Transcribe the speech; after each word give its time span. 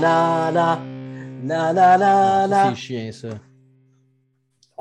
na 0.00 0.50
na 0.50 0.76
na. 1.42 1.72
Na 1.72 1.96
na 1.98 2.46
na. 2.48 2.70
C'est 2.70 2.76
chiant, 2.76 3.12
ça. 3.12 3.28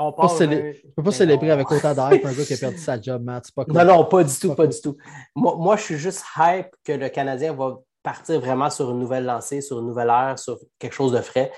On 0.01 0.11
Pas 0.13 0.27
parle 0.27 0.37
célé- 0.37 0.81
Je 0.85 0.91
peux 0.95 1.03
pas 1.03 1.11
célébrer 1.11 1.51
avec 1.51 1.69
autant 1.69 1.89
d'hype 1.93 2.25
un 2.25 2.33
gars 2.33 2.45
qui 2.45 2.53
a 2.53 2.57
perdu 2.57 2.77
sa 2.77 3.01
job, 3.01 3.21
Matt. 3.23 3.45
C'est 3.47 3.55
pas 3.55 3.65
cool. 3.65 3.73
Non, 3.73 3.83
non, 3.85 4.05
pas 4.05 4.23
du 4.23 4.33
tout, 4.33 4.47
Pas 4.49 4.55
pas 4.55 4.63
cool. 4.63 4.73
du 4.73 4.81
tout. 4.81 4.97
Moi, 5.35 5.55
moi, 5.57 5.75
je 5.75 5.81
suis 5.83 5.97
juste 5.97 6.23
hype 6.37 6.69
que 6.85 6.93
le 6.93 7.09
Canadien 7.09 7.53
va 7.53 7.79
partir 8.01 8.39
vraiment 8.39 8.69
sur 8.69 8.91
une 8.91 8.99
nouvelle 8.99 9.25
lancée, 9.25 9.59
sur 9.61 9.79
une 9.79 9.87
nouvelle 9.87 10.07
ère, 10.07 10.39
sur 10.39 10.57
quelque 10.79 10.93
chose 10.93 11.11
de 11.11 11.19
frais. 11.19 11.51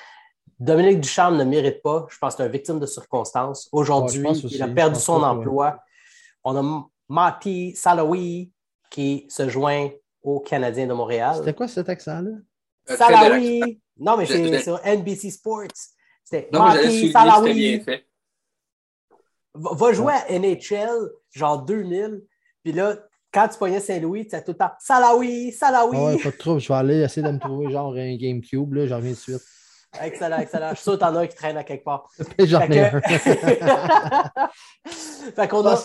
Dominique 0.59 1.01
Ducharme 1.01 1.37
ne 1.37 1.43
mérite 1.43 1.81
pas. 1.83 2.07
Je 2.09 2.17
pense 2.17 2.33
que 2.33 2.37
c'est 2.37 2.47
un 2.47 2.51
victime 2.51 2.79
de 2.79 2.85
circonstances. 2.87 3.69
Aujourd'hui, 3.71 4.21
Ouais, 4.27 4.35
il 4.37 4.63
a 4.63 4.67
perdu 4.67 4.99
son 4.99 5.19
pas 5.19 5.33
que- 5.33 5.37
emploi. 5.39 5.77
On 6.43 6.55
a 6.55 6.85
Mati 7.09 7.75
Salawi 7.75 8.51
qui 8.89 9.25
se 9.29 9.49
joint 9.49 9.89
aux 10.23 10.39
Canadiens 10.39 10.87
de 10.87 10.93
Montréal. 10.93 11.35
C'était 11.37 11.53
quoi 11.53 11.67
cet 11.67 11.89
accent-là? 11.89 12.31
Accent. 12.87 13.07
Salawi! 13.07 13.81
Non, 13.97 14.17
mais 14.17 14.25
c'est 14.25 14.61
sur 14.61 14.79
NBC 14.85 15.31
Sports. 15.31 15.67
C'était 16.23 16.49
bien 16.51 17.11
Salawi. 17.11 17.83
Va 19.53 19.73
va 19.73 19.93
jouer 19.93 20.13
à 20.13 20.39
NHL, 20.39 21.11
genre 21.31 21.61
2000. 21.63 22.21
Puis 22.63 22.71
là, 22.71 22.95
quand 23.33 23.47
tu 23.47 23.57
pognais 23.57 23.79
Saint-Louis, 23.79 24.27
tu 24.27 24.35
as 24.35 24.41
tout 24.41 24.51
le 24.51 24.57
temps 24.57 24.71
Salawi, 24.79 25.51
Salawi. 25.51 25.97
Ouais, 25.97 26.17
pas 26.17 26.31
de 26.31 26.37
trouble. 26.37 26.59
Je 26.59 26.67
vais 26.67 26.73
aller 26.75 27.01
essayer 27.01 27.25
de 27.25 27.31
me 27.31 27.39
trouver 27.39 27.71
genre 27.71 27.93
un 27.93 28.15
GameCube. 28.15 28.73
Là, 28.73 28.87
j'en 28.87 28.97
reviens 28.97 29.11
de 29.11 29.15
suite. 29.15 29.41
Excellent, 29.99 30.39
excellent. 30.39 30.69
Je 30.69 30.75
suis 30.75 30.83
sûr 30.83 30.93
que 30.93 30.99
t'en 30.99 31.15
as 31.15 31.19
un 31.19 31.27
qui 31.27 31.35
traîne 31.35 31.57
à 31.57 31.63
quelque 31.63 31.83
part. 31.83 32.09
J'en 32.39 32.61
ai 32.61 32.79
un. 32.79 33.01
Fait 35.35 35.47
qu'on 35.49 35.65
a, 35.67 35.77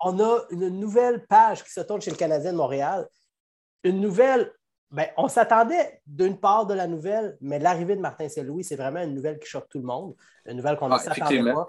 on 0.00 0.18
a 0.20 0.38
une 0.50 0.80
nouvelle 0.80 1.24
page 1.26 1.62
qui 1.62 1.70
se 1.70 1.80
tourne 1.82 2.00
chez 2.00 2.10
le 2.10 2.16
Canadien 2.16 2.52
de 2.52 2.56
Montréal. 2.56 3.08
Une 3.84 4.00
nouvelle, 4.00 4.52
ben, 4.94 5.06
on 5.16 5.26
s'attendait 5.28 6.00
d'une 6.06 6.38
part 6.38 6.66
de 6.66 6.74
la 6.74 6.86
nouvelle, 6.86 7.36
mais 7.40 7.58
l'arrivée 7.58 7.96
de 7.96 8.00
Martin 8.00 8.28
Saint-Louis, 8.28 8.62
c'est 8.62 8.76
vraiment 8.76 9.00
une 9.02 9.14
nouvelle 9.14 9.38
qui 9.40 9.48
choque 9.48 9.68
tout 9.68 9.78
le 9.78 9.84
monde. 9.84 10.14
Une 10.46 10.56
nouvelle 10.56 10.76
qu'on 10.76 10.88
ne 10.88 10.94
Ah, 10.94 10.98
s'attendait 10.98 11.42
pas. 11.52 11.68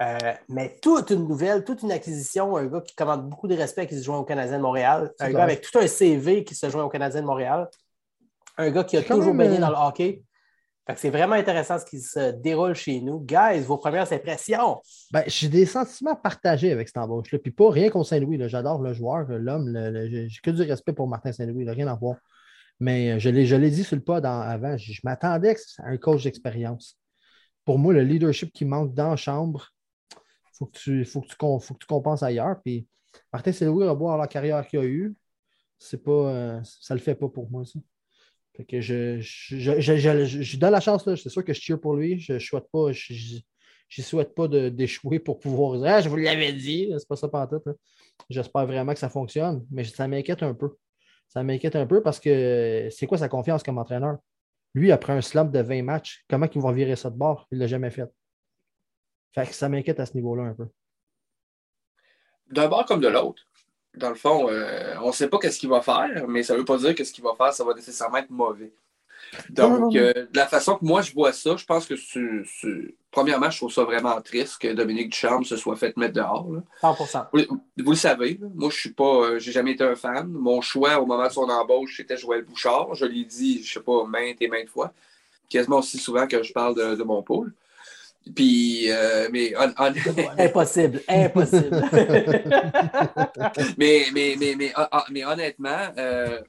Euh, 0.00 0.32
mais 0.48 0.76
toute 0.82 1.10
une 1.10 1.26
nouvelle, 1.28 1.64
toute 1.64 1.82
une 1.82 1.92
acquisition, 1.92 2.56
un 2.56 2.66
gars 2.66 2.80
qui 2.80 2.94
commande 2.94 3.28
beaucoup 3.28 3.46
de 3.48 3.54
respect 3.54 3.86
qui 3.86 3.96
se 3.98 4.02
joint 4.04 4.18
au 4.18 4.24
Canadien 4.24 4.56
de 4.58 4.62
Montréal, 4.62 5.12
un 5.20 5.30
gars 5.30 5.42
avec 5.44 5.60
tout 5.62 5.78
un 5.78 5.86
CV 5.86 6.44
qui 6.44 6.54
se 6.54 6.68
joint 6.68 6.84
au 6.84 6.88
Canadien 6.88 7.20
de 7.22 7.26
Montréal, 7.26 7.68
un 8.58 8.70
gars 8.70 8.84
qui 8.84 8.96
a 8.96 9.02
toujours 9.02 9.34
même, 9.34 9.48
baigné 9.48 9.58
euh, 9.58 9.60
dans 9.60 9.70
le 9.70 9.76
hockey. 9.76 10.22
Fait 10.86 10.94
que 10.94 11.00
c'est 11.00 11.10
vraiment 11.10 11.34
intéressant 11.34 11.78
ce 11.78 11.84
qui 11.84 12.00
se 12.00 12.30
déroule 12.30 12.74
chez 12.74 13.00
nous. 13.00 13.18
Guys, 13.20 13.60
vos 13.66 13.76
premières 13.76 14.10
impressions? 14.12 14.80
Ben, 15.10 15.24
j'ai 15.26 15.48
des 15.48 15.66
sentiments 15.66 16.14
partagés 16.14 16.70
avec 16.72 16.88
cette 16.88 16.98
embauche-là. 16.98 17.38
Puis 17.40 17.50
pas 17.50 17.70
rien 17.70 17.90
contre 17.90 18.08
Saint-Louis. 18.08 18.36
là. 18.38 18.46
J'adore 18.48 18.80
le 18.80 18.92
joueur, 18.92 19.26
l'homme. 19.28 19.72
j'ai 20.08 20.28
que 20.42 20.50
du 20.50 20.62
respect 20.62 20.92
pour 20.92 21.08
Martin 21.08 21.32
Saint-Louis. 21.32 21.68
Rien 21.68 21.88
à 21.88 21.94
voir. 21.94 22.16
Mais 22.80 23.12
euh, 23.12 23.18
je 23.18 23.56
l'ai 23.56 23.70
dit 23.70 23.84
sur 23.84 23.96
le 23.96 24.02
pod 24.02 24.24
avant. 24.24 24.76
Je, 24.76 25.00
m'attendais 25.04 25.56
à 25.78 25.88
un 25.88 25.96
coach 25.96 26.24
d'expérience. 26.24 26.98
Pour 27.64 27.78
moi, 27.78 27.92
le 27.92 28.02
leadership 28.02 28.52
qui 28.52 28.64
manque 28.64 28.94
dans 28.94 29.10
la 29.10 29.16
chambre, 29.16 29.72
il 30.12 30.56
faut, 30.58 30.66
que 30.66 30.78
tu- 30.78 31.04
faut, 31.04 31.22
faut 31.22 31.74
que 31.74 31.78
tu 31.80 31.86
compenses 31.86 32.22
ailleurs. 32.22 32.60
Puis 32.62 32.86
Martin 33.32 33.52
beau 33.72 33.82
avoir 33.82 34.18
la 34.18 34.26
carrière 34.26 34.66
qu'il 34.66 34.78
a 34.78 34.84
eue. 34.84 35.14
C'est 35.78 36.02
pas, 36.02 36.10
euh, 36.10 36.60
ça 36.64 36.94
le 36.94 37.00
fait 37.00 37.14
pas 37.14 37.28
pour 37.28 37.50
moi, 37.50 37.64
ça. 37.64 37.78
Fait 38.56 38.64
que 38.64 38.80
je, 38.80 39.18
je, 39.20 39.80
je, 39.80 40.24
je, 40.24 40.56
donne 40.56 40.72
la 40.72 40.80
chance. 40.80 41.04
C'est 41.04 41.28
sûr 41.28 41.44
que 41.44 41.52
je 41.52 41.60
tire 41.60 41.78
pour 41.78 41.94
lui. 41.94 42.18
Je 42.18 42.34
ne 42.34 42.38
souhaite 42.38 42.70
pas. 42.72 42.90
Je, 42.90 43.40
souhaite 44.00 44.34
pas 44.34 44.48
d'échouer 44.48 45.18
pour 45.18 45.38
pouvoir 45.38 45.78
dire 45.78 45.86
Ah, 45.88 46.00
je 46.00 46.08
vous 46.08 46.16
l'avais 46.16 46.54
dit. 46.54 46.90
C'est 46.98 47.06
pas 47.06 47.16
ça 47.16 47.28
pantoute. 47.28 47.64
J'espère 48.30 48.66
vraiment 48.66 48.94
que 48.94 48.98
ça 48.98 49.10
fonctionne. 49.10 49.66
Mais 49.70 49.84
ça 49.84 50.08
m'inquiète 50.08 50.42
un 50.42 50.54
peu. 50.54 50.70
Ça 51.28 51.42
m'inquiète 51.42 51.76
un 51.76 51.86
peu 51.86 52.02
parce 52.02 52.20
que 52.20 52.88
c'est 52.90 53.06
quoi 53.06 53.18
sa 53.18 53.28
confiance 53.28 53.62
comme 53.62 53.78
entraîneur? 53.78 54.18
Lui, 54.74 54.92
après 54.92 55.12
un 55.12 55.20
slump 55.20 55.50
de 55.50 55.60
20 55.60 55.82
matchs, 55.82 56.24
comment 56.28 56.46
il 56.54 56.60
va 56.60 56.72
virer 56.72 56.96
ça 56.96 57.10
de 57.10 57.16
bord? 57.16 57.46
Il 57.50 57.58
ne 57.58 57.62
l'a 57.62 57.66
jamais 57.66 57.90
fait. 57.90 58.10
Fait 59.32 59.46
que 59.46 59.54
ça 59.54 59.68
m'inquiète 59.68 60.00
à 60.00 60.06
ce 60.06 60.14
niveau-là 60.14 60.44
un 60.44 60.54
peu. 60.54 60.66
D'un 62.50 62.68
bord 62.68 62.84
comme 62.86 63.00
de 63.00 63.08
l'autre. 63.08 63.42
Dans 63.94 64.10
le 64.10 64.14
fond, 64.14 64.48
euh, 64.50 64.94
on 65.00 65.08
ne 65.08 65.12
sait 65.12 65.28
pas 65.28 65.38
qu'est-ce 65.38 65.58
qu'il 65.58 65.70
va 65.70 65.80
faire, 65.80 66.28
mais 66.28 66.42
ça 66.42 66.52
ne 66.52 66.58
veut 66.58 66.64
pas 66.64 66.76
dire 66.78 66.94
que 66.94 67.04
ce 67.04 67.12
qu'il 67.12 67.24
va 67.24 67.34
faire, 67.34 67.52
ça 67.52 67.64
va 67.64 67.74
nécessairement 67.74 68.18
être 68.18 68.30
mauvais. 68.30 68.72
Donc, 69.50 69.94
euh, 69.96 70.12
de 70.12 70.36
la 70.36 70.46
façon 70.46 70.76
que 70.76 70.84
moi 70.84 71.02
je 71.02 71.12
vois 71.12 71.32
ça, 71.32 71.56
je 71.56 71.64
pense 71.64 71.86
que 71.86 71.94
premièrement, 73.10 73.50
je 73.50 73.58
trouve 73.58 73.72
ça 73.72 73.84
vraiment 73.84 74.20
triste 74.20 74.58
que 74.58 74.72
Dominique 74.72 75.10
Ducharme 75.10 75.44
se 75.44 75.56
soit 75.56 75.76
fait 75.76 75.96
mettre 75.96 76.14
dehors. 76.14 76.46
là. 76.52 76.62
100 76.80 76.94
Vous, 77.32 77.40
vous 77.84 77.90
le 77.90 77.96
savez, 77.96 78.38
là, 78.40 78.48
moi 78.54 78.70
je 78.70 78.76
suis 78.78 78.92
pas, 78.92 79.04
euh, 79.04 79.38
j'ai 79.38 79.52
jamais 79.52 79.72
été 79.72 79.84
un 79.84 79.96
fan. 79.96 80.28
Mon 80.28 80.60
choix 80.60 81.00
au 81.00 81.06
moment 81.06 81.26
de 81.26 81.32
son 81.32 81.48
embauche, 81.48 81.96
c'était 81.96 82.16
Joël 82.16 82.44
Bouchard. 82.44 82.94
Je 82.94 83.06
l'ai 83.06 83.24
dit, 83.24 83.62
je 83.64 83.74
sais 83.74 83.80
pas, 83.80 84.04
maintes 84.06 84.40
et 84.40 84.48
maintes 84.48 84.68
fois, 84.70 84.92
quasiment 85.48 85.78
aussi 85.78 85.98
souvent 85.98 86.26
que 86.26 86.42
je 86.42 86.52
parle 86.52 86.74
de, 86.74 86.94
de 86.94 87.02
mon 87.02 87.22
pôle. 87.22 87.52
Puis, 88.34 88.90
euh, 88.90 89.28
mais, 89.30 89.54
hon- 89.56 89.72
Impossible, 90.38 91.00
impossible. 91.08 91.70
mais, 93.78 94.06
mais, 94.12 94.36
mais, 94.38 94.54
mais, 94.56 94.72
hon- 94.76 94.88
hon- 94.92 95.02
mais 95.10 95.24
honnêtement, 95.24 95.78
euh, 95.98 96.40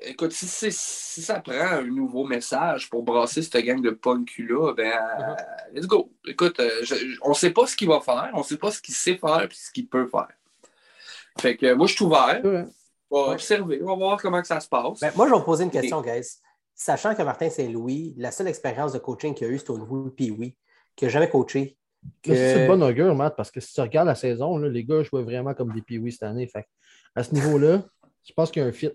écoute, 0.00 0.32
si, 0.32 0.70
ça 0.72 1.40
prend 1.40 1.52
un 1.54 1.82
nouveau 1.82 2.24
message 2.24 2.88
pour 2.90 3.02
brasser 3.02 3.42
cette 3.42 3.56
gang 3.64 3.80
de 3.80 3.90
punk 3.90 4.32
là 4.38 4.72
ben, 4.74 4.92
euh, 4.92 5.34
let's 5.72 5.86
go. 5.86 6.12
Écoute, 6.26 6.58
euh, 6.60 6.70
je- 6.82 6.94
je- 6.94 7.18
on 7.22 7.30
ne 7.30 7.34
sait 7.34 7.50
pas 7.50 7.66
ce 7.66 7.76
qu'il 7.76 7.88
va 7.88 8.00
faire, 8.00 8.30
on 8.34 8.38
ne 8.38 8.42
sait 8.44 8.56
pas 8.58 8.70
ce 8.70 8.80
qu'il 8.80 8.94
sait 8.94 9.16
faire 9.16 9.42
et 9.42 9.48
ce 9.52 9.70
qu'il 9.70 9.88
peut 9.88 10.06
faire. 10.08 10.28
Fait 11.40 11.56
que 11.56 11.72
moi, 11.74 11.86
je 11.86 11.94
suis 11.94 12.04
ouvert. 12.04 12.40
Ouais. 12.44 12.64
On 13.10 13.22
va 13.22 13.28
Ouais. 13.28 13.34
observer, 13.34 13.80
on 13.82 13.86
va 13.86 13.94
voir 13.94 14.20
comment 14.20 14.40
que 14.40 14.46
ça 14.46 14.60
se 14.60 14.68
passe. 14.68 15.00
Ben, 15.00 15.12
moi, 15.16 15.26
je 15.26 15.32
vais 15.32 15.38
vous 15.38 15.44
poser 15.44 15.64
une 15.64 15.70
question, 15.70 16.02
guys. 16.02 16.40
Sachant 16.74 17.14
que 17.14 17.22
Martin 17.22 17.48
Saint-Louis, 17.50 18.14
la 18.18 18.30
seule 18.30 18.48
expérience 18.48 18.92
de 18.92 18.98
coaching 18.98 19.34
qu'il 19.34 19.46
a 19.46 19.50
eue, 19.50 19.58
c'est 19.58 19.70
au 19.70 19.78
niveau 19.78 20.10
Pee-Wee, 20.10 20.54
qu'il 20.94 21.06
n'a 21.08 21.12
jamais 21.12 21.28
coaché. 21.30 21.76
Que- 22.22 22.34
C'est 22.34 22.62
de 22.62 22.66
bonne 22.68 22.82
augure, 22.84 23.12
Matt, 23.14 23.34
parce 23.36 23.50
que 23.50 23.58
si 23.60 23.72
tu 23.74 23.80
regardes 23.80 24.06
la 24.06 24.14
saison, 24.14 24.56
là, 24.58 24.68
les 24.68 24.84
gars 24.84 25.02
jouaient 25.02 25.24
vraiment 25.24 25.54
comme 25.54 25.72
des 25.72 25.82
piouis 25.82 26.12
cette 26.12 26.22
année. 26.22 26.46
Fait 26.46 26.66
à 27.16 27.24
ce 27.24 27.34
niveau-là, 27.34 27.82
je 28.24 28.32
pense 28.32 28.50
qu'il 28.52 28.62
y 28.62 28.64
a 28.64 28.68
un 28.68 28.72
fit. 28.72 28.92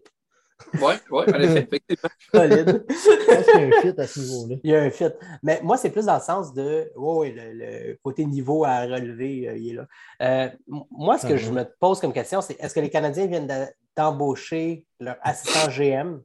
Oui, 0.74 0.94
oui, 1.12 1.24
en 1.28 1.40
effet, 1.40 1.68
effectivement. 1.70 2.10
Solide. 2.34 2.86
Qu'il 2.88 3.62
y 3.62 3.64
a 3.64 3.68
un 3.68 3.82
fit 3.82 4.00
à 4.02 4.08
ce 4.08 4.20
niveau-là. 4.20 4.56
Il 4.64 4.70
y 4.72 4.76
a 4.76 4.82
un 4.82 4.90
fit. 4.90 5.06
Mais 5.42 5.60
moi, 5.64 5.78
c'est 5.78 5.90
plus 5.90 6.06
dans 6.06 6.16
le 6.16 6.22
sens 6.22 6.54
de 6.54 6.92
oui, 6.96 7.34
le, 7.34 7.54
le 7.54 7.98
côté 8.04 8.26
niveau 8.26 8.64
à 8.66 8.82
relever, 8.82 9.50
euh, 9.50 9.58
il 9.58 9.70
est 9.72 9.74
là. 9.74 9.88
Euh, 10.22 10.50
moi, 10.92 11.18
ce 11.18 11.28
que 11.28 11.34
Ah 11.34 11.38
je 11.38 11.48
ouais. 11.50 11.64
me 11.64 11.64
pose 11.80 12.00
comme 12.00 12.14
question, 12.14 12.42
c'est 12.42 12.60
est-ce 12.60 12.74
que 12.74 12.80
les 12.80 12.90
Canadiens 12.90 13.26
viennent 13.28 13.52
d'embaucher 13.96 14.86
leur 15.00 15.18
assistant 15.22 15.70
GM, 15.70 16.22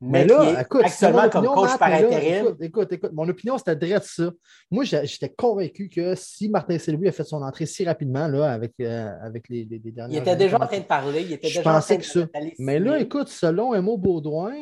mais, 0.00 0.24
Mais 0.24 0.26
là, 0.26 0.60
écoute, 0.60 0.82
actuellement 0.84 1.28
comme 1.30 1.46
coach 1.46 1.70
Matt, 1.70 1.78
par 1.78 1.92
intérim? 1.92 2.44
Écoute, 2.44 2.56
écoute, 2.60 2.92
écoute, 2.92 3.12
mon 3.12 3.28
opinion, 3.28 3.56
c'était 3.56 3.76
direct 3.76 4.04
ça. 4.04 4.30
Moi, 4.70 4.84
j'étais 4.84 5.30
convaincu 5.30 5.88
que 5.88 6.14
si 6.14 6.48
Martin 6.50 6.78
Saint-Louis 6.78 7.08
a 7.08 7.12
fait 7.12 7.24
son 7.24 7.40
entrée 7.42 7.64
si 7.64 7.84
rapidement 7.84 8.28
là, 8.28 8.52
avec, 8.52 8.74
euh, 8.80 9.10
avec 9.22 9.48
les, 9.48 9.64
les, 9.64 9.78
les 9.78 9.92
dernières 9.92 10.18
Il 10.18 10.20
était 10.20 10.36
déjà 10.36 10.56
en 10.56 10.66
train 10.66 10.78
de 10.78 10.84
parler, 10.84 11.22
il 11.22 11.32
était 11.32 11.48
Je 11.48 11.58
déjà 11.58 11.60
en 11.60 11.62
train 11.62 11.80
pensais 11.80 11.96
de 11.96 12.02
que 12.02 12.06
ça. 12.06 12.26
Mais 12.58 12.78
là, 12.78 12.98
écoute, 12.98 13.28
selon 13.28 13.74
Emo 13.74 13.96
Baudouin, 13.96 14.54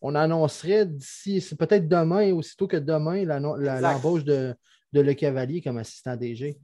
on 0.00 0.14
annoncerait 0.14 0.86
d'ici, 0.86 1.40
c'est 1.40 1.56
peut-être 1.56 1.86
demain, 1.86 2.32
aussitôt 2.32 2.66
que 2.66 2.76
demain, 2.76 3.24
l'embauche 3.24 4.24
de, 4.24 4.54
de 4.92 5.00
Le 5.00 5.14
Cavalier 5.14 5.60
comme 5.60 5.78
assistant 5.78 6.16
DG. 6.16 6.58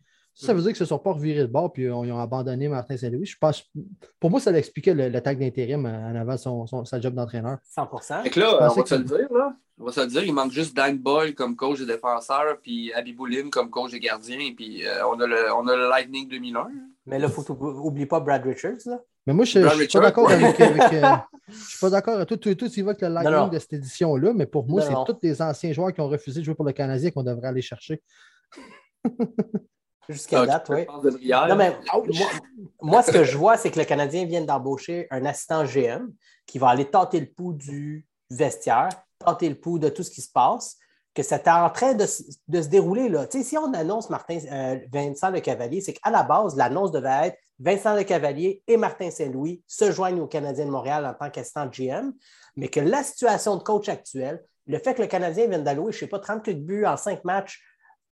Ça, 0.46 0.54
veut 0.54 0.60
dire 0.62 0.70
qu'ils 0.72 0.82
ne 0.82 0.86
se 0.86 0.86
sont 0.86 0.98
pas 0.98 1.12
revirés 1.12 1.40
de 1.42 1.46
bord 1.46 1.72
puis 1.72 1.90
on- 1.90 2.04
ils 2.04 2.12
ont 2.12 2.20
abandonné 2.20 2.68
Martin 2.68 2.96
Saint-Louis. 2.96 3.26
Je 3.26 3.36
pense, 3.40 3.64
pour 4.20 4.30
moi, 4.30 4.38
ça 4.40 4.52
l'expliquait 4.52 4.94
le- 4.94 5.08
l'attaque 5.08 5.38
d'intérim 5.38 5.84
en 5.84 6.14
avant 6.14 6.34
de 6.34 6.38
son, 6.38 6.66
son- 6.66 6.84
sa 6.84 7.00
job 7.00 7.14
d'entraîneur. 7.14 7.58
100 7.64 8.22
Fait 8.22 8.30
que 8.30 8.38
là, 8.40 8.54
on 8.54 8.58
va 8.60 8.70
se 8.70 8.80
que- 8.82 8.94
le 8.94 9.04
dire, 9.04 9.32
là. 9.32 9.56
On 9.80 9.84
va 9.84 9.92
se 9.92 10.00
le 10.00 10.06
dire, 10.08 10.24
il 10.24 10.32
manque 10.32 10.50
juste 10.50 10.74
Dan 10.76 10.98
Boyle 10.98 11.34
comme 11.36 11.54
coach 11.54 11.78
des 11.78 11.86
défenseurs, 11.86 12.58
puis 12.62 12.92
Abiboulim 12.94 13.48
comme 13.50 13.70
coach 13.70 13.92
des 13.92 14.00
gardiens, 14.00 14.52
puis 14.56 14.84
euh, 14.84 15.06
on, 15.06 15.20
a 15.20 15.26
le, 15.26 15.52
on 15.54 15.66
a 15.68 15.76
le 15.76 15.88
Lightning 15.88 16.28
2001. 16.28 16.68
Mais 17.06 17.18
là, 17.18 17.28
il 17.28 17.32
faut 17.32 17.44
n'oublie 17.54 18.06
pas 18.06 18.18
Brad 18.18 18.44
Richards. 18.44 18.78
Là. 18.86 19.00
Mais 19.26 19.34
moi, 19.34 19.44
je 19.44 19.58
ne 19.60 19.68
suis 19.68 19.86
pas 19.88 20.00
d'accord 20.00 20.30
avec. 20.30 20.60
avec, 20.60 20.92
euh, 20.94 21.16
je 21.48 21.54
suis 21.54 21.78
pas 21.80 21.90
d'accord. 21.90 22.26
Tout, 22.26 22.36
tout, 22.38 22.54
tout 22.56 22.66
y 22.72 22.82
va 22.82 22.90
avec 22.90 23.02
le 23.02 23.08
lightning 23.08 23.34
non. 23.36 23.48
de 23.48 23.58
cette 23.58 23.72
édition-là, 23.74 24.32
mais 24.34 24.46
pour 24.46 24.66
moi, 24.66 24.82
c'est 24.82 24.94
tous 25.06 25.18
les 25.22 25.40
anciens 25.40 25.72
joueurs 25.72 25.92
qui 25.92 26.00
ont 26.00 26.08
refusé 26.08 26.40
de 26.40 26.44
jouer 26.44 26.54
pour 26.54 26.64
le 26.64 26.72
Canadien 26.72 27.10
qu'on 27.10 27.22
devrait 27.22 27.48
aller 27.48 27.62
chercher. 27.62 28.02
Jusqu'à 30.08 30.40
Ah, 30.42 30.46
date, 30.46 30.68
oui. 30.70 30.86
Non, 31.48 31.56
mais 31.56 31.76
moi, 32.18 32.28
moi, 32.80 33.02
ce 33.02 33.10
que 33.10 33.24
je 33.24 33.36
vois, 33.36 33.56
c'est 33.56 33.70
que 33.70 33.78
le 33.78 33.84
Canadien 33.84 34.24
vient 34.24 34.40
d'embaucher 34.42 35.06
un 35.10 35.24
assistant 35.26 35.64
GM 35.64 36.08
qui 36.46 36.58
va 36.58 36.68
aller 36.68 36.86
tâter 36.90 37.20
le 37.20 37.26
pouls 37.26 37.52
du 37.52 38.06
vestiaire, 38.30 38.88
tâter 39.18 39.48
le 39.48 39.54
pouls 39.58 39.78
de 39.78 39.88
tout 39.88 40.02
ce 40.02 40.10
qui 40.10 40.22
se 40.22 40.30
passe, 40.32 40.76
que 41.14 41.22
c'est 41.22 41.48
en 41.48 41.68
train 41.70 41.94
de, 41.94 42.06
se- 42.06 42.22
de 42.46 42.62
se 42.62 42.68
dérouler. 42.68 43.08
Là. 43.08 43.26
Si 43.30 43.58
on 43.58 43.72
annonce 43.74 44.08
Martin, 44.08 44.38
euh, 44.50 44.78
Vincent 44.92 45.30
Le 45.30 45.40
Cavalier, 45.40 45.80
c'est 45.80 45.92
qu'à 45.94 46.10
la 46.10 46.22
base, 46.22 46.56
l'annonce 46.56 46.92
devait 46.92 47.26
être 47.28 47.38
Vincent 47.58 47.94
Le 47.96 48.04
Cavalier 48.04 48.62
et 48.68 48.76
Martin 48.76 49.10
Saint-Louis 49.10 49.62
se 49.66 49.90
joignent 49.90 50.20
aux 50.20 50.26
Canadiens 50.28 50.64
de 50.66 50.70
Montréal 50.70 51.04
en 51.04 51.12
tant 51.14 51.28
qu'assistant 51.30 51.66
GM, 51.66 52.12
mais 52.56 52.68
que 52.68 52.80
la 52.80 53.02
situation 53.02 53.56
de 53.56 53.62
coach 53.62 53.88
actuelle, 53.88 54.42
le 54.66 54.78
fait 54.78 54.94
que 54.94 55.02
le 55.02 55.08
Canadien 55.08 55.48
vienne 55.48 55.64
d'allouer, 55.64 55.90
je 55.92 55.96
ne 55.96 56.00
sais 56.00 56.06
pas, 56.06 56.18
30 56.20 56.50
buts 56.50 56.84
en 56.86 56.96
5 56.96 57.24
matchs 57.24 57.62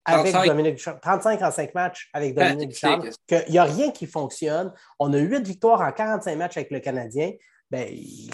avec 0.05 0.33
35. 0.33 0.47
Dominique 0.49 0.75
Ducharme, 0.77 1.01
35 1.01 1.43
en 1.43 1.51
5 1.51 1.75
matchs 1.75 2.11
avec 2.13 2.35
Dominique 2.35 2.71
Ah, 2.71 2.73
Ducharme, 2.73 3.11
c'est- 3.11 3.43
qu'il 3.43 3.53
n'y 3.53 3.59
a 3.59 3.65
rien 3.65 3.91
qui 3.91 4.07
fonctionne. 4.07 4.73
On 4.99 5.13
a 5.13 5.19
8 5.19 5.47
victoires 5.47 5.81
en 5.81 5.93
45 5.93 6.37
matchs 6.37 6.57
avec 6.57 6.71
le 6.71 6.81
Canadien. 6.81 7.33
Ben, 7.71 7.89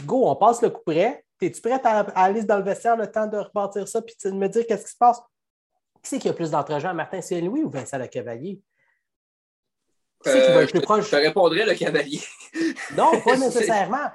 go, 0.05 0.29
on 0.29 0.37
passe 0.37 0.63
le 0.63 0.71
coup 0.71 0.83
près. 0.87 1.25
Es-tu 1.41 1.61
prête 1.61 1.85
à, 1.85 2.01
aller 2.15 2.45
dans 2.45 2.57
le 2.57 2.65
vestiaire 2.65 2.97
le 2.97 3.11
temps 3.11 3.27
de 3.27 3.37
repartir 3.37 3.87
ça 3.87 4.01
puis 4.01 4.15
de 4.25 4.31
me 4.31 4.49
dire 4.49 4.65
qu'est-ce 4.67 4.85
qui 4.85 4.93
se 4.93 4.97
passe? 4.97 5.21
Qui 6.03 6.11
c'est 6.11 6.19
qui 6.19 6.29
a 6.29 6.33
plus 6.33 6.51
d'entre-gens, 6.51 6.95
Martin? 6.95 7.21
Saint-Louis 7.21 7.63
ou 7.63 7.69
Vincent 7.69 7.99
Le 7.99 8.07
Cavalier? 8.07 8.63
Qui 10.25 10.31
c'est 10.31 10.47
qui 10.47 10.53
va 10.53 10.63
être 10.63 10.71
plus 10.71 10.81
proche? 10.81 11.11
Je 11.11 11.17
répondrais 11.17 11.67
Le 11.67 11.75
Cavalier. 11.75 12.21
non, 12.97 13.21
pas 13.21 13.37
nécessairement. 13.37 14.07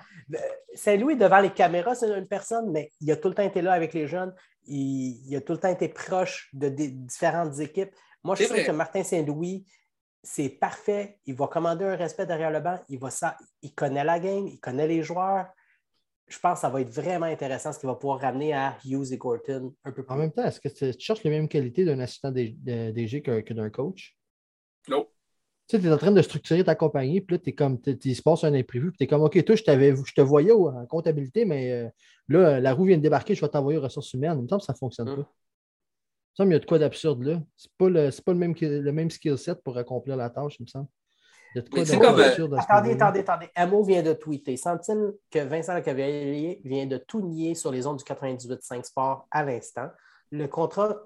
Saint-Louis, 0.73 1.15
devant 1.15 1.39
les 1.39 1.51
caméras, 1.51 1.93
c'est 1.93 2.09
une 2.09 2.27
personne, 2.27 2.71
mais 2.71 2.91
il 3.01 3.11
a 3.11 3.17
tout 3.17 3.27
le 3.27 3.35
temps 3.35 3.43
été 3.43 3.61
là 3.61 3.73
avec 3.73 3.93
les 3.93 4.07
jeunes. 4.07 4.33
Il, 4.67 5.35
a 5.35 5.41
tout 5.41 5.53
le 5.53 5.59
temps 5.59 5.69
été 5.69 5.87
proche 5.87 6.49
de 6.53 6.69
différentes 6.69 7.59
équipes. 7.59 7.91
Moi, 8.23 8.35
je 8.35 8.45
trouve 8.45 8.63
que 8.63 8.71
Martin 8.71 9.03
Saint-Louis, 9.03 9.65
c'est 10.23 10.49
parfait. 10.49 11.19
Il 11.25 11.35
va 11.35 11.47
commander 11.47 11.85
un 11.85 11.95
respect 11.95 12.25
derrière 12.25 12.51
le 12.51 12.59
banc. 12.59 12.79
Il, 12.89 12.99
va 12.99 13.09
ça, 13.09 13.37
il 13.61 13.73
connaît 13.73 14.03
la 14.03 14.19
game, 14.19 14.47
il 14.47 14.59
connaît 14.59 14.87
les 14.87 15.01
joueurs. 15.01 15.47
Je 16.27 16.39
pense 16.39 16.55
que 16.55 16.61
ça 16.61 16.69
va 16.69 16.79
être 16.81 16.89
vraiment 16.89 17.25
intéressant 17.25 17.73
ce 17.73 17.79
qu'il 17.79 17.87
va 17.87 17.95
pouvoir 17.95 18.19
ramener 18.19 18.53
à 18.53 18.77
Hughes 18.85 19.11
et 19.11 19.17
Gorton 19.17 19.75
un 19.83 19.91
peu 19.91 20.03
plus. 20.03 20.13
En 20.13 20.17
même 20.17 20.31
temps, 20.31 20.45
est-ce 20.45 20.61
que 20.61 20.69
tu 20.69 20.97
cherches 20.97 21.23
les 21.23 21.29
mêmes 21.29 21.49
qualités 21.49 21.83
d'un 21.83 21.99
assistant 21.99 22.31
DG 22.31 23.21
que, 23.21 23.53
d'un 23.53 23.69
coach? 23.69 24.17
Non. 24.87 25.07
Tu 25.71 25.77
sais, 25.77 25.81
tu 25.83 25.87
es 25.87 25.93
en 25.93 25.97
train 25.97 26.11
de 26.11 26.21
structurer 26.21 26.65
ta 26.65 26.75
compagnie, 26.75 27.21
puis 27.21 27.37
là, 27.37 27.41
es 27.45 27.53
comme, 27.53 27.79
il 27.85 28.15
se 28.15 28.21
passe 28.21 28.43
un 28.43 28.53
imprévu, 28.53 28.89
puis 28.89 28.97
tu 28.97 29.03
es 29.05 29.07
comme, 29.07 29.21
OK, 29.21 29.41
toi, 29.45 29.55
je, 29.55 29.63
je 29.63 30.13
te 30.13 30.19
voyais 30.19 30.51
en 30.51 30.85
comptabilité, 30.85 31.45
mais 31.45 31.71
euh, 31.71 31.89
là, 32.27 32.59
la 32.59 32.73
roue 32.73 32.83
vient 32.83 32.97
de 32.97 33.01
débarquer, 33.01 33.35
je 33.35 33.39
vais 33.39 33.47
t'envoyer 33.47 33.79
aux 33.79 33.81
ressources 33.81 34.11
humaines. 34.13 34.31
En 34.31 34.35
même 34.35 34.47
temps, 34.47 34.59
ça 34.59 34.73
ne 34.73 34.77
fonctionne 34.77 35.07
hum. 35.07 35.23
pas. 35.23 35.31
Il 36.39 36.45
me 36.45 36.49
il 36.49 36.53
y 36.53 36.55
a 36.57 36.59
de 36.59 36.65
quoi 36.65 36.77
d'absurde 36.77 37.23
là. 37.23 37.41
C'est 37.55 37.71
pas, 37.77 37.87
le, 37.87 38.09
pas 38.09 38.33
le, 38.33 38.37
même, 38.37 38.53
le 38.59 38.91
même 38.91 39.09
skill 39.09 39.37
set 39.37 39.63
pour 39.63 39.77
accomplir 39.77 40.17
la 40.17 40.29
tâche, 40.29 40.57
il 40.59 40.63
me 40.63 40.67
semble. 40.67 40.87
Il 41.55 41.59
y 41.59 41.61
a 41.61 41.63
de 41.63 41.69
quoi 41.69 42.15
d'absurde. 42.15 42.55
Attendez, 42.57 42.91
attendez, 42.91 43.19
attendez. 43.21 43.49
Amo 43.55 43.81
vient 43.83 44.03
de 44.03 44.11
tweeter. 44.11 44.57
Sent-il 44.57 45.13
que 45.29 45.39
Vincent 45.39 45.73
Lecavalier 45.73 46.59
vient 46.65 46.85
de 46.85 46.97
tout 46.97 47.21
nier 47.21 47.55
sur 47.55 47.71
les 47.71 47.87
ondes 47.87 47.97
du 47.97 48.03
98.5 48.03 48.83
Sport 48.83 49.25
à 49.31 49.45
l'instant? 49.45 49.87
Le 50.31 50.47
contrat 50.47 50.97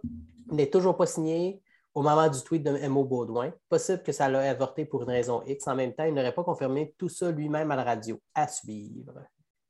n'est 0.52 0.72
toujours 0.72 0.98
pas 0.98 1.06
signé 1.06 1.62
au 1.96 2.02
moment 2.02 2.28
du 2.28 2.42
tweet 2.44 2.62
de 2.62 2.88
Mo 2.88 3.06
Baudouin. 3.06 3.52
Possible 3.70 4.04
que 4.04 4.12
ça 4.12 4.30
l'a 4.30 4.50
avorté 4.50 4.86
pour 4.86 5.04
une 5.04 5.10
raison 5.10 5.42
X. 5.48 5.68
En 5.68 5.76
même 5.76 5.94
temps, 5.94 6.04
il 6.04 6.14
n'aurait 6.14 6.36
pas 6.36 6.44
confirmé 6.44 6.94
tout 6.98 7.10
ça 7.10 7.32
lui-même 7.32 7.72
à 7.72 7.76
la 7.78 7.84
radio. 7.84 8.20
À 8.36 8.48
suivre. 8.48 9.14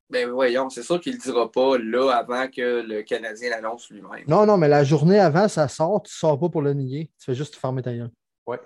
Ben 0.09 0.29
voyons, 0.29 0.69
c'est 0.69 0.83
sûr 0.83 0.99
qu'il 0.99 1.13
ne 1.13 1.17
le 1.17 1.23
dira 1.23 1.51
pas 1.51 1.77
là 1.77 2.11
avant 2.11 2.47
que 2.47 2.81
le 2.81 3.01
Canadien 3.03 3.49
l'annonce 3.49 3.89
lui-même. 3.89 4.23
Non, 4.27 4.45
non, 4.45 4.57
mais 4.57 4.67
la 4.67 4.83
journée 4.83 5.19
avant, 5.19 5.47
ça 5.47 5.67
sort, 5.67 6.03
tu 6.03 6.11
ne 6.11 6.17
sors 6.17 6.39
pas 6.39 6.49
pour 6.49 6.61
le 6.61 6.73
nier. 6.73 7.11
Tu 7.19 7.25
fais 7.25 7.35
juste 7.35 7.55
fermer 7.55 7.81
ta 7.81 7.93
gueule. 7.93 8.11
Ouais. 8.45 8.59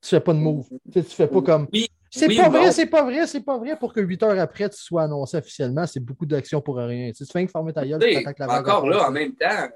Tu 0.00 0.10
fais 0.10 0.20
pas 0.20 0.32
de 0.32 0.38
move. 0.38 0.68
Tu, 0.92 0.98
ne 0.98 1.02
fais 1.02 1.26
pas 1.26 1.42
comme. 1.42 1.66
Oui, 1.72 1.88
c'est 2.10 2.34
pas 2.34 2.48
vrai, 2.48 2.72
c'est 2.72 2.86
pas 2.86 3.02
vrai, 3.02 3.26
c'est 3.26 3.40
pas 3.40 3.58
vrai 3.58 3.76
pour 3.78 3.92
que 3.92 4.00
8 4.00 4.22
heures 4.22 4.38
après, 4.38 4.68
tu 4.68 4.78
sois 4.78 5.02
annoncé 5.02 5.36
officiellement. 5.36 5.86
C'est 5.86 6.00
beaucoup 6.00 6.26
d'actions 6.26 6.60
pour 6.60 6.76
rien. 6.76 7.10
Tu, 7.12 7.24
fais 7.24 7.44
que 7.44 7.50
fermer 7.50 7.72
ta 7.72 7.86
gueule, 7.86 8.00
tu 8.00 8.24
la 8.38 8.58
Encore 8.58 8.88
là, 8.88 9.08
en 9.08 9.10
même 9.10 9.34
temps, 9.34 9.68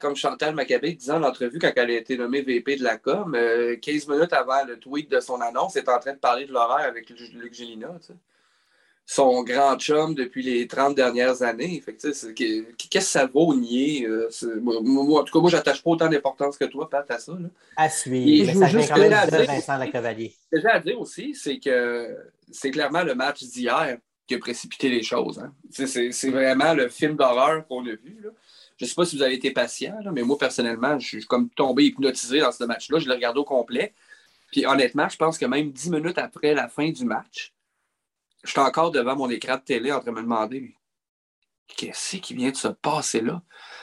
comme 0.00 0.16
Chantal 0.16 0.54
Maccabé 0.54 0.94
disait 0.94 1.12
en 1.12 1.18
l'entrevue 1.18 1.58
quand 1.58 1.72
elle 1.74 1.90
a 1.90 1.94
été 1.94 2.16
nommée 2.16 2.42
VP 2.42 2.76
de 2.76 2.84
la 2.84 2.98
com, 2.98 3.32
15 3.32 3.38
euh, 3.38 4.12
minutes 4.14 4.32
avant 4.32 4.64
le 4.66 4.78
tweet 4.78 5.10
de 5.10 5.20
son 5.20 5.40
annonce, 5.40 5.76
elle 5.76 5.84
est 5.84 5.90
en 5.90 5.98
train 5.98 6.12
de 6.12 6.18
parler 6.18 6.46
de 6.46 6.52
l'horaire 6.52 6.86
avec 6.86 7.10
Luc 7.10 7.54
Gélina 7.54 7.88
son 9.04 9.42
grand 9.42 9.76
chum 9.78 10.14
depuis 10.14 10.42
les 10.42 10.66
30 10.66 10.94
dernières 10.94 11.42
années. 11.42 11.82
qu'est-ce 11.84 12.26
que 12.28 13.00
ça 13.00 13.26
vaut 13.26 13.54
nier? 13.54 14.06
Euh, 14.06 14.28
moi, 14.60 15.20
en 15.20 15.24
tout 15.24 15.32
cas, 15.32 15.40
moi, 15.40 15.50
j'attache 15.50 15.82
pas 15.82 15.90
autant 15.90 16.08
d'importance 16.08 16.56
que 16.56 16.64
toi, 16.64 16.88
Pat, 16.88 17.10
à 17.10 17.18
ça. 17.18 17.32
À 17.76 17.90
suivre. 17.90 18.52
Quand 18.52 18.98
même 18.98 19.28
dire, 19.28 19.46
Vincent 19.46 19.78
Lecavalier. 19.78 20.34
Ce 20.44 20.56
que 20.56 20.62
j'ai 20.62 20.68
à 20.68 20.80
dire 20.80 21.00
aussi, 21.00 21.34
c'est 21.34 21.58
que 21.58 22.16
c'est 22.50 22.70
clairement 22.70 23.02
le 23.02 23.14
match 23.14 23.42
d'hier 23.42 23.98
qui 24.26 24.34
a 24.34 24.38
précipité 24.38 24.88
les 24.88 25.02
choses. 25.02 25.40
Hein. 25.40 25.52
C'est 25.70 26.30
vraiment 26.30 26.74
le 26.74 26.88
film 26.88 27.16
d'horreur 27.16 27.66
qu'on 27.66 27.82
a 27.86 27.90
vu. 27.90 28.18
Je 28.76 28.84
ne 28.84 28.88
sais 28.88 28.94
pas 28.94 29.04
si 29.04 29.16
vous 29.16 29.22
avez 29.22 29.34
été 29.34 29.50
patient, 29.50 29.96
mais 30.12 30.22
moi, 30.22 30.38
personnellement, 30.38 30.98
je 30.98 31.06
suis 31.06 31.24
comme 31.24 31.50
tombé 31.50 31.84
hypnotisé 31.84 32.40
dans 32.40 32.52
ce 32.52 32.64
match-là. 32.64 32.98
Je 32.98 33.08
l'ai 33.08 33.14
regardé 33.14 33.40
au 33.40 33.44
complet. 33.44 33.92
Puis 34.50 34.66
honnêtement, 34.66 35.08
je 35.08 35.16
pense 35.16 35.38
que 35.38 35.46
même 35.46 35.70
dix 35.70 35.90
minutes 35.90 36.18
après 36.18 36.54
la 36.54 36.68
fin 36.68 36.90
du 36.90 37.04
match, 37.04 37.52
je 38.42 38.50
suis 38.50 38.60
encore 38.60 38.90
devant 38.90 39.16
mon 39.16 39.30
écran 39.30 39.56
de 39.56 39.62
télé 39.62 39.92
en 39.92 40.00
train 40.00 40.10
de 40.10 40.16
me 40.16 40.22
demander 40.22 40.74
qu'est-ce 41.68 42.16
qui 42.16 42.34
vient 42.34 42.50
de 42.50 42.56
se 42.56 42.68
passer 42.68 43.20
là? 43.20 43.42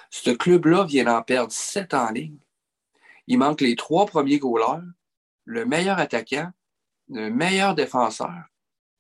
Ce 0.10 0.32
club-là 0.32 0.86
vient 0.86 1.06
d'en 1.06 1.22
perdre 1.24 1.52
sept 1.52 1.94
en 1.94 2.10
ligne. 2.12 2.40
Il 3.28 3.38
manque 3.38 3.62
les 3.62 3.76
trois 3.76 4.06
premiers 4.06 4.40
goalers, 4.40 4.84
le 5.46 5.66
meilleur 5.66 6.00
attaquant, 6.00 6.52
le 7.10 7.30
meilleur 7.30 7.76
défenseur, 7.76 8.44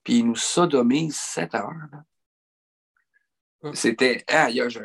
puis 0.03 0.19
il 0.19 0.27
nous 0.27 0.35
sodomise 0.35 1.15
sept 1.15 1.55
heures. 1.55 1.73
C'était. 3.73 4.23
Ah, 4.27 4.49
hier, 4.49 4.69
je, 4.69 4.79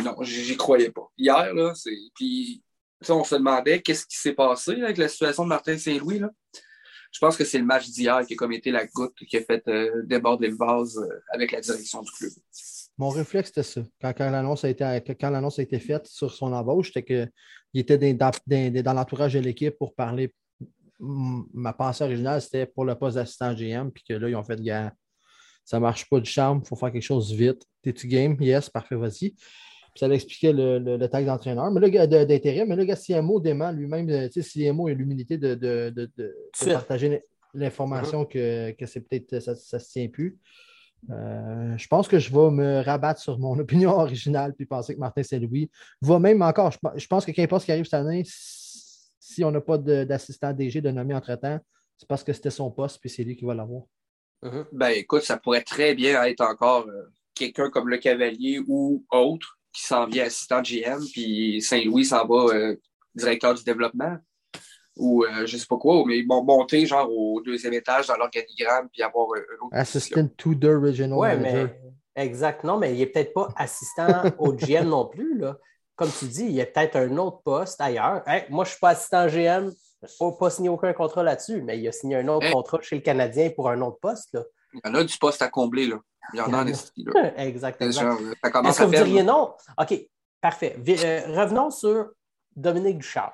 non, 0.00 0.22
j'y 0.22 0.56
croyais 0.56 0.92
pas. 0.92 1.10
Hier, 1.18 1.52
là, 1.52 1.74
c'est. 1.74 1.96
Puis, 2.14 2.62
on 3.08 3.24
se 3.24 3.34
demandait 3.34 3.82
qu'est-ce 3.82 4.06
qui 4.06 4.16
s'est 4.16 4.34
passé 4.34 4.80
avec 4.80 4.96
la 4.98 5.08
situation 5.08 5.42
de 5.42 5.48
Martin 5.48 5.76
Saint-Louis. 5.76 6.20
Là 6.20 6.30
je 7.14 7.20
pense 7.20 7.36
que 7.36 7.44
c'est 7.44 7.58
le 7.58 7.64
match 7.64 7.88
d'hier 7.90 8.26
qui 8.26 8.34
a 8.34 8.36
comme 8.36 8.52
été 8.52 8.72
la 8.72 8.86
goutte 8.86 9.14
qui 9.14 9.36
a 9.36 9.40
fait 9.40 9.62
euh, 9.68 10.02
déborder 10.04 10.48
le 10.48 10.56
vase 10.56 10.98
euh, 10.98 11.20
avec 11.32 11.52
la 11.52 11.60
direction 11.60 12.02
du 12.02 12.10
club. 12.10 12.32
Mon 12.98 13.08
réflexe, 13.08 13.52
c'était 13.54 13.62
ça. 13.62 13.82
Quand, 14.00 14.30
l'annonce 14.30 14.64
a, 14.64 14.68
été, 14.68 15.78
faite 15.78 16.06
sur 16.06 16.32
son 16.32 16.52
embauche, 16.52 16.88
c'était 16.92 17.04
qu'il 17.04 17.80
était 17.80 18.14
dans, 18.14 18.92
l'entourage 18.92 19.34
de 19.34 19.38
l'équipe 19.38 19.76
pour 19.78 19.94
parler. 19.94 20.34
Ma 20.98 21.72
pensée 21.72 22.02
originale, 22.02 22.40
c'était 22.42 22.66
pour 22.66 22.84
le 22.84 22.96
poste 22.96 23.16
d'assistant 23.16 23.54
GM, 23.54 23.90
puis 23.90 24.02
que 24.08 24.14
là, 24.14 24.28
ils 24.28 24.36
ont 24.36 24.44
fait, 24.44 24.60
gars, 24.60 24.92
ça 25.64 25.78
marche 25.78 26.08
pas 26.08 26.18
du 26.18 26.30
charme, 26.30 26.62
il 26.64 26.68
faut 26.68 26.76
faire 26.76 26.90
quelque 26.90 27.02
chose 27.02 27.32
vite. 27.32 27.62
T'es-tu 27.82 28.08
game? 28.08 28.36
Yes, 28.40 28.68
parfait, 28.68 28.96
vas-y 28.96 29.34
ça 29.94 30.08
l'expliquait 30.08 30.52
le, 30.52 30.78
le, 30.78 30.96
le 30.96 31.08
tag 31.08 31.24
d'entraîneur, 31.24 31.70
mais 31.70 31.80
là, 31.80 32.06
d'intérêt. 32.06 32.66
Mais 32.66 32.76
là, 32.76 32.84
gars, 32.84 32.96
CMO 32.96 33.40
dément 33.40 33.70
lui-même, 33.70 34.08
tu 34.30 34.42
sais, 34.42 34.70
CMO 34.70 34.88
a 34.88 34.92
l'humilité 34.92 35.38
de, 35.38 35.54
de, 35.54 35.90
de, 35.90 36.10
de 36.16 36.72
partager 36.72 37.22
l'information 37.54 38.24
que, 38.24 38.72
que 38.72 38.86
c'est 38.86 39.00
peut-être 39.00 39.38
ça 39.40 39.52
ne 39.52 39.56
se 39.56 39.92
tient 39.92 40.08
plus. 40.08 40.38
Euh, 41.10 41.76
je 41.76 41.86
pense 41.86 42.08
que 42.08 42.18
je 42.18 42.32
vais 42.32 42.50
me 42.50 42.82
rabattre 42.82 43.20
sur 43.20 43.38
mon 43.38 43.58
opinion 43.58 43.90
originale 43.90 44.54
puis 44.54 44.66
penser 44.66 44.94
que 44.94 45.00
Martin 45.00 45.22
Saint-Louis 45.22 45.70
va 46.00 46.18
même 46.18 46.42
encore. 46.42 46.72
Je, 46.96 47.06
pense 47.06 47.24
que 47.24 47.30
qu'importe 47.30 47.62
ce 47.62 47.66
qui 47.66 47.72
arrive 47.72 47.84
cette 47.84 47.94
année, 47.94 48.22
si 48.26 49.44
on 49.44 49.50
n'a 49.50 49.60
pas 49.60 49.78
d'assistant 49.78 50.52
DG 50.52 50.80
de 50.80 50.90
nommé 50.90 51.14
entre-temps, 51.14 51.58
c'est 51.96 52.08
parce 52.08 52.24
que 52.24 52.32
c'était 52.32 52.50
son 52.50 52.70
poste 52.70 52.98
puis 53.00 53.10
c'est 53.10 53.22
lui 53.22 53.36
qui 53.36 53.44
va 53.44 53.54
l'avoir. 53.54 53.82
Mm-hmm. 54.42 54.64
Ben 54.72 54.88
écoute, 54.90 55.22
ça 55.22 55.36
pourrait 55.36 55.62
très 55.62 55.94
bien 55.94 56.22
être 56.24 56.40
encore 56.40 56.86
euh, 56.88 57.04
quelqu'un 57.34 57.70
comme 57.70 57.88
le 57.88 57.98
Cavalier 57.98 58.60
ou 58.66 59.04
autre 59.10 59.58
qui 59.74 59.82
s'en 59.82 60.06
vient 60.06 60.24
assistant 60.24 60.62
GM, 60.62 61.00
puis 61.12 61.60
Saint-Louis 61.60 62.04
s'en 62.04 62.26
va 62.26 62.54
euh, 62.54 62.76
directeur 63.14 63.54
du 63.54 63.64
développement 63.64 64.16
ou 64.96 65.24
euh, 65.24 65.44
je 65.44 65.56
sais 65.56 65.66
pas 65.66 65.76
quoi, 65.76 66.04
mais 66.06 66.18
ils 66.18 66.26
vont 66.26 66.44
monter 66.44 66.86
genre 66.86 67.10
au 67.10 67.40
deuxième 67.40 67.72
étage 67.72 68.06
dans 68.06 68.16
l'organigramme 68.16 68.88
puis 68.92 69.02
avoir 69.02 69.26
un 69.36 69.66
autre. 69.66 69.72
Assistant 69.72 70.28
to 70.36 70.54
the 70.54 70.66
original 70.66 71.18
ouais, 71.18 71.36
Mais, 71.36 71.66
exact. 72.14 72.62
Non, 72.62 72.78
mais 72.78 72.92
il 72.92 72.98
n'est 72.98 73.06
peut-être 73.06 73.34
pas 73.34 73.48
assistant 73.56 74.22
au 74.38 74.52
GM 74.52 74.88
non 74.88 75.06
plus. 75.06 75.38
Là. 75.38 75.58
Comme 75.96 76.10
tu 76.16 76.26
dis, 76.26 76.44
il 76.44 76.52
y 76.52 76.60
a 76.60 76.66
peut-être 76.66 76.96
un 76.96 77.16
autre 77.18 77.40
poste 77.42 77.80
ailleurs. 77.80 78.22
moi, 78.50 78.64
je 78.64 78.70
ne 78.70 78.72
suis 78.72 78.80
pas 78.80 78.90
assistant 78.90 79.26
GM, 79.26 79.72
je 80.02 80.24
n'ai 80.24 80.32
pas 80.38 80.50
signé 80.50 80.68
aucun 80.68 80.92
contrat 80.92 81.22
là-dessus, 81.24 81.62
mais 81.62 81.78
il 81.78 81.88
a 81.88 81.92
signé 81.92 82.16
un 82.16 82.28
autre 82.28 82.50
contrat 82.52 82.78
chez 82.80 82.96
le 82.96 83.02
Canadien 83.02 83.50
pour 83.50 83.68
un 83.68 83.80
autre 83.80 83.98
poste. 84.00 84.34
Là. 84.34 84.42
Il 84.74 84.80
y 84.84 84.90
en 84.90 84.94
a 84.94 85.04
du 85.04 85.16
poste 85.18 85.42
à 85.42 85.48
combler. 85.48 85.86
Là. 85.86 85.98
Il 86.32 86.38
y 86.38 86.40
en 86.40 86.52
a 86.52 86.62
en 86.62 86.66
esti. 86.66 87.06
Exactement. 87.36 87.90
Est-ce 87.90 88.78
que 88.78 88.84
vous 88.84 88.90
diriez 88.90 89.22
non? 89.22 89.54
OK, 89.78 89.94
parfait. 90.40 90.76
Euh, 90.88 91.20
revenons 91.28 91.70
sur 91.70 92.10
Dominique 92.56 92.98
Ducharme. 92.98 93.32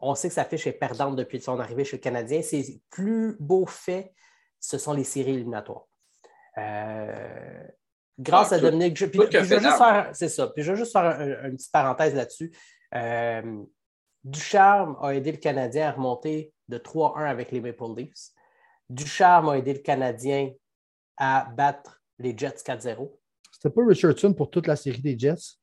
On 0.00 0.14
sait 0.14 0.28
que 0.28 0.34
sa 0.34 0.44
fiche 0.44 0.66
est 0.66 0.72
perdante 0.72 1.16
depuis 1.16 1.40
son 1.40 1.60
arrivée 1.60 1.84
chez 1.84 1.96
le 1.96 2.02
Canadien. 2.02 2.42
Ses 2.42 2.80
plus 2.90 3.36
beaux 3.38 3.66
faits, 3.66 4.12
ce 4.58 4.78
sont 4.78 4.92
les 4.92 5.04
séries 5.04 5.34
éliminatoires. 5.34 5.86
Euh, 6.58 7.64
grâce 8.18 8.52
ah, 8.52 8.56
à 8.56 8.58
Dominique 8.58 8.94
Puis, 8.94 9.20
je 9.30 9.38
vais 9.38 9.60
juste 9.60 9.78
faire, 9.78 10.10
c'est 10.12 10.28
ça. 10.28 10.48
Puis 10.48 10.64
je 10.64 10.72
vais 10.72 10.78
juste 10.78 10.92
faire 10.92 11.20
une 11.44 11.56
petite 11.56 11.72
parenthèse 11.72 12.14
là-dessus. 12.14 12.52
Euh, 12.94 13.62
Ducharme 14.24 14.96
a 15.00 15.14
aidé 15.14 15.32
le 15.32 15.38
Canadien 15.38 15.88
à 15.88 15.92
remonter 15.92 16.52
de 16.68 16.78
3-1 16.78 17.24
avec 17.24 17.52
les 17.52 17.60
Maple 17.60 17.94
Leafs. 17.96 18.30
Ducharme 18.88 19.50
a 19.50 19.58
aidé 19.58 19.72
le 19.72 19.80
Canadien 19.80 20.50
à 21.24 21.44
battre 21.56 22.02
les 22.18 22.36
Jets 22.36 22.64
4-0. 22.66 23.08
C'était 23.52 23.70
pas 23.70 23.86
Richardson 23.86 24.34
pour 24.34 24.50
toute 24.50 24.66
la 24.66 24.74
série 24.74 25.00
des 25.00 25.16
Jets? 25.16 25.56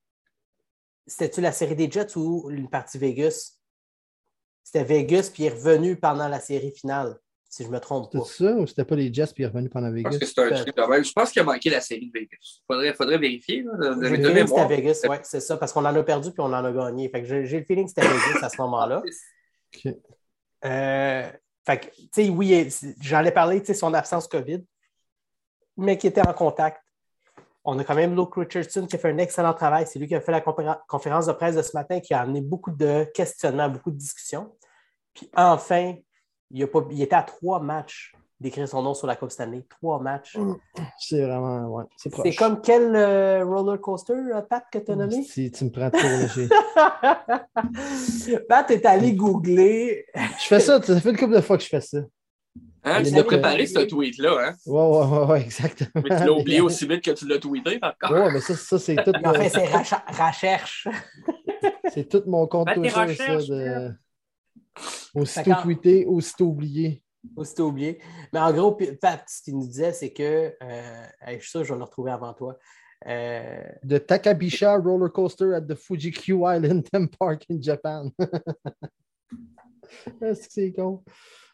C'était-tu 1.06 1.42
la 1.42 1.52
série 1.52 1.76
des 1.76 1.92
Jets 1.92 2.16
ou 2.16 2.50
une 2.50 2.70
partie 2.70 2.98
Vegas? 2.98 3.60
C'était 4.64 4.86
Vegas, 4.86 5.32
puis 5.34 5.44
il 5.44 5.46
est 5.48 5.50
revenu 5.50 5.98
pendant 5.98 6.30
la 6.30 6.40
série 6.40 6.72
finale, 6.72 7.18
si 7.50 7.66
je 7.66 7.70
me 7.70 7.80
trompe 7.80 8.10
pas. 8.10 8.20
C'était 8.24 8.46
ça 8.46 8.56
ou 8.56 8.68
c'était 8.68 8.86
pas 8.86 8.96
les 8.96 9.14
Jets, 9.14 9.34
puis 9.34 9.44
il 9.44 9.44
est 9.44 9.48
revenu 9.48 9.68
pendant 9.68 9.92
Vegas? 9.92 10.12
Je 10.14 10.18
pense, 10.20 11.08
je 11.08 11.12
pense 11.12 11.32
qu'il 11.32 11.42
a 11.42 11.46
manqué 11.46 11.70
la 11.70 11.82
série 11.82 12.08
de 12.08 12.18
Vegas. 12.18 12.62
Il 12.70 12.94
faudrait, 12.94 13.18
vérifier. 13.18 13.66
C'était 14.02 14.68
Vegas, 14.68 15.02
oui, 15.10 15.18
c'est 15.24 15.42
ça, 15.42 15.58
parce 15.58 15.74
qu'on 15.74 15.84
en 15.84 15.94
a 15.94 16.04
perdu 16.04 16.32
puis 16.32 16.40
on 16.40 16.54
en 16.54 16.64
a 16.64 16.72
gagné. 16.72 17.12
j'ai 17.26 17.60
le 17.60 17.66
feeling 17.66 17.84
que 17.84 17.90
c'était 17.90 18.08
Vegas 18.08 18.40
à 18.44 18.50
ce 18.50 18.62
moment-là. 18.62 19.04
Euh, 20.66 21.32
fait 21.66 21.80
que, 21.80 21.86
tu 21.96 22.10
sais, 22.12 22.30
oui, 22.30 22.70
j'en 23.00 23.24
ai 23.24 23.32
parlé, 23.32 23.62
tu 23.62 23.68
sais, 23.68 23.74
son 23.74 23.94
absence 23.94 24.28
COVID 24.28 24.62
mais 25.80 25.98
qui 25.98 26.08
était 26.08 26.26
en 26.26 26.34
contact. 26.34 26.82
on 27.64 27.78
a 27.80 27.84
quand 27.84 27.96
même 27.96 28.16
Luke 28.16 28.36
Richardson 28.36 28.86
qui 28.88 28.96
a 28.96 29.00
fait 29.00 29.12
un 29.12 29.18
excellent 29.18 29.54
travail. 29.54 29.86
C'est 29.88 30.00
lui 30.00 30.08
qui 30.08 30.16
a 30.16 30.22
fait 30.22 30.32
la 30.32 30.42
conférence 30.42 31.26
de 31.28 31.34
presse 31.34 31.56
de 31.56 31.62
ce 31.62 31.76
matin, 31.76 32.00
qui 32.00 32.14
a 32.14 32.22
amené 32.22 32.42
beaucoup 32.42 32.72
de 32.72 33.06
questionnements, 33.14 33.70
beaucoup 33.70 33.92
de 33.92 33.98
discussions. 33.98 34.52
Puis 35.14 35.30
enfin, 35.36 35.96
il, 36.52 36.64
a 36.64 36.68
pas, 36.68 36.82
il 36.92 37.02
était 37.02 37.16
à 37.16 37.24
trois 37.24 37.60
matchs 37.60 38.14
d'écrire 38.40 38.68
son 38.68 38.82
nom 38.82 38.94
sur 38.94 39.08
la 39.08 39.16
Coupe 39.16 39.32
Stanley. 39.32 39.66
Trois 39.70 40.00
matchs. 40.00 40.38
Mm. 40.38 40.56
C'est 40.98 41.22
vraiment, 41.22 41.68
ouais, 41.68 41.84
c'est 41.98 42.14
C'est 42.16 42.36
comme 42.36 42.62
quel 42.62 42.96
euh, 42.96 43.44
roller 43.44 43.80
coaster, 43.82 44.14
euh, 44.14 44.42
Pat, 44.42 44.64
que 44.72 44.80
tu 44.80 44.92
as 44.92 44.96
nommé? 44.96 45.24
Si 45.24 45.52
tu 45.52 45.66
me 45.66 45.70
prends 45.70 45.90
trop 45.90 46.08
léger. 46.08 46.48
Pat 48.48 48.72
est 48.72 48.86
allé 48.86 49.14
googler. 49.14 50.06
je 50.16 50.46
fais 50.46 50.60
ça, 50.60 50.82
ça 50.82 51.00
fait 51.02 51.10
une 51.10 51.18
couple 51.18 51.36
de 51.36 51.42
fois 51.42 51.58
que 51.58 51.64
je 51.64 51.70
fais 51.70 51.82
ça. 51.82 52.00
Hein, 52.84 53.04
tu 53.04 53.18
as 53.18 53.24
préparé 53.24 53.66
ce 53.66 53.80
tweet-là, 53.80 54.38
hein? 54.40 54.56
Oui, 54.66 54.82
oui, 54.82 55.08
oui, 55.12 55.26
ouais, 55.28 55.42
exactement. 55.42 55.90
Mais 55.96 56.18
tu 56.18 56.26
l'as 56.26 56.32
oublié 56.32 56.62
aussi 56.62 56.88
vite 56.88 57.04
que 57.04 57.12
tu 57.12 57.28
l'as 57.28 57.38
tweeté, 57.38 57.80
par 57.80 57.98
contre. 57.98 58.14
Oui, 58.14 58.34
mais 58.34 58.40
ça, 58.40 58.56
ça 58.56 58.80
c'est 58.80 58.96
tout. 58.96 59.12
Mon... 59.22 59.30
Enfin, 59.30 59.50
c'est 59.50 60.24
recherche. 60.24 60.88
c'est 61.94 62.08
tout 62.08 62.24
mon 62.26 62.48
compte 62.48 62.74
Twitter, 62.74 63.16
ça. 63.16 63.36
De... 63.38 63.94
Aussitôt 65.14 65.54
tweeté, 65.62 66.06
aussitôt 66.06 66.46
oublié. 66.46 67.04
Aussitôt 67.36 67.68
oublié. 67.68 68.00
Mais 68.32 68.40
en 68.40 68.54
gros, 68.54 68.78
Pat, 69.02 69.22
ce 69.28 69.44
qu'il 69.44 69.58
nous 69.58 69.68
disait, 69.68 69.92
c'est 69.92 70.14
que, 70.14 70.56
euh, 70.64 71.04
je 71.28 71.40
suis 71.40 71.50
sûr, 71.50 71.66
je 71.66 71.74
vais 71.74 71.78
le 71.78 71.84
retrouver 71.84 72.12
avant 72.12 72.34
toi. 72.34 72.58
Euh... 73.08 73.62
The 73.88 74.06
Takabisha 74.06 74.78
roller 74.78 75.12
coaster 75.12 75.54
at 75.54 75.62
the 75.62 75.76
Fuji-Q 75.76 76.46
Island 76.46 76.84
Theme 76.92 77.10
Park 77.10 77.46
in 77.50 77.62
Japan. 77.62 78.12
Est-ce 80.22 80.48
que 80.48 80.54
c'est 80.54 80.72
con? 80.72 81.04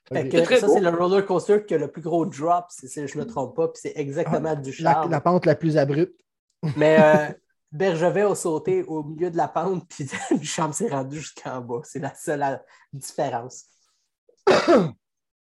Que, 0.09 0.45
ça, 0.45 0.67
c'est 0.67 0.81
le 0.81 0.89
roller 0.89 1.25
coaster 1.25 1.65
qui 1.65 1.73
a 1.73 1.79
le 1.79 1.89
plus 1.89 2.01
gros 2.01 2.27
drop, 2.27 2.65
si 2.69 2.87
je 2.87 3.17
ne 3.17 3.23
me 3.23 3.27
trompe 3.27 3.55
pas, 3.55 3.69
puis 3.69 3.81
c'est 3.81 3.93
exactement 3.95 4.51
ah, 4.51 4.55
du 4.55 4.71
charme. 4.71 5.09
La, 5.09 5.19
pente 5.19 5.47
la 5.47 5.55
plus 5.55 5.77
abrupte. 5.77 6.19
Mais 6.77 6.97
euh, 6.99 7.33
Bergevin 7.71 8.31
a 8.31 8.35
sauté 8.35 8.83
au 8.83 9.03
milieu 9.03 9.31
de 9.31 9.37
la 9.37 9.47
pente, 9.47 9.85
puis 9.89 10.07
Duchamp 10.37 10.71
s'est 10.73 10.89
rendu 10.89 11.19
jusqu'en 11.19 11.59
bas. 11.61 11.81
C'est 11.83 11.99
la 11.99 12.13
seule 12.13 12.61
différence. 12.93 13.65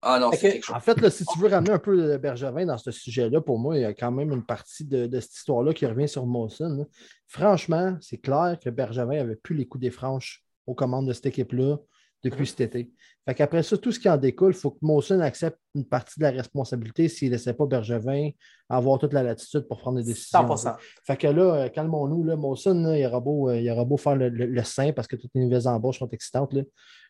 Ah 0.08 0.20
non, 0.20 0.32
c'est 0.32 0.62
En 0.72 0.80
fait, 0.80 1.02
là, 1.02 1.10
si 1.10 1.26
tu 1.26 1.40
veux 1.40 1.50
ramener 1.50 1.72
un 1.72 1.80
peu 1.80 2.18
Bergevin 2.18 2.66
dans 2.66 2.78
ce 2.78 2.92
sujet-là, 2.92 3.42
pour 3.42 3.58
moi, 3.58 3.76
il 3.76 3.82
y 3.82 3.86
a 3.86 3.94
quand 3.94 4.12
même 4.12 4.32
une 4.32 4.46
partie 4.46 4.86
de, 4.86 5.10
cette 5.20 5.34
histoire-là 5.34 5.74
qui 5.74 5.86
revient 5.86 6.08
sur 6.08 6.26
Mawson. 6.28 6.86
Franchement, 7.28 7.98
c'est 8.02 8.20
clair 8.20 8.58
que 8.64 8.70
Bergevin 8.70 9.16
n'avait 9.16 9.36
plus 9.36 9.56
les 9.56 9.68
coups 9.68 9.82
des 9.82 9.90
franches 9.92 10.46
aux 10.68 10.76
commandes 10.76 11.08
de 11.08 11.14
cette 11.14 11.26
équipe-là 11.26 11.78
depuis 12.26 12.48
cet 12.48 12.62
été. 12.62 12.92
Fait 13.26 13.36
qu'après 13.36 13.62
ça, 13.62 13.78
tout 13.78 13.92
ce 13.92 14.00
qui 14.00 14.10
en 14.10 14.18
découle, 14.18 14.54
il 14.54 14.58
faut 14.58 14.72
que 14.72 14.80
Mawson 14.82 15.20
accepte 15.20 15.60
une 15.76 15.86
partie 15.86 16.20
de 16.20 16.24
la 16.24 16.32
responsabilité 16.32 17.08
s'il 17.08 17.30
ne 17.30 17.36
laissait 17.36 17.54
pas 17.54 17.68
Bergevin 17.68 18.32
avoir 18.68 18.98
toute 18.98 19.14
la 19.14 19.22
latitude 19.22 19.68
pour 19.68 19.78
prendre 19.78 20.00
des 20.00 20.06
décisions. 20.06 20.40
100%. 20.40 20.76
Fait 21.06 21.18
que 21.18 21.28
là, 21.28 21.56
euh, 21.56 21.70
calmons-nous. 21.70 22.24
Là, 22.24 22.36
Mawson, 22.36 22.94
il, 22.96 23.06
aura 23.06 23.20
beau, 23.20 23.50
euh, 23.50 23.60
il 23.60 23.70
aura 23.70 23.86
beau 23.86 23.98
faire 23.98 24.16
le, 24.16 24.30
le, 24.30 24.64
sein 24.64 24.92
parce 24.92 25.08
que 25.08 25.16
toutes 25.16 25.32
les 25.36 25.42
nouvelles 25.42 25.68
embauches 25.68 26.00
sont 26.00 26.10
excitantes. 26.10 26.54
Là. 26.54 26.64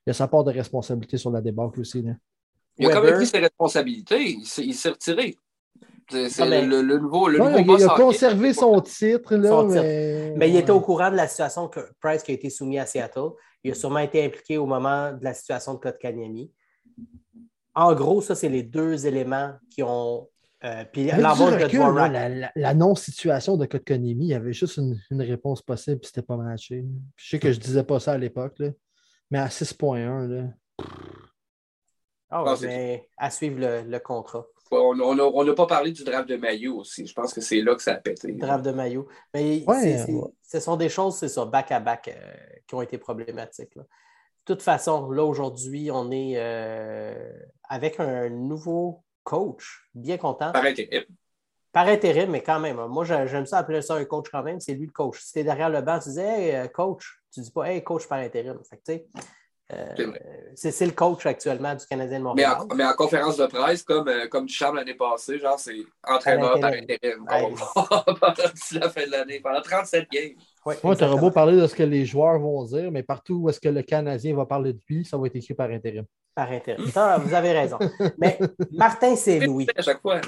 Il 0.05 0.09
a 0.09 0.13
sa 0.13 0.27
part 0.27 0.43
de 0.43 0.51
responsabilité 0.51 1.17
sur 1.17 1.31
la 1.31 1.41
débâcle 1.41 1.79
aussi. 1.79 2.01
Là. 2.01 2.11
Il 2.77 2.87
a 2.87 2.91
quand 2.91 3.01
même 3.01 3.15
pris 3.15 3.27
ses 3.27 3.39
responsabilités. 3.39 4.37
Il 4.57 4.73
s'est 4.73 4.89
retiré. 4.89 5.37
C'est 6.09 6.65
le, 6.65 6.81
le, 6.81 6.99
nouveau. 6.99 7.27
Le 7.27 7.39
nouveau 7.39 7.77
il, 7.77 7.83
a 7.83 7.89
conservé 7.89 8.53
son 8.53 8.79
titre. 8.81 9.35
Là, 9.35 9.63
Mais... 9.63 10.33
mais... 10.35 10.49
il 10.49 10.55
était 10.55 10.71
au 10.71 10.81
courant 10.81 11.09
de 11.09 11.15
la 11.15 11.27
situation 11.27 11.67
que 11.67 11.79
Price 11.99 12.21
qui 12.21 12.31
a 12.31 12.35
été 12.35 12.49
soumis 12.49 12.77
à 12.77 12.85
Seattle. 12.85 13.29
Il 13.63 13.71
a 13.71 13.73
sûrement 13.73 13.99
été 13.99 14.23
impliqué 14.23 14.57
au 14.57 14.67
moment 14.67 15.13
de 15.13 15.23
la 15.23 15.33
situation 15.33 15.73
de 15.73 15.79
Kotkaniemi. 15.79 16.51
En 17.73 17.93
gros, 17.93 18.21
ça, 18.21 18.35
c'est 18.35 18.49
les 18.49 18.63
deux 18.63 19.07
éléments 19.07 19.53
qui 19.69 19.83
ont. 19.83 20.29
Euh, 20.63 20.85
puis 20.91 21.11
l'embauche 21.11 21.57
de 21.57 22.49
La, 22.55 22.73
non-situation 22.73 23.57
de 23.57 23.65
Kotkaniemi, 23.65 24.25
il 24.25 24.29
y 24.29 24.33
avait 24.33 24.53
juste 24.53 24.77
une, 24.77 25.21
réponse 25.21 25.61
possible, 25.61 25.99
puis 25.99 26.07
c'était 26.07 26.25
pas 26.25 26.37
matché. 26.37 26.85
Je 27.15 27.29
sais 27.29 27.39
que 27.39 27.51
je 27.51 27.59
disais 27.59 27.83
pas 27.83 27.99
ça 27.99 28.13
à 28.13 28.17
l'époque, 28.17 28.61
mais 29.29 29.39
à 29.39 29.47
6.1, 29.47 30.51
ah, 32.29 32.43
ah 32.47 32.55
mais 32.61 33.09
à 33.17 33.29
suivre 33.29 33.59
le, 33.59 33.99
contrat. 33.99 34.45
On 34.77 35.43
n'a 35.43 35.53
pas 35.53 35.67
parlé 35.67 35.91
du 35.91 36.03
draft 36.03 36.27
de 36.27 36.35
maillot 36.37 36.77
aussi. 36.77 37.05
Je 37.05 37.13
pense 37.13 37.33
que 37.33 37.41
c'est 37.41 37.61
là 37.61 37.75
que 37.75 37.81
ça 37.81 37.93
a 37.93 37.97
pété. 37.97 38.31
Draft 38.33 38.65
de 38.65 38.71
maillot. 38.71 39.07
Mais 39.33 39.63
ce 40.41 40.59
sont 40.59 40.75
des 40.77 40.89
choses, 40.89 41.17
c'est 41.17 41.29
ça, 41.29 41.45
back-à-back, 41.45 42.07
euh, 42.07 42.33
qui 42.67 42.75
ont 42.75 42.81
été 42.81 42.97
problématiques. 42.97 43.75
De 43.75 43.83
toute 44.45 44.61
façon, 44.61 45.09
là, 45.09 45.23
aujourd'hui, 45.23 45.89
on 45.91 46.11
est 46.11 46.33
euh, 46.35 47.33
avec 47.67 47.99
un 47.99 48.29
nouveau 48.29 49.03
coach, 49.23 49.89
bien 49.95 50.17
content. 50.17 50.51
Par 50.51 50.63
intérim. 50.63 51.03
Par 51.71 51.87
intérim, 51.87 52.29
mais 52.29 52.41
quand 52.41 52.59
même. 52.59 52.79
Hein. 52.79 52.87
Moi, 52.87 53.03
j'aime 53.03 53.45
ça 53.45 53.57
appeler 53.57 53.81
ça 53.81 53.95
un 53.95 54.05
coach 54.05 54.27
quand 54.31 54.43
même. 54.43 54.59
C'est 54.59 54.73
lui 54.73 54.85
le 54.85 54.91
coach. 54.91 55.19
Si 55.19 55.33
tu 55.33 55.39
es 55.39 55.43
derrière 55.43 55.69
le 55.69 55.81
banc, 55.81 55.99
tu 55.99 56.09
dis 56.09 56.19
Hey, 56.19 56.55
euh, 56.55 56.67
coach. 56.67 57.19
Tu 57.33 57.41
dis 57.41 57.51
pas 57.51 57.69
Hey, 57.69 57.83
coach 57.83 58.07
par 58.07 58.19
intérim. 58.19 58.59
Fait 58.69 59.05
euh, 59.73 60.11
c'est 60.53 60.85
le 60.85 60.91
coach 60.91 61.25
actuellement 61.25 61.73
du 61.73 61.85
Canadien 61.87 62.19
de 62.19 62.23
Montréal. 62.23 62.57
Mais 62.75 62.85
en, 62.85 62.93
conférence 62.93 63.37
de 63.37 63.47
presse, 63.47 63.81
comme, 63.81 64.07
euh, 64.07 64.27
comme 64.27 64.45
Duchamp 64.45 64.73
l'année 64.73 64.93
passée, 64.93 65.39
genre 65.39 65.59
c'est 65.59 65.77
entraîneur 66.03 66.59
par 66.59 66.71
intérim. 66.71 67.25
pendant 67.75 68.33
la 68.73 68.89
fin 68.89 69.05
de 69.05 69.11
l'année, 69.11 69.39
pendant 69.39 69.61
37 69.61 70.07
games. 70.11 70.33
Oui, 70.65 70.75
tu 70.81 71.03
auras 71.03 71.15
beau 71.15 71.31
parler 71.31 71.59
de 71.59 71.65
ce 71.65 71.73
que 71.73 71.83
les 71.83 72.05
joueurs 72.05 72.39
vont 72.39 72.63
dire, 72.65 72.91
mais 72.91 73.01
partout 73.01 73.35
où 73.35 73.49
est-ce 73.49 73.59
que 73.59 73.69
le 73.69 73.81
Canadien 73.81 74.35
va 74.35 74.45
parler 74.45 74.73
de 74.73 74.79
lui, 74.87 75.03
ça 75.03 75.17
va 75.17 75.25
être 75.25 75.35
écrit 75.35 75.55
par 75.55 75.69
intérim. 75.71 76.05
Par 76.35 76.51
intérim. 76.51 76.85
vous 76.85 77.33
avez 77.33 77.51
raison. 77.51 77.79
Mais 78.19 78.37
Martin, 78.71 79.15
c'est 79.15 79.39
Louis. 79.39 79.67
À 79.75 79.81
chaque 79.81 80.01
fois. 80.01 80.21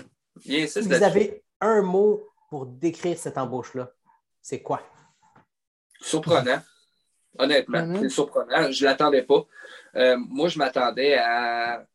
vous 0.45 1.03
avez 1.03 1.43
un 1.61 1.81
mot 1.83 2.27
pour 2.49 2.65
décrire 2.65 3.17
cette 3.17 3.37
embauche-là. 3.37 3.91
C'est 4.41 4.61
quoi? 4.61 4.81
Surprenant. 5.99 6.59
Honnêtement, 7.39 7.79
mm-hmm. 7.79 8.01
c'est 8.01 8.09
surprenant. 8.09 8.71
Je 8.71 8.83
ne 8.83 8.89
l'attendais 8.89 9.23
pas. 9.23 9.45
Euh, 9.95 10.17
moi, 10.17 10.47
je 10.47 10.59
m'attendais 10.59 11.15
à 11.15 11.85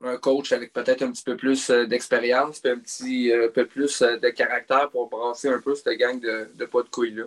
un 0.00 0.16
coach 0.16 0.52
avec 0.52 0.72
peut-être 0.72 1.02
un 1.02 1.12
petit 1.12 1.22
peu 1.22 1.36
plus 1.36 1.70
euh, 1.70 1.86
d'expérience, 1.86 2.60
un 2.64 2.78
petit 2.78 3.30
euh, 3.30 3.48
peu 3.48 3.66
plus 3.66 4.02
de 4.02 4.28
caractère 4.30 4.90
pour 4.90 5.08
brasser 5.08 5.48
un 5.48 5.60
peu 5.60 5.74
cette 5.74 5.96
gang 5.98 6.18
de, 6.18 6.50
de 6.54 6.64
pas 6.64 6.82
de 6.82 6.88
couilles-là. 6.88 7.24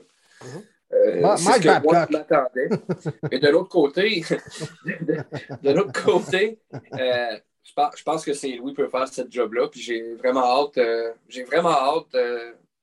C'est 0.91 1.22
ce 1.38 1.60
que 1.62 1.84
moi, 1.84 2.05
je 2.10 2.17
m'attendais. 2.17 2.69
Et 3.31 3.39
de 3.39 3.48
l'autre 3.50 3.69
côté, 3.69 4.24
de, 4.86 5.72
l'autre 5.72 6.03
côté, 6.03 6.60
je 6.93 8.03
pense, 8.03 8.25
que 8.25 8.34
c'est 8.34 8.51
Louis 8.51 8.74
peut 8.74 8.88
faire 8.88 9.07
cette 9.07 9.31
job-là. 9.31 9.67
Puis 9.67 9.81
j'ai 9.81 10.15
vraiment 10.15 10.43
hâte, 10.43 10.79
j'ai 11.27 11.43
vraiment 11.43 11.72
hâte 11.72 12.15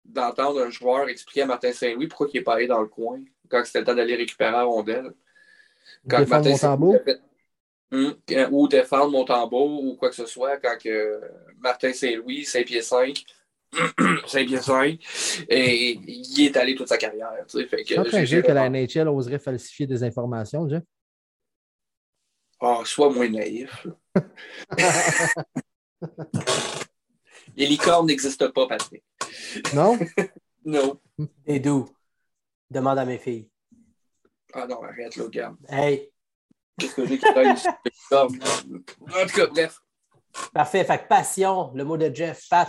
d'entendre 0.05 0.62
un 0.62 0.71
joueur 0.71 1.09
expliquer 1.09 1.43
à 1.43 1.47
Martin 1.47 1.73
Saint-Louis 1.73 2.09
pourquoi 2.09 2.29
il 2.33 2.39
est 2.39 2.43
pas 2.43 2.55
allé 2.55 2.67
dans 2.67 2.81
le 2.81 2.89
coin 2.89 3.21
quand 3.53 3.65
c'était 3.65 3.81
le 3.81 3.85
temps 3.85 3.95
d'aller 3.95 4.17
récupérer 4.17 4.51
la 4.51 4.65
rondelle. 4.65 5.13
Quand 6.09 6.21
défendre 6.21 6.49
Martin 6.49 6.77
mon 6.77 6.99
hum, 7.91 8.17
ou 8.51 8.69
défendre 8.69 9.11
mon 9.11 9.25
tambour 9.25 9.85
ou 9.85 9.95
quoi 9.97 10.09
que 10.09 10.15
ce 10.15 10.27
soit, 10.27 10.57
quand 10.57 10.79
que 10.83 11.21
Martin 11.59 11.93
Saint-Louis, 11.93 12.45
5 12.45 12.65
pieds 12.65 12.83
5, 12.83 13.23
5 14.27 14.47
pieds 14.47 14.61
5, 14.61 14.99
et 15.49 15.99
il 16.07 16.47
est 16.47 16.57
allé 16.57 16.75
toute 16.75 16.89
sa 16.89 16.97
carrière. 16.97 17.31
Tu 17.47 17.59
sais, 17.59 17.67
fait 17.67 17.85
que, 17.85 18.41
que 18.41 18.53
la 18.53 18.71
NHL 18.71 19.09
oserait 19.09 19.39
falsifier 19.39 19.87
des 19.87 20.03
informations, 20.03 20.69
Jeff? 20.69 20.83
Ah, 22.61 22.79
oh, 22.81 22.85
sois 22.85 23.13
moins 23.13 23.29
naïf. 23.29 23.87
Les 27.57 27.67
licornes 27.67 28.07
n'existent 28.07 28.51
pas, 28.51 28.67
Patrick. 28.67 29.03
Non? 29.75 29.99
non. 30.65 30.99
Et 31.45 31.61
d'où? 31.61 31.87
Demande 32.73 32.99
à 32.99 33.05
mes 33.05 33.19
filles. 33.19 33.50
Ah 34.55 34.67
non, 34.67 34.83
arrête, 34.83 35.14
là, 35.14 35.25
regarde. 35.25 35.57
Hey! 35.69 36.11
Qu'est-ce 36.79 36.95
que 36.95 37.07
j'ai 37.07 37.19
qui 37.19 37.26
En 37.26 38.26
tout 38.26 39.35
cas, 39.35 39.47
bref. 39.47 39.79
Parfait. 40.55 40.85
Fait 40.85 40.99
que 40.99 41.07
passion, 41.07 41.71
le 41.75 41.85
mot 41.85 41.99
de 41.99 42.11
Jeff, 42.14 42.49
Pat. 42.49 42.69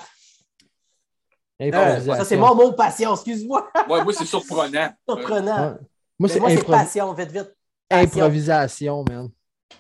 Euh, 1.62 2.02
ça, 2.02 2.26
c'est 2.26 2.36
mon 2.36 2.54
mot 2.54 2.74
passion, 2.74 3.14
excuse-moi. 3.14 3.70
ouais, 3.90 4.04
moi, 4.04 4.12
c'est 4.12 4.26
surprenant. 4.26 4.94
surprenant. 5.08 5.78
Moi, 6.20 6.28
c'est 6.28 6.66
passion, 6.66 7.14
vite, 7.14 7.32
vite. 7.32 7.56
Improvisation, 7.90 9.06
man. 9.08 9.30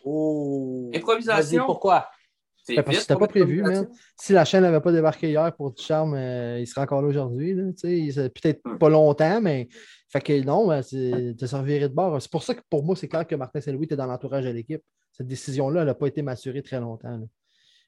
Oh. 0.05 0.89
Improvisation? 0.95 1.65
Pourquoi? 1.65 2.07
Parce 2.67 2.87
que 2.87 2.93
c'était 2.95 3.15
pas 3.15 3.27
prévu, 3.27 3.61
man. 3.61 3.87
Si 4.19 4.31
la 4.31 4.45
chaîne 4.45 4.61
n'avait 4.61 4.79
pas 4.79 4.91
débarqué 4.91 5.29
hier 5.29 5.53
pour 5.55 5.71
Ducharme, 5.71 6.13
euh, 6.15 6.59
il 6.59 6.67
serait 6.67 6.81
encore 6.81 7.01
là 7.01 7.09
aujourd'hui. 7.09 7.55
Peut-être 7.55 8.61
hmm. 8.63 8.77
pas 8.77 8.89
longtemps, 8.89 9.41
mais 9.41 9.67
fait 10.09 10.21
que 10.21 10.41
non, 10.43 10.67
ben, 10.67 10.81
tu 10.81 11.47
servirais 11.47 11.89
de 11.89 11.93
bord. 11.93 12.21
C'est 12.21 12.31
pour 12.31 12.43
ça 12.43 12.55
que 12.55 12.61
pour 12.69 12.83
moi, 12.83 12.95
c'est 12.95 13.07
clair 13.07 13.27
que 13.27 13.35
Martin 13.35 13.59
Saint-Louis 13.59 13.85
était 13.85 13.95
dans 13.95 14.05
l'entourage 14.05 14.45
de 14.45 14.49
l'équipe. 14.51 14.81
Cette 15.11 15.27
décision-là, 15.27 15.81
elle 15.81 15.87
n'a 15.87 15.93
pas 15.93 16.07
été 16.07 16.21
maturée 16.21 16.63
très 16.63 16.79
longtemps. 16.79 17.19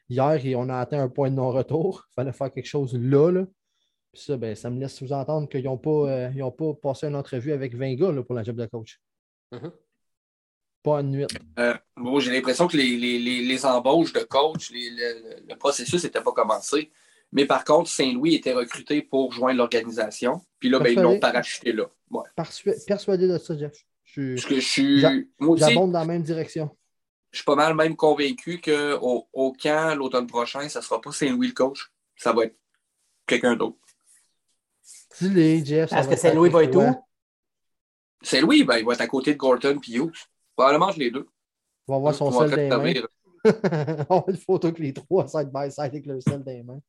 Hier, 0.09 0.39
on 0.57 0.69
a 0.69 0.77
atteint 0.77 1.01
un 1.01 1.09
point 1.09 1.29
de 1.29 1.35
non-retour. 1.35 2.05
Il 2.09 2.13
fallait 2.15 2.33
faire 2.33 2.51
quelque 2.51 2.67
chose 2.67 2.97
là. 2.97 3.31
là. 3.31 3.45
Puis 4.11 4.23
ça, 4.23 4.37
ben, 4.37 4.55
ça 4.55 4.69
me 4.69 4.79
laisse 4.79 4.95
sous-entendre 4.95 5.47
qu'ils 5.47 5.63
n'ont 5.63 5.77
pas, 5.77 6.29
euh, 6.29 6.51
pas 6.51 6.73
passé 6.81 7.07
une 7.07 7.15
entrevue 7.15 7.53
avec 7.53 7.75
20 7.75 7.95
gars 7.95 8.13
pour 8.23 8.35
la 8.35 8.43
job 8.43 8.57
de 8.57 8.65
coach. 8.65 9.01
Mm-hmm 9.53 9.71
pas 10.85 11.01
nuit. 11.01 11.25
Euh, 11.59 11.73
j'ai 12.19 12.31
l'impression 12.31 12.67
que 12.67 12.77
les, 12.77 13.65
embauches 13.65 14.13
de 14.13 14.21
coach, 14.21 14.69
le, 14.71 15.55
processus 15.55 16.03
n'était 16.03 16.21
pas 16.21 16.31
commencé. 16.31 16.91
Mais 17.31 17.45
par 17.45 17.65
contre, 17.65 17.89
Saint-Louis 17.89 18.35
était 18.35 18.53
recruté 18.53 19.01
pour 19.01 19.33
joindre 19.33 19.57
l'organisation. 19.57 20.41
Puis 20.59 20.69
là, 20.69 20.79
ben, 20.79 20.93
ils 20.93 21.01
l'ont 21.01 21.19
parachuté 21.19 21.73
là. 21.73 21.85
Ouais. 22.11 22.23
Persuadé 22.87 23.27
de 23.27 23.37
ça, 23.37 23.57
Jeff. 23.57 23.73
Je 24.03 24.35
Parce 24.35 24.45
que 24.45 24.55
je 24.55 24.67
suis. 24.67 25.01
Moi 25.39 25.55
aussi, 25.55 25.63
J'abonde 25.65 25.91
dans 25.91 25.99
la 25.99 26.05
même 26.05 26.21
direction. 26.21 26.69
je 27.31 27.37
suis 27.37 27.45
pas 27.45 27.55
mal 27.55 27.73
même 27.73 27.95
convaincu 27.95 28.61
qu'au 28.61 29.27
au 29.33 29.53
camp 29.53 29.95
l'automne 29.97 30.27
prochain, 30.27 30.69
ça 30.69 30.81
sera 30.81 31.01
pas 31.01 31.11
Saint-Louis 31.11 31.47
le 31.47 31.53
coach. 31.53 31.91
Ça 32.15 32.31
va 32.31 32.45
être 32.45 32.55
quelqu'un 33.25 33.55
d'autre. 33.55 33.77
Dis-les, 35.19 35.65
Jeff. 35.65 35.89
que 35.89 36.15
Saint-Louis 36.15 36.49
va 36.49 36.63
être 36.63 36.75
où? 36.75 36.95
Saint-Louis, 38.21 38.63
ben, 38.63 38.77
il 38.77 38.85
va 38.85 38.93
être 38.93 39.01
à 39.01 39.07
côté 39.07 39.33
de 39.33 39.37
Gorton 39.37 39.79
puis 39.81 39.95
Hughes. 39.95 40.29
Probablement 40.55 40.87
entre 40.87 40.99
les 40.99 41.11
deux. 41.11 41.27
On 41.87 41.93
va 41.93 41.99
voir 41.99 42.15
son 42.15 42.31
sel 42.31 42.51
les 42.55 42.69
mains. 42.69 42.93
On 44.09 44.19
a 44.21 44.23
une 44.27 44.37
photo 44.37 44.67
avec 44.67 44.79
les 44.79 44.93
trois 44.93 45.27
side 45.27 45.51
by 45.53 45.69
side 45.71 45.83
avec 45.85 46.05
le 46.05 46.19
sel 46.19 46.43
dans 46.43 46.51
les 46.51 46.63
mains. 46.63 46.79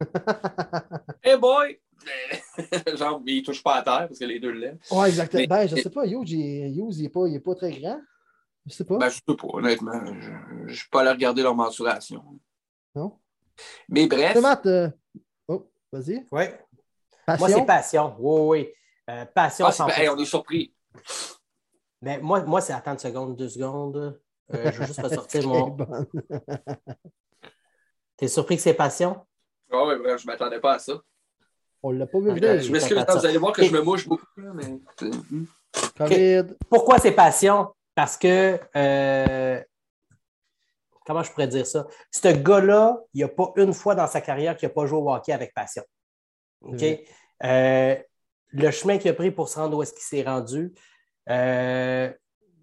Hey 1.22 1.36
boy! 1.38 1.80
Genre, 2.96 3.22
il 3.26 3.42
touche 3.42 3.62
pas 3.62 3.76
à 3.76 3.82
terre 3.82 4.08
parce 4.08 4.18
que 4.18 4.24
les 4.24 4.38
deux 4.38 4.50
le 4.52 4.58
lèvent. 4.60 4.78
Ouais, 4.90 5.08
exactement. 5.08 5.40
Mais- 5.40 5.46
ben, 5.46 5.66
je 5.68 5.76
sais 5.76 5.90
pas, 5.90 6.06
Hughes, 6.06 6.28
il, 6.30 6.78
Hughes, 6.78 6.96
il 6.98 7.04
est 7.06 7.08
pas, 7.08 7.26
il 7.26 7.34
est 7.34 7.40
pas 7.40 7.54
très 7.54 7.72
grand. 7.72 8.00
Je 8.66 8.72
sais 8.72 8.84
pas. 8.84 8.98
Ben, 8.98 9.08
je 9.08 9.14
sais 9.14 9.36
pas, 9.36 9.48
honnêtement. 9.48 10.04
Je 10.20 10.30
ne 10.64 10.72
suis 10.72 10.88
pas 10.88 11.00
allé 11.00 11.10
regarder 11.10 11.42
leur 11.42 11.54
mensuration. 11.54 12.22
non? 12.94 13.18
Mais 13.88 14.06
bref, 14.06 14.36
Matt, 14.40 14.66
euh, 14.66 14.90
oh, 15.48 15.70
vas-y. 15.92 16.26
Oui. 16.30 16.44
Passion. 17.24 17.46
Moi, 17.46 17.56
c'est 17.56 17.66
passion? 17.66 18.16
Oui, 18.18 18.40
oui. 18.40 18.68
Euh, 19.10 19.24
passion 19.26 19.66
ah, 19.66 19.72
c'est- 19.72 19.82
100%. 19.82 20.00
hey, 20.00 20.08
on 20.08 20.18
est 20.18 20.24
surpris. 20.24 20.74
Mais 22.04 22.18
moi, 22.18 22.42
moi 22.42 22.60
c'est 22.60 22.72
attendre 22.74 23.00
une 23.02 23.10
seconde, 23.10 23.36
deux 23.36 23.48
secondes. 23.48 24.20
Euh, 24.52 24.70
je 24.72 24.78
veux 24.78 24.86
juste 24.86 25.00
ressortir 25.02 25.48
mon. 25.48 25.74
T'es 28.16 28.28
surpris 28.28 28.56
que 28.56 28.62
c'est 28.62 28.74
passion? 28.74 29.24
Ah 29.72 29.84
ouais, 29.86 29.98
bref, 29.98 30.20
je 30.20 30.26
m'attendais 30.26 30.60
pas 30.60 30.74
à 30.74 30.78
ça. 30.78 31.00
On 31.82 31.90
l'a 31.90 32.06
pas 32.06 32.18
vu 32.20 32.30
venir. 32.32 32.60
Je 32.60 32.70
m'excuse, 32.70 32.96
vous 33.08 33.26
allez 33.26 33.38
voir 33.38 33.52
que 33.52 33.62
Et- 33.62 33.66
je 33.66 33.72
me 33.72 33.80
mouche 33.80 34.06
beaucoup. 34.06 34.26
là, 34.36 34.52
Mais... 34.54 34.78
Pourquoi 36.68 36.98
c'est 36.98 37.12
passion? 37.12 37.72
Parce 37.94 38.16
que. 38.18 38.58
euh, 38.76 39.62
comment 41.06 41.22
je 41.22 41.30
pourrais 41.32 41.48
dire 41.48 41.66
ça? 41.66 41.86
Ce 42.10 42.28
gars-là, 42.28 43.00
il 43.14 43.18
n'y 43.18 43.24
a 43.24 43.28
pas 43.28 43.52
une 43.56 43.72
fois 43.72 43.94
dans 43.94 44.06
sa 44.06 44.20
carrière 44.20 44.56
qu'il 44.56 44.68
n'a 44.68 44.74
pas 44.74 44.84
joué 44.86 44.98
au 44.98 45.10
hockey 45.10 45.32
avec 45.32 45.54
passion. 45.54 45.82
OK? 46.60 46.82
Euh, 47.44 47.96
le 48.52 48.70
chemin 48.70 48.98
qu'il 48.98 49.10
a 49.10 49.14
pris 49.14 49.30
pour 49.30 49.48
se 49.48 49.58
rendre 49.58 49.76
où 49.76 49.82
est-ce 49.82 49.92
qu'il 49.92 50.02
s'est 50.02 50.22
rendu, 50.22 50.72
euh, 51.30 52.12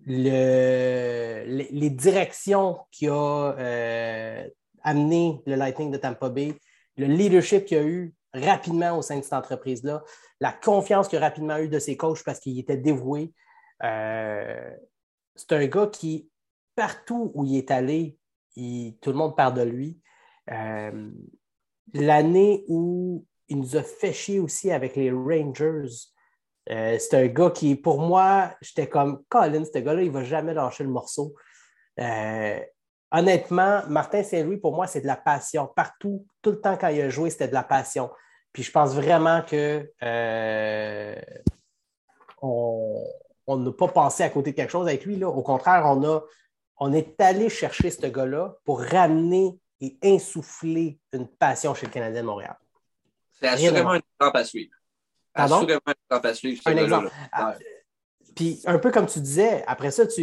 le- 0.05 1.43
les, 1.45 1.89
directions 1.89 2.79
qu'il 2.91 3.09
a 3.09 3.55
euh, 3.57 4.47
amené 4.83 5.41
le 5.45 5.55
Lightning 5.55 5.91
de 5.91 5.97
Tampa 5.97 6.29
Bay, 6.29 6.55
le 6.97 7.05
leadership 7.05 7.65
qu'il 7.65 7.77
a 7.77 7.83
eu 7.83 8.13
rapidement 8.33 8.97
au 8.97 9.01
sein 9.01 9.17
de 9.17 9.23
cette 9.23 9.33
entreprise-là, 9.33 10.03
la 10.39 10.53
confiance 10.53 11.07
qu'il 11.07 11.17
a 11.17 11.21
rapidement 11.21 11.57
eu 11.57 11.67
de 11.67 11.79
ses 11.79 11.97
coachs 11.97 12.23
parce 12.23 12.39
qu'il 12.39 12.57
était 12.59 12.77
dévoué. 12.77 13.33
Euh, 13.83 14.75
c'est 15.35 15.51
un 15.53 15.65
gars 15.67 15.87
qui, 15.87 16.29
partout 16.75 17.31
où 17.35 17.45
il 17.45 17.57
est 17.57 17.71
allé, 17.71 18.17
tout 18.55 19.11
le 19.11 19.13
monde 19.13 19.35
parle 19.35 19.53
de 19.55 19.63
lui. 19.63 19.99
L'année 21.93 22.63
où 22.67 23.25
il 23.49 23.57
nous 23.59 23.75
a 23.75 23.83
fait 23.83 24.13
chier 24.13 24.39
aussi 24.39 24.71
avec 24.71 24.95
les 24.95 25.11
Rangers, 25.11 25.89
euh, 26.69 26.97
c'est 26.99 27.15
un 27.15 27.27
gars 27.27 27.49
qui, 27.49 27.75
pour 27.75 27.99
moi, 27.99 28.53
j'étais 28.61 28.87
comme 28.87 29.23
Colin, 29.29 29.63
ce 29.65 29.79
gars-là, 29.79 30.01
il 30.01 30.09
ne 30.09 30.13
va 30.13 30.23
jamais 30.23 30.53
lâcher 30.53 30.83
le 30.83 30.89
morceau. 30.89 31.33
Euh, 31.99 32.59
honnêtement, 33.11 33.81
Martin 33.87 34.23
Saint-Louis, 34.23 34.57
pour 34.57 34.75
moi, 34.75 34.87
c'est 34.87 35.01
de 35.01 35.07
la 35.07 35.15
passion. 35.15 35.67
Partout, 35.75 36.25
tout 36.41 36.51
le 36.51 36.61
temps 36.61 36.77
quand 36.77 36.89
il 36.89 37.01
a 37.01 37.09
joué, 37.09 37.29
c'était 37.29 37.47
de 37.47 37.53
la 37.53 37.63
passion. 37.63 38.09
Puis 38.53 38.63
je 38.63 38.71
pense 38.71 38.93
vraiment 38.93 39.41
que 39.41 39.89
euh, 40.03 41.15
on 42.41 43.57
n'a 43.57 43.71
pas 43.71 43.87
pensé 43.87 44.23
à 44.23 44.29
côté 44.29 44.51
de 44.51 44.55
quelque 44.55 44.71
chose 44.71 44.87
avec 44.87 45.05
lui. 45.05 45.17
Là. 45.17 45.29
Au 45.29 45.41
contraire, 45.41 45.83
on, 45.85 46.03
a, 46.03 46.21
on 46.77 46.93
est 46.93 47.19
allé 47.19 47.49
chercher 47.49 47.89
ce 47.89 48.05
gars-là 48.07 48.55
pour 48.65 48.81
ramener 48.81 49.57
et 49.79 49.97
insuffler 50.03 50.99
une 51.11 51.27
passion 51.27 51.73
chez 51.73 51.87
le 51.87 51.91
Canadien 51.91 52.21
de 52.21 52.27
Montréal. 52.27 52.55
C'est 53.31 53.47
assurément 53.47 53.91
à 53.91 53.95
un 53.95 54.01
exemple 54.19 54.37
à 54.37 54.43
suivre. 54.43 54.75
Pardon? 55.33 55.55
Un 56.65 56.77
exemple 56.77 57.07
suivre. 57.07 57.29
Un. 57.33 57.37
Ah, 57.51 57.57
Puis 58.35 58.61
un 58.65 58.79
peu 58.79 58.91
comme 58.91 59.07
tu 59.07 59.19
disais, 59.19 59.63
après 59.67 59.91
ça, 59.91 60.05
tu, 60.07 60.21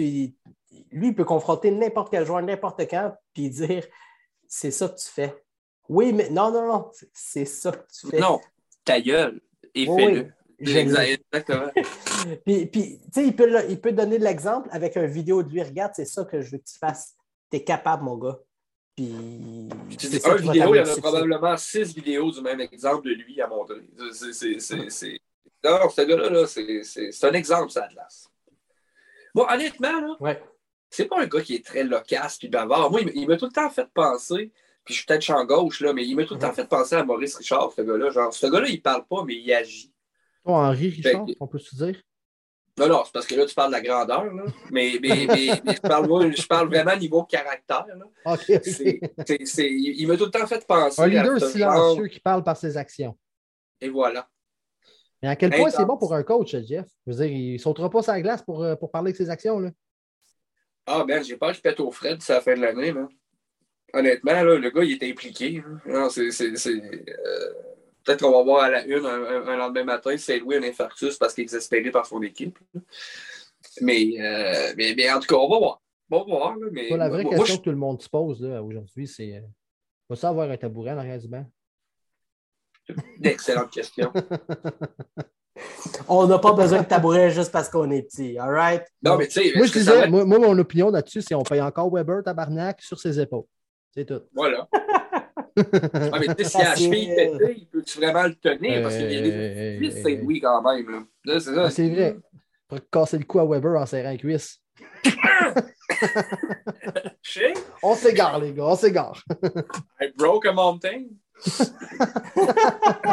lui, 0.91 1.09
il 1.09 1.15
peut 1.15 1.25
confronter 1.25 1.71
n'importe 1.71 2.11
quel 2.11 2.27
joueur, 2.27 2.43
n'importe 2.43 2.81
quand, 2.89 3.15
puis 3.35 3.51
dire 3.51 3.87
c'est 4.47 4.71
ça 4.71 4.89
que 4.89 4.97
tu 4.97 5.09
fais. 5.09 5.43
Oui, 5.89 6.13
mais 6.13 6.29
non, 6.31 6.51
non, 6.51 6.67
non, 6.67 6.91
c'est- 7.13 7.45
ça 7.45 7.73
que 7.73 7.87
tu 7.93 8.09
fais. 8.09 8.21
Non, 8.21 8.41
ta 8.85 9.01
gueule 9.01 9.41
et 9.75 9.89
Oui, 9.89 10.05
fais-le. 10.05 10.33
Exactement. 10.61 11.71
Puis, 12.45 12.67
puis, 12.67 13.01
tu 13.05 13.09
sais, 13.13 13.27
il 13.27 13.37
peut, 13.37 13.49
il 13.69 13.81
peut 13.81 13.93
donner 13.93 14.19
de 14.19 14.25
l'exemple 14.25 14.69
avec 14.73 14.97
une 14.97 15.07
vidéo 15.07 15.45
de 15.45 15.51
lui. 15.51 15.63
Regarde, 15.63 15.93
c'est 15.95 16.05
ça 16.05 16.25
que 16.25 16.41
je 16.41 16.51
veux 16.51 16.59
que 16.59 16.65
tu 16.65 16.77
fasses. 16.77 17.15
T'es 17.49 17.63
capable, 17.63 18.03
mon 18.03 18.17
gars. 18.17 18.39
Puis, 19.89 19.97
c'est 19.99 20.27
un 20.27 20.35
vidéo, 20.37 20.75
il 20.75 20.79
y 20.79 20.81
en 20.81 20.85
a 20.93 20.97
probablement 20.97 21.57
six 21.57 21.95
vidéos 21.95 22.31
du 22.31 22.41
même 22.41 22.61
exemple 22.61 23.07
de 23.09 23.15
lui 23.15 23.41
à 23.41 23.47
montrer. 23.47 23.77
C'est- 24.13 24.33
c'est- 24.33 24.59
c'est- 24.61 24.91
c'est- 24.91 25.21
Non, 25.65 25.89
ce 25.91 26.03
gars-là, 26.03 26.31
là, 26.31 26.47
c'est 26.47 26.83
c'est- 26.85 27.11
c'est 27.13 27.27
un 27.27 27.33
exemple, 27.33 27.71
ça, 27.71 27.85
Atlas. 27.85 28.29
Bon, 29.35 29.45
honnêtement, 29.51 30.01
là, 30.01 30.17
Ouais. 30.21 30.43
c'est 30.91 31.07
pas 31.07 31.21
un 31.21 31.27
gars 31.27 31.41
qui 31.41 31.55
est 31.57 31.65
très 31.65 31.85
loquace 31.85 32.39
puis 32.39 32.49
bavard. 32.49 32.91
Moi, 32.91 33.01
il, 33.03 33.11
il 33.15 33.29
m'a 33.29 33.37
tout 33.37 33.47
le 33.47 33.53
temps 33.53 33.69
fait 33.71 33.89
penser, 33.93 34.53
puis 34.85 34.95
je 34.95 34.99
suis 34.99 35.07
peut-être 35.07 35.23
champ 35.23 35.45
gauche, 35.45 35.81
là, 35.81 35.93
mais 35.93 36.05
il 36.07 36.15
m'a 36.17 36.25
tout 36.25 36.35
le 36.35 36.41
temps 36.41 36.49
Mhm. 36.49 36.55
fait 36.55 36.69
penser 36.69 36.95
à 36.97 37.05
Maurice 37.05 37.37
Richard, 37.37 37.73
ce 37.73 37.83
gars-là. 37.83 38.11
Genre, 38.11 38.33
ce 38.33 38.47
gars-là, 38.47 38.69
il 38.69 38.81
parle 38.83 39.05
pas, 39.07 39.25
mais 39.25 39.35
il 39.35 39.53
agit. 39.53 39.93
Toi, 40.45 40.69
Henri 40.69 40.89
Richard, 40.91 41.27
que- 41.27 41.33
on 41.41 41.47
peut 41.47 41.59
se 41.59 41.75
dire? 41.77 42.01
Non, 42.79 42.89
non, 42.89 43.03
c'est 43.05 43.13
parce 43.13 43.27
que 43.27 43.35
là, 43.35 43.45
tu 43.47 43.55
parles 43.55 43.71
de 43.71 43.77
la 43.77 43.83
grandeur, 43.83 44.25
là. 44.25 44.45
Mais, 44.71 44.93
mais, 45.03 45.27
mais, 45.27 45.61
mais 45.65 45.75
je, 45.75 45.81
parle, 45.81 46.33
je 46.35 46.65
vraiment 46.67 46.97
niveau 46.97 47.25
caractère, 47.25 47.87
là. 47.87 48.05
OK, 48.33 48.45
OK. 48.49 48.61
C'est- 48.65 49.01
c'est- 49.27 49.45
c'est- 49.47 49.71
il 49.71 50.01
il 50.01 50.07
m'a 50.07 50.17
tout 50.17 50.27
le 50.27 50.31
temps 50.31 50.47
fait 50.47 50.65
penser 50.67 51.01
Un 51.03 51.07
leader 51.09 51.35
à 51.37 51.41
silencieux 51.41 52.07
qui 52.07 52.21
parle 52.21 52.45
par 52.45 52.57
ses 52.57 52.77
actions. 52.77 53.17
et 53.81 53.89
voilà. 53.89 54.29
Mais 55.23 55.29
à 55.29 55.37
quel 55.37 55.51
point 55.51 55.71
c'est 55.71 55.85
bon 55.85 55.97
pour 55.97 56.15
un 56.15 56.23
coach, 56.23 56.55
Jeff? 56.65 56.87
Je 57.07 57.13
veux 57.13 57.17
dire, 57.19 57.27
il 57.27 57.53
ne 57.55 57.59
sautera 57.59 57.91
pas 57.91 58.03
sa 58.03 58.21
glace 58.21 58.43
pour, 58.43 58.63
euh, 58.63 58.77
pour 58.77 58.91
parler 58.93 59.11
de 59.13 59.17
ses 59.17 59.29
actions. 59.31 59.59
Là. 59.59 59.71
Ah, 60.87 61.05
ben, 61.07 61.23
j'ai 61.25 61.37
peur 61.37 61.53
qu'il 61.53 61.61
pète 61.63 61.81
au 61.81 61.91
frais 61.91 62.17
d'ici 62.17 62.31
la 62.33 62.41
fin 62.41 62.55
de 62.55 62.61
l'année, 62.61 62.93
là. 62.93 63.09
Honnêtement, 63.95 64.33
là, 64.43 64.57
le 64.57 64.71
gars, 64.71 64.85
il 64.85 64.93
est 64.93 65.11
impliqué. 65.11 65.63
Non, 65.87 66.09
c'est, 66.11 66.29
euh, 66.29 67.53
Peut-être 68.09 68.23
qu'on 68.23 68.33
va 68.33 68.43
voir 68.43 68.63
à 68.65 68.71
la 68.71 68.87
une 68.87 69.05
un, 69.05 69.23
un- 69.23 69.49
un 69.49 69.57
lendemain 69.57 69.85
matin, 69.85 70.17
c'est 70.17 70.39
Louis 70.39 70.57
un 70.57 70.63
infarctus 70.63 71.19
parce 71.19 71.35
qu'il 71.35 71.43
est 71.43 71.45
exaspéré 71.45 71.91
par 71.91 72.07
son 72.07 72.23
équipe. 72.23 72.59
Mais, 73.83 74.15
euh, 74.19 74.73
mais, 74.79 74.95
mais 74.97 75.13
en 75.13 75.21
tout 75.21 75.27
cas, 75.27 75.37
on 75.37 75.47
va 75.49 75.59
voir. 75.59 75.83
On 76.11 76.19
va 76.21 76.25
voir. 76.25 76.57
Là, 76.57 76.67
mais, 76.73 76.89
la 76.97 77.09
vraie 77.11 77.23
moi, 77.25 77.33
moi, 77.33 77.39
question 77.41 77.55
je- 77.57 77.59
que 77.59 77.65
tout 77.65 77.71
le 77.71 77.77
monde 77.77 78.01
se 78.01 78.09
pose 78.09 78.43
aujourd'hui, 78.43 79.07
c'est 79.07 79.35
euh, 79.37 79.41
va-tu 80.09 80.25
avoir 80.25 80.51
un 80.51 80.57
tabouret 80.57 80.93
en 80.93 80.99
arrière 80.99 81.19
du 81.19 81.29
banc? 81.29 81.45
D'excellentes 83.19 83.71
questions. 83.71 84.11
On 86.09 86.27
n'a 86.27 86.39
pas 86.39 86.53
besoin 86.53 86.81
de 86.83 86.87
tabouret 86.87 87.31
juste 87.31 87.53
parce 87.53 87.69
qu'on 87.69 87.91
est 87.91 88.03
petit. 88.05 88.39
All 88.39 88.51
right? 88.55 88.85
Non, 89.03 89.19
mais 89.19 89.27
tu 89.27 89.33
sais, 89.43 89.53
Moi, 89.55 89.67
je 89.67 89.73
ça 89.81 89.93
va 89.93 89.97
disais, 89.97 90.09
moi, 90.11 90.25
moi, 90.25 90.39
mon 90.39 90.57
opinion 90.59 90.89
là-dessus, 90.91 91.21
c'est 91.21 91.35
on 91.35 91.43
paye 91.43 91.61
encore 91.61 91.91
Weber, 91.93 92.23
tabarnak, 92.25 92.81
sur 92.81 92.99
ses 92.99 93.21
épaules. 93.21 93.45
C'est 93.93 94.07
tout. 94.07 94.23
Voilà. 94.33 94.67
Ah, 96.13 96.19
mais 96.21 96.35
tu 96.35 96.45
sais, 96.45 96.45
si 96.51 96.59
la 96.59 96.77
cheville 96.77 97.11
est 97.11 97.39
pétée, 97.39 97.55
il 97.59 97.67
peut-tu 97.69 97.99
vraiment 97.99 98.23
le 98.25 98.35
tenir? 98.35 98.83
Parce 98.83 98.97
qu'il 98.97 99.13
y 99.13 99.17
a 99.17 99.21
des 99.21 99.33
Euh, 99.33 99.77
cuisses, 99.79 100.03
c'est 100.03 100.17
Louis 100.17 100.41
quand 100.41 100.63
même. 100.63 100.91
Là. 100.91 101.03
Là, 101.25 101.41
c'est 101.41 101.55
ça. 101.55 101.65
Ah, 101.65 101.71
c'est 101.71 101.89
vrai. 101.91 102.17
Pour 102.69 102.79
casser 102.91 103.19
le 103.19 103.25
cou 103.25 103.41
à 103.41 103.47
Weber 103.47 103.81
en 103.81 103.87
serrant 103.87 104.11
les 104.11 104.19
cuisses. 104.19 104.61
On 107.83 107.95
s'égare, 107.95 108.39
les 108.39 108.53
gars, 108.53 108.67
on 108.67 108.77
s'égare. 108.77 109.23
I 110.01 110.13
broke 110.17 110.47
a 110.47 110.53
mountain. 110.53 111.05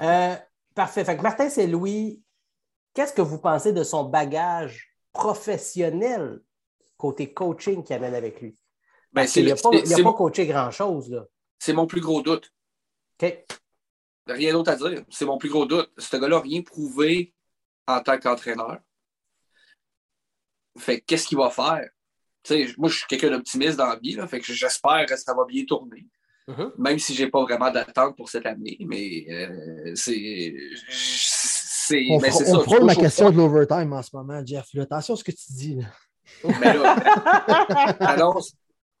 Euh, 0.00 0.34
parfait. 0.74 1.04
Fait 1.04 1.16
que 1.16 1.22
Martin 1.22 1.48
Saint-Louis, 1.48 2.22
qu'est-ce 2.94 3.12
que 3.12 3.22
vous 3.22 3.38
pensez 3.38 3.72
de 3.72 3.84
son 3.84 4.04
bagage 4.04 4.94
professionnel 5.12 6.40
côté 6.96 7.32
coaching 7.32 7.82
qu'il 7.84 7.96
amène 7.96 8.14
avec 8.14 8.40
lui? 8.40 8.58
Ben, 9.12 9.26
qu'il 9.26 9.46
n'a 9.46 9.56
pas, 9.56 9.70
il 9.72 9.92
a 9.92 10.12
coaché 10.12 10.46
grand-chose. 10.46 11.26
c'est 11.58 11.72
mon 11.72 11.86
plus 11.86 12.00
gros 12.00 12.22
doute. 12.22 12.52
OK? 13.22 13.44
Rien 14.26 14.52
d'autre 14.52 14.70
à 14.70 14.76
dire. 14.76 15.04
C'est 15.10 15.24
mon 15.24 15.38
plus 15.38 15.50
gros 15.50 15.66
doute. 15.66 15.90
Ce 15.98 16.16
gars-là 16.16 16.36
n'a 16.36 16.42
rien 16.42 16.62
prouvé 16.62 17.34
en 17.86 18.00
tant 18.00 18.18
qu'entraîneur. 18.18 18.78
Fait 20.78 21.00
que 21.00 21.04
qu'est-ce 21.06 21.26
qu'il 21.26 21.38
va 21.38 21.50
faire? 21.50 21.88
Moi, 22.78 22.88
je 22.88 22.96
suis 22.96 23.06
quelqu'un 23.06 23.30
d'optimiste 23.30 23.76
dans 23.76 23.86
la 23.86 23.96
vie, 23.96 24.14
là, 24.14 24.26
fait 24.26 24.40
que 24.40 24.52
j'espère 24.52 25.06
que 25.06 25.16
ça 25.16 25.34
va 25.34 25.44
bien 25.44 25.64
tourner. 25.64 26.06
Mhm. 26.48 26.72
Même 26.76 26.98
si 26.98 27.14
j'ai 27.14 27.28
pas 27.28 27.42
vraiment 27.42 27.70
d'attente 27.70 28.16
pour 28.16 28.28
cette 28.28 28.46
année, 28.46 28.76
mais 28.80 29.26
euh, 29.30 29.92
c'est. 29.94 30.52
On, 32.08 32.20
mais 32.20 32.32
on 32.32 32.38
ça, 32.38 32.44
frôle 32.60 32.80
toujours 32.80 32.96
question 32.96 33.30
de 33.30 33.36
l'overtime 33.36 33.92
en 33.92 34.02
ce 34.02 34.10
moment, 34.14 34.44
Jeff. 34.44 34.66
là. 34.74 34.82
Attention 34.82 35.14
à 35.14 35.16
ce 35.16 35.24
que 35.24 35.30
tu 35.30 35.52
dis. 35.52 35.76
là. 35.76 35.84
pas. 36.42 36.58
Mais 36.60 36.74
là, 36.74 36.94
annonce, 38.00 38.54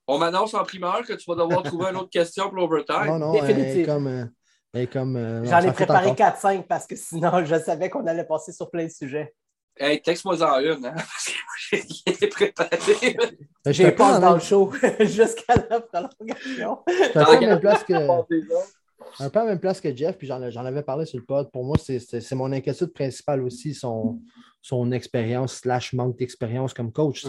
On 0.06 0.18
m'annonce 0.18 0.54
en 0.54 0.64
primeur 0.64 1.02
que 1.02 1.12
tu 1.12 1.24
vas 1.30 1.36
devoir 1.36 1.62
trouver 1.62 1.90
une 1.90 1.96
autre 1.96 2.10
question 2.10 2.44
pour 2.48 2.56
l'overtime. 2.58 3.06
Non, 3.06 3.18
non, 3.18 3.32
Définitive. 3.32 3.86
comme. 3.86 4.06
euh, 4.08 4.86
comme 4.92 5.16
euh, 5.16 5.44
J'en 5.44 5.60
ai 5.60 5.72
préparé 5.72 6.08
encore. 6.10 6.26
4-5 6.26 6.62
parce 6.66 6.86
que 6.86 6.96
sinon, 6.96 7.44
je 7.44 7.58
savais 7.60 7.88
qu'on 7.90 8.06
allait 8.06 8.24
passer 8.24 8.52
sur 8.52 8.70
plein 8.70 8.84
de 8.86 8.90
sujets. 8.90 9.34
Hey, 9.76 10.02
texte-moi 10.02 10.42
en 10.42 10.60
une, 10.60 10.84
hein, 10.84 10.94
parce 10.94 11.24
que 11.26 11.32
moi, 11.32 12.16
j'ai 12.20 12.26
préparé. 12.28 13.16
Ben, 13.64 13.72
J'ai 13.72 13.92
pas 13.92 14.18
dans 14.18 14.26
même- 14.30 14.34
le 14.34 14.40
show 14.40 14.70
jusqu'à 15.00 15.54
la 15.70 15.80
prolongation. 15.80 16.78
j'étais 16.88 17.18
un 17.18 17.24
peu 17.24 17.40
même 17.46 17.60
place 17.60 17.84
que. 17.84 17.94
un 17.94 19.30
peu 19.30 19.38
à 19.38 19.44
la 19.44 19.50
même 19.50 19.60
place 19.60 19.80
que 19.80 19.94
Jeff, 19.96 20.18
puis 20.18 20.26
j'en 20.26 20.42
avais 20.42 20.82
parlé 20.82 21.06
sur 21.06 21.18
le 21.18 21.24
pod. 21.24 21.50
Pour 21.50 21.64
moi, 21.64 21.76
c'est- 21.78 22.32
mon 22.34 22.52
inquiétude 22.52 22.92
principale 22.92 23.42
aussi, 23.42 23.72
son, 23.72 24.20
son 24.60 24.92
expérience 24.92 25.54
slash 25.56 25.92
manque 25.94 26.18
d'expérience 26.18 26.74
comme 26.74 26.92
coach. 26.92 27.26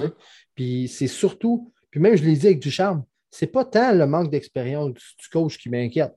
Puis 0.56 0.88
c'est 0.90 1.08
surtout, 1.08 1.72
puis 1.94 2.00
même 2.00 2.16
je 2.16 2.24
l'ai 2.24 2.36
dit 2.36 2.48
avec 2.48 2.60
Ducharme, 2.60 3.04
c'est 3.30 3.46
pas 3.46 3.64
tant 3.66 3.94
le 3.94 4.08
manque 4.08 4.32
d'expérience 4.32 4.94
du, 4.94 5.04
du 5.20 5.28
coach 5.32 5.60
qui 5.60 5.70
m'inquiète, 5.70 6.16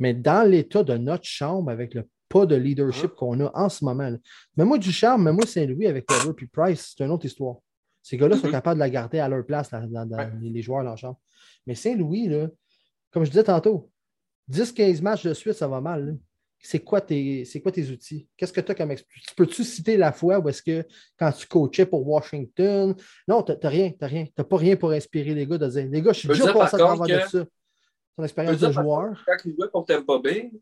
mais 0.00 0.12
dans 0.12 0.42
l'état 0.48 0.82
de 0.82 0.96
notre 0.96 1.22
chambre 1.22 1.70
avec 1.70 1.94
le 1.94 2.08
pas 2.28 2.46
de 2.46 2.56
leadership 2.56 3.12
qu'on 3.14 3.38
a 3.46 3.52
en 3.54 3.68
ce 3.68 3.84
moment. 3.84 4.10
Mais 4.56 4.64
moi, 4.64 4.76
Ducharme, 4.76 5.22
mais 5.22 5.32
moi, 5.32 5.46
Saint-Louis 5.46 5.86
avec 5.86 6.10
Weber 6.10 6.34
puis 6.34 6.48
Price, 6.48 6.94
c'est 6.96 7.04
une 7.04 7.12
autre 7.12 7.26
histoire. 7.26 7.58
Ces 8.02 8.16
gars-là 8.16 8.36
sont 8.36 8.46
Mhm. 8.48 8.52
capables 8.52 8.74
de 8.74 8.80
la 8.80 8.90
garder 8.90 9.20
à 9.20 9.28
leur 9.28 9.46
place, 9.46 9.70
dans, 9.70 9.86
dans 10.04 10.16
Ouais. 10.16 10.32
les, 10.40 10.50
les 10.50 10.62
joueurs 10.62 10.82
dans 10.82 10.90
la 10.90 10.96
chambre. 10.96 11.20
Mais 11.64 11.76
Saint-Louis, 11.76 12.28
comme 13.12 13.24
je 13.24 13.30
disais 13.30 13.44
tantôt, 13.44 13.88
10-15 14.50 15.00
matchs 15.00 15.24
de 15.24 15.32
suite, 15.32 15.52
ça 15.54 15.68
va 15.68 15.80
mal. 15.80 16.06
là. 16.06 16.12
C'est 16.66 16.80
quoi, 16.80 17.02
tes, 17.02 17.44
quoi 17.62 17.70
tes 17.70 17.90
outils? 17.90 18.26
Qu'est-ce 18.38 18.50
que 18.50 18.60
tu 18.62 18.72
as 18.72 18.74
comme 18.74 18.90
expérience? 18.90 19.26
Peux-tu 19.36 19.62
citer 19.64 19.98
la 19.98 20.12
fois 20.12 20.38
où 20.38 20.48
est-ce 20.48 20.62
que 20.62 20.82
quand 21.18 21.30
tu 21.32 21.46
coachais 21.46 21.84
pour 21.84 22.08
Washington? 22.08 22.94
Non, 23.28 23.42
tu 23.42 23.52
n'as 23.52 23.68
rien, 23.68 23.92
t'as 23.98 24.06
rien. 24.06 24.24
Tu 24.24 24.32
n'as 24.38 24.44
pas 24.44 24.56
rien 24.56 24.74
pour 24.74 24.90
inspirer 24.92 25.34
les 25.34 25.46
gars 25.46 25.58
de 25.58 25.68
dire 25.68 25.86
Les 25.90 26.00
gars, 26.00 26.14
je 26.14 26.20
suis 26.20 26.28
déjà 26.28 26.54
passé 26.54 26.76
à 26.76 26.78
par 26.78 26.96
travers 26.96 27.20
de 27.20 27.28
ça. 27.28 27.44
Ton 28.16 28.24
expérience 28.24 28.58
de 28.58 28.72
joueur. 28.72 29.22
Quand 29.26 29.36
il 29.44 29.54
jouait 29.54 29.68
pour 29.70 29.84
Tampa 29.84 30.18
Bay, 30.18 30.52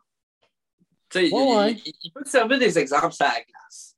tu 1.08 1.18
Ouais, 1.18 1.28
il, 1.28 1.32
ouais. 1.56 1.72
il- 1.86 1.92
il 2.02 2.12
peut 2.12 2.24
te 2.24 2.28
servir 2.28 2.58
des 2.58 2.76
exemples 2.78 3.12
sur 3.12 3.24
la 3.24 3.34
glace. 3.34 3.96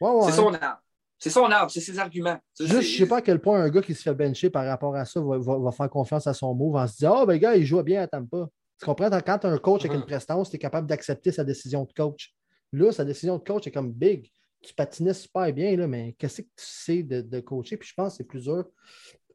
Ouais. 0.00 0.30
C'est 0.30 0.32
son 0.36 0.54
arme. 0.54 0.78
C'est 1.18 1.30
son 1.30 1.44
arme, 1.44 1.68
c'est 1.68 1.80
ses 1.80 1.98
arguments. 1.98 2.38
Ça, 2.54 2.64
Juste, 2.64 2.76
c'est- 2.76 2.82
je 2.82 2.92
ne 2.94 2.98
sais 3.04 3.08
pas 3.08 3.18
à 3.18 3.22
quel 3.22 3.40
point 3.40 3.60
un 3.60 3.68
gars 3.68 3.82
qui 3.82 3.94
se 3.94 4.02
fait 4.02 4.14
bencher 4.14 4.48
par 4.48 4.64
rapport 4.64 4.96
à 4.96 5.04
ça 5.04 5.20
va, 5.20 5.36
va- 5.38 5.58
va 5.58 5.70
faire 5.70 5.90
confiance 5.90 6.26
à 6.26 6.32
son 6.34 6.54
move 6.54 6.76
en 6.76 6.86
se 6.88 6.94
disant 6.96 7.14
Ah, 7.18 7.26
ben, 7.26 7.38
gars, 7.38 7.54
il 7.56 7.66
joue 7.66 7.82
bien 7.82 8.02
à 8.02 8.06
Tampa. 8.06 8.48
Tu 8.82 8.86
comprends? 8.86 9.08
Quand 9.20 9.38
tu 9.38 9.46
as 9.46 9.50
un 9.50 9.58
coach 9.58 9.84
avec 9.84 9.96
une 9.96 10.04
prestance, 10.04 10.50
tu 10.50 10.56
es 10.56 10.58
capable 10.58 10.88
d'accepter 10.88 11.30
sa 11.30 11.44
décision 11.44 11.84
de 11.84 11.92
coach. 11.92 12.34
Là, 12.72 12.90
sa 12.90 13.04
décision 13.04 13.38
de 13.38 13.44
coach 13.44 13.66
est 13.68 13.70
comme 13.70 13.92
big. 13.92 14.28
Tu 14.60 14.74
patinais 14.74 15.14
super 15.14 15.52
bien, 15.52 15.76
là, 15.76 15.86
mais 15.86 16.14
qu'est-ce 16.18 16.42
que 16.42 16.46
tu 16.46 16.50
sais 16.56 17.02
de, 17.04 17.20
de 17.20 17.38
coacher? 17.40 17.76
Puis 17.76 17.88
je 17.90 17.94
pense 17.94 18.12
que 18.14 18.16
c'est 18.18 18.24
plus 18.24 18.42
dur. 18.42 18.64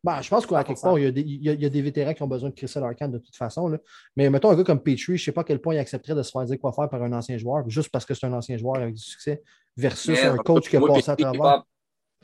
Ben, 0.03 0.21
je 0.21 0.29
pense 0.29 0.45
qu'à 0.45 0.63
quelque 0.65 0.81
part, 0.81 0.99
il 0.99 1.03
y, 1.03 1.07
a 1.07 1.11
des, 1.11 1.21
il 1.21 1.43
y 1.43 1.49
a- 1.49 1.53
il 1.53 1.61
y 1.61 1.65
a 1.65 1.69
des 1.69 1.81
vétérans 1.81 2.13
qui 2.13 2.23
ont 2.23 2.27
besoin 2.27 2.49
de 2.49 2.79
leur 2.79 2.95
camp 2.95 3.07
de 3.09 3.17
toute 3.19 3.35
façon. 3.35 3.67
là. 3.69 3.77
Mais 4.17 4.29
mettons 4.29 4.49
un 4.51 4.55
gars 4.55 4.63
comme 4.65 4.81
Petrie, 4.83 5.03
je 5.05 5.11
ne 5.13 5.17
sais 5.17 5.31
pas 5.31 5.41
à 5.41 5.43
quel 5.45 5.59
point 5.61 5.75
il 5.75 5.79
accepterait 5.79 6.15
de 6.15 6.23
se 6.23 6.31
faire 6.31 6.43
dire 6.43 6.59
quoi 6.59 6.71
faire 6.73 6.89
par 6.89 7.01
un 7.03 7.13
ancien 7.13 7.37
joueur, 7.37 7.69
juste 7.69 7.89
parce 7.89 8.05
que 8.05 8.13
c'est 8.13 8.25
un 8.25 8.33
ancien 8.33 8.57
joueur 8.57 8.75
avec 8.81 8.95
du 8.95 9.01
succès, 9.01 9.41
versus 9.77 10.09
Mais, 10.21 10.23
un 10.27 10.37
coach 10.37 10.69
qui 10.69 10.75
a 10.77 10.81
passé 10.81 11.09
à 11.11 11.15
travers. 11.15 11.63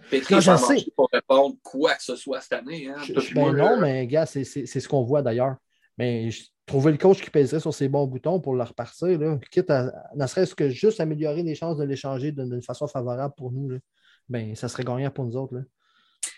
Petrie 0.10 0.36
je 0.42 0.56
sais. 0.58 0.86
pour 0.96 1.10
répondre 1.12 1.56
quoi 1.64 1.96
que 1.96 2.04
ce 2.04 2.16
soit 2.16 2.42
cette 2.42 2.54
année. 2.54 2.88
Hein. 2.88 2.96
Je- 3.02 3.34
ben 3.34 3.42
moi, 3.42 3.52
non, 3.54 3.58
là, 3.76 3.78
mais 3.78 4.08
gars, 4.08 4.26
c'est 4.26 4.44
ce 4.44 4.88
qu'on 4.88 5.04
voit 5.04 5.22
d'ailleurs. 5.22 5.56
Mais 5.98 6.30
je- 6.32 6.44
trouver 6.66 6.92
le 6.94 6.98
coach 6.98 7.22
qui 7.22 7.30
pèserait 7.30 7.60
sur 7.60 7.74
ses 7.74 7.88
bons 7.90 8.08
boutons 8.08 8.40
pour 8.40 8.56
le 8.56 8.64
repartir, 8.64 9.20
là, 9.20 9.38
quitte 9.52 9.70
à 9.70 9.92
ne 10.16 10.26
serait-ce 10.28 10.56
que 10.56 10.70
juste 10.70 11.00
améliorer 11.00 11.44
les 11.44 11.56
chances 11.56 11.78
de 11.78 11.84
l'échanger 11.84 12.32
d'une 12.32 12.50
d'une 12.50 12.62
façon 12.62 12.88
favorable 12.88 13.34
pour 13.38 13.52
nous, 13.52 13.70
là, 13.70 13.78
ben, 14.30 14.56
ça 14.56 14.70
serait 14.70 14.84
gagnant 14.84 15.10
pour 15.12 15.26
nous 15.26 15.36
autres. 15.36 15.56
Là. 15.56 15.62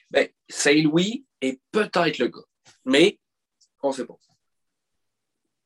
ben, 0.10 0.28
Saint-Louis 0.50 1.26
est 1.42 1.62
peut-être 1.72 2.18
le 2.18 2.28
gars. 2.28 2.40
Mais 2.86 3.20
on 3.84 3.90
ne 3.90 3.94
sait 3.94 4.06
pas. 4.06 4.16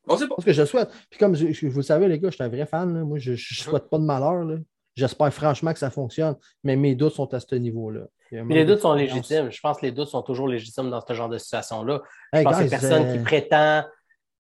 On 0.07 0.13
ne 0.15 0.19
sait 0.19 0.27
pas. 0.27 0.35
Parce 0.35 0.45
que 0.45 0.53
je 0.53 0.61
le 0.61 0.67
souhaite. 0.67 0.89
Puis 1.09 1.19
comme 1.19 1.35
je- 1.35 1.51
je- 1.51 1.67
vous 1.67 1.77
le 1.77 1.83
savez, 1.83 2.07
les 2.07 2.19
gars, 2.19 2.29
je 2.29 2.35
suis 2.35 2.43
un 2.43 2.49
vrai 2.49 2.65
fan. 2.65 2.93
là. 2.93 3.03
Moi, 3.03 3.19
je 3.19 3.31
ne 3.31 3.35
souhaite 3.37 3.89
pas 3.89 3.97
de 3.97 4.03
malheur. 4.03 4.43
là. 4.43 4.57
J'espère 4.95 5.33
franchement 5.33 5.71
que 5.71 5.79
ça 5.79 5.89
fonctionne. 5.91 6.35
Mais 6.63 6.75
mes 6.75 6.95
doutes 6.95 7.13
sont 7.13 7.31
à 7.33 7.39
ce 7.39 7.55
niveau-là. 7.55 8.07
Les 8.31 8.65
doutes 8.65 8.79
sont 8.81 8.93
légitimes. 8.93 9.49
Je 9.51 9.59
pense 9.61 9.77
que 9.79 9.85
les 9.85 9.91
doutes 9.91 10.09
sont 10.09 10.21
toujours 10.21 10.47
légitimes 10.47 10.89
dans 10.89 10.99
ce 11.05 11.13
genre 11.13 11.29
de 11.29 11.37
situation-là. 11.37 12.01
Hey, 12.33 12.39
Je 12.41 12.43
pense 12.43 12.57
guys, 12.57 12.67
n'y 12.67 12.67
a 12.67 12.79
personne 12.79 13.05
euh, 13.07 13.17
qui 13.17 13.23
prétend 13.23 13.85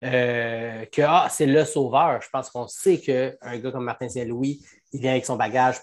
euh, 0.05 0.85
que 0.87 1.03
ah, 1.03 1.29
c'est 1.31 1.47
le 1.47 1.65
sauveur. 1.65 2.21
Je 2.21 2.29
pense 2.31 2.51
qu'on 2.51 2.67
sait 2.69 2.99
qu'un 2.99 3.59
gars 3.59 3.71
comme 3.71 3.85
Martin 3.85 4.09
Saint-Louis, 4.09 4.65
il 4.93 5.01
vient 5.01 5.13
avec 5.13 5.25
son 5.25 5.37
bagage 5.37 5.81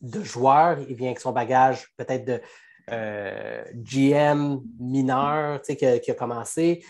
de 0.00 0.22
joueur, 0.22 0.78
il 0.88 0.94
vient 0.94 1.08
avec 1.08 1.20
son 1.20 1.32
bagage 1.32 1.86
peut-être 1.96 2.24
de 2.24 2.40
euh, 2.90 3.62
GM 3.74 4.60
mineur 4.78 5.60
tu 5.60 5.66
sais, 5.66 5.76
qui, 5.76 5.86
a, 5.86 5.98
qui 5.98 6.10
a 6.10 6.14
commencé. 6.14 6.84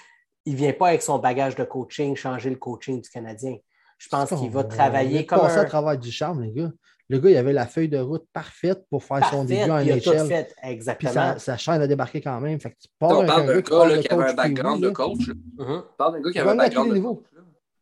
Il 0.46 0.52
ne 0.52 0.58
vient 0.58 0.72
pas 0.72 0.88
avec 0.88 1.02
son 1.02 1.18
bagage 1.18 1.56
de 1.56 1.64
coaching, 1.64 2.16
changer 2.16 2.50
le 2.50 2.56
coaching 2.56 3.00
du 3.02 3.10
Canadien. 3.10 3.56
Je 3.98 4.08
pense 4.08 4.30
qu'il 4.30 4.50
va 4.50 4.60
on- 4.60 4.68
travailler 4.68 5.20
on 5.20 5.24
comme 5.24 5.40
passé 5.40 5.58
un... 5.58 5.62
à 5.62 5.64
travers 5.66 5.98
du 5.98 6.10
charme, 6.10 6.42
les 6.42 6.52
gars. 6.52 6.70
Le 7.10 7.18
gars, 7.18 7.30
il 7.30 7.36
avait 7.36 7.52
la 7.52 7.66
feuille 7.66 7.88
de 7.88 7.98
route 7.98 8.24
parfaite 8.32 8.84
pour 8.88 9.02
faire 9.02 9.28
son 9.30 9.44
début 9.44 9.68
en 9.68 9.80
il 9.80 9.90
a 9.90 10.00
tout 10.00 10.10
NHL. 10.12 10.28
fait, 10.28 10.54
Puis 10.62 10.70
exactement. 10.70 11.12
sa, 11.12 11.38
sa 11.40 11.56
chaîne 11.56 11.82
a 11.82 11.86
débarqué 11.88 12.20
quand 12.20 12.40
même. 12.40 12.60
Fait 12.60 12.70
que 12.70 12.76
tu 12.80 12.88
On 13.00 13.08
avec 13.18 13.26
parle 13.26 13.42
un 13.42 13.46
d'un 13.46 13.54
gars 13.60 14.00
qui 14.00 14.08
avait 14.08 14.30
un 14.30 14.34
background 14.34 14.82
de 14.82 14.90
coach. 14.90 15.26
Mhm. 15.28 15.34
On 15.58 15.82
parle 15.98 16.12
d'un 16.14 16.20
gars 16.20 16.30
qui 16.30 16.38
avait 16.38 16.50
un 16.50 16.54
gagne 16.56 16.60
à 16.60 16.70
tous 16.70 16.76
background 16.76 16.86
les 16.86 16.92
de 16.92 16.96
niveaux. 16.98 17.14
coach. 17.16 17.24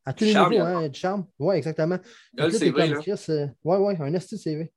À 0.06 0.12
tous 0.14 0.24
les 0.24 0.32
Charme, 0.32 0.52
niveaux, 0.54 0.64
hein, 0.64 0.88
du 0.88 0.98
charme. 0.98 1.26
Oui, 1.38 1.56
exactement. 1.56 1.98
Il 2.32 2.40
a 2.40 2.46
le 2.46 2.50
Puis 2.50 2.58
là, 2.70 2.72
t'es 2.96 3.16
CV, 3.26 3.32
euh, 3.42 3.46
ouais, 3.64 3.76
ouais, 3.76 3.96
un 4.00 4.14
esti 4.14 4.36
de 4.36 4.40
CV. 4.40 4.72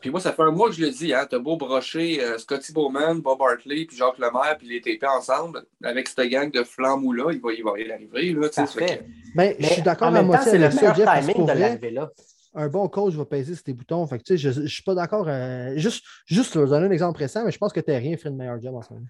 Puis 0.00 0.08
moi, 0.10 0.20
ça 0.20 0.32
fait 0.32 0.42
un 0.42 0.50
mois 0.52 0.68
que 0.70 0.76
je 0.76 0.80
le 0.80 0.90
dis, 0.90 1.12
hein, 1.12 1.26
t'as 1.28 1.38
beau 1.40 1.56
brocher 1.56 2.22
euh, 2.22 2.38
Scotty 2.38 2.72
Bowman, 2.72 3.16
Bob 3.20 3.42
Hartley, 3.42 3.84
puis 3.84 3.96
Jacques 3.96 4.18
Lemaire, 4.18 4.56
puis 4.56 4.68
les 4.68 4.80
TP 4.80 5.04
ensemble, 5.06 5.64
avec 5.82 6.08
cette 6.08 6.26
gang 6.30 6.50
de 6.50 6.62
flambous-là, 6.62 7.32
il 7.32 7.40
va, 7.40 7.52
il 7.52 7.62
va 7.64 7.78
y 7.78 7.90
arriver. 7.92 8.32
Là, 8.32 8.48
tu 8.48 8.54
sais, 8.54 8.66
ça 8.66 8.66
fait 8.66 8.78
Parfait. 8.78 9.06
ben, 9.34 9.54
je 9.58 9.62
Mais 9.62 9.68
suis 9.68 9.82
d'accord 9.82 10.14
à 10.14 10.22
moitié 10.22 10.52
c'est 10.52 10.58
le 10.58 10.64
avec 10.66 10.78
ça, 10.78 10.94
Jeff, 10.94 11.04
parce 11.04 11.26
timing 11.26 11.44
de 11.46 11.52
vrai, 11.52 11.58
l'arriver 11.60 11.90
là. 11.90 12.10
Un 12.54 12.68
bon 12.68 12.88
coach 12.88 13.14
va 13.14 13.24
peser 13.24 13.54
sur 13.54 13.64
tes 13.64 13.72
boutons. 13.72 14.06
Fait 14.06 14.18
que, 14.18 14.24
tu 14.24 14.38
sais, 14.38 14.52
je 14.52 14.60
ne 14.60 14.66
suis 14.66 14.82
pas 14.82 14.94
d'accord. 14.94 15.26
euh, 15.28 15.72
juste, 15.76 16.04
juste 16.26 16.54
leur 16.54 16.68
donner 16.68 16.86
un 16.86 16.90
exemple 16.90 17.18
récent, 17.18 17.44
mais 17.44 17.50
je 17.50 17.58
pense 17.58 17.72
que 17.72 17.80
Terrien 17.80 18.16
ferait 18.16 18.30
le 18.30 18.36
meilleur 18.36 18.60
job 18.60 18.74
en 18.74 18.82
ce 18.82 18.92
moment. 18.92 19.06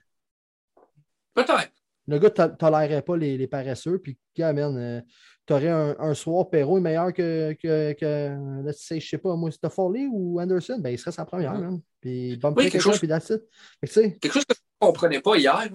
Peut-être. 1.35 1.70
Le 2.07 2.18
gars 2.18 2.28
ne 2.28 2.54
tolérerait 2.57 3.02
pas 3.02 3.16
les, 3.16 3.38
les 3.38 3.46
paresseux. 3.46 3.98
Puis, 3.98 4.18
gars, 4.37 4.52
man, 4.52 5.02
tu 5.46 5.52
aurais 5.52 5.68
un, 5.68 5.96
un 5.98 6.14
soir, 6.14 6.50
Perrault 6.50 6.78
est 6.78 6.83
meilleur 6.83 7.12
que, 7.12 7.54
que, 7.54 7.92
que 7.94 8.62
let's 8.66 8.83
say, 8.87 9.00
je 9.00 9.09
sais 9.09 9.18
pas, 9.18 9.35
moi, 9.37 9.50
c'était 9.50 9.70
Foley 9.70 10.07
ou 10.11 10.38
Anderson, 10.40 10.78
ben, 10.78 10.90
il 10.90 10.98
serait 10.98 11.12
sa 11.12 11.24
première. 11.24 11.54
Puis, 12.00 12.30
il 12.33 12.38
bumperait 12.38 12.66
Oui, 12.66 12.70
quelque 12.70 12.83
chose- 12.83 12.98
puis 12.98 13.09
that's 13.09 13.30
it. 13.30 13.40
Fait 13.80 13.87
que, 13.87 13.92
tu 13.92 14.00
sais, 14.00 14.18
Quelque 14.18 14.33
chose 14.33 14.44
que 14.44 14.54
je 14.54 14.61
ne 14.61 14.87
comprenais 14.87 15.20
pas 15.20 15.37
hier, 15.37 15.68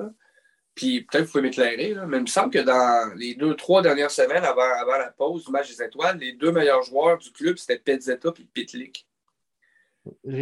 puis 0.80 1.02
peut-être 1.02 1.24
que 1.24 1.26
vous 1.28 1.32
pouvez 1.34 1.44
m'éclairer, 1.44 1.94
là, 1.94 2.06
mais 2.06 2.18
il 2.18 2.22
me 2.22 2.28
semble 2.28 2.52
que 2.54 2.60
dans 2.60 3.13
les 3.15 3.36
deux, 3.36 3.54
trois 3.56 3.82
dernières 3.82 4.12
semaines 4.12 4.46
avant, 4.46 4.62
avant 4.62 4.98
la 4.98 5.12
pause 5.12 5.44
du 5.46 5.52
match 5.52 5.76
des 5.76 5.84
étoiles, 5.84 6.18
les 6.18 6.32
deux 6.34 6.54
meilleurs 6.54 6.84
joueurs 6.84 7.18
du 7.18 7.32
club, 7.32 7.58
c'était 7.58 7.80
Pezzetta 7.80 8.30
et 8.39 8.44
Pitlick. 8.54 9.06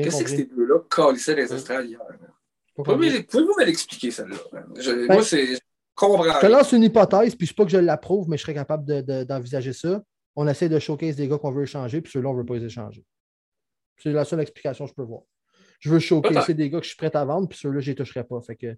Qu'est-ce 0.04 0.24
que 0.24 0.30
ces 0.30 0.46
deux-là 0.46 0.80
calissaient 0.90 1.34
les 1.36 1.52
hier? 1.52 2.00
compris. 2.76 3.24
Pouvez-vous 3.24 3.56
me 3.60 3.66
l'expliquer, 3.66 4.12
celle-là? 4.12 4.38
Ben, 4.52 5.08
moi, 5.08 5.24
c'est. 5.24 5.56
Je 5.56 6.40
te 6.42 6.46
lance 6.52 6.72
une 6.74 6.84
hypothèse, 6.84 7.34
puis 7.36 7.48
je 7.48 7.52
ne 7.52 7.56
sais 7.56 7.56
pas 7.56 7.66
que 7.66 7.72
je 7.72 7.78
l'approuve, 7.80 8.30
mais 8.30 8.38
je 8.38 8.44
serais 8.44 8.54
capable 8.54 8.86
de- 8.86 9.02
de- 9.02 9.24
d'envisager 9.24 9.74
ça. 9.74 10.04
On 10.36 10.48
essaie 10.48 10.70
de 10.70 10.78
showcase 10.78 11.16
des 11.16 11.28
gars 11.28 11.40
qu'on 11.40 11.50
veut 11.50 11.64
échanger, 11.64 12.02
puis 12.02 12.12
ceux-là, 12.12 12.30
on 12.30 12.34
ne 12.34 12.38
veut 12.38 12.46
pas 12.46 12.54
les 12.54 12.66
échanger. 12.66 13.04
C'est 13.98 14.12
la 14.12 14.24
seule 14.24 14.42
explication 14.42 14.86
que 14.86 14.92
je 14.92 14.96
peux 14.96 15.02
voir. 15.02 15.24
Je 15.80 15.92
veux 15.92 16.00
showcaser 16.00 16.54
des 16.54 16.70
gars 16.70 16.80
que 16.80 16.86
je 16.86 16.90
suis 16.90 16.98
prêt 16.98 17.16
à 17.16 17.24
vendre, 17.24 17.48
puis 17.48 17.58
ceux-là, 17.58 17.80
je 17.80 17.92
ne 17.92 17.92
les 17.92 17.96
toucherai 17.96 18.24
pas. 18.24 18.42
Fait 18.42 18.56
que... 18.56 18.76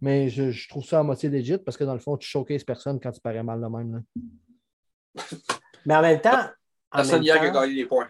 Mais 0.00 0.28
je, 0.28 0.50
je 0.50 0.68
trouve 0.68 0.84
ça 0.84 0.98
à 0.98 1.02
moitié 1.02 1.28
legit 1.28 1.58
parce 1.58 1.76
que 1.76 1.84
dans 1.84 1.94
le 1.94 2.00
fond, 2.00 2.16
tu 2.16 2.28
showcases 2.28 2.64
personne 2.64 2.98
quand 3.00 3.12
tu 3.12 3.20
parais 3.20 3.42
mal 3.42 3.60
de 3.60 3.66
même. 3.66 3.92
là. 3.94 5.24
Mais 5.86 5.94
en 5.94 6.02
même 6.02 6.20
temps, 6.20 6.50
Personne 6.90 7.22
hier 7.22 7.40
qui 7.40 7.46
a 7.46 7.50
gagné 7.50 7.74
les 7.74 7.86
points. 7.86 8.08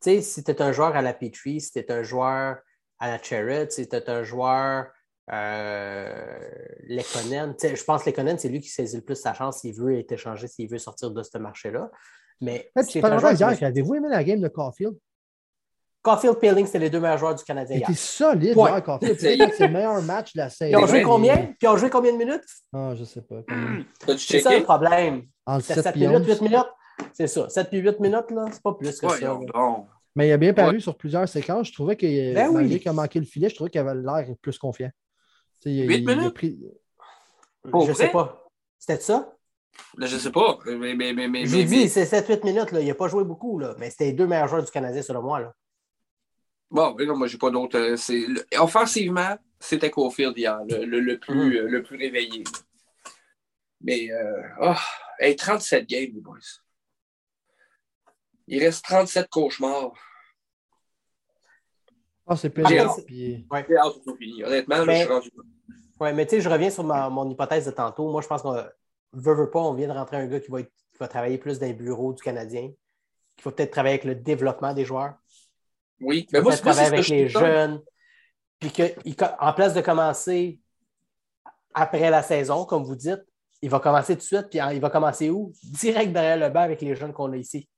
tu 0.00 0.10
sais, 0.10 0.22
si 0.22 0.44
tu 0.44 0.50
es 0.50 0.62
un 0.62 0.72
joueur 0.72 0.94
à 0.94 1.02
la 1.02 1.14
Petrie, 1.14 1.60
si 1.60 1.72
tu 1.72 1.78
es 1.78 1.90
un 1.90 2.02
joueur 2.02 2.58
à 2.98 3.08
la 3.08 3.22
Cherrett, 3.22 3.72
si 3.72 3.88
tu 3.88 3.96
es 3.96 4.10
un 4.10 4.22
joueur 4.22 4.88
euh, 5.32 6.48
Lekonen, 6.88 7.54
je 7.60 7.84
pense 7.84 8.04
que 8.04 8.10
Lekonen, 8.10 8.38
c'est 8.38 8.48
lui 8.48 8.60
qui 8.60 8.68
saisit 8.68 8.96
le 8.96 9.02
plus 9.02 9.16
sa 9.16 9.34
chance 9.34 9.60
s'il 9.60 9.74
veut 9.74 9.98
être 9.98 10.12
échangé, 10.12 10.46
s'il 10.46 10.68
veut 10.68 10.78
sortir 10.78 11.10
de 11.10 11.22
ce 11.22 11.38
marché-là. 11.38 11.90
Mais 12.40 12.70
un 12.76 12.82
pendant 13.00 13.18
joueur 13.18 13.32
hier, 13.32 13.62
avez-vous 13.62 13.94
aimé 13.94 14.08
la 14.10 14.24
game 14.24 14.40
de 14.40 14.48
Caulfield? 14.48 14.96
Caulfield 16.02 16.38
Peeling, 16.38 16.66
c'était 16.66 16.80
les 16.80 16.90
deux 16.90 16.98
meilleurs 17.00 17.18
joueurs 17.18 17.34
du 17.34 17.44
Canadien 17.44 17.76
Il 17.76 17.78
hier. 17.80 17.88
était 17.90 17.98
solide, 17.98 18.54
Point. 18.54 18.70
hier, 18.70 18.82
Caulfield. 18.82 19.14
Que 19.16 19.20
C'est 19.20 19.66
le 19.66 19.72
meilleur 19.72 20.02
match 20.02 20.32
de 20.34 20.38
la 20.40 20.46
Ils 20.46 20.50
saison. 20.50 20.82
ont 20.82 20.86
joué 20.86 21.02
combien? 21.02 21.34
il- 21.36 21.46
Puis 21.48 21.56
ils 21.62 21.68
ont 21.68 21.76
joué 21.76 21.90
combien 21.90 22.12
de 22.12 22.18
minutes? 22.18 22.42
Ah, 22.72 22.92
je 22.96 23.04
sais 23.04 23.22
pas. 23.22 23.36
C'est 24.18 24.40
ça 24.40 24.56
le 24.58 24.64
problème. 24.64 25.22
Entre 25.46 25.64
C'est 25.64 25.74
7 25.74 25.84
7 25.84 25.96
et 25.96 25.98
minutes, 26.06 26.26
8 26.26 26.32
11. 26.32 26.40
minutes? 26.42 26.66
C'est 27.12 27.26
ça. 27.26 27.48
7 27.48 27.68
puis 27.68 27.78
8 27.78 28.00
minutes, 28.00 28.30
là, 28.30 28.44
c'est 28.52 28.62
pas 28.62 28.74
plus 28.74 29.00
que 29.00 29.08
ça. 29.08 29.38
Mais 30.14 30.28
il 30.28 30.32
a 30.32 30.36
bien 30.36 30.52
paru 30.52 30.80
sur 30.80 30.96
plusieurs 30.96 31.28
séquences. 31.28 31.68
Je 31.68 31.72
trouvais 31.72 31.96
que 31.96 32.34
Ben 32.34 32.48
oui. 32.50 32.78
qu'il 32.78 32.88
a 32.88 32.92
manqué 32.92 33.18
le 33.18 33.24
filet, 33.24 33.48
je 33.48 33.54
trouvais 33.54 33.70
qu'il 33.70 33.80
avait 33.80 33.94
l'air 33.94 34.26
plus 34.42 34.58
confiant. 34.58 34.90
Tu 35.62 35.70
sais, 35.70 35.74
il- 35.74 35.88
Huit 35.88 35.98
il 36.02 36.10
a 36.10 36.14
minutes? 36.16 36.34
pris- 36.34 36.58
Pour 37.70 37.86
Je 37.86 37.92
vrai? 37.92 38.06
sais 38.06 38.10
pas. 38.10 38.44
C'était 38.78 39.00
ça? 39.00 39.32
Là, 39.96 40.06
je 40.06 40.16
sais 40.18 40.30
pas. 40.32 40.58
Mais, 40.66 40.94
mais, 40.94 41.12
mais, 41.14 41.28
mais- 41.28 41.44
dis, 41.44 41.88
c'est 41.88 42.04
7-8 42.04 42.44
minutes. 42.44 42.72
Là. 42.72 42.80
Il 42.80 42.88
n'a 42.88 42.94
pas 42.94 43.08
joué 43.08 43.22
beaucoup, 43.24 43.58
là. 43.58 43.74
mais 43.78 43.88
c'était 43.88 44.06
les 44.06 44.12
deux 44.12 44.26
meilleurs 44.26 44.48
joueurs 44.48 44.62
du 44.64 44.70
Canadien, 44.70 45.00
selon 45.00 45.22
moi. 45.22 45.40
Là. 45.40 45.54
Bon, 46.72 46.94
oui, 46.98 47.06
non, 47.06 47.16
moi, 47.16 47.26
j'ai 47.26 47.36
pas 47.36 47.50
d'autres. 47.50 47.78
euh, 47.78 47.96
c'est- 47.98 48.24
Offensivement, 48.58 49.36
c'était 49.60 49.90
Cofield 49.90 50.36
hier, 50.38 50.58
le, 50.66 50.86
le, 50.86 51.00
le 51.00 51.18
plus, 51.18 51.34
Mhm. 51.34 51.52
euh, 51.56 51.68
le 51.68 51.82
plus 51.82 51.98
réveillé. 51.98 52.44
Mais, 53.82 54.10
euh, 54.10 54.42
oh, 54.62 54.74
hey, 55.20 55.36
37 55.36 55.86
games, 55.86 56.10
les 56.14 56.20
boys. 56.22 56.38
Il 58.46 58.58
reste 58.64 58.84
37 58.86 59.28
cauchemars. 59.28 59.92
Ah, 62.26 62.36
c'est 62.36 62.48
J'ai 62.48 62.62
plaisir. 62.62 62.90
hâte. 62.90 63.04
Puis... 63.06 63.46
Honnêtement, 64.42 64.76
là, 64.78 64.84
Mais- 64.86 64.94
je 65.00 65.00
suis 65.04 65.12
rendu. 65.12 65.30
Oui, 66.00 66.12
mais 66.14 66.24
tu 66.26 66.30
sais, 66.36 66.40
je 66.40 66.48
reviens 66.48 66.70
sur 66.70 66.84
ma- 66.84 67.10
mon 67.10 67.28
hypothèse 67.28 67.66
de 67.66 67.70
tantôt. 67.70 68.10
Moi, 68.10 68.22
je 68.22 68.26
pense 68.28 68.40
qu'on 68.42 68.54
veut, 68.54 69.34
veut 69.34 69.50
pas, 69.50 69.60
on 69.60 69.74
vient 69.74 69.88
de 69.88 69.92
rentrer 69.92 70.16
un 70.16 70.26
gars 70.26 70.40
qui 70.40 70.50
va, 70.50 70.60
être- 70.60 70.72
qui 70.92 70.98
va 70.98 71.06
travailler 71.06 71.36
plus 71.38 71.58
dans 71.58 71.66
les 71.66 71.74
bureaux 71.74 72.12
du 72.14 72.22
Canadien, 72.22 72.72
qui 73.36 73.44
va 73.44 73.52
peut-être 73.52 73.70
travailler 73.72 73.94
avec 73.96 74.04
le 74.04 74.14
développement 74.14 74.72
des 74.74 74.84
joueurs, 74.84 75.14
Oui, 76.02 76.26
mais 76.32 76.40
moi, 76.40 76.56
travailler 76.56 76.88
avec 76.88 77.08
les 77.08 77.28
je 77.28 77.38
jeunes, 77.38 77.80
puis 78.58 78.72
qu'en 79.16 79.52
place 79.52 79.74
de 79.74 79.80
commencer 79.80 80.60
après 81.74 82.10
la 82.10 82.22
saison, 82.22 82.64
comme 82.64 82.84
vous 82.84 82.96
dites, 82.96 83.22
il 83.62 83.70
va 83.70 83.78
commencer 83.80 84.14
tout 84.14 84.20
de 84.20 84.24
suite, 84.24 84.48
puis 84.50 84.60
il 84.72 84.80
va 84.80 84.90
commencer 84.90 85.30
où? 85.30 85.52
Direct 85.62 86.12
derrière 86.12 86.36
le 86.36 86.52
banc 86.52 86.60
avec 86.62 86.80
les 86.80 86.94
jeunes 86.94 87.12
qu'on 87.12 87.32
a 87.32 87.36
ici. 87.36 87.68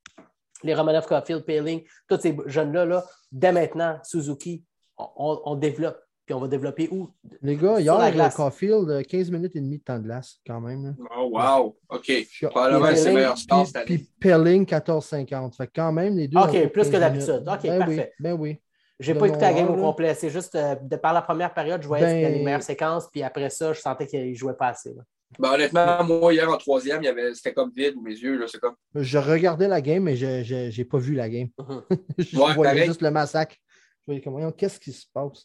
Les 0.63 0.75
Romanov, 0.75 1.07
Caulfield, 1.07 1.45
Paling, 1.45 1.85
tous 2.09 2.21
ces 2.21 2.37
jeunes-là, 2.47 2.87
là, 2.87 3.05
dès 3.31 3.53
maintenant, 3.53 3.99
Suzuki, 4.03 4.65
on 4.97 5.55
développe. 5.57 6.04
Puis 6.27 6.35
on 6.35 6.41
va 6.41 6.49
développer 6.49 6.89
où? 6.91 7.11
Les 7.43 7.55
gars, 7.57 7.79
hier, 7.81 8.13
glace. 8.13 8.33
le 8.33 8.37
Caulfield, 8.37 8.89
euh, 8.89 9.03
15 9.03 9.31
minutes 9.31 9.57
et 9.57 9.61
demie 9.61 9.79
de 9.79 9.83
temps 9.85 9.99
de 9.99 10.05
glace, 10.05 10.39
quand 10.47 10.61
même. 10.61 10.97
Oh, 11.17 11.31
wow. 11.33 11.77
OK. 11.91 12.11
Probablement 12.51 12.97
c'est 12.97 13.09
le 13.11 13.15
meilleur 13.15 13.37
score 13.37 13.59
Puis, 13.63 13.67
cette 13.67 13.77
année. 13.77 13.85
puis 13.99 14.09
Pelling, 14.21 14.65
14-50. 14.65 15.55
Fait 15.57 15.67
que 15.67 15.73
quand 15.77 15.93
même, 15.93 16.17
les 16.17 16.29
deux. 16.29 16.39
OK, 16.39 16.69
plus 16.73 16.85
que 16.87 16.93
15 16.93 17.01
d'habitude. 17.01 17.45
OK, 17.47 17.63
ben 17.65 17.79
parfait. 17.79 18.13
Oui, 18.19 18.23
ben 18.25 18.33
oui. 18.33 18.59
J'ai 19.01 19.15
pas 19.15 19.27
écouté 19.27 19.43
la 19.43 19.53
game 19.53 19.69
au 19.69 19.75
complet. 19.77 20.15
C'est 20.15 20.31
juste 20.31 20.55
euh, 20.55 20.77
de 20.81 20.97
par 20.97 21.13
la 21.13 21.21
première 21.21 21.53
période, 21.53 21.83
je 21.83 21.89
voyais 21.89 22.05
Ben- 22.07 22.13
qu'il 22.13 22.23
y 22.23 22.25
avait 22.27 22.39
les 22.39 22.45
meilleures 22.45 22.63
séquences, 22.63 23.09
puis 23.11 23.23
après 23.23 23.51
ça, 23.51 23.73
je 23.73 23.81
sentais 23.81 24.07
qu'il 24.07 24.35
jouait 24.35 24.55
pas 24.55 24.69
assez. 24.69 24.95
là. 24.95 25.03
Ben, 25.39 25.51
honnêtement, 25.55 26.05
moi, 26.05 26.33
hier 26.33 26.49
en 26.49 26.57
troisième, 26.57 27.03
il 27.03 27.07
y 27.07 27.09
avait... 27.09 27.35
c'était 27.35 27.53
comme 27.53 27.71
vide, 27.77 27.97
mes 28.03 28.13
yeux. 28.13 28.39
là, 28.39 28.47
C'est 28.49 28.61
comme. 28.61 28.77
Je 28.95 29.19
regardais 29.19 29.67
la 29.69 29.81
game, 29.83 30.05
mais 30.05 30.15
je 30.17 30.79
n'ai 30.79 30.85
pas 30.85 30.99
vu 30.99 31.15
la 31.15 31.29
game. 31.29 31.49
Mhm. 31.59 31.83
je 32.19 32.37
Ouais, 32.39 32.55
voyais 32.55 32.71
pareil. 32.73 32.87
juste 32.87 33.03
le 33.03 33.11
massacre. 33.11 33.57
Je 34.01 34.07
voyais 34.07 34.21
comme, 34.23 34.35
voyons, 34.35 34.53
qu'est-ce 34.53 34.79
qui 34.79 34.93
se 34.93 35.07
passe? 35.13 35.45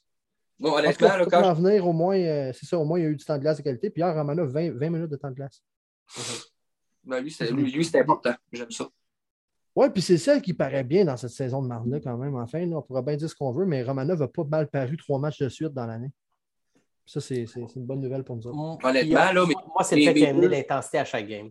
Bon, 0.59 0.73
honnêtement, 0.73 1.07
là, 1.07 1.19
pour 1.23 1.31
quand 1.31 1.43
en 1.43 1.53
venir, 1.53 1.87
au 1.87 1.93
moins, 1.93 2.17
euh, 2.17 2.51
c'est 2.53 2.65
ça, 2.65 2.77
au 2.77 2.83
moins, 2.83 2.99
il 2.99 3.03
y 3.03 3.05
a 3.05 3.09
eu 3.09 3.15
du 3.15 3.23
temps 3.23 3.35
de 3.35 3.41
glace 3.41 3.57
de 3.57 3.63
qualité. 3.63 3.89
Puis 3.89 4.01
hier, 4.01 4.13
Romanov, 4.13 4.49
20, 4.51 4.71
20 4.77 4.89
minutes 4.89 5.09
de 5.11 5.15
temps 5.15 5.29
de 5.29 5.35
glace. 5.35 5.63
Ben, 7.05 7.21
lui, 7.21 7.31
c'est 7.31 7.49
lui, 7.51 7.71
lui, 7.71 7.85
c'était 7.85 7.99
important. 8.01 8.33
J'aime 8.51 8.71
ça. 8.71 8.87
Ouais, 9.75 9.89
puis 9.89 10.01
c'est 10.01 10.17
ça 10.17 10.39
qui 10.41 10.53
paraît 10.53 10.83
bien 10.83 11.05
dans 11.05 11.15
cette 11.15 11.29
saison 11.29 11.61
de 11.61 11.67
marde-là, 11.67 11.99
quand 12.01 12.17
même. 12.17 12.35
Enfin, 12.35 12.65
là, 12.65 12.77
on 12.77 12.81
pourra 12.81 13.01
bien 13.01 13.15
dire 13.15 13.29
ce 13.29 13.35
qu'on 13.35 13.51
veut, 13.53 13.65
mais 13.65 13.83
Romanov 13.83 14.19
n'a 14.19 14.27
pas 14.27 14.43
mal 14.43 14.67
paru 14.67 14.97
trois 14.97 15.17
matchs 15.19 15.39
de 15.39 15.47
suite 15.47 15.73
dans 15.73 15.85
l'année. 15.85 16.11
Ça, 17.05 17.21
c'est 17.21 17.45
une 17.75 17.85
bonne 17.85 18.01
nouvelle 18.01 18.23
pour 18.23 18.35
nous 18.35 18.45
autres. 18.47 18.57
Honnêtement, 18.85 19.31
là, 19.31 19.45
mais- 19.47 19.53
moi, 19.67 19.83
c'est 19.83 19.95
le 19.95 20.01
fait 20.13 20.33
deux- 20.33 20.47
l'intensité 20.49 20.97
à 20.99 21.05
chaque 21.05 21.27
game. 21.27 21.49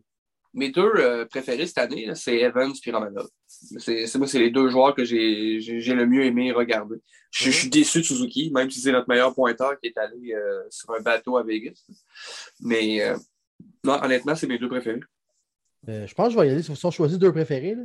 Mes 0.59 0.71
deux 0.71 0.91
euh, 0.97 1.25
préférés 1.25 1.67
cette 1.67 1.79
année, 1.79 2.11
c'est 2.15 2.37
Evans 2.37 2.73
et 2.85 2.91
Romanov. 2.91 3.29
C'est 3.47 4.13
moi, 4.17 4.27
c'est 4.27 4.41
les 4.41 4.51
deux 4.51 4.69
joueurs 4.69 4.95
que 4.95 5.05
j'ai 5.05 5.61
le 5.61 6.07
mieux 6.07 6.25
aimé 6.25 6.51
regarder. 6.53 6.97
Je, 7.31 7.45
je 7.45 7.51
suis 7.51 7.69
déçu 7.71 7.99
de 8.01 8.05
Suzuki, 8.05 8.51
même 8.53 8.69
si 8.71 8.81
c'est 8.81 8.91
notre 8.93 9.09
meilleur 9.09 9.35
pointeur 9.35 9.79
qui 9.79 9.89
est 9.89 9.99
allé 9.99 10.35
euh, 10.35 10.63
sur 10.71 10.91
un 10.95 11.01
bateau 11.01 11.37
à 11.37 11.45
Vegas. 11.45 11.81
Mais 12.61 13.03
euh, 13.03 13.17
non, 13.85 14.03
honnêtement, 14.03 14.35
c'est 14.35 14.47
mes 14.47 14.59
deux 14.59 14.69
préférés. 14.69 15.01
Euh, 15.89 16.07
je 16.07 16.15
pense 16.15 16.29
que 16.29 16.35
je 16.35 16.39
vais 16.41 16.49
y 16.49 16.51
aller 16.51 16.63
sur 16.63 16.77
son 16.77 16.91
choisi 16.91 17.19
deux 17.19 17.33
préférés. 17.33 17.75
Là. 17.75 17.83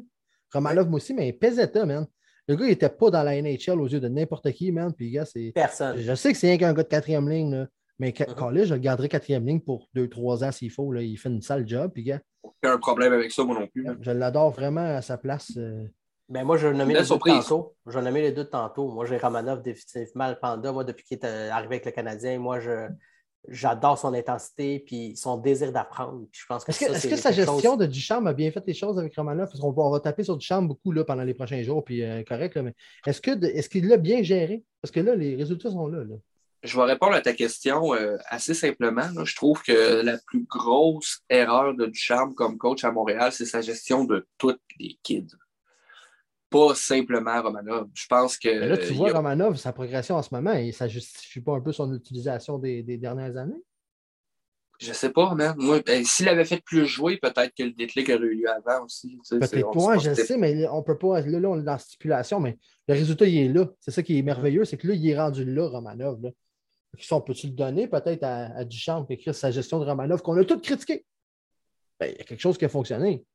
Romanov, 0.51 0.89
moi 0.89 0.97
aussi, 0.97 1.13
mais 1.13 1.31
Peseta, 1.33 1.85
man. 1.85 2.07
Le 2.47 2.55
gars, 2.55 2.65
il 2.65 2.69
n'était 2.69 2.89
pas 2.89 3.09
dans 3.09 3.23
la 3.23 3.41
NHL 3.41 3.79
aux 3.79 3.87
yeux 3.87 3.99
de 3.99 4.07
n'importe 4.07 4.51
qui, 4.51 4.71
man. 4.71 4.93
Puis, 4.93 5.11
gars, 5.11 5.25
c'est. 5.25 5.51
Personne. 5.53 5.97
Je 6.01 6.15
sais 6.15 6.31
que 6.31 6.37
c'est 6.37 6.47
rien 6.47 6.57
qu'un 6.57 6.73
gars 6.73 6.83
de 6.83 6.87
quatrième 6.89 7.29
ligne, 7.29 7.51
là. 7.51 7.67
Mais 7.99 8.13
Mhm. 8.17 8.35
quand 8.35 8.49
là, 8.49 8.65
je 8.65 8.73
le 8.73 8.79
garderai 8.79 9.07
quatrième 9.07 9.45
ligne 9.45 9.61
pour 9.61 9.87
deux, 9.93 10.09
trois 10.09 10.43
ans 10.43 10.51
s'il 10.51 10.71
faut. 10.71 10.91
Là. 10.91 11.01
Il 11.01 11.15
fait 11.17 11.29
une 11.29 11.41
sale 11.41 11.67
job. 11.67 11.91
Puis, 11.93 12.03
gars, 12.03 12.21
un 12.67 12.77
problème 12.77 13.13
avec 13.13 13.31
ça, 13.31 13.43
moi 13.43 13.59
non 13.59 13.67
plus. 13.67 13.85
je 14.01 14.11
l'adore 14.11 14.51
vraiment 14.51 14.81
à 14.97 15.01
sa 15.01 15.17
place. 15.17 15.51
euh. 15.57 15.85
Ben, 16.29 16.43
moi, 16.45 16.57
je 16.57 16.67
vais 16.67 16.73
nommer 16.73 16.93
les 16.93 17.01
deux 17.01 17.17
tantôt. 17.19 17.75
Je 17.85 17.99
vais 17.99 18.03
nommer 18.05 18.21
les 18.21 18.31
deux 18.31 18.45
de 18.45 18.49
tantôt. 18.49 18.87
Moi, 18.89 19.05
j'ai 19.05 19.17
Romanov 19.17 19.61
définitivement 19.61 20.29
le 20.29 20.35
panda. 20.35 20.71
Moi, 20.71 20.83
depuis 20.83 21.03
qu'il 21.05 21.17
est 21.17 21.25
euh, 21.25 21.51
arrivé 21.51 21.75
avec 21.75 21.85
le 21.85 21.91
Canadien, 21.91 22.39
moi, 22.39 22.59
je 22.59 22.87
j'adore 23.49 23.97
son 23.97 24.13
intensité 24.13 24.79
puis 24.79 25.17
son 25.17 25.37
désir 25.37 25.73
d'apprendre. 25.73 26.25
Puis 26.31 26.39
je 26.41 26.45
pense 26.47 26.63
que 26.63 26.71
Est-ce 26.71 26.79
que, 26.85 26.91
est-ce 26.93 27.07
que 27.09 27.15
sa 27.17 27.29
chose- 27.33 27.45
gestion 27.45 27.75
de 27.75 27.85
Duchamp 27.85 28.25
a 28.25 28.31
bien 28.33 28.49
fait 28.51 28.63
les 28.65 28.73
choses 28.73 28.97
avec 28.97 29.13
Romanov? 29.17 29.47
Parce 29.47 29.59
qu'on 29.59 29.71
va, 29.71 29.83
on 29.83 29.91
va 29.91 29.99
taper 29.99 30.23
sur 30.23 30.37
Duchamp 30.37 30.61
beaucoup 30.61 30.93
là, 30.93 31.03
pendant 31.03 31.23
les 31.23 31.33
prochains 31.33 31.61
jours, 31.61 31.83
puis 31.83 32.03
euh, 32.03 32.23
correct, 32.23 32.55
là, 32.55 32.61
mais 32.63 32.73
est-ce 33.05 33.19
que 33.19 33.31
est-ce 33.45 33.67
qu'il 33.67 33.87
l'a 33.89 33.97
bien 33.97 34.23
géré? 34.23 34.63
Parce 34.81 34.91
que 34.93 35.01
là, 35.01 35.13
les 35.15 35.35
résultats 35.35 35.69
sont 35.71 35.87
là. 35.87 36.05
là. 36.05 36.15
Je 36.63 36.77
vais 36.77 36.83
répondre 36.85 37.13
à 37.13 37.21
ta 37.21 37.33
question 37.33 37.93
euh, 37.93 38.17
assez 38.29 38.53
simplement. 38.53 39.09
là. 39.13 39.23
Je 39.25 39.35
trouve 39.35 39.61
que 39.63 40.01
la 40.01 40.17
plus 40.25 40.45
grosse 40.45 41.19
erreur 41.29 41.75
de 41.75 41.85
Ducharme 41.87 42.33
comme 42.35 42.57
coach 42.57 42.83
à 42.85 42.91
Montréal, 42.91 43.31
c'est 43.33 43.45
sa 43.45 43.59
gestion 43.61 44.05
de 44.05 44.25
toutes 44.37 44.61
les 44.79 44.97
kids. 45.03 45.27
Pas 46.49 46.73
simplement 46.75 47.41
Romanov. 47.41 47.89
Je 47.93 48.05
pense 48.07 48.37
que. 48.37 48.47
Mais 48.47 48.67
là, 48.69 48.77
tu 48.77 48.93
euh, 48.93 48.95
vois 48.95 49.09
a- 49.09 49.17
Romanov, 49.17 49.55
sa 49.57 49.73
progression 49.73 50.15
en 50.15 50.21
ce 50.21 50.33
moment, 50.33 50.53
et 50.53 50.71
ça 50.71 50.85
ne 50.85 50.89
justifie 50.91 51.41
pas 51.41 51.53
un 51.53 51.61
peu 51.61 51.71
son 51.71 51.93
utilisation 51.93 52.59
des, 52.59 52.81
des 52.83 52.97
dernières 52.97 53.35
années? 53.37 53.61
Je 54.79 54.91
sais 54.93 55.09
pas, 55.11 55.33
man. 55.35 55.55
Moi, 55.57 55.81
ben, 55.85 56.03
s'il 56.03 56.27
avait 56.29 56.45
fait 56.45 56.61
plus 56.63 56.85
jouer, 56.85 57.17
peut-être 57.17 57.53
que 57.57 57.63
le 57.63 57.71
déclic 57.71 58.09
aurait 58.09 58.19
eu 58.25 58.35
lieu 58.35 58.49
avant 58.49 58.85
aussi. 58.85 59.09
tu 59.09 59.17
sais, 59.23 59.35
c'est- 59.41 59.49
Peut-être 59.51 59.71
pas, 59.71 59.97
je 59.97 60.13
sais, 60.13 60.37
mais 60.37 60.67
on 60.69 60.83
peut 60.83 60.97
pas. 60.97 61.21
Là, 61.21 61.39
là, 61.39 61.49
on 61.49 61.59
est 61.59 61.63
dans 61.63 61.71
la 61.73 61.77
stipulation, 61.79 62.39
mais 62.39 62.57
le 62.87 62.93
résultat, 62.93 63.25
il 63.25 63.37
est 63.37 63.47
là. 63.49 63.67
C'est 63.79 63.91
ça 63.91 64.03
qui 64.03 64.17
est 64.17 64.21
merveilleux, 64.23 64.65
c'est 64.65 64.77
que 64.77 64.87
là, 64.87 64.93
il 64.93 65.09
est 65.09 65.17
rendu 65.17 65.43
là, 65.45 65.67
Romanov. 65.67 66.21
Là. 66.21 66.29
Ça, 66.99 67.15
on 67.15 67.21
peut-tu 67.21 67.47
le 67.47 67.53
donner 67.53 67.87
peut-être 67.87 68.23
à, 68.23 68.55
à 68.55 68.63
Duchamp 68.65 69.05
et 69.09 69.13
écrire 69.13 69.33
sa 69.35 69.51
gestion 69.51 69.79
de 69.79 69.85
Romanov 69.85 70.21
qu'on 70.21 70.37
a 70.37 70.45
tout 70.45 70.59
critiqué? 70.59 71.05
Ben, 71.99 72.07
il 72.11 72.17
y 72.17 72.21
a 72.21 72.23
quelque 72.23 72.39
chose 72.41 72.57
qui 72.57 72.65
a 72.65 72.69
fonctionné. 72.69 73.25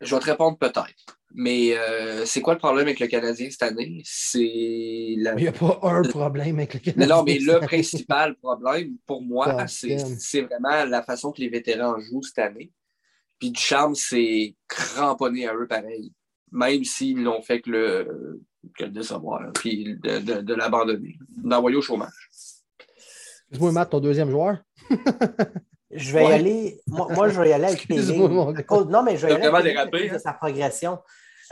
Je 0.00 0.14
vais 0.14 0.20
te 0.20 0.26
répondre 0.26 0.58
peut-être. 0.58 1.18
Mais 1.34 1.76
euh, 1.76 2.24
c'est 2.24 2.40
quoi 2.40 2.54
le 2.54 2.58
problème 2.58 2.86
avec 2.86 3.00
le 3.00 3.06
Canadien 3.06 3.48
cette 3.50 3.62
année? 3.62 4.00
C'est 4.04 5.14
la... 5.18 5.34
Mais 5.34 5.42
il 5.42 5.44
n'y 5.44 5.48
a 5.48 5.52
pas 5.52 5.78
un 5.82 6.02
problème 6.02 6.56
avec 6.56 6.74
le 6.74 6.80
Mais 6.84 6.92
Canadien. 7.06 7.16
non, 7.16 7.22
mais 7.22 7.38
le 7.38 7.60
principal 7.60 8.34
problème 8.36 8.96
pour 9.06 9.22
moi, 9.22 9.66
c'est 9.66 10.42
vraiment 10.42 10.84
la 10.86 11.02
façon 11.02 11.32
que 11.32 11.40
les 11.40 11.48
vétérans 11.48 11.98
jouent 12.00 12.22
cette 12.22 12.38
année. 12.38 12.72
Puis 13.38 13.50
Ducharme 13.50 13.94
s'est 13.94 14.54
cramponné 14.68 15.46
à 15.46 15.54
eux 15.54 15.66
pareil, 15.66 16.12
même 16.52 16.84
s'ils 16.84 17.22
l'ont 17.22 17.40
fait 17.42 17.60
que 17.60 17.70
le, 17.70 18.42
que 18.76 18.84
le 18.84 18.90
décevoir, 18.90 19.52
puis 19.54 19.96
de, 20.02 20.18
de, 20.18 20.40
de 20.42 20.54
l'abandonner, 20.54 21.16
d'envoyer 21.36 21.76
au 21.76 21.82
chômage. 21.82 22.29
Excuse-moi, 23.50 23.72
Matt, 23.72 23.90
ton 23.90 24.00
deuxième 24.00 24.30
joueur. 24.30 24.58
Je 25.90 26.12
vais 26.12 26.22
y 26.22 26.26
aller. 26.32 26.80
Moi, 26.86 27.08
moi, 27.14 27.28
je 27.28 27.40
vais 27.40 27.50
y 27.50 27.52
aller 27.52 27.64
avec. 27.64 27.86
À 28.56 28.62
cause- 28.62 28.86
Non, 28.86 29.02
mais 29.02 29.16
je 29.16 29.26
vais 29.26 29.32
y 29.32 29.36
aller 29.36 29.46
avec 29.58 29.74
dérapé, 29.74 30.08
de 30.14 30.18
sa 30.18 30.32
progression. 30.32 30.98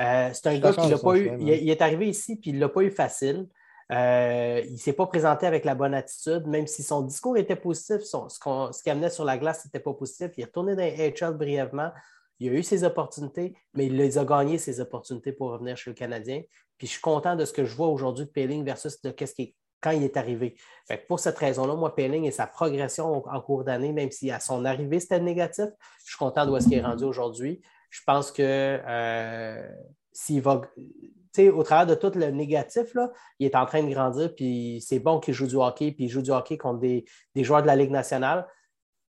Euh, 0.01 0.31
c'est 0.33 0.47
un 0.47 0.59
gars 0.59 0.71
qui 0.85 0.91
l'a 0.91 0.99
pas 0.99 1.17
eu. 1.17 1.25
choix, 1.27 1.37
Il, 1.41 1.71
est 1.71 1.83
arrivé 1.83 2.09
ici, 2.09 2.37
puis 2.37 2.51
il 2.51 2.55
ne 2.57 2.61
l'a 2.61 2.69
pas 2.69 2.83
eu 2.83 2.91
facile. 2.93 3.49
Euh, 3.91 4.63
il 4.67 4.75
ne 4.75 4.79
s'est 4.79 4.93
pas 4.93 5.07
présenté 5.07 5.47
avec 5.47 5.65
la 5.65 5.75
bonne 5.75 5.95
attitude, 5.95 6.47
même 6.47 6.67
si 6.69 6.83
son 6.85 7.01
discours 7.03 7.37
était 7.37 7.57
positif, 7.57 8.03
son- 8.03 8.29
ce 8.29 8.39
qu'on- 8.39 8.71
ce 8.71 8.83
qu'il 8.83 8.93
amenait 8.93 9.11
sur 9.11 9.25
la 9.25 9.39
glace 9.39 9.65
n'était 9.65 9.81
pas 9.81 9.93
positif. 9.95 10.31
Il 10.37 10.43
est 10.43 10.45
retourné 10.45 10.77
dans 10.77 10.83
les 10.85 11.11
HL 11.11 11.33
brièvement. 11.37 11.91
Il 12.39 12.51
a 12.51 12.53
eu 12.53 12.63
ses 12.63 12.85
opportunités, 12.85 13.57
mais 13.75 13.87
il 13.87 13.97
les 13.97 14.19
a 14.19 14.25
gagnées, 14.25 14.59
ses 14.59 14.79
opportunités 14.81 15.33
pour 15.33 15.51
revenir 15.51 15.77
chez 15.77 15.91
le 15.91 15.95
Canadien. 15.95 16.43
Puis 16.77 16.87
je 16.87 16.93
suis 16.93 17.01
content 17.01 17.35
de 17.35 17.45
ce 17.45 17.53
que 17.53 17.65
je 17.65 17.75
vois 17.75 17.89
aujourd'hui 17.89 18.27
de 18.27 18.31
Péling 18.31 18.65
versus 18.65 19.01
de 19.03 19.11
qu'est-ce 19.11 19.35
qui 19.35 19.43
est- 19.43 19.55
quand 19.81 19.91
il 19.91 20.03
est 20.03 20.17
arrivé. 20.17 20.57
Pour 21.07 21.21
cette 21.21 21.39
raison-là, 21.39 21.75
moi, 21.75 21.95
Péling 21.95 22.25
et 22.25 22.31
sa 22.31 22.47
progression 22.47 23.25
en 23.27 23.41
cours 23.41 23.65
d'année, 23.65 23.93
même 23.93 24.11
si 24.11 24.31
à 24.31 24.41
son 24.41 24.65
arrivée, 24.65 25.01
c'était 25.01 25.21
négatif, 25.21 25.67
je 26.05 26.11
suis 26.11 26.19
content 26.19 26.47
d'où 26.47 26.57
est-ce 26.57 26.69
qu'il 26.69 26.79
est 26.79 26.83
rendu 26.83 27.05
aujourd'hui. 27.05 27.61
Je 27.91 28.01
pense 28.07 28.33
que 28.33 28.43
euh, 28.43 29.69
s'il 30.13 30.43
va. 30.43 30.63
Tu 30.77 31.45
sais, 31.45 31.49
au 31.51 31.63
travers 31.63 31.87
de 31.87 31.95
tout 31.95 32.19
le 32.19 32.31
négatif, 32.31 32.95
là, 32.95 33.13
il 33.39 33.47
est 33.47 33.55
en 33.55 33.67
train 33.67 33.83
de 33.83 33.91
grandir, 33.91 34.35
puis 34.35 34.85
c'est 34.87 34.99
bon 34.99 35.21
qu'il 35.21 35.35
joue 35.35 35.47
du 35.47 35.57
hockey, 35.57 35.93
puis 35.93 36.05
il 36.05 36.09
joue 36.09 36.23
du 36.23 36.31
hockey 36.31 36.57
contre 36.57 36.81
des, 36.81 37.05
joueurs 37.37 37.63
de 37.63 37.67
la 37.67 37.77
Ligue 37.77 37.91
nationale. 37.91 38.47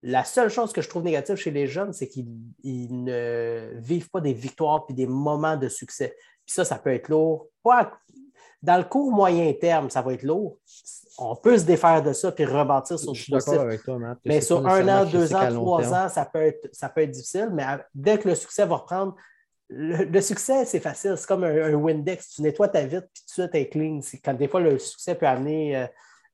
La 0.01 0.23
seule 0.23 0.49
chose 0.49 0.71
que 0.71 0.81
je 0.81 0.87
trouve 0.87 1.03
négative 1.03 1.35
chez 1.35 1.51
les 1.51 1.67
jeunes, 1.67 1.93
c'est 1.93 2.07
qu'ils 2.07 2.27
ils 2.63 3.03
ne 3.03 3.71
vivent 3.75 4.09
pas 4.09 4.21
des 4.21 4.33
victoires 4.33 4.85
puis 4.85 4.95
des 4.95 5.07
moments 5.07 5.57
de 5.57 5.67
succès. 5.67 6.15
Puis 6.45 6.53
ça, 6.53 6.63
ça 6.63 6.77
peut 6.77 6.93
être 6.93 7.09
lourd. 7.09 7.47
Dans 8.61 8.77
le 8.77 8.83
court 8.83 9.11
moyen 9.11 9.51
terme, 9.53 9.89
ça 9.89 10.01
va 10.01 10.13
être 10.13 10.23
lourd. 10.23 10.57
On 11.17 11.35
peut 11.35 11.57
se 11.57 11.63
défaire 11.65 12.01
de 12.03 12.13
ça 12.13 12.31
puis 12.31 12.45
rebâtir 12.45 12.97
sur 12.99 13.13
Je 13.13 13.19
du 13.19 13.23
suis 13.25 13.31
d'accord 13.31 13.45
positif. 13.53 13.67
avec 13.67 13.83
toi, 13.83 13.97
Matt. 13.99 14.17
que 14.17 14.21
Mais 14.25 14.41
c'est 14.41 14.47
sur 14.47 14.65
un 14.67 14.87
an, 14.87 15.05
deux 15.05 15.33
ans, 15.35 15.51
trois 15.53 15.81
terme. 15.81 15.93
ans, 15.93 16.09
ça 16.09 16.25
peut 16.25 16.41
être, 16.41 16.69
ça 16.73 16.89
peut 16.89 17.01
être 17.01 17.11
difficile, 17.11 17.49
mais 17.53 17.63
dès 17.93 18.17
que 18.17 18.27
le 18.29 18.35
succès 18.35 18.65
va 18.65 18.77
reprendre, 18.77 19.15
le, 19.69 20.05
le 20.05 20.21
succès, 20.21 20.65
c'est 20.65 20.79
facile. 20.79 21.15
C'est 21.17 21.27
comme 21.27 21.43
un, 21.43 21.73
un 21.73 21.73
Windex. 21.73 22.29
Tu 22.35 22.41
nettoies 22.41 22.69
ta 22.69 22.81
vitre, 22.85 23.07
puis 23.13 23.23
tout 23.35 23.41
elle 23.53 23.61
est 23.61 23.69
clean. 23.69 23.99
C'est 24.01 24.17
Quand 24.19 24.33
des 24.33 24.47
fois, 24.47 24.59
le 24.61 24.79
succès 24.79 25.13
peut 25.15 25.27
amener 25.27 25.75
euh, 25.77 25.85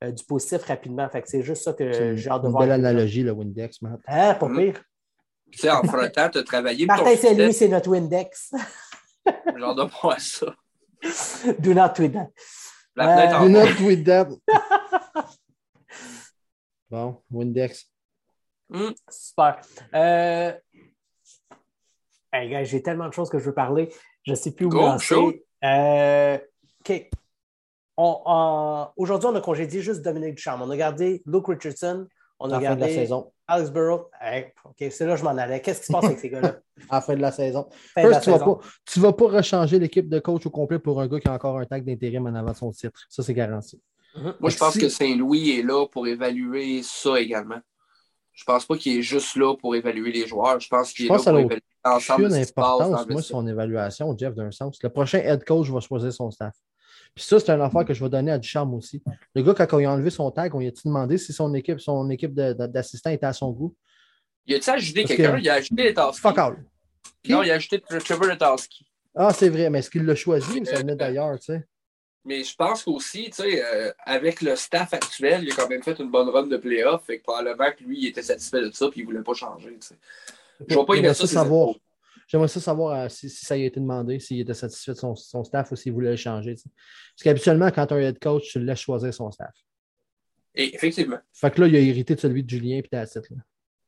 euh, 0.06 0.12
du 0.12 0.24
positif 0.24 0.64
rapidement. 0.64 1.10
Fait 1.10 1.22
que 1.22 1.28
c'est 1.30 1.42
juste 1.44 1.64
ça 1.64 1.74
que 1.74 1.92
C'est 1.92 2.16
j'ai 2.18 2.30
hâte 2.30 2.42
de 2.44 2.48
une 2.48 2.52
voir. 2.52 2.64
belle 2.64 2.72
analogie, 2.72 3.24
le 3.24 3.32
Windex, 3.32 3.82
Matt. 3.82 4.00
Hein, 4.08 4.36
pas 4.36 4.48
Mm. 4.48 4.58
pire. 4.58 4.84
Tu 5.52 5.60
sais, 5.60 5.70
en 5.70 5.84
frottant, 5.84 6.30
tu 6.30 6.38
as 6.40 6.44
travaillé 6.44 6.86
Martin 6.86 7.16
Saint-Louis, 7.16 7.48
succès. 7.48 7.52
c'est 7.54 7.68
notre 7.68 7.90
Windex. 7.90 8.52
Genre 9.58 9.76
de 9.76 9.84
moi 10.04 10.16
ça. 10.20 10.56
Do 11.60 11.74
not 11.74 11.90
tweet 11.96 12.14
that. 12.14 12.30
La 12.96 13.40
Euh, 13.40 13.40
Do 13.40 13.50
not 13.50 13.68
tweet 13.78 14.04
that. 14.06 14.28
Bon, 16.90 17.22
Windex. 17.32 17.86
Mm. 18.70 18.92
Super. 19.10 19.60
Euh... 19.94 20.54
Hey, 22.32 22.50
gars, 22.50 22.64
j'ai 22.64 22.82
tellement 22.82 23.08
de 23.08 23.14
choses 23.14 23.30
que 23.30 23.40
je 23.40 23.46
veux 23.46 23.54
parler. 23.54 23.94
Je 24.24 24.32
ne 24.32 24.36
sais 24.36 24.52
plus 24.52 24.66
où 24.66 24.70
Go, 24.70 24.82
lancer. 24.82 25.44
Euh, 25.64 26.38
OK. 26.82 27.10
On- 27.98 28.22
on- 28.26 28.88
Aujourd'hui, 28.98 29.28
on 29.30 29.36
a 29.36 29.42
congédié 29.42 29.82
juste 29.82 30.02
Dominique 30.02 30.36
Ducharme. 30.36 30.62
On 30.62 30.70
a 30.70 30.78
gardé 30.78 31.24
Luke 31.26 31.48
Richardson. 31.48 32.08
On 32.40 32.50
a 32.52 32.60
la 32.60 32.70
fin 32.70 32.76
de 32.76 32.82
la 32.82 32.88
gardé 32.88 32.94
saison. 32.96 33.34
Alex 33.48 33.70
Burrow. 33.72 34.10
Hey, 34.20 34.54
OK, 34.64 34.76
c'est 34.92 35.06
là 35.06 35.14
que 35.14 35.20
je 35.20 35.24
m'en 35.24 35.32
allais. 35.38 35.62
Qu'est-ce 35.62 35.82
qui 35.82 35.86
se 35.88 35.92
passe 35.92 36.06
avec 36.06 36.20
ces 36.20 36.30
gars-là? 36.30 36.58
À 36.90 36.96
la 36.96 37.02
fin 37.02 37.16
de 37.16 37.22
la 37.22 37.32
saison. 37.32 37.68
Fin 37.94 38.04
la 38.10 38.20
tu 38.20 38.30
ne 38.30 38.34
vas, 38.36 38.40
saison. 38.40 38.56
pas- 38.56 38.62
tu 38.86 39.00
vas 39.00 39.14
pas 39.14 39.28
rechanger 39.28 39.80
l'équipe 39.80 40.10
de 40.10 40.20
coach 40.20 40.46
au 40.46 40.50
complet 40.50 40.78
pour 40.80 41.00
un 41.00 41.08
gars 41.08 41.20
qui 41.20 41.28
a 41.28 41.34
encore 41.34 41.58
un 41.60 41.66
tag 41.66 41.86
d'intérim 41.86 42.26
en 42.28 42.36
avant 42.36 42.52
de 42.52 42.56
son 42.58 42.72
titre. 42.72 43.00
Ça, 43.10 43.24
c'est 43.24 43.34
garanti. 43.34 43.82
Moi, 44.40 44.50
je 44.50 44.58
pense 44.58 44.74
Si- 44.74 44.80
que 44.80 44.90
Saint-Louis 44.90 45.60
est 45.60 45.64
là 45.64 45.86
pour 45.88 46.08
évaluer 46.08 46.82
ça 46.84 47.20
également. 47.20 47.60
Je 48.34 48.44
pense 48.44 48.66
pas 48.66 48.76
qu'il 48.78 48.98
est 48.98 49.02
juste 49.02 49.36
là 49.38 49.56
pour 49.56 49.76
évaluer 49.76 50.12
les 50.12 50.28
joueurs. 50.28 50.60
Je 50.60 50.68
pense 50.68 50.92
qu'il 50.92 51.06
est 51.06 51.10
là 51.10 51.16
pense 51.16 51.26
pour 51.26 51.36
a 51.36 51.40
évaluer 51.42 51.62
l'ensemble 51.86 52.24
de 52.26 52.30
ce 52.30 52.38
qui 52.40 52.46
se 52.46 52.54
passe 52.54 52.80
dans 52.80 53.06
moi, 53.10 53.22
son 53.22 53.48
évaluation, 53.48 54.18
Jeff, 54.18 54.34
d'un 54.36 54.52
sens. 54.52 54.78
Le 54.84 54.90
prochain 54.90 55.20
head 55.20 55.46
coach 55.46 55.70
va 55.70 55.80
choisir 55.80 56.12
son 56.12 56.30
staff. 56.32 56.54
Puis 57.16 57.24
ça, 57.24 57.40
c'est 57.40 57.50
une 57.50 57.62
affaire 57.62 57.86
que 57.86 57.94
je 57.94 58.04
vais 58.04 58.10
donner 58.10 58.32
à 58.32 58.38
Ducharme 58.38 58.74
aussi. 58.74 59.02
Le 59.34 59.42
gars, 59.42 59.54
quand 59.66 59.80
il 59.80 59.86
a 59.86 59.92
enlevé 59.92 60.10
son 60.10 60.30
tag, 60.32 60.54
on 60.54 60.60
lui 60.60 60.68
a 60.68 60.72
demandé 60.84 61.18
si 61.18 61.32
son 61.32 61.54
équipe, 61.54 61.80
son 61.80 62.10
équipe 62.10 62.34
d'assistants 62.34 63.10
était 63.10 63.26
à 63.26 63.32
son 63.34 63.52
goût? 63.52 63.74
Il 64.46 64.56
a-tu 64.56 64.70
ajouté 64.70 65.06
quelqu'un? 65.06 65.36
que- 65.38 65.42
Il 65.42 65.50
a 65.50 65.54
ajouté 65.56 65.84
Letarski. 65.84 66.22
Fuck 66.22 66.38
all. 66.38 66.58
Non, 67.30 67.42
il 67.42 67.52
a 67.52 67.56
ajouté 67.56 67.80
Trevor 67.80 68.28
Letarski. 68.28 68.86
Ah, 69.16 69.32
c'est 69.34 69.48
vrai, 69.48 69.70
mais 69.70 69.80
est-ce 69.80 69.90
qu'il 69.90 70.04
l'a 70.06 70.14
choisi 70.14 70.60
ou 70.60 70.66
ça 70.66 70.76
venait 70.76 70.96
d'ailleurs, 70.98 71.40
tu 71.40 71.46
sais? 71.46 71.66
Mais 72.26 72.44
je 72.44 72.54
pense 72.56 72.84
qu'aussi, 72.84 73.26
tu 73.30 73.44
sais, 73.44 73.64
euh, 73.64 73.92
avec 74.00 74.42
le 74.42 74.56
staff 74.58 74.94
actuel, 74.94 75.44
il 75.44 75.52
a 75.54 75.56
quand 75.56 75.70
même 75.70 75.84
fait 75.84 75.98
une 76.00 76.10
bonne 76.12 76.28
run 76.28 76.48
de 76.48 76.58
playoff. 76.58 77.06
Fait 77.06 77.20
que 77.20 77.24
probablement 77.24 77.72
que 77.72 77.84
lui, 77.84 78.00
il 78.00 78.08
était 78.08 78.24
satisfait 78.24 78.62
de 78.62 78.72
ça 78.72 78.90
puis 78.90 79.02
il 79.02 79.06
voulait 79.06 79.22
pas 79.24 79.34
changer. 79.36 79.78
tu 79.80 79.88
sais. 79.88 79.96
Je 80.68 80.74
vois 80.74 80.86
pas 80.86 80.96
y 80.96 81.02
mettre 81.02 81.16
ça 81.16 81.28
savoir. 81.28 81.70
J'aimerais 82.28 82.48
ça 82.48 82.60
savoir 82.60 83.06
euh, 83.06 83.10
si, 83.10 83.30
si 83.30 83.46
ça 83.46 83.56
lui 83.56 83.64
a 83.64 83.68
été 83.68 83.80
demandé, 83.80 84.20
s'il 84.20 84.40
était 84.40 84.54
satisfait 84.54 84.94
de 84.94 84.98
son, 84.98 85.16
son 85.16 85.44
staff 85.44 85.72
ou 85.72 85.76
s'il 85.76 85.94
voulait 85.94 86.12
le 86.12 86.16
changer. 86.16 86.54
Parce 86.56 87.24
qu'habituellement, 87.24 87.70
quand 87.72 87.92
un 87.92 88.00
head 88.00 88.20
coach, 88.20 88.52
tu 88.52 88.60
le 88.60 88.66
laisses 88.66 88.80
choisir 88.80 89.14
son 89.14 89.32
staff. 89.32 89.54
Et 90.56 90.74
effectivement. 90.74 91.20
Fait 91.34 91.52
que 91.52 91.62
là, 91.62 91.68
il 91.68 91.76
a 91.76 91.80
hérité 91.80 92.16
de 92.16 92.20
celui 92.20 92.44
de 92.44 92.50
Julien 92.50 92.82
puis 92.82 92.90
that's 92.90 93.16
it, 93.16 93.30
là. 93.30 93.38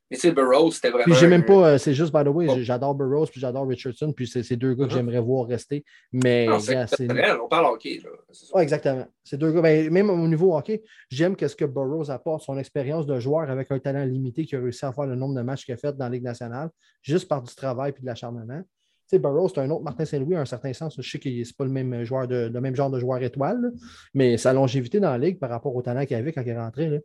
Mais 0.09 0.15
tu 0.15 0.21
sais, 0.21 0.31
Burroughs, 0.31 0.71
c'était 0.71 0.89
vraiment. 0.89 1.03
Puis 1.05 1.15
j'ai 1.15 1.27
même 1.27 1.43
pas, 1.43 1.71
euh, 1.73 1.77
c'est 1.77 1.93
juste, 1.93 2.13
by 2.13 2.23
the 2.23 2.27
way, 2.29 2.63
j'adore 2.63 2.95
Burroughs 2.95 3.27
puis 3.29 3.41
j'adore 3.41 3.67
Richardson, 3.67 4.13
puis 4.13 4.25
c'est 4.25 4.41
ces 4.41 4.55
deux 4.55 4.73
gars 4.73 4.85
que 4.85 4.91
Mhm. 4.91 4.97
j'aimerais 4.97 5.19
voir 5.19 5.47
rester. 5.47 5.83
Mais, 6.13 6.45
Non, 6.45 6.57
exceptionnel. 6.59 7.37
On 7.43 7.47
parle 7.49 7.65
hockey. 7.65 7.99
Là. 8.03 8.09
Ouais, 8.53 8.63
exactement. 8.63 9.05
Ces 9.23 9.37
deux 9.37 9.51
gars, 9.51 9.61
ben, 9.61 9.89
même 9.91 10.09
au 10.09 10.27
niveau 10.27 10.55
hockey, 10.55 10.81
j'aime 11.09 11.35
que 11.35 11.47
ce 11.47 11.55
que 11.57 11.65
Burroughs 11.65 12.09
apporte, 12.09 12.43
son 12.43 12.57
expérience 12.57 13.05
de 13.05 13.19
joueur 13.19 13.49
avec 13.49 13.69
un 13.71 13.79
talent 13.79 14.05
limité 14.05 14.45
qui 14.45 14.55
a 14.55 14.59
réussi 14.61 14.85
à 14.85 14.93
faire 14.93 15.05
le 15.07 15.15
nombre 15.15 15.35
de 15.35 15.41
matchs 15.41 15.65
qu'il 15.65 15.73
a 15.73 15.77
fait 15.77 15.95
dans 15.97 16.05
la 16.05 16.11
Ligue 16.11 16.23
nationale, 16.23 16.69
juste 17.01 17.27
par 17.27 17.41
du 17.43 17.53
travail 17.53 17.93
et 17.97 18.01
de 18.01 18.05
l'acharnement. 18.05 18.61
Tu 19.09 19.15
sais, 19.15 19.19
Burroughs, 19.19 19.49
c'est 19.55 19.61
un 19.61 19.69
autre 19.69 19.83
Martin 19.83 20.03
Saint-Louis, 20.03 20.35
à 20.35 20.41
un 20.41 20.45
certain 20.45 20.73
sens. 20.73 20.95
Je 20.99 21.09
sais 21.09 21.17
que 21.19 21.29
c'est 21.43 21.55
pas 21.55 21.63
le 21.63 21.71
même 21.71 22.03
joueur 22.03 22.27
de, 22.27 22.49
le 22.53 22.59
même 22.61 22.75
genre 22.75 22.89
de 22.89 22.99
joueur 22.99 23.21
étoile, 23.23 23.61
là, 23.61 23.69
mais 24.13 24.37
sa 24.37 24.51
longévité 24.53 24.99
dans 24.99 25.11
la 25.11 25.17
Ligue 25.17 25.39
par 25.39 25.49
rapport 25.49 25.73
au 25.75 25.81
talent 25.81 26.05
qu'il 26.05 26.15
avait 26.17 26.33
quand 26.33 26.41
il 26.41 26.49
est 26.49 26.57
rentré, 26.57 26.89
là, 26.89 26.97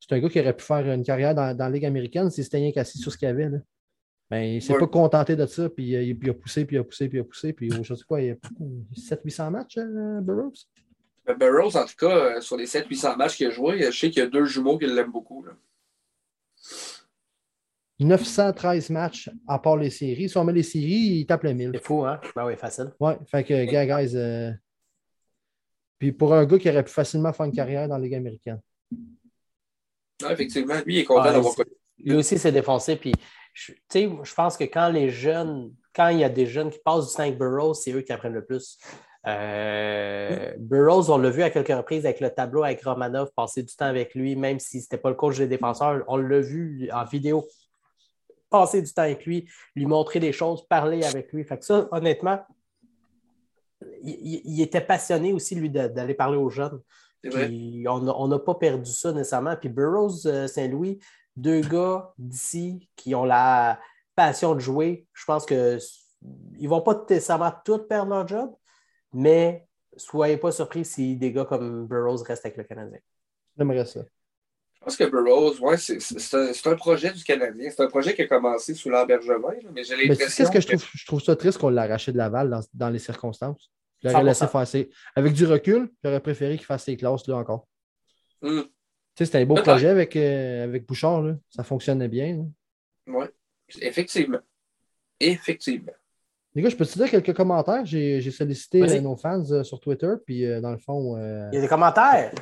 c'est 0.00 0.14
un 0.14 0.18
gars 0.20 0.28
qui 0.28 0.40
aurait 0.40 0.56
pu 0.56 0.64
faire 0.64 0.86
une 0.92 1.02
carrière 1.04 1.34
dans, 1.34 1.56
dans 1.56 1.64
la 1.64 1.70
Ligue 1.70 1.84
américaine 1.86 2.30
s'il 2.30 2.44
s'était 2.44 2.58
rien 2.58 2.72
qu'assis 2.72 2.98
sur 2.98 3.10
ce 3.12 3.18
qu'il 3.18 3.28
avait. 3.28 3.48
Là. 3.48 3.58
Ben, 4.30 4.40
il 4.42 4.54
ne 4.56 4.60
s'est 4.60 4.72
Ouais. 4.72 4.78
pas 4.80 4.86
contenté 4.88 5.36
de 5.36 5.46
ça, 5.46 5.68
puis, 5.70 5.94
euh, 5.94 6.02
il, 6.02 6.30
a 6.30 6.34
poussé, 6.34 6.64
puis 6.64 6.76
il 6.76 6.78
a 6.80 6.84
poussé, 6.84 7.08
puis 7.08 7.18
il 7.18 7.20
a 7.20 7.24
poussé, 7.24 7.52
puis 7.52 7.70
je 7.82 7.94
sais 7.94 8.04
quoi, 8.04 8.20
il 8.20 8.26
y 8.26 8.30
a 8.30 8.36
700-800 8.96 9.50
matchs, 9.50 9.78
euh, 9.78 10.20
Burroughs? 10.20 10.66
Mais 11.28 11.34
Burroughs, 11.34 11.76
en 11.76 11.84
tout 11.84 11.94
cas, 11.98 12.36
euh, 12.36 12.40
sur 12.40 12.56
les 12.56 12.66
700-800 12.66 13.16
matchs 13.16 13.36
qu'il 13.36 13.46
a 13.46 13.50
joué, 13.50 13.78
je 13.82 13.90
sais 13.96 14.10
qu'il 14.10 14.20
y 14.22 14.26
a 14.26 14.28
deux 14.28 14.44
jumeaux 14.44 14.78
qui 14.78 14.86
l'aiment 14.86 15.12
beaucoup. 15.12 15.44
Là. 15.44 15.52
913 17.98 18.90
matchs 18.90 19.30
à 19.48 19.58
part 19.58 19.76
les 19.76 19.90
séries. 19.90 20.28
Si 20.28 20.36
on 20.36 20.44
met 20.44 20.52
les 20.52 20.62
séries, 20.62 21.20
il 21.20 21.26
tape 21.26 21.44
le 21.44 21.54
1000. 21.54 21.70
C'est 21.74 21.82
fou, 21.84 22.04
hein? 22.04 22.20
Ben 22.34 22.44
oui, 22.46 22.56
facile. 22.56 22.92
Ouais, 23.00 23.16
fait 23.30 23.42
que, 23.44 23.64
gars, 23.64 23.86
guys. 23.86 24.14
euh, 24.16 24.52
Puis 25.98 26.12
pour 26.12 26.34
un 26.34 26.44
gars 26.44 26.58
qui 26.58 26.68
aurait 26.68 26.84
pu 26.84 26.92
facilement 26.92 27.32
faire 27.32 27.46
une 27.46 27.52
carrière 27.52 27.88
dans 27.88 27.96
la 27.96 28.04
Ligue 28.04 28.14
américaine. 28.14 28.60
Non, 30.22 30.30
effectivement, 30.30 30.74
lui, 30.84 30.94
il 30.96 30.98
est 31.00 31.04
content 31.04 31.22
Ah, 31.24 31.32
d'avoir 31.32 31.52
c'est- 31.54 31.64
connu. 31.64 31.76
Lui 31.98 32.14
aussi 32.16 32.38
s'est 32.38 32.52
défoncé. 32.52 32.96
Puis, 32.96 33.12
je, 33.54 33.72
tu 33.72 33.78
sais, 33.88 34.10
je 34.22 34.34
pense 34.34 34.56
que 34.56 34.64
quand 34.64 34.88
les 34.90 35.08
jeunes, 35.10 35.72
quand 35.94 36.08
il 36.08 36.18
y 36.18 36.24
a 36.24 36.28
des 36.28 36.46
jeunes 36.46 36.70
qui 36.70 36.78
passent 36.84 37.06
du 37.06 37.12
5 37.12 37.36
Burroughs, 37.38 37.74
c'est 37.74 37.92
eux 37.92 38.02
qui 38.02 38.12
apprennent 38.12 38.34
le 38.34 38.44
plus. 38.44 38.78
Euh, 39.26 40.52
Burroughs, 40.58 41.10
on 41.10 41.18
l'a 41.18 41.30
vu 41.30 41.42
à 41.42 41.50
quelques 41.50 41.68
reprises 41.74 42.04
avec 42.06 42.20
le 42.20 42.30
tableau 42.30 42.62
avec 42.62 42.82
Romanov, 42.84 43.30
passer 43.34 43.62
du 43.62 43.74
temps 43.74 43.86
avec 43.86 44.14
lui, 44.14 44.36
même 44.36 44.60
si 44.60 44.80
ce 44.80 44.84
n'était 44.86 44.98
pas 44.98 45.08
le 45.10 45.16
coach 45.16 45.38
des 45.38 45.48
défenseurs, 45.48 46.04
on 46.06 46.16
l'a 46.16 46.40
vu 46.40 46.88
en 46.92 47.04
vidéo. 47.04 47.44
Passer 48.50 48.82
du 48.82 48.92
temps 48.92 49.02
avec 49.02 49.26
lui, 49.26 49.48
lui 49.74 49.86
montrer 49.86 50.20
des 50.20 50.32
choses, 50.32 50.66
parler 50.68 51.02
avec 51.04 51.32
lui. 51.32 51.42
Fait 51.44 51.58
que 51.58 51.64
ça, 51.64 51.88
honnêtement, 51.90 52.40
il, 54.02 54.42
il- 54.44 54.62
était 54.62 54.80
passionné 54.80 55.32
aussi, 55.32 55.54
lui, 55.56 55.70
d'aller 55.70 56.14
parler 56.14 56.36
aux 56.36 56.50
jeunes. 56.50 56.80
Puis 57.22 57.84
on 57.88 58.28
n'a 58.28 58.38
pas 58.38 58.54
perdu 58.54 58.90
ça 58.90 59.12
nécessairement. 59.12 59.56
Puis 59.56 59.68
Burroughs, 59.68 60.26
euh, 60.26 60.46
Saint-Louis, 60.46 60.98
deux 61.36 61.60
gars 61.60 62.12
d'ici 62.18 62.88
qui 62.96 63.14
ont 63.14 63.24
la 63.24 63.80
passion 64.14 64.54
de 64.54 64.60
jouer. 64.60 65.06
Je 65.12 65.24
pense 65.24 65.44
que 65.44 65.78
ils 66.58 66.64
ne 66.64 66.68
vont 66.68 66.80
pas 66.80 67.04
nécessairement 67.08 67.52
tous 67.64 67.78
perdre 67.86 68.10
leur 68.10 68.26
job, 68.26 68.50
mais 69.12 69.66
soyez 69.96 70.36
pas 70.36 70.50
surpris 70.50 70.84
si 70.84 71.16
des 71.16 71.32
gars 71.32 71.44
comme 71.44 71.86
Burroughs 71.86 72.22
restent 72.26 72.46
avec 72.46 72.56
le 72.56 72.64
Canadien. 72.64 72.98
J'aimerais 73.56 73.84
ça. 73.84 74.00
Je 74.74 74.80
pense 74.80 74.96
que 74.96 75.04
Burroughs, 75.04 75.60
ouais, 75.60 75.76
c'est 75.76 76.68
un, 76.68 76.76
projet 76.76 77.12
du 77.12 77.24
Canadien. 77.24 77.70
C'est 77.70 77.82
un 77.82 77.88
projet 77.88 78.14
qui 78.14 78.22
a 78.22 78.26
commencé 78.26 78.72
sous 78.72 78.88
l'Ambergevin, 78.88 79.54
là, 79.62 79.70
mais 79.72 79.82
j'ai 79.82 79.96
l'impression. 79.96 80.44
qu'est-ce 80.44 80.50
que 80.50 80.60
je 80.60 80.66
trouve, 80.66 80.88
je 80.94 81.06
trouve 81.06 81.20
ça 81.20 81.34
triste 81.34 81.58
qu'on 81.58 81.70
l'a 81.70 81.82
arraché 81.82 82.12
de 82.12 82.16
Laval 82.16 82.50
dans, 82.50 82.60
dans 82.72 82.90
les 82.90 83.00
circonstances? 83.00 83.70
Je 84.08 84.12
100%. 84.14 84.18
l'aurais 84.18 84.24
laissé 84.30 84.46
faire 84.46 84.66
ses- 84.66 84.90
Avec 85.14 85.32
du 85.32 85.46
recul, 85.46 85.90
j'aurais 86.02 86.20
préféré 86.20 86.56
qu'il 86.56 86.66
fasse 86.66 86.84
ses 86.84 86.96
classes 86.96 87.26
là 87.28 87.36
encore. 87.36 87.66
Tu 88.42 88.48
sais, 89.16 89.24
c'était 89.24 89.38
un 89.38 89.46
beau 89.46 89.54
projet 89.54 89.88
avec, 89.88 90.14
euh, 90.16 90.64
avec 90.64 90.86
Bouchard. 90.86 91.22
Là. 91.22 91.34
Ça 91.48 91.62
fonctionnait 91.64 92.08
bien. 92.08 92.46
ouais. 93.06 93.30
Effectivement. 93.80 94.38
Effectivement. 95.18 95.92
Les 96.54 96.62
gars, 96.62 96.68
je 96.70 96.76
peux 96.76 96.86
te 96.86 96.92
dire 96.94 97.10
quelques 97.10 97.34
commentaires? 97.34 97.84
J'ai 97.84 98.20
j'ai 98.20 98.30
sollicité 98.30 98.80
Vas-y. 98.80 98.98
euh, 98.98 99.00
nos 99.00 99.16
fans 99.16 99.42
euh, 99.50 99.62
sur 99.64 99.80
Twitter. 99.80 100.12
Puis 100.24 100.44
euh, 100.46 100.60
dans 100.60 100.70
le 100.70 100.78
fond, 100.78 101.16
euh, 101.16 101.48
Il 101.52 101.56
y 101.56 101.58
a 101.58 101.62
des 101.62 101.68
commentaires? 101.68 102.32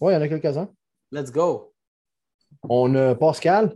ouais, 0.00 0.12
il 0.12 0.16
y 0.16 0.18
en 0.18 0.22
a 0.22 0.28
quelques-uns. 0.28 0.68
Let's 1.10 1.30
go. 1.30 1.72
On 2.68 2.94
a 2.96 3.14
Pascal, 3.14 3.74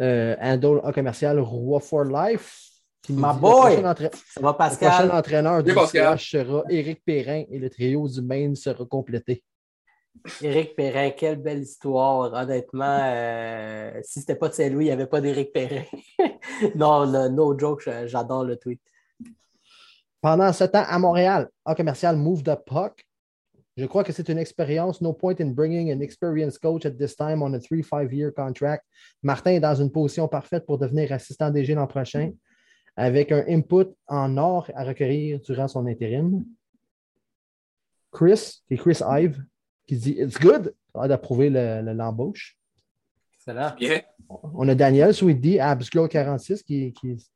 euh, 0.00 0.36
handle 0.40 0.80
A 0.84 0.92
commercial 0.92 1.38
Roi 1.40 1.80
for 1.80 2.04
Life. 2.04 2.60
Dit, 3.06 3.12
boy! 3.14 3.76
Le 3.76 3.82
prochain, 3.82 3.84
entra- 3.84 4.10
Ça 4.12 4.40
va, 4.40 4.50
le 4.50 4.54
prochain 4.56 4.56
Pascal? 4.56 5.10
entraîneur 5.10 5.62
du 5.62 5.74
Pascal. 5.74 6.18
CH 6.18 6.30
sera 6.30 6.62
Éric 6.70 7.04
Perrin 7.04 7.44
et 7.50 7.58
le 7.58 7.68
trio 7.68 8.08
du 8.08 8.22
Maine 8.22 8.54
sera 8.54 8.84
complété. 8.86 9.44
Éric 10.40 10.74
Perrin, 10.76 11.10
quelle 11.10 11.36
belle 11.36 11.62
histoire. 11.62 12.32
Honnêtement, 12.32 12.98
euh, 13.02 14.00
si 14.02 14.20
c'était 14.20 14.36
pas 14.36 14.48
de 14.48 14.54
Saint-Louis, 14.54 14.84
il 14.84 14.88
n'y 14.88 14.92
avait 14.92 15.06
pas 15.06 15.20
d'Éric 15.20 15.52
Perrin. 15.52 15.82
non, 16.76 17.06
no, 17.06 17.28
no 17.28 17.58
joke, 17.58 17.88
j'adore 18.06 18.44
le 18.44 18.56
tweet. 18.56 18.80
Pendant 20.20 20.52
ce 20.52 20.64
temps, 20.64 20.84
à 20.86 20.98
Montréal, 20.98 21.48
A 21.66 21.74
commercial 21.74 22.16
Move 22.16 22.42
the 22.42 22.56
Puck. 22.64 23.04
Je 23.76 23.86
crois 23.86 24.04
que 24.04 24.12
c'est 24.12 24.28
une 24.28 24.38
expérience. 24.38 25.00
No 25.02 25.12
point 25.12 25.34
in 25.40 25.48
bringing 25.50 25.92
an 25.92 26.00
experienced 26.00 26.60
coach 26.62 26.86
at 26.86 26.92
this 26.92 27.16
time 27.16 27.42
on 27.42 27.52
a 27.54 27.58
3-5-year 27.58 28.32
contract. 28.32 28.84
Martin 29.22 29.50
est 29.50 29.60
dans 29.60 29.74
une 29.74 29.90
position 29.90 30.28
parfaite 30.28 30.64
pour 30.64 30.78
devenir 30.78 31.12
assistant 31.12 31.50
DG 31.50 31.74
l'an 31.74 31.88
prochain, 31.88 32.30
avec 32.96 33.32
un 33.32 33.44
input 33.48 33.86
en 34.06 34.36
or 34.36 34.70
à 34.74 34.84
recueillir 34.84 35.40
durant 35.40 35.68
son 35.68 35.86
intérim. 35.86 36.44
Chris, 38.12 38.60
qui 38.68 38.74
est 38.74 38.76
Chris 38.76 38.98
Ive, 39.04 39.42
qui 39.86 39.96
dit 39.96 40.12
It's 40.18 40.38
good. 40.38 40.74
A 40.94 41.08
d'approuver 41.08 41.50
le- 41.50 41.82
le- 41.82 41.92
l'embauche. 41.92 42.56
Excellent. 43.34 43.74
Bien. 43.76 44.00
On 44.28 44.68
a 44.68 44.74
Daniel 44.76 45.12
Sweetdy, 45.12 45.56
Absglow46, 45.58 46.62
qui, 46.62 46.92
qui 46.92 47.10
est 47.10 47.26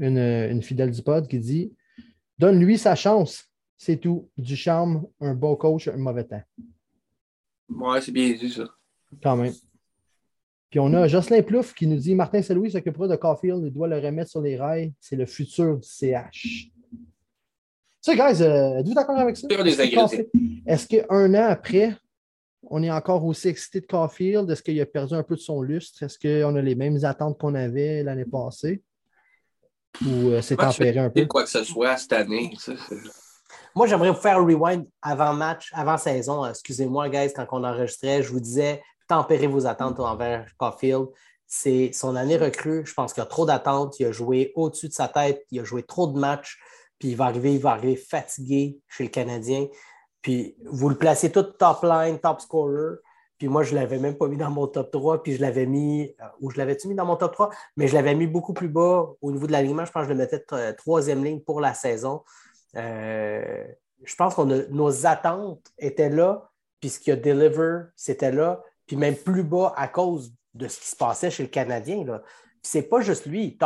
une, 0.00 0.18
une 0.18 0.60
fidèle 0.62 0.90
du 0.90 1.02
pod, 1.02 1.28
qui 1.28 1.38
dit 1.38 1.72
Donne-lui 2.38 2.76
sa 2.78 2.96
chance. 2.96 3.48
C'est 3.76 3.98
tout. 3.98 4.28
Du 4.36 4.56
charme, 4.56 5.06
un 5.20 5.34
bon 5.34 5.54
coach, 5.54 5.86
un 5.86 5.96
mauvais 5.96 6.24
temps. 6.24 6.42
Ouais, 7.68 8.00
c'est 8.00 8.10
bien 8.12 8.32
dit, 8.32 8.50
ça. 8.50 8.64
Quand 9.22 9.36
même. 9.36 9.52
Puis 10.76 10.80
on 10.82 10.92
a 10.92 11.08
Jocelyn 11.08 11.40
Plouffe 11.40 11.72
qui 11.72 11.86
nous 11.86 11.96
dit 11.96 12.14
Martin 12.14 12.42
Saint-Louis 12.42 12.70
s'occupera 12.70 13.08
de 13.08 13.16
Caulfield, 13.16 13.62
il 13.64 13.72
doit 13.72 13.88
le 13.88 13.98
remettre 13.98 14.30
sur 14.30 14.42
les 14.42 14.58
rails. 14.58 14.92
C'est 15.00 15.16
le 15.16 15.24
futur 15.24 15.78
du 15.78 15.88
CH. 15.88 16.68
Ça, 18.02 18.14
guys, 18.14 18.42
euh, 18.42 18.80
êtes-vous 18.80 18.92
d'accord 18.92 19.16
avec 19.16 19.38
ça? 19.38 19.48
Est-ce 20.66 20.86
qu'un 20.86 21.34
an 21.34 21.48
après, 21.48 21.96
on 22.64 22.82
est 22.82 22.90
encore 22.90 23.24
aussi 23.24 23.48
excité 23.48 23.80
de 23.80 23.86
Caulfield? 23.86 24.50
Est-ce 24.50 24.62
qu'il 24.62 24.78
a 24.78 24.84
perdu 24.84 25.14
un 25.14 25.22
peu 25.22 25.36
de 25.36 25.40
son 25.40 25.62
lustre? 25.62 26.02
Est-ce 26.02 26.18
qu'on 26.18 26.54
a 26.54 26.60
les 26.60 26.74
mêmes 26.74 27.02
attentes 27.06 27.38
qu'on 27.38 27.54
avait 27.54 28.02
l'année 28.02 28.26
passée? 28.26 28.82
Ou 30.04 30.28
euh, 30.28 30.42
c'est 30.42 30.56
tempéré 30.56 30.98
un 30.98 31.08
peu? 31.08 31.24
Quoi 31.24 31.44
que 31.44 31.48
ce 31.48 31.64
soit 31.64 31.96
cette 31.96 32.12
année. 32.12 32.52
ça, 32.58 32.74
Moi, 33.74 33.86
j'aimerais 33.86 34.10
vous 34.10 34.20
faire 34.20 34.36
un 34.36 34.44
rewind 34.44 34.86
avant 35.00 35.32
match, 35.32 35.70
avant 35.72 35.96
saison. 35.96 36.44
Excusez-moi, 36.44 37.08
guys, 37.08 37.32
quand 37.34 37.46
on 37.52 37.64
enregistrait, 37.64 38.22
je 38.22 38.28
vous 38.30 38.40
disais 38.40 38.82
tempérez 39.08 39.46
vos 39.46 39.66
attentes 39.66 40.00
envers 40.00 40.46
Caulfield. 40.58 41.06
c'est 41.46 41.92
son 41.92 42.16
année 42.16 42.36
recrue. 42.36 42.84
Je 42.84 42.94
pense 42.94 43.12
qu'il 43.12 43.22
a 43.22 43.26
trop 43.26 43.46
d'attentes. 43.46 43.98
Il 44.00 44.06
a 44.06 44.12
joué 44.12 44.52
au-dessus 44.56 44.88
de 44.88 44.92
sa 44.92 45.08
tête. 45.08 45.44
Il 45.50 45.60
a 45.60 45.64
joué 45.64 45.82
trop 45.82 46.06
de 46.06 46.18
matchs. 46.18 46.58
Puis 46.98 47.10
il 47.10 47.16
va 47.16 47.26
arriver, 47.26 47.54
il 47.54 47.60
va 47.60 47.72
arriver 47.72 47.96
fatigué 47.96 48.78
chez 48.88 49.04
le 49.04 49.10
Canadien. 49.10 49.66
Puis 50.22 50.56
vous 50.64 50.88
le 50.88 50.96
placez 50.96 51.30
tout 51.30 51.42
top 51.42 51.82
line, 51.82 52.18
top 52.18 52.40
scorer. 52.40 52.96
Puis 53.38 53.48
moi, 53.48 53.62
je 53.62 53.74
ne 53.74 53.80
l'avais 53.80 53.98
même 53.98 54.16
pas 54.16 54.28
mis 54.28 54.36
dans 54.36 54.50
mon 54.50 54.66
top 54.66 54.90
3. 54.90 55.22
Puis 55.22 55.34
je 55.34 55.42
l'avais 55.42 55.66
mis, 55.66 56.14
euh, 56.20 56.24
ou 56.40 56.50
je 56.50 56.56
l'avais-tu 56.56 56.88
mis 56.88 56.94
dans 56.94 57.04
mon 57.04 57.16
top 57.16 57.32
3, 57.32 57.50
mais 57.76 57.86
je 57.86 57.94
l'avais 57.94 58.14
mis 58.14 58.26
beaucoup 58.26 58.54
plus 58.54 58.68
bas 58.68 59.10
au 59.20 59.30
niveau 59.30 59.46
de 59.46 59.52
l'alignement. 59.52 59.84
Je 59.84 59.92
pense 59.92 60.02
que 60.02 60.08
je 60.08 60.12
le 60.14 60.18
mettais 60.18 60.44
euh, 60.52 60.72
troisième 60.72 61.22
ligne 61.22 61.40
pour 61.40 61.60
la 61.60 61.74
saison. 61.74 62.22
Euh, 62.76 63.64
je 64.04 64.14
pense 64.14 64.34
que 64.34 64.42
nos 64.70 65.06
attentes 65.06 65.66
étaient 65.78 66.10
là, 66.10 66.50
puis 66.80 66.90
ce 66.90 67.00
qu'il 67.00 67.12
a 67.12 67.16
deliver, 67.16 67.82
c'était 67.94 68.32
là, 68.32 68.62
puis 68.86 68.96
même 68.96 69.16
plus 69.16 69.42
bas 69.42 69.74
à 69.76 69.88
cause 69.88 70.32
de 70.54 70.68
ce 70.68 70.80
qui 70.80 70.86
se 70.86 70.96
passait 70.96 71.30
chez 71.30 71.42
le 71.42 71.48
Canadien. 71.48 72.04
Là. 72.04 72.22
c'est 72.62 72.82
pas 72.82 73.00
juste 73.00 73.26
lui. 73.26 73.58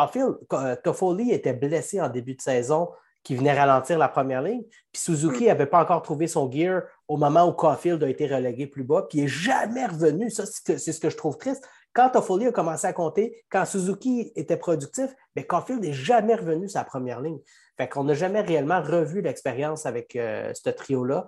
Toffoli 0.83 1.33
était 1.33 1.53
blessé 1.53 2.01
en 2.01 2.09
début 2.09 2.35
de 2.35 2.43
saison 2.43 2.89
qui 3.23 3.37
venait 3.37 3.53
ralentir 3.53 3.99
la 3.99 4.09
première 4.09 4.43
ligne. 4.43 4.63
Puis 4.93 5.03
Suzuki 5.03 5.47
n'avait 5.47 5.67
pas 5.67 5.83
encore 5.83 6.03
trouvé 6.03 6.27
son 6.27 6.51
gear 6.51 6.83
au 7.07 7.17
moment 7.17 7.47
où 7.47 7.53
Caulfield 7.53 8.03
a 8.03 8.09
été 8.09 8.27
relégué 8.27 8.67
plus 8.67 8.83
bas, 8.83 9.07
puis 9.09 9.19
il 9.19 9.23
n'est 9.23 9.29
jamais 9.29 9.87
revenu. 9.87 10.31
Ça, 10.31 10.45
c'est 10.47 10.79
ce 10.79 11.01
que 11.01 11.11
je 11.11 11.17
trouve 11.17 11.37
triste. 11.37 11.63
Quand 11.93 12.09
Toffoli 12.11 12.47
a 12.47 12.53
commencé 12.53 12.87
à 12.87 12.93
compter, 12.93 13.45
quand 13.51 13.65
Suzuki 13.65 14.33
était 14.37 14.57
productif, 14.57 15.11
mais 15.37 15.45
Caulfield 15.45 15.83
n'est 15.83 15.93
jamais 15.93 16.35
revenu 16.35 16.69
sa 16.69 16.85
première 16.85 17.21
ligne. 17.21 17.41
Fait 17.77 17.89
qu'on 17.89 18.05
n'a 18.05 18.15
jamais 18.15 18.41
réellement 18.41 18.81
revu 18.81 19.21
l'expérience 19.21 19.87
avec 19.87 20.17
euh, 20.17 20.53
ce 20.55 20.71
trio-là. 20.71 21.27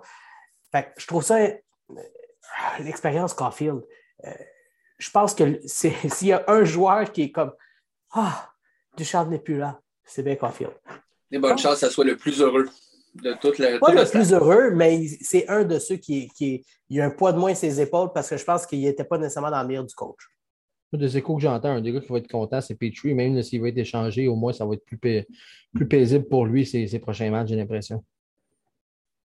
Fait 0.71 0.83
que 0.83 0.89
je 0.97 1.05
trouve 1.05 1.23
ça 1.23 1.37
euh, 1.37 1.51
l'expérience 2.79 3.33
Caulfield. 3.33 3.81
Euh, 4.25 4.31
je 4.97 5.09
pense 5.11 5.33
que 5.33 5.59
s'il 5.65 6.27
y 6.27 6.33
a 6.33 6.43
un 6.47 6.63
joueur 6.63 7.11
qui 7.11 7.23
est 7.23 7.31
comme 7.31 7.53
Ah, 8.11 8.51
Duchamp 8.97 9.25
n'est 9.25 9.39
plus 9.39 9.57
là, 9.57 9.81
c'est 10.03 10.23
bien 10.23 10.35
Caulfield. 10.35 10.73
Des 11.31 11.39
bonnes 11.39 11.57
chances 11.57 11.75
que 11.75 11.79
ça 11.79 11.89
soit 11.89 12.05
le 12.05 12.15
plus 12.15 12.41
heureux 12.41 12.69
de 13.15 13.33
toute 13.39 13.57
la. 13.59 13.79
Pas 13.79 13.93
le 13.93 14.09
plus 14.09 14.33
heureux, 14.33 14.71
mais 14.71 15.07
c'est 15.21 15.47
un 15.47 15.63
de 15.63 15.79
ceux 15.79 15.97
qui, 15.97 16.27
qui 16.29 16.65
il 16.89 17.01
a 17.01 17.05
un 17.05 17.09
poids 17.09 17.33
de 17.33 17.39
moins 17.39 17.53
sur 17.53 17.69
ses 17.69 17.81
épaules 17.81 18.11
parce 18.13 18.29
que 18.29 18.37
je 18.37 18.43
pense 18.43 18.65
qu'il 18.65 18.81
n'était 18.81 19.03
pas 19.03 19.17
nécessairement 19.17 19.51
dans 19.51 19.61
le 19.61 19.67
mire 19.67 19.83
du 19.83 19.93
coach. 19.95 20.29
Des 20.91 21.17
échos 21.17 21.37
que 21.37 21.41
j'entends, 21.41 21.69
un 21.69 21.81
des 21.81 21.91
gars 21.91 22.01
qui 22.01 22.11
va 22.11 22.19
être 22.19 22.29
content, 22.29 22.61
c'est 22.61 22.75
Petrie. 22.75 23.15
Même 23.15 23.41
s'il 23.41 23.61
va 23.61 23.69
être 23.69 23.79
échangé, 23.79 24.27
au 24.27 24.35
moins, 24.35 24.53
ça 24.53 24.63
va 24.63 24.75
être 24.75 24.85
plus, 24.85 24.99
plus 25.73 25.87
paisible 25.87 26.25
pour 26.25 26.45
lui 26.45 26.67
ces, 26.67 26.99
prochains 26.99 27.31
matchs, 27.31 27.49
j'ai 27.49 27.55
l'impression. 27.55 28.03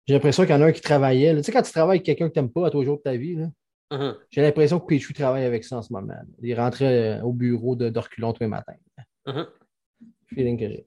J'ai 0.06 0.14
l'impression 0.14 0.44
qu'il 0.44 0.52
y 0.52 0.58
en 0.58 0.62
a 0.62 0.66
un 0.66 0.72
qui 0.72 0.80
travaillait. 0.80 1.36
Tu 1.36 1.42
sais, 1.44 1.52
quand 1.52 1.62
tu 1.62 1.72
travailles 1.72 1.98
avec 1.98 2.06
quelqu'un 2.06 2.28
que 2.28 2.34
tu 2.34 2.40
n'aimes 2.40 2.50
pas 2.50 2.66
à 2.66 2.70
tous 2.70 2.82
jours 2.82 2.98
de 2.98 3.02
ta 3.02 3.16
vie, 3.16 3.36
uh-huh. 3.90 4.16
j'ai 4.30 4.42
l'impression 4.42 4.80
que 4.80 4.86
Petrie 4.86 5.14
travaille 5.14 5.44
avec 5.44 5.64
ça 5.64 5.76
en 5.76 5.82
ce 5.82 5.92
moment. 5.92 6.14
Il 6.40 6.58
rentrait 6.58 7.18
euh, 7.18 7.22
au 7.22 7.32
bureau 7.32 7.76
d'Orculon 7.76 8.32
tous 8.32 8.42
les 8.42 8.48
matins. 8.48 8.74
Uh-huh. 9.26 9.46
Feeling 10.26 10.58
que 10.58 10.68
j'ai. 10.68 10.86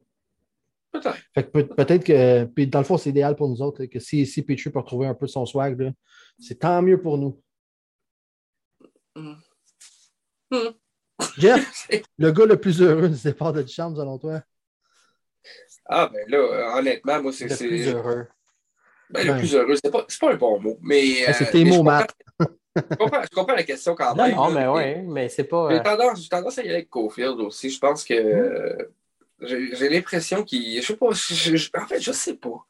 Peut-être. 0.92 1.76
peut-être 1.76 2.04
que. 2.04 2.46
Puis 2.46 2.68
dans 2.68 2.80
le 2.80 2.86
fond, 2.86 2.98
c'est 2.98 3.10
idéal 3.10 3.36
pour 3.36 3.48
nous 3.48 3.62
autres 3.62 3.86
que 3.86 4.00
si, 4.00 4.26
si 4.26 4.44
Petrie 4.44 4.70
peut 4.70 4.80
retrouver 4.80 5.08
un 5.08 5.14
peu 5.14 5.28
son 5.28 5.46
swag, 5.46 5.94
c'est 6.40 6.60
tant 6.60 6.82
mieux 6.82 7.02
pour 7.02 7.18
nous. 7.18 7.42
Mm. 9.16 9.36
Mm. 10.52 10.70
Jeff, 11.38 11.88
le 12.18 12.32
gars 12.32 12.46
le 12.46 12.60
plus 12.60 12.82
heureux 12.82 13.10
du 13.10 13.22
départ 13.22 13.54
de 13.54 13.62
Duchamp, 13.62 13.96
selon 13.96 14.18
toi? 14.20 14.42
Ah, 15.86 16.10
ben 16.12 16.30
là, 16.30 16.38
euh, 16.38 16.80
honnêtement, 16.80 17.22
moi, 17.22 17.32
c'est. 17.32 17.48
Le 17.48 17.56
plus 17.56 17.88
heureux. 17.88 18.28
Ben, 19.10 19.28
Le 19.28 19.38
plus 19.38 19.56
heureux, 19.56 19.76
c'est 19.84 19.92
pas, 19.92 20.06
pas 20.20 20.32
un 20.32 20.36
bon 20.36 20.60
mot. 20.60 20.78
Mais. 20.82 21.32
c'est 21.34 21.52
tes 21.52 21.64
mots, 21.64 21.84
Matt. 21.84 22.12
Je 22.76 23.30
comprends, 23.34 23.56
la 23.56 23.64
question 23.64 23.96
quand 23.96 24.16
même. 24.16 24.36
Non, 24.36 24.52
mais 24.52 24.68
oui, 24.68 25.02
mais 25.08 25.30
c'est 25.30 25.46
pas. 25.46 25.70
J'ai 25.72 25.82
tendance, 25.82 26.28
tendance, 26.28 26.58
à 26.58 26.62
y 26.62 26.66
aller 26.66 26.76
avec 26.76 26.90
Cofield 26.90 27.40
aussi. 27.40 27.70
Je 27.70 27.80
pense 27.80 28.04
que. 28.04 28.14
Mm. 28.14 28.88
J'ai 29.42 29.90
l'impression 29.90 30.44
qu'il. 30.44 30.82
Je 30.82 30.88
sais 30.88 30.96
pas. 30.96 31.82
en 31.82 31.88
fait, 31.88 32.02
je 32.02 32.12
sais 32.12 32.36
pas. 32.36 32.66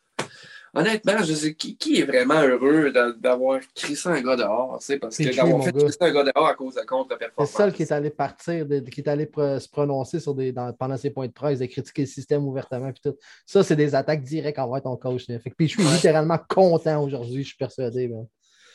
Honnêtement, 0.76 1.24
je 1.24 1.34
sais 1.34 1.54
qui, 1.54 1.78
qui 1.78 2.02
est 2.02 2.04
vraiment 2.04 2.42
heureux 2.42 2.92
d'avoir 3.18 3.62
crissé 3.74 4.10
un 4.10 4.22
gars 4.22 4.36
dehors, 4.36 4.72
parce 4.72 5.18
que 5.18 5.36
d'avoir 5.36 5.64
fait 5.64 5.72
crisser 5.72 5.98
un 6.02 6.12
gars 6.12 6.24
dehors 6.24 6.48
à 6.48 6.54
cause 6.54 6.76
de 6.76 6.82
contre-performance. 6.82 7.50
C'est 7.50 7.58
seul 7.58 7.74
qui 7.74 7.84
est 7.84 7.92
allé 7.92 8.10
partir, 8.10 8.66
qui 8.92 9.02
est 9.02 9.08
allé 9.08 9.30
se 9.34 9.70
prononcer 9.70 10.20
sur 10.20 10.36
des, 10.36 10.54
pendant 10.78 10.98
ses 10.98 11.12
points 11.12 11.28
de 11.28 11.32
presse, 11.32 11.60
de 11.60 11.66
critiquer 11.66 12.02
le 12.02 12.08
système 12.08 12.46
ouvertement. 12.46 12.92
Puis 12.92 13.02
tout. 13.04 13.18
Ça, 13.46 13.64
c'est 13.64 13.76
des 13.76 13.96
attaques 13.96 14.24
directes 14.24 14.60
envers 14.60 14.82
ton 14.82 14.98
coach. 14.98 15.26
Fait 15.26 15.40
puis 15.58 15.68
je 15.68 15.80
suis 15.80 15.90
littéralement 15.90 16.40
content 16.50 17.02
aujourd'hui, 17.02 17.44
je 17.44 17.48
suis 17.48 17.58
persuadé. 17.58 18.12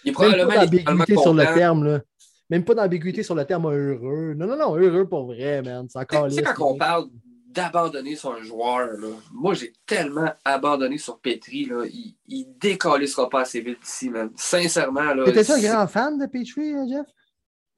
Il 0.04 0.12
prend 0.12 0.28
Même 0.28 0.48
pas 0.48 0.64
d'ambiguïté 0.64 1.16
sur 1.16 1.34
le 1.34 1.44
terme. 1.44 1.84
Là. 1.84 2.00
Même 2.48 2.64
pas 2.64 2.74
d'ambiguïté 2.74 3.22
sur 3.22 3.34
le 3.34 3.44
terme 3.44 3.66
heureux. 3.66 4.34
Non, 4.34 4.46
non, 4.46 4.56
non, 4.56 4.76
heureux 4.76 5.06
pour 5.06 5.26
vrai, 5.26 5.62
man. 5.62 5.86
C'est 5.88 5.98
encore 5.98 6.28
Tu 6.28 6.34
sais, 6.34 6.42
quand 6.42 6.72
on 6.72 6.76
parle 6.76 7.08
d'abandonner 7.50 8.16
un 8.24 8.42
joueur. 8.42 8.88
Moi, 9.32 9.54
j'ai 9.54 9.72
tellement 9.86 10.32
abandonné 10.44 10.98
sur 10.98 11.18
Petri. 11.18 11.66
Là. 11.66 11.84
Il, 11.86 12.14
il 12.28 12.46
décalissera 12.58 13.28
pas 13.28 13.40
assez 13.40 13.60
vite 13.60 13.78
ici, 13.84 14.10
même. 14.10 14.30
Sincèrement. 14.36 15.24
T'étais-tu 15.24 15.52
un 15.52 15.60
grand 15.60 15.86
fan 15.86 16.18
de 16.18 16.26
Petri, 16.26 16.74
euh, 16.74 16.86
Jeff? 16.88 17.06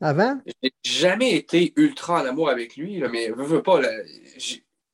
Avant? 0.00 0.40
J'ai 0.62 0.72
jamais 0.84 1.36
été 1.36 1.72
ultra 1.76 2.22
en 2.22 2.26
amour 2.26 2.50
avec 2.50 2.76
lui, 2.76 2.98
là, 2.98 3.08
mais 3.08 3.30
veux, 3.30 3.44
veux 3.44 3.62
pas. 3.62 3.80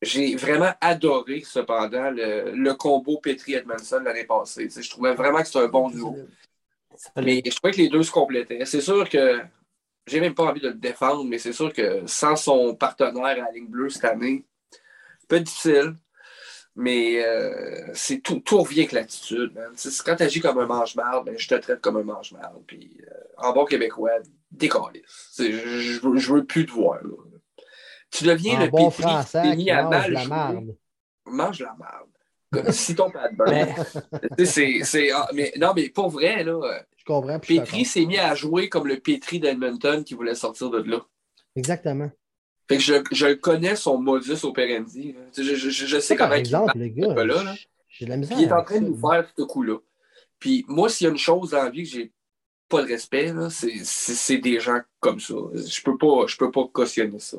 J'ai 0.01 0.37
vraiment 0.37 0.73
adoré, 0.81 1.43
cependant, 1.45 2.11
le, 2.11 2.73
combo 2.75 3.19
Petri-Edmondson 3.19 4.01
l'année 4.05 4.25
passée. 4.25 4.69
je 4.71 4.89
trouvais 4.89 5.15
vraiment 5.15 5.39
que 5.39 5.47
c'était 5.47 5.61
un 5.61 5.69
bon 5.69 5.91
duo. 5.91 6.15
Mais 7.17 7.43
je 7.45 7.55
trouvais 7.57 7.73
que 7.73 7.79
les 7.79 7.89
deux 7.89 8.03
se 8.03 8.11
complétaient. 8.11 8.65
C'est 8.65 8.81
sûr 8.81 9.09
que 9.09 9.41
j'ai 10.07 10.21
même 10.21 10.35
pas 10.35 10.45
envie 10.45 10.61
de 10.61 10.69
le 10.69 10.75
défendre, 10.75 11.25
mais 11.25 11.39
c'est 11.39 11.53
sûr 11.53 11.73
que 11.73 12.07
sans 12.07 12.37
son 12.37 12.75
partenaire 12.75 13.25
à 13.25 13.35
la 13.35 13.51
ligne 13.51 13.67
bleue 13.67 13.89
cette 13.89 14.05
année, 14.05 14.45
peu 15.29 15.41
difficile, 15.41 15.95
mais 16.75 17.25
euh, 17.25 17.91
c'est 17.93 18.19
tout, 18.19 18.41
tout 18.41 18.63
revient 18.63 18.81
avec 18.81 18.93
l'attitude. 18.93 19.53
Quand 20.05 20.17
tu 20.17 20.23
agis 20.23 20.41
comme 20.41 20.59
un 20.59 20.67
mange-marde, 20.67 21.27
ben, 21.27 21.39
je 21.39 21.49
te 21.49 21.55
traite 21.57 21.81
comme 21.81 21.97
un 21.97 22.05
mange-marde. 22.05 22.63
Puis 22.67 22.99
euh, 23.03 23.15
en 23.37 23.53
bon 23.53 23.65
québécois, 23.65 24.21
décolle. 24.51 25.03
Je, 25.37 25.51
je, 26.17 26.33
veux 26.33 26.45
plus 26.45 26.67
te 26.67 26.73
voir. 26.73 27.01
Tu 28.11 28.25
deviens 28.25 28.61
le 28.61 28.71
bon 28.71 28.91
pétri 28.91 29.57
qui 29.57 29.71
à 29.71 29.89
mal 29.89 30.13
la 30.13 30.25
marde. 30.27 30.77
Mange 31.27 31.61
la 31.61 31.77
marde. 31.79 32.73
si 32.73 32.95
ton 32.95 33.11
pas 33.11 33.29
de 33.29 33.37
mais 35.35 35.53
non, 35.59 35.73
mais 35.75 35.91
pour 35.91 36.09
vrai, 36.09 36.45
là, 36.45 36.83
je 36.97 37.05
comprends. 37.05 37.39
Petri 37.39 37.85
s'est 37.85 38.07
mis 38.07 38.19
à 38.19 38.35
jouer 38.35 38.69
comme 38.69 38.87
le 38.87 39.01
Petri 39.01 39.41
d'Edmonton 39.41 40.03
qui 40.05 40.15
voulait 40.15 40.35
sortir 40.35 40.71
de 40.71 40.79
là. 40.83 41.05
Exactement. 41.57 42.11
Fait 42.69 42.77
que 42.77 42.83
je, 42.83 42.95
je 43.13 43.33
connais 43.35 43.77
son 43.77 43.99
modus 43.99 44.45
operandi. 44.45 45.15
Je, 45.37 45.43
je, 45.43 45.71
je, 45.71 45.99
sais 45.99 46.17
comment 46.17 46.35
exemple, 46.35 46.73
il 46.77 46.93
gars, 46.93 47.25
là, 47.25 47.55
J'ai 47.89 48.05
de 48.05 48.11
la 48.11 48.17
misère. 48.19 48.39
il 48.39 48.45
est 48.45 48.53
en 48.53 48.63
train 48.63 48.81
de 48.81 48.89
nous 48.89 48.99
faire 48.99 49.27
ce 49.37 49.43
coup-là. 49.43 49.79
Puis 50.39 50.65
moi, 50.69 50.89
s'il 50.89 51.07
y 51.07 51.09
a 51.09 51.11
une 51.11 51.19
chose 51.19 51.51
dans 51.51 51.65
la 51.65 51.71
vie 51.71 51.85
que 51.85 51.89
j'ai 51.89 52.13
pas 52.69 52.83
de 52.83 52.89
respect, 52.89 53.33
c'est 53.83 54.39
des 54.39 54.61
gens 54.61 54.81
comme 55.01 55.19
ça. 55.19 55.35
Je 55.55 55.83
peux 55.83 55.97
pas, 55.97 56.27
je 56.27 56.37
peux 56.37 56.51
pas 56.51 56.69
cautionner 56.71 57.19
ça. 57.19 57.39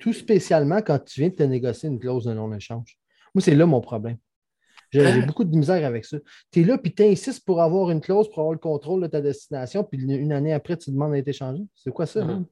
Tout 0.00 0.12
spécialement 0.12 0.80
quand 0.80 1.00
tu 1.00 1.20
viens 1.20 1.30
de 1.30 1.34
te 1.34 1.42
négocier 1.42 1.88
une 1.88 1.98
clause 1.98 2.24
de 2.24 2.32
non-échange. 2.32 2.96
Moi, 3.34 3.42
c'est 3.42 3.56
là 3.56 3.66
mon 3.66 3.80
problème. 3.80 4.18
J'ai 4.92 5.04
hein? 5.04 5.26
beaucoup 5.26 5.42
de 5.42 5.56
misère 5.56 5.84
avec 5.84 6.04
ça. 6.04 6.18
Tu 6.52 6.60
es 6.60 6.64
là, 6.64 6.78
puis 6.78 6.94
tu 6.94 7.02
insistes 7.02 7.44
pour 7.44 7.60
avoir 7.60 7.90
une 7.90 8.00
clause, 8.00 8.28
pour 8.28 8.38
avoir 8.38 8.52
le 8.52 8.60
contrôle 8.60 9.02
de 9.02 9.08
ta 9.08 9.20
destination, 9.20 9.82
puis 9.82 10.00
une 10.00 10.32
année 10.32 10.52
après, 10.52 10.76
tu 10.76 10.92
demandes 10.92 11.12
d'être 11.12 11.26
échangé. 11.26 11.64
C'est 11.74 11.92
quoi 11.92 12.06
ça? 12.06 12.20
Mm-hmm. 12.20 12.44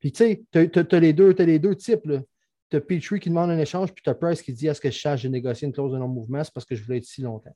Puis 0.00 0.12
tu 0.12 0.18
sais, 0.18 0.42
tu 0.52 0.78
as, 0.78 1.00
les 1.00 1.12
deux, 1.12 1.32
les 1.38 1.58
deux 1.58 1.74
types. 1.74 2.02
Tu 2.70 2.76
as 2.76 2.80
Petrie 2.80 3.20
qui 3.20 3.28
demande 3.28 3.50
un 3.50 3.58
échange, 3.58 3.92
puis 3.92 4.02
tu 4.02 4.10
as 4.10 4.14
Price 4.14 4.42
qui 4.42 4.52
dit 4.52 4.66
est-ce 4.66 4.80
que 4.80 4.90
je 4.90 4.96
cherche 4.96 5.22
de 5.22 5.28
négocier 5.28 5.66
une 5.66 5.72
clause 5.72 5.92
de 5.92 5.98
non-mouvement, 5.98 6.42
c'est 6.42 6.52
parce 6.52 6.66
que 6.66 6.74
je 6.74 6.82
voulais 6.82 6.98
être 6.98 7.04
si 7.04 7.22
longtemps. 7.22 7.54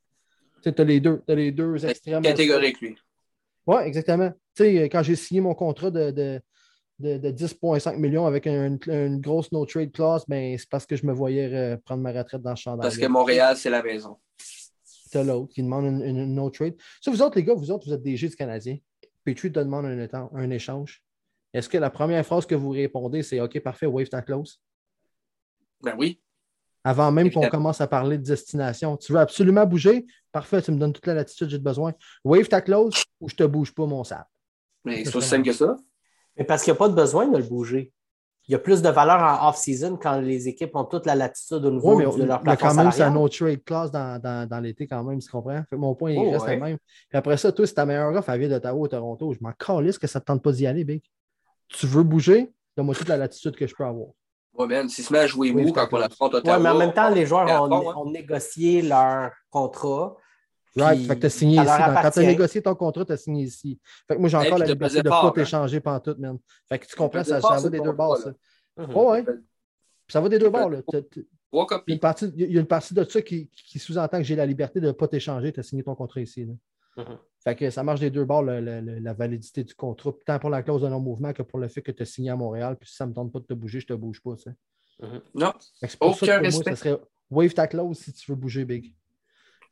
Tu 0.62 0.68
as 0.76 0.84
les 0.84 1.01
deux, 1.01 1.22
as 1.26 1.34
les 1.34 1.53
deux 1.53 1.84
extrêmes. 1.84 2.22
Catégorique, 2.22 2.80
lui. 2.80 2.97
Oui, 3.66 3.82
exactement. 3.84 4.30
Tu 4.55 4.64
sais, 4.64 4.84
quand 4.88 5.03
j'ai 5.03 5.16
signé 5.16 5.41
mon 5.41 5.55
contrat 5.55 5.91
de, 5.91 6.11
de, 6.11 6.41
de, 6.99 7.30
10,5 7.30 7.97
millions 7.97 8.26
avec 8.26 8.47
une, 8.47 9.20
grosse 9.20 9.51
no-trade 9.53 9.93
clause, 9.93 10.24
ben, 10.28 10.57
c'est 10.59 10.68
parce 10.68 10.86
que 10.86 10.97
je 10.97 11.07
me 11.07 11.12
voyais 11.12 11.53
euh, 11.53 11.76
prendre 11.84 12.03
ma 12.03 12.12
retraite 12.12 12.43
dans 12.43 12.51
le 12.51 12.57
champ 12.57 12.76
Parce 12.78 12.99
que 12.99 13.07
Montréal, 13.07 13.57
c'est 13.57 13.70
la 13.70 13.82
maison. 13.82 14.18
as 15.14 15.22
l'autre 15.22 15.53
qui 15.53 15.62
demande 15.62 15.86
une, 15.86 16.34
no-trade. 16.34 16.76
Ça, 17.01 17.11
vous 17.11 17.22
autres, 17.22 17.36
les 17.36 17.45
gars, 17.45 17.55
vous 17.55 17.70
autres, 17.70 17.86
vous 17.86 17.95
êtes 17.95 18.03
des 18.03 18.16
Jeux 18.16 18.28
du 18.28 18.36
Canadien. 18.36 18.76
Petrie 19.24 19.53
te 19.53 19.61
demande 19.61 19.86
un, 19.86 20.30
un 20.34 20.51
échange. 20.51 21.03
Est-ce 21.53 21.68
que 21.68 21.78
la 21.78 21.90
première 21.90 22.24
phrase 22.24 22.46
que 22.46 22.55
vous 22.55 22.70
répondez, 22.70 23.22
c'est 23.22 23.40
OK, 23.40 23.59
parfait, 23.61 23.86
wave 23.86 24.09
ta 24.09 24.22
close? 24.22 24.61
Ben 25.82 25.94
oui. 25.98 26.20
Avant 26.84 27.12
même 27.12 27.30
qu'on 27.30 27.48
commence 27.48 27.80
à 27.80 27.86
parler 27.86 28.16
de 28.16 28.22
destination. 28.22 28.96
Tu 28.96 29.12
veux 29.12 29.18
absolument 29.18 29.66
bouger? 29.66 30.07
Parfait, 30.32 30.62
tu 30.62 30.72
me 30.72 30.78
donnes 30.78 30.92
toute 30.92 31.07
la 31.07 31.14
latitude 31.14 31.48
que 31.48 31.53
j'ai 31.53 31.59
besoin. 31.59 31.92
Wave 32.24 32.48
ta 32.48 32.61
close 32.61 33.05
ou 33.20 33.28
je 33.28 33.34
te 33.34 33.44
bouge 33.44 33.74
pas 33.74 33.84
mon 33.84 34.03
sable? 34.05 34.24
Mais 34.84 35.05
c'est 35.05 35.14
aussi 35.14 35.28
simple 35.28 35.44
que 35.44 35.53
ça. 35.53 35.76
Mais 36.38 36.44
parce 36.44 36.62
qu'il 36.62 36.72
n'y 36.72 36.76
a 36.76 36.78
pas 36.78 36.88
de 36.88 36.94
besoin 36.94 37.28
de 37.28 37.36
le 37.36 37.42
bouger. 37.42 37.92
Il 38.48 38.53
y 38.53 38.55
a 38.55 38.59
plus 38.59 38.80
de 38.80 38.88
valeur 38.88 39.20
en 39.20 39.48
off-season 39.48 39.98
quand 40.01 40.18
les 40.20 40.48
équipes 40.48 40.74
ont 40.74 40.84
toute 40.84 41.05
la 41.05 41.14
latitude 41.14 41.64
au 41.64 41.70
niveau 41.70 42.01
de 42.01 42.24
leur 42.24 42.40
plafond 42.40 42.68
quand 42.68 42.74
même, 42.74 42.90
c'est 42.90 43.03
un 43.03 43.14
autre 43.14 43.36
trade 43.36 43.62
clause 43.62 43.90
dans, 43.90 44.18
dans, 44.18 44.48
dans 44.48 44.61
l'été 44.61 44.86
quand 44.86 45.05
même, 45.05 45.20
tu 45.20 45.30
comprends? 45.30 45.62
mon 45.72 45.94
point, 45.94 46.12
il 46.12 46.18
oh, 46.18 46.30
reste 46.30 46.48
le 46.48 46.59
même. 46.59 46.78
Et 47.12 47.16
après 47.16 47.36
ça, 47.36 47.53
toi, 47.53 47.66
c'est 47.66 47.74
ta 47.74 47.84
meilleure 47.84 48.12
offre 48.14 48.30
à 48.30 48.38
Ville 48.38 48.48
d'Ottawa 48.48 48.80
ou 48.80 48.88
Toronto. 48.88 49.34
Je 49.34 49.38
m'en 49.40 49.53
calisse 49.53 49.98
que 49.98 50.07
ça 50.07 50.18
ne 50.18 50.22
te 50.22 50.26
tente 50.26 50.42
pas 50.42 50.53
d'y 50.53 50.66
aller, 50.66 50.84
Big 50.84 51.03
tu 51.70 51.86
veux 51.86 52.02
bouger, 52.02 52.52
Donne-moi 52.76 52.94
toute 52.94 53.08
la 53.08 53.16
latitude 53.16 53.56
que 53.56 53.66
je 53.66 53.74
peux 53.74 53.84
avoir. 53.84 54.08
Ouais, 54.54 54.66
man, 54.66 54.88
s'il 54.88 55.04
se 55.04 55.12
met 55.12 55.20
à 55.20 55.26
jouer 55.26 55.50
Oui, 55.52 55.64
mou 55.64 55.72
quand 55.72 55.88
on 55.92 55.98
Ouais, 55.98 56.06
Ottawa. 56.20 56.58
mais 56.58 56.68
en 56.68 56.78
même 56.78 56.92
temps, 56.92 57.10
les 57.10 57.26
joueurs 57.26 57.48
à 57.48 57.62
ont, 57.62 57.68
fond, 57.68 57.90
hein. 57.90 57.94
ont 57.96 58.10
négocié 58.10 58.82
leur 58.82 59.30
contrat. 59.50 60.16
Right, 60.76 61.06
fait 61.06 61.16
que 61.16 61.20
tu 61.20 61.26
as 61.26 61.30
signé 61.30 61.56
ici. 61.56 61.66
Quand 61.66 62.10
tu 62.10 62.18
as 62.20 62.22
négocié 62.22 62.62
ton 62.62 62.74
contrat, 62.74 63.04
tu 63.04 63.12
as 63.12 63.16
signé 63.16 63.44
ici. 63.44 63.80
Fait 64.06 64.14
que 64.14 64.20
moi, 64.20 64.28
j'ai 64.28 64.36
encore 64.36 64.58
la 64.58 64.66
liberté 64.66 64.98
de 64.98 65.04
ne 65.04 65.10
pas 65.10 65.26
hein. 65.26 65.32
t'échanger 65.34 65.80
pantoute, 65.80 66.18
man. 66.18 66.38
Fait 66.68 66.78
que 66.78 66.86
tu 66.86 66.96
comprends, 66.96 67.24
ça, 67.24 67.40
va 67.40 67.68
des 67.68 67.80
deux 67.80 67.92
bords, 67.92 68.18
ça. 68.18 68.32
Ouais. 68.76 69.24
Puis 69.24 70.12
ça 70.12 70.20
va 70.20 70.28
des 70.28 70.38
deux 70.38 70.50
bords, 70.50 70.70
là. 70.70 70.82
Trois 70.82 71.00
Il 71.12 71.58
y 71.58 71.60
a 71.60 71.66
copies. 71.66 71.92
une 71.92 71.98
partie, 71.98 72.32
il 72.36 72.52
y 72.52 72.56
a 72.56 72.60
une 72.60 72.66
partie 72.66 72.94
de 72.94 73.04
ça 73.04 73.20
qui, 73.20 73.50
qui 73.50 73.78
sous-entend 73.78 74.18
que 74.18 74.24
j'ai 74.24 74.36
la 74.36 74.46
liberté 74.46 74.80
de 74.80 74.86
ne 74.86 74.92
pas 74.92 75.08
t'échanger, 75.08 75.52
tu 75.52 75.60
as 75.60 75.64
signé 75.64 75.82
ton 75.82 75.94
contrat 75.96 76.20
ici. 76.20 76.46
Fait 77.43 77.57
que 77.57 77.70
ça 77.70 77.82
marche 77.82 78.01
des 78.01 78.11
deux 78.11 78.24
bords, 78.24 78.43
le- 78.43 78.61
le- 78.61 78.99
la 78.99 79.14
validité 79.14 79.64
du 79.64 79.74
contrat, 79.74 80.12
tant 80.26 80.38
pour 80.38 80.51
la 80.51 80.62
clause 80.62 80.82
de 80.82 80.88
non-mouvement 80.88 81.32
que 81.32 81.43
pour 81.43 81.59
le 81.59 81.68
fait 81.68 81.80
que 81.80 81.91
tu 81.91 82.03
as 82.03 82.07
signé 82.07 82.30
à 82.30 82.36
Montréal. 82.36 82.76
Puis 82.78 82.91
si 82.91 82.97
ça 82.97 83.07
ne 83.07 83.11
me 83.11 83.14
tente 83.14 83.32
pas 83.32 83.38
de 83.41 83.45
te 83.47 83.55
bouger, 83.55 83.80
je 83.80 83.86
ne 83.86 83.97
te 83.97 84.01
bouge 84.01 84.20
pas. 84.20 84.36
tu 84.36 84.43
sais. 84.43 84.51
Non, 85.34 85.53
C'est 85.80 85.99
pour 85.99 86.14
ça 86.18 86.26
que 86.26 86.32
Aucun 86.32 86.41
pour 86.43 86.51
moi, 86.51 86.59
respect. 86.59 86.70
ça 86.70 86.76
serait 86.76 87.01
wave 87.30 87.55
ta 87.55 87.66
clause 87.66 87.97
si 87.99 88.12
tu 88.12 88.30
veux 88.30 88.36
bouger, 88.36 88.66
Big. 88.66 88.95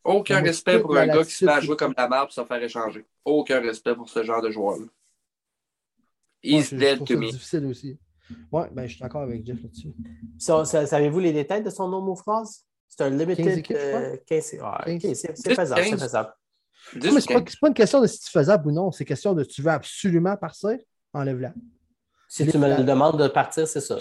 aucun 0.02 0.40
respect 0.40 0.80
pour 0.80 0.94
la 0.94 1.02
un 1.02 1.06
gars 1.08 1.24
qui 1.24 1.32
se 1.32 1.44
met 1.44 1.52
à 1.52 1.60
jouer 1.60 1.76
comme 1.76 1.92
la 1.94 2.08
merde 2.08 2.24
pour 2.28 2.32
se 2.32 2.44
faire 2.44 2.62
échanger. 2.62 3.04
Aucun 3.26 3.60
respect 3.60 3.94
pour 3.94 4.08
ce 4.08 4.22
genre 4.22 4.40
de 4.40 4.50
joueur-là. 4.50 4.86
He's 6.42 6.72
dead 6.72 7.00
to 7.04 7.06
ça 7.06 7.16
me. 7.16 7.30
difficile 7.30 7.66
aussi. 7.66 7.98
Ouais, 8.52 8.68
ben, 8.72 8.86
je 8.86 8.92
suis 8.94 9.00
d'accord 9.02 9.22
avec 9.22 9.44
Jeff 9.44 9.62
là-dessus. 9.62 9.92
Ça- 10.38 10.64
ça- 10.64 10.86
Savez-vous 10.86 11.18
les 11.18 11.32
détails 11.32 11.62
de 11.62 11.70
son 11.70 11.88
no-move 11.88 12.22
clause? 12.22 12.60
C'est 12.86 13.02
un 13.02 13.10
15 13.10 13.18
limited. 13.18 13.58
équipes, 13.58 13.76
je 13.76 13.82
euh, 13.96 14.16
15, 14.26 14.52
ouais, 14.54 14.94
ok, 14.96 15.00
15. 15.02 15.14
c'est 15.14 15.36
c'est 15.36 15.54
faisable. 15.54 15.82
C'est 15.82 15.90
15. 15.90 16.00
faisable. 16.02 16.32
Non, 16.94 17.12
mais 17.12 17.20
c'est 17.20 17.34
pas, 17.60 17.68
une 17.68 17.74
question 17.74 18.00
de 18.00 18.06
si 18.06 18.20
tu 18.20 18.30
faisable 18.30 18.68
ou 18.68 18.72
non, 18.72 18.90
c'est 18.92 19.04
question 19.04 19.34
de 19.34 19.44
tu 19.44 19.62
veux 19.62 19.70
absolument 19.70 20.36
partir, 20.36 20.76
enlève-la. 21.12 21.52
Si 22.28 22.46
tu 22.46 22.58
me 22.58 22.68
le 22.76 22.84
demandes 22.84 23.20
de 23.20 23.28
partir, 23.28 23.66
c'est 23.66 23.80
ça. 23.80 23.98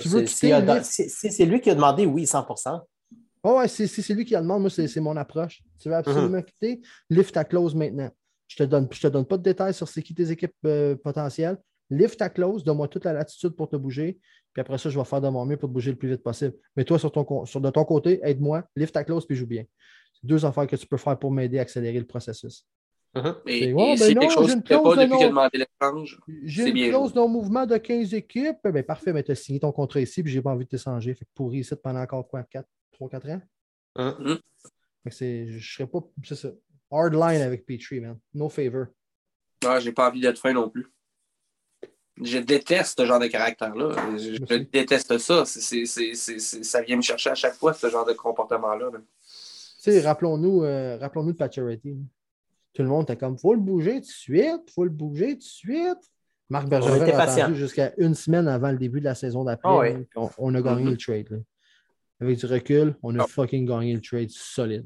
A-? 0.72 0.84
Si 0.84 1.10
si 1.10 1.32
c'est 1.32 1.46
lui 1.46 1.62
qui 1.62 1.70
a 1.70 1.76
demandé, 1.76 2.06
oui, 2.06 2.26
100 2.28 2.46
Oh 3.44 3.58
ouais, 3.60 3.68
c'est- 3.68 3.88
si 3.88 4.02
c'est 4.02 4.14
lui 4.14 4.26
qui 4.26 4.34
la 4.34 4.42
demande, 4.42 4.62
moi, 4.62 4.70
c'est 4.70 4.88
c'est 4.88 5.00
mon 5.00 5.16
approche. 5.16 5.62
Tu 5.80 5.88
veux 5.90 5.96
absolument 5.96 6.42
quitter, 6.42 6.82
lift 7.10 7.34
ta 7.34 7.46
clause 7.46 7.74
maintenant. 7.76 8.10
Je 8.48 8.58
te 8.58 8.64
donne, 8.64 8.88
je 8.92 9.00
te 9.00 9.08
donne 9.08 9.26
pas 9.26 9.38
de 9.38 9.44
détails 9.44 9.74
sur 9.74 9.88
c'est 9.88 10.02
qui 10.02 10.14
tes 10.14 10.30
équipes 10.32 10.54
euh, 10.66 10.96
potentielles. 10.96 11.58
Lift 11.90 12.20
ta 12.20 12.30
clause, 12.30 12.64
donne-moi 12.64 12.88
toute 12.90 13.06
la 13.06 13.14
latitude 13.14 13.52
pour 13.52 13.70
te 13.70 13.76
bouger. 13.78 14.20
Puis 14.54 14.62
après 14.62 14.78
ça, 14.78 14.90
je 14.90 14.98
vais 15.00 15.06
faire 15.06 15.22
de 15.22 15.30
mon 15.30 15.46
mieux 15.46 15.56
pour 15.56 15.70
te 15.70 15.74
bouger 15.74 15.92
le 15.92 15.98
plus 15.98 16.10
vite 16.10 16.24
possible. 16.24 16.54
Mais 16.76 16.84
toi, 16.84 17.00
sur 17.00 17.12
ton, 17.12 17.46
sur, 17.46 17.62
de 17.62 17.70
ton 17.70 17.86
côté, 17.86 18.20
aide-moi, 18.24 18.64
lift 18.76 18.94
ta 18.94 19.04
clause 19.04 19.26
puis 19.26 19.36
joue 19.36 19.48
bien. 19.48 19.64
C'est 20.14 20.26
deux 20.28 20.44
affaires 20.46 20.68
que 20.68 20.76
tu 20.76 20.88
peux 20.88 20.98
faire 20.98 21.18
pour 21.18 21.32
m'aider 21.32 21.60
à 21.60 21.62
accélérer 21.62 22.00
le 22.00 22.06
processus. 22.06 22.66
Ouais, 23.24 23.42
et 23.46 23.74
ben 23.74 23.98
c'est 23.98 24.14
quelque 24.16 24.32
chose 24.34 24.48
j'ai 24.48 24.54
qu'il 24.54 24.64
pas 24.64 24.96
de 24.96 25.02
depuis 25.02 25.18
qu'il 25.18 25.26
a 25.26 25.30
demandé 25.30 25.58
l'échange. 25.58 26.20
J'ai 26.44 26.68
une 26.70 26.90
clause 26.90 27.16
non 27.16 27.28
mouvement 27.28 27.66
de 27.66 27.78
15 27.78 28.14
équipes. 28.14 28.58
Ben 28.64 28.84
parfait, 28.84 29.14
mais 29.14 29.24
tu 29.24 29.32
as 29.32 29.36
signé 29.36 29.60
ton 29.60 29.72
contrat 29.72 30.00
ici, 30.02 30.24
puis 30.24 30.32
j'ai 30.32 30.42
pas 30.42 30.52
envie 30.52 30.66
de 30.66 30.70
t'échanger. 30.70 31.14
Fait 31.14 31.26
que 31.26 31.30
pourri 31.34 31.60
ici 31.60 31.74
pendant 31.82 32.02
encore 32.02 32.28
quoi, 32.28 32.44
4, 32.44 32.68
3, 32.94 33.10
4 33.10 33.30
ans? 33.30 33.42
Fait 35.04 35.10
que 35.10 35.16
c'est, 35.16 35.48
je 35.48 35.74
serais 35.76 35.88
pas. 35.88 36.00
C'est 36.24 36.36
ça. 36.36 36.50
Hard 36.92 37.14
line 37.14 37.42
avec 37.42 37.66
Petrie, 37.66 38.00
man. 38.00 38.18
No 38.34 38.50
favor. 38.50 38.86
Ah, 39.66 39.80
j'ai 39.80 39.92
pas 39.92 40.10
envie 40.10 40.22
d'être 40.22 40.38
fin 40.40 40.54
non 40.54 40.70
plus. 40.70 40.88
Je 42.22 42.40
déteste 42.40 43.00
ce 43.00 43.06
genre 43.06 43.20
de 43.20 43.28
caractère-là. 43.28 43.96
Je, 44.18 44.56
déteste 44.58 45.18
ça. 45.20 45.46
C'est- 45.46 45.62
c'est- 45.62 45.86
c'est- 45.86 46.14
c'est- 46.16 46.40
c'est- 46.40 46.64
ça 46.64 46.82
vient 46.82 46.96
me 46.98 47.02
chercher 47.04 47.30
à 47.30 47.36
chaque 47.36 47.54
fois, 47.54 47.74
ce 47.74 47.90
genre 47.90 48.06
de 48.06 48.14
comportement-là. 48.14 48.90
là. 48.92 49.00
Tu 49.00 49.92
sais, 49.92 50.02
rappelons-nous, 50.02 50.64
euh, 50.64 50.98
rappelons-nous 50.98 51.34
de 51.34 51.38
Pacioretty. 51.38 51.98
Tout 52.78 52.84
le 52.84 52.90
monde 52.90 53.04
était 53.06 53.16
comme, 53.18 53.40
faut 53.40 53.56
le 53.56 53.60
bouger 53.60 53.94
tout 53.96 54.02
de 54.02 54.06
suite, 54.06 54.70
faut 54.76 54.84
le 54.84 54.92
bouger 54.92 55.30
tout 55.34 55.40
de 55.40 55.44
suite. 55.44 55.98
Marc 56.48 56.68
Bergevin 56.68 56.98
était 56.98 57.12
a 57.12 57.18
patient. 57.18 57.46
attendu 57.46 57.58
jusqu'à 57.58 57.92
une 57.98 58.14
semaine 58.14 58.48
avant 58.48 58.70
le 58.70 58.78
début 58.78 59.00
de 59.00 59.06
la 59.06 59.16
saison 59.16 59.44
d'après. 59.44 59.68
Ah 59.68 59.78
oui. 59.80 60.06
on, 60.16 60.30
on 60.38 60.54
a 60.54 60.62
gagné 60.62 60.84
le 60.92 60.96
trade. 60.96 61.28
là. 61.32 61.38
Avec 62.22 62.38
du 62.38 62.46
recul, 62.46 62.96
on 63.02 63.18
a 63.18 63.24
Ah. 63.24 63.28
fucking 63.28 63.66
gagné 63.68 63.96
le 63.96 64.02
trade 64.02 64.30
solide. 64.30 64.86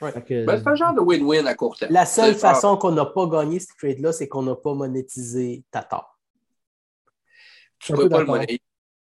Ouais. 0.00 0.12
Fait 0.12 0.22
que- 0.22 0.46
Ben, 0.46 0.56
c'est 0.56 0.66
un 0.68 0.74
genre 0.74 0.94
de 0.94 1.00
win-win 1.00 1.46
à 1.46 1.54
court 1.54 1.76
terme. 1.76 1.92
La 1.92 2.06
seule 2.06 2.34
façon 2.34 2.78
qu'on 2.78 2.92
n'a 2.92 3.04
pas 3.04 3.26
gagné 3.26 3.60
ce 3.60 3.66
trade-là, 3.78 4.12
c'est 4.14 4.26
qu'on 4.26 4.42
n'a 4.42 4.54
pas 4.54 4.72
monétisé 4.72 5.62
Tatar. 5.70 6.18
Tu 7.80 7.92
un 7.92 7.96
peux 7.96 8.02
peu 8.04 8.08
pas 8.08 8.20
le 8.20 8.24
monnayer. 8.24 8.60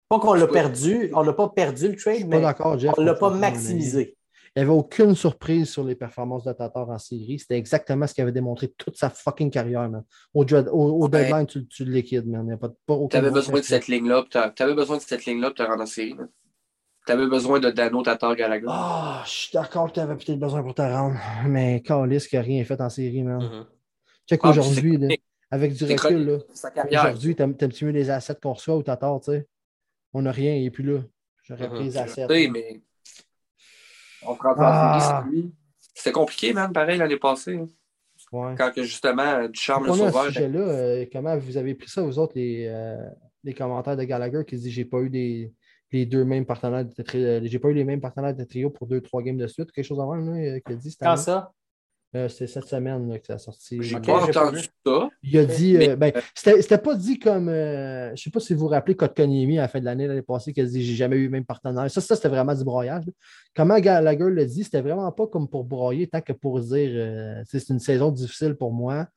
Pas 0.08 0.20
qu'on 0.20 0.34
l'a 0.34 0.46
perdu, 0.46 1.10
on 1.14 1.24
n'a 1.24 1.32
pas 1.32 1.48
perdu 1.48 1.88
le 1.88 1.96
trade, 1.96 2.28
mais 2.28 2.36
on 2.36 2.76
ne 2.76 3.04
l'a 3.04 3.14
pas 3.14 3.30
maximisé. 3.30 4.16
Il 4.56 4.60
n'y 4.62 4.68
avait 4.68 4.78
aucune 4.78 5.16
surprise 5.16 5.68
sur 5.70 5.82
les 5.82 5.96
performances 5.96 6.44
de 6.44 6.52
Tatar 6.52 6.88
en 6.88 6.98
série. 6.98 7.40
C'était 7.40 7.58
exactement 7.58 8.06
ce 8.06 8.14
qu'il 8.14 8.22
avait 8.22 8.30
démontré 8.30 8.68
toute 8.68 8.96
sa 8.96 9.10
fucking 9.10 9.50
carrière, 9.50 9.88
man. 9.90 10.04
Au, 10.32 10.44
au, 10.44 10.68
au 10.70 11.02
Ouais. 11.04 11.08
deadline, 11.08 11.46
tu, 11.46 11.66
tu 11.66 11.84
le 11.84 11.90
liquides, 11.92 12.26
man. 12.28 12.42
Il 12.42 12.46
n'y 12.48 12.52
a 12.52 12.56
pas, 12.56 12.68
pas 12.86 12.94
aucun 12.94 13.18
Tu 13.18 13.24
avais 13.24 13.30
mot 13.30 13.34
besoin 13.34 13.58
de 13.58 13.64
cette 13.64 13.88
ligne-là, 13.88 14.22
puis 14.22 14.38
t'avais 14.54 14.74
besoin 14.74 14.96
de 14.98 15.02
cette 15.02 15.24
ligne-là 15.26 15.48
pour 15.48 15.56
te 15.56 15.62
rendre 15.64 15.82
en 15.82 15.86
série. 15.86 16.14
Tu 17.06 17.12
avais 17.12 17.26
besoin 17.26 17.58
de 17.58 17.70
Dano, 17.70 18.02
Tatar, 18.02 18.36
Gallagher. 18.36 18.66
Ah, 18.68 19.22
je 19.26 19.30
suis 19.30 19.50
d'accord 19.52 19.88
que 19.88 19.94
tu 19.94 20.00
avais 20.00 20.14
peut-être 20.14 20.38
besoin 20.38 20.62
pour 20.62 20.74
te 20.74 20.82
rendre. 20.82 21.16
Mais 21.48 21.82
Calis 21.82 22.20
qui 22.28 22.36
n'a 22.36 22.42
rien 22.42 22.64
fait 22.64 22.80
en 22.80 22.88
série, 22.88 23.24
man. 23.24 23.42
Mhm. 23.42 23.66
Check 24.28 24.40
Ah, 24.44 24.50
puis 24.52 24.60
aujourd'hui, 24.60 24.98
avec 25.50 25.74
du 25.74 25.84
recul, 25.84 26.24
là. 26.26 26.38
Aujourd'hui, 27.08 27.34
t'aimes- 27.34 27.56
mieux 27.82 27.90
les 27.90 28.08
assets 28.08 28.36
qu'on 28.40 28.52
reçoit 28.52 28.76
ou 28.76 28.82
Tatar, 28.84 29.18
tu 29.20 29.32
sais? 29.32 29.48
On 30.12 30.22
n'a 30.22 30.30
rien, 30.32 30.54
il 30.54 30.62
n'est 30.62 30.70
plus 30.70 30.84
là. 30.84 31.00
J'aurais 31.42 31.68
Mhm. 31.68 31.74
pris 31.74 31.84
les 31.84 31.96
assets. 31.98 32.26
Mais 32.28 32.80
on 34.26 34.34
prend 34.36 34.54
Ah. 34.58 35.24
C'était 35.94 36.12
compliqué, 36.12 36.52
man, 36.52 36.72
pareil, 36.72 36.98
l'année 36.98 37.18
passée. 37.18 37.56
hein. 37.56 37.66
Ouais. 38.32 38.54
Quand 38.56 38.72
que, 38.72 38.82
justement, 38.82 39.46
Ducharme 39.48 39.86
le 39.86 39.92
sauveur. 39.92 40.24
sujet-là, 40.24 40.58
euh, 40.60 41.06
comment 41.12 41.36
vous 41.36 41.56
avez 41.56 41.74
pris 41.74 41.88
ça, 41.88 42.02
vous 42.02 42.18
autres, 42.18 42.32
les, 42.36 42.66
euh, 42.68 42.96
les 43.44 43.54
commentaires 43.54 43.96
de 43.96 44.02
Gallagher 44.04 44.42
qui 44.46 44.56
dit 44.56 44.70
j'ai 44.70 44.84
pas 44.84 44.98
eu 45.00 45.10
des, 45.10 45.52
les 45.92 46.06
deux 46.06 46.24
mêmes 46.24 46.46
partenaires 46.46 46.84
de 46.84 47.02
tri- 47.02 47.24
euh, 47.24 47.40
j'ai 47.44 47.58
pas 47.58 47.68
eu 47.68 47.74
les 47.74 47.84
mêmes 47.84 48.00
partenaires 48.00 48.34
de 48.34 48.44
trio 48.44 48.70
pour 48.70 48.86
deux, 48.86 49.00
trois 49.00 49.22
games 49.22 49.36
de 49.36 49.46
suite, 49.46 49.70
quelque 49.72 49.84
chose 49.84 50.00
avant, 50.00 50.14
là, 50.16 50.58
qu'il 50.60 50.74
a 50.74 50.76
dit 50.76 50.96
Quand 50.98 51.06
année? 51.12 51.16
ça? 51.20 51.52
Euh, 52.16 52.28
C'était 52.28 52.46
cette 52.46 52.66
semaine 52.66 53.08
là, 53.08 53.18
que 53.18 53.26
ça 53.26 53.34
a 53.34 53.38
sorti. 53.38 53.78
J'ai 53.82 53.96
Ok, 53.96 54.06
pas 54.06 54.22
entendu 54.24 54.60
ça. 54.86 55.08
Il 55.24 55.36
a 55.36 55.44
dit, 55.44 55.74
Mais- 55.76 55.88
euh, 55.90 55.96
ben, 55.96 56.12
c'était 56.34 56.78
pas 56.78 56.94
dit 56.94 57.18
comme, 57.18 57.48
euh, 57.48 58.14
je 58.14 58.22
sais 58.22 58.30
pas 58.30 58.38
si 58.38 58.54
vous 58.54 58.60
vous 58.60 58.66
rappelez 58.68 58.94
Kotkaniemi 58.94 59.58
à 59.58 59.62
la 59.62 59.68
fin 59.68 59.80
de 59.80 59.84
l'année, 59.84 60.06
l'année 60.06 60.22
passée, 60.22 60.52
qui 60.52 60.60
a 60.60 60.64
dit 60.64 60.84
j'ai 60.84 60.94
jamais 60.94 61.16
eu 61.16 61.24
le 61.24 61.30
même 61.30 61.44
partenaire. 61.44 61.90
Ça, 61.90 62.00
ça 62.00 62.14
c'était 62.14 62.28
vraiment 62.28 62.54
du 62.54 62.62
broyage. 62.62 63.04
là. 63.06 63.12
Comment 63.56 63.78
Gallagher 63.80 64.30
l'a 64.30 64.44
dit, 64.44 64.62
c'était 64.62 64.80
vraiment 64.82 65.10
pas 65.10 65.26
comme 65.26 65.48
pour 65.48 65.64
broyer, 65.64 66.06
tant 66.06 66.20
que 66.20 66.32
pour 66.32 66.60
dire 66.60 66.90
euh, 66.94 67.42
c'est 67.46 67.68
une 67.70 67.80
saison 67.80 68.12
difficile 68.12 68.54
pour 68.54 68.72
moi. 68.72 69.08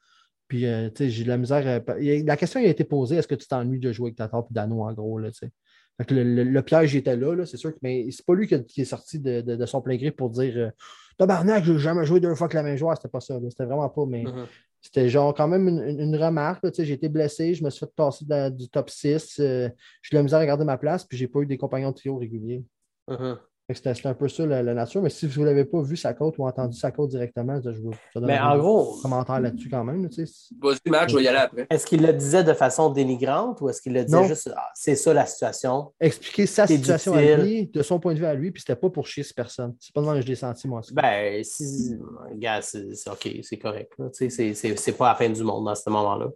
Puis, 0.47 0.61
tu 0.61 0.91
sais, 0.95 1.09
j'ai 1.09 1.23
de 1.23 1.29
la 1.29 1.37
misère. 1.37 1.67
à- 1.87 1.93
La 1.99 2.37
question 2.37 2.59
a 2.61 2.63
été 2.63 2.83
posée 2.85 3.17
est-ce 3.17 3.27
que 3.27 3.35
tu 3.35 3.47
t'ennuies 3.47 3.79
de 3.81 3.91
jouer 3.91 4.07
avec 4.07 4.15
Tatar 4.15 4.43
et 4.49 4.53
Dano, 4.53 4.83
en 4.85 4.93
gros, 4.93 5.19
là. 5.19 5.29
Fait 5.33 6.05
que 6.05 6.13
le, 6.13 6.23
le- 6.23 6.43
le 6.45 6.61
piège 6.61 6.95
était 6.95 7.15
là, 7.17 7.35
là 7.35 7.45
c'est 7.45 7.57
sûr, 7.57 7.71
que, 7.73 7.79
mais 7.81 8.07
c'est 8.11 8.25
pas 8.25 8.33
lui 8.35 8.47
qui, 8.47 8.63
qui 8.65 8.81
est 8.81 8.85
sorti 8.85 9.19
de, 9.19 9.41
de- 9.41 9.55
de 9.55 9.65
son 9.65 9.81
plein 9.81 9.97
gré 9.97 10.11
pour 10.11 10.29
dire 10.29 10.71
Tabarnak, 11.17 11.63
j'ai 11.63 11.79
jamais 11.79 12.05
joué 12.05 12.19
deux 12.19 12.35
fois 12.35 12.47
que 12.47 12.55
la 12.55 12.63
même 12.63 12.77
joueur, 12.77 12.95
c'était 12.95 13.09
pas 13.09 13.19
ça, 13.19 13.39
c'était 13.49 13.65
vraiment 13.65 13.89
pas, 13.89 14.05
mais 14.05 14.23
Mhm. 14.23 14.45
c'était 14.81 15.09
genre 15.09 15.33
quand 15.33 15.47
même 15.47 15.67
une, 15.67 16.15
remarque. 16.15 16.63
là, 16.63 16.71
j'ai 16.77 16.93
été 16.93 17.09
blessé, 17.09 17.53
je 17.55 17.63
me 17.63 17.69
suis 17.69 17.79
fait 17.79 17.93
passer 17.95 18.25
du 18.51 18.69
top 18.69 18.89
6. 18.89 19.39
euh, 19.39 19.69
j'ai 20.01 20.15
eu 20.15 20.17
la 20.17 20.23
misère 20.23 20.39
à 20.39 20.45
garder 20.45 20.63
ma 20.65 20.77
place, 20.77 21.03
puis 21.03 21.17
j'ai 21.17 21.27
pas 21.27 21.39
eu 21.39 21.45
des 21.47 21.57
compagnons 21.57 21.89
de 21.89 21.95
trio 21.95 22.17
réguliers. 22.17 22.63
Mhm. 23.07 23.37
C'était 23.69 23.93
c'était 23.93 24.07
un 24.07 24.13
peu 24.13 24.29
ça 24.29 24.45
la, 24.45 24.63
la 24.63 24.73
nature. 24.73 25.01
Mais 25.01 25.09
si 25.09 25.27
vous 25.27 25.41
ne 25.41 25.45
l'avez 25.47 25.65
pas 25.65 25.81
vu 25.81 25.97
sa 25.97 26.13
côte 26.13 26.37
ou 26.37 26.47
entendu 26.47 26.77
sa 26.77 26.89
côte 26.91 27.09
directement, 27.09 27.59
je 27.61 27.71
vous 27.71 27.91
ça 28.13 28.21
donne 28.21 28.27
Mais 28.27 28.37
un 28.37 28.51
en 28.51 28.57
gros, 28.57 28.97
commentaire 29.01 29.41
là-dessus 29.41 29.67
quand 29.69 29.83
même. 29.83 30.07
tu 30.07 30.25
sais. 30.25 30.53
Vas-y, 30.61 30.89
match, 30.89 31.11
je 31.11 31.17
vais 31.17 31.23
y 31.23 31.27
aller 31.27 31.37
après. 31.37 31.67
est-ce 31.69 31.85
qu'il 31.85 32.01
le 32.01 32.13
disait 32.13 32.45
de 32.45 32.53
façon 32.53 32.89
dénigrante 32.91 33.59
ou 33.59 33.67
est-ce 33.69 33.81
qu'il 33.81 33.91
le 33.93 34.05
disait 34.05 34.15
Non. 34.21 34.23
juste 34.25 34.49
ah, 34.55 34.69
c'est 34.73 34.95
ça 34.95 35.13
la 35.13 35.25
situation? 35.25 35.91
Expliquer 35.99 36.45
sa 36.45 36.65
situation 36.65 37.13
à 37.15 37.21
lui, 37.35 37.67
de 37.67 37.81
son 37.81 37.99
point 37.99 38.13
de 38.13 38.19
vue 38.19 38.25
à 38.25 38.33
lui, 38.35 38.51
puis 38.51 38.61
c'était 38.61 38.79
pas 38.79 38.89
pour 38.89 39.05
chier 39.05 39.23
cette 39.23 39.35
personne. 39.35 39.75
C'est 39.81 39.93
pas 39.93 40.01
que 40.01 40.21
je 40.21 40.27
l'ai 40.27 40.35
senti, 40.35 40.65
moi. 40.69 40.79
Ben, 40.93 41.43
si, 41.43 41.93
gars, 42.35 42.61
c'est 42.61 42.85
OK, 43.11 43.29
c'est 43.43 43.57
correct. 43.57 43.91
là. 43.99 44.05
Tu 44.11 44.29
sais, 44.29 44.29
C'est 44.29 44.53
c'est- 44.53 44.77
c'est 44.79 44.93
pas 44.93 45.09
la 45.09 45.15
fin 45.15 45.29
du 45.29 45.43
monde 45.43 45.65
dans 45.65 45.75
ce 45.75 45.89
moment-là. 45.89 46.27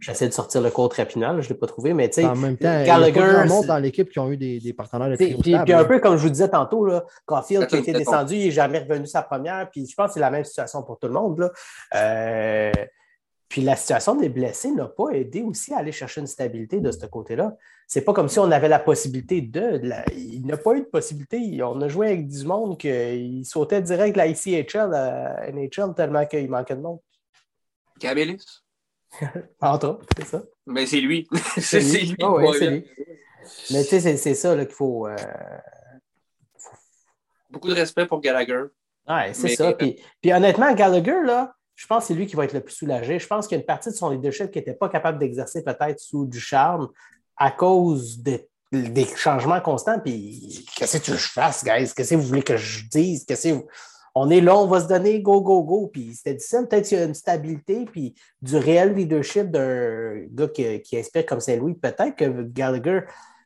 J'essaie 0.00 0.26
de 0.26 0.32
sortir 0.32 0.60
le 0.60 0.70
code 0.70 0.92
rapidement, 0.94 1.32
là, 1.32 1.40
je 1.40 1.48
ne 1.48 1.52
l'ai 1.52 1.58
pas 1.60 1.68
trouvé, 1.68 1.94
mais 1.94 2.08
tu 2.08 2.20
sais, 2.22 2.26
en 2.26 2.34
même 2.34 2.56
temps, 2.56 2.72
il 2.80 2.86
y 2.86 2.90
a 2.90 3.10
Gallagher, 3.12 3.20
dans 3.68 3.78
l'équipe 3.78 4.10
qui 4.10 4.18
ont 4.18 4.30
eu 4.32 4.36
des, 4.36 4.58
des 4.58 4.72
partenaires 4.72 5.08
de 5.08 5.16
Puis, 5.40 5.52
puis 5.64 5.72
un 5.72 5.84
peu 5.84 6.00
comme 6.00 6.16
je 6.16 6.22
vous 6.24 6.30
disais 6.30 6.48
tantôt, 6.48 6.84
là, 6.84 7.04
Caulfield 7.24 7.66
qui 7.68 7.76
a 7.76 7.78
été 7.78 7.92
descendu, 7.98 8.34
il 8.34 8.44
n'est 8.46 8.50
jamais 8.50 8.80
revenu 8.80 9.06
sa 9.06 9.22
première. 9.22 9.70
Puis 9.70 9.86
je 9.86 9.94
pense 9.94 10.08
que 10.08 10.14
c'est 10.14 10.20
la 10.20 10.30
même 10.30 10.44
situation 10.44 10.82
pour 10.82 10.98
tout 10.98 11.06
le 11.06 11.12
monde. 11.12 11.38
Là. 11.38 11.52
Euh, 11.94 12.72
puis 13.48 13.60
la 13.60 13.76
situation 13.76 14.16
des 14.16 14.28
blessés 14.28 14.72
n'a 14.72 14.86
pas 14.86 15.10
aidé 15.10 15.42
aussi 15.42 15.72
à 15.74 15.78
aller 15.78 15.92
chercher 15.92 16.20
une 16.22 16.26
stabilité 16.26 16.80
de 16.80 16.90
ce 16.90 17.04
côté-là. 17.06 17.54
C'est 17.86 18.00
pas 18.00 18.14
comme 18.14 18.28
si 18.28 18.38
on 18.40 18.50
avait 18.50 18.68
la 18.68 18.78
possibilité 18.78 19.40
de. 19.42 19.76
de 19.76 19.88
la- 19.88 20.04
il 20.16 20.44
n'a 20.46 20.56
pas 20.56 20.72
eu 20.74 20.80
de 20.80 20.86
possibilité. 20.86 21.62
On 21.62 21.80
a 21.82 21.86
joué 21.88 22.06
avec 22.08 22.26
du 22.26 22.44
monde 22.44 22.76
qu'il 22.78 23.44
sautait 23.44 23.82
direct 23.82 24.14
de 24.14 24.18
la 24.18 24.26
ICHL 24.26 24.94
à 24.94 25.48
NHL 25.52 25.94
tellement 25.94 26.24
qu'il 26.26 26.48
manquait 26.50 26.74
de 26.76 26.80
monde. 26.80 26.98
Cabelis. 28.00 28.61
Entre 29.60 29.88
autres, 29.88 30.06
c'est 30.16 30.26
ça? 30.26 30.42
Mais 30.66 30.86
c'est 30.86 31.00
lui. 31.00 31.28
c'est 31.58 31.80
lui? 31.80 32.16
Ah 32.22 32.30
ouais, 32.32 32.70
lui. 32.70 32.86
Mais 33.70 33.82
tu 33.84 34.00
sais, 34.00 34.16
c'est- 34.16 34.34
ça 34.34 34.56
qu'il 34.56 34.68
faut. 34.74 35.06
euh, 35.08 35.16
Beaucoup 37.50 37.68
de 37.68 37.74
respect 37.74 38.06
pour 38.06 38.20
Gallagher. 38.20 38.62
Ouais, 39.08 39.34
c'est 39.34 39.42
Mais- 39.48 39.56
ça. 39.56 39.72
Puis, 39.72 40.00
puis 40.20 40.32
honnêtement, 40.32 40.72
Gallagher, 40.74 41.22
là, 41.24 41.54
je 41.74 41.86
pense 41.86 42.04
que 42.04 42.08
c'est 42.08 42.14
lui 42.14 42.26
qui 42.26 42.36
va 42.36 42.44
être 42.44 42.52
le 42.54 42.60
plus 42.60 42.74
soulagé. 42.74 43.18
Je 43.18 43.26
pense 43.26 43.46
qu'il 43.46 43.56
y 43.56 43.58
a 43.58 43.60
une 43.60 43.66
partie 43.66 43.90
de 43.90 43.94
son 43.94 44.10
leadership 44.10 44.50
qui 44.50 44.58
n'était 44.58 44.74
pas 44.74 44.88
capable 44.88 45.18
d'exercer 45.18 45.62
peut-être 45.62 45.98
sous 45.98 46.24
du 46.24 46.40
charme 46.40 46.88
à 47.36 47.50
cause 47.50 48.22
des 48.22 49.04
changements 49.16 49.60
constants. 49.60 49.98
Puis, 50.00 50.66
qu'est-ce 50.76 50.98
que 50.98 51.04
tu 51.04 51.10
veux 51.10 51.16
que 51.18 51.22
je 51.22 51.28
fasse, 51.28 51.62
guys? 51.64 51.92
Qu'est-ce 51.94 52.10
que 52.10 52.14
vous 52.14 52.22
voulez 52.28 52.42
que 52.42 52.56
je 52.56 52.88
dise? 52.88 53.24
Qu'est-ce 53.26 53.48
que 53.48 53.64
on 54.14 54.30
est 54.30 54.40
là, 54.40 54.56
on 54.56 54.66
va 54.66 54.80
se 54.80 54.88
donner 54.88 55.20
go, 55.20 55.40
go, 55.40 55.62
go. 55.62 55.88
Puis 55.92 56.14
c'était 56.14 56.34
difficile, 56.34 56.66
peut-être 56.68 56.88
qu'il 56.88 56.98
y 56.98 57.00
a 57.00 57.04
une 57.04 57.14
stabilité, 57.14 57.84
puis 57.84 58.14
du 58.40 58.56
réel 58.56 58.94
leadership 58.94 59.50
d'un 59.50 60.26
gars 60.30 60.48
qui, 60.48 60.82
qui, 60.82 60.98
inspire 60.98 61.26
comme 61.26 61.40
Saint-Louis. 61.40 61.74
Peut-être 61.74 62.16
que 62.16 62.42
Gallagher, 62.42 63.00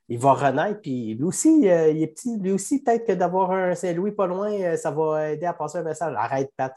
il 0.08 0.18
va 0.18 0.34
renaître, 0.34 0.80
puis 0.80 1.14
lui 1.14 1.24
aussi, 1.24 1.68
euh, 1.68 1.90
il 1.90 2.02
est 2.02 2.08
petit. 2.08 2.36
Lui 2.38 2.52
aussi, 2.52 2.82
peut-être 2.82 3.06
que 3.06 3.12
d'avoir 3.12 3.50
un 3.50 3.74
Saint-Louis 3.74 4.12
pas 4.12 4.26
loin, 4.26 4.52
euh, 4.52 4.76
ça 4.76 4.90
va 4.90 5.30
aider 5.32 5.46
à 5.46 5.52
passer 5.52 5.78
un 5.78 5.82
message. 5.82 6.14
Arrête, 6.16 6.50
Pat. 6.56 6.74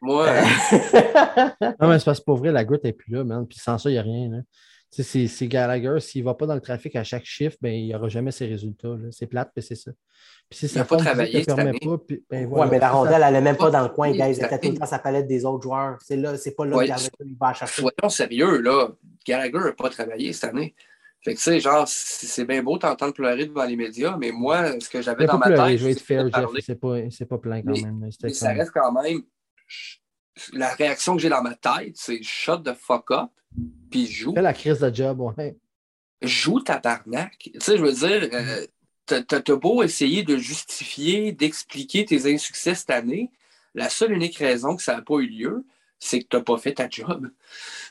Ouais. 0.00 0.42
non, 1.80 1.88
mais 1.88 1.98
c'est 1.98 2.04
parce 2.04 2.20
que 2.20 2.24
pour 2.24 2.36
vrai, 2.36 2.50
la 2.50 2.64
goutte 2.64 2.84
n'est 2.84 2.92
plus 2.92 3.12
là, 3.12 3.24
man. 3.24 3.46
Puis 3.46 3.58
sans 3.58 3.78
ça, 3.78 3.88
il 3.88 3.94
n'y 3.94 3.98
a 3.98 4.02
rien. 4.02 4.28
Là. 4.28 4.38
C'est 4.94 5.48
Gallagher, 5.48 6.00
s'il 6.00 6.20
ne 6.22 6.26
va 6.26 6.34
pas 6.34 6.44
dans 6.44 6.54
le 6.54 6.60
trafic 6.60 6.94
à 6.96 7.02
chaque 7.02 7.24
chiffre, 7.24 7.56
ben, 7.62 7.72
il 7.72 7.86
n'y 7.86 7.94
aura 7.94 8.10
jamais 8.10 8.30
ses 8.30 8.46
résultats. 8.46 8.94
C'est 9.10 9.26
plate, 9.26 9.50
puis 9.54 9.64
c'est 9.64 9.74
ça. 9.74 9.90
Puis 10.50 10.58
si 10.58 10.68
ça 10.68 10.80
ne 10.80 10.84
pas 10.84 10.98
travaillé 10.98 11.42
cette 11.42 11.58
année. 11.58 11.78
Pas, 11.82 11.96
puis, 11.96 12.22
ben, 12.28 12.46
ouais, 12.46 12.68
mais 12.70 12.78
la 12.78 12.90
rondelle, 12.90 13.22
elle 13.24 13.32
n'est 13.32 13.40
même 13.40 13.56
pas 13.56 13.70
dans 13.70 13.82
le 13.82 13.88
coin, 13.88 14.10
guys. 14.10 14.20
Elle 14.20 14.44
était 14.44 14.58
tout 14.58 14.70
le 14.70 14.76
temps 14.76 14.84
sa 14.84 14.98
palette 14.98 15.26
des 15.26 15.46
autres 15.46 15.62
joueurs. 15.62 15.96
C'est 16.02 16.16
là, 16.16 16.36
c'est 16.36 16.54
pas 16.54 16.66
là 16.66 16.76
que 16.76 16.88
Gallagher 16.88 17.10
va 17.40 17.54
chercher. 17.54 17.80
Soyons 17.80 18.08
sérieux, 18.10 18.60
là. 18.60 18.88
Gallagher 19.26 19.58
n'a 19.64 19.72
pas 19.72 19.88
travaillé 19.88 20.34
cette 20.34 20.50
année. 20.50 20.74
Fait 21.24 21.32
que, 21.32 21.38
tu 21.38 21.44
sais, 21.44 21.60
genre, 21.60 21.84
c'est 21.86 22.44
bien 22.44 22.62
beau 22.62 22.76
t'entendre 22.76 23.14
pleurer 23.14 23.46
devant 23.46 23.64
les 23.64 23.76
médias, 23.76 24.16
mais 24.18 24.30
moi, 24.30 24.78
ce 24.78 24.90
que 24.90 25.00
j'avais 25.00 25.24
dans 25.24 25.38
ma 25.38 25.46
tête. 25.46 25.78
Je 25.78 25.84
vais 25.86 25.92
être 25.92 26.02
fair, 26.02 26.28
Jeff, 26.28 26.50
c'est 26.60 26.74
pas, 26.74 26.96
pas 27.30 27.38
plein 27.38 27.62
quand 27.62 27.80
même. 27.80 28.10
Mais 28.22 28.32
ça 28.34 28.52
reste 28.52 28.72
quand 28.72 28.92
même. 28.92 29.22
La 30.52 30.74
réaction 30.74 31.14
que 31.16 31.22
j'ai 31.22 31.28
dans 31.28 31.42
ma 31.42 31.54
tête, 31.54 31.94
c'est 31.94 32.22
shut 32.22 32.62
the 32.64 32.74
fuck 32.74 33.10
up, 33.10 33.30
puis 33.90 34.06
joue. 34.06 34.34
Fais 34.34 34.42
la 34.42 34.54
crise 34.54 34.80
de 34.80 34.94
job, 34.94 35.20
ouais. 35.20 35.56
Joue 36.22 36.60
ta 36.60 36.78
barnaque. 36.78 37.50
Tu 37.52 37.60
sais, 37.60 37.76
je 37.76 37.82
veux 37.82 37.92
dire, 37.92 38.28
euh, 38.32 38.66
t'as 39.06 39.56
beau 39.56 39.82
essayer 39.82 40.22
de 40.22 40.36
justifier, 40.36 41.32
d'expliquer 41.32 42.04
tes 42.04 42.32
insuccès 42.32 42.74
cette 42.74 42.90
année, 42.90 43.30
la 43.74 43.88
seule 43.88 44.12
unique 44.12 44.38
raison 44.38 44.76
que 44.76 44.82
ça 44.82 44.94
n'a 44.96 45.02
pas 45.02 45.16
eu 45.16 45.26
lieu, 45.26 45.64
c'est 45.98 46.20
que 46.20 46.28
t'as 46.28 46.40
pas 46.40 46.56
fait 46.56 46.74
ta 46.74 46.88
job. 46.88 47.30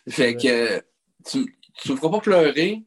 Fait 0.09 0.35
que 0.35 0.81
tu, 1.25 1.57
tu 1.75 1.91
me 1.91 1.97
feras 1.97 2.09
pas 2.09 2.19
pleurer, 2.21 2.83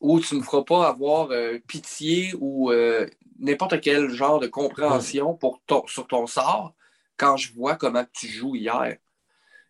ou 0.00 0.20
tu 0.20 0.34
ne 0.34 0.40
me 0.40 0.44
feras 0.44 0.62
pas 0.62 0.88
avoir 0.88 1.30
euh, 1.30 1.58
pitié 1.66 2.32
ou 2.38 2.70
euh, 2.70 3.06
n'importe 3.38 3.80
quel 3.80 4.10
genre 4.10 4.40
de 4.40 4.46
compréhension 4.46 5.34
pour 5.34 5.60
sur 5.86 6.06
ton 6.06 6.26
sort 6.26 6.74
quand 7.18 7.36
je 7.36 7.52
vois 7.52 7.76
comment 7.76 8.04
tu 8.12 8.28
joues 8.28 8.56
hier. 8.56 8.96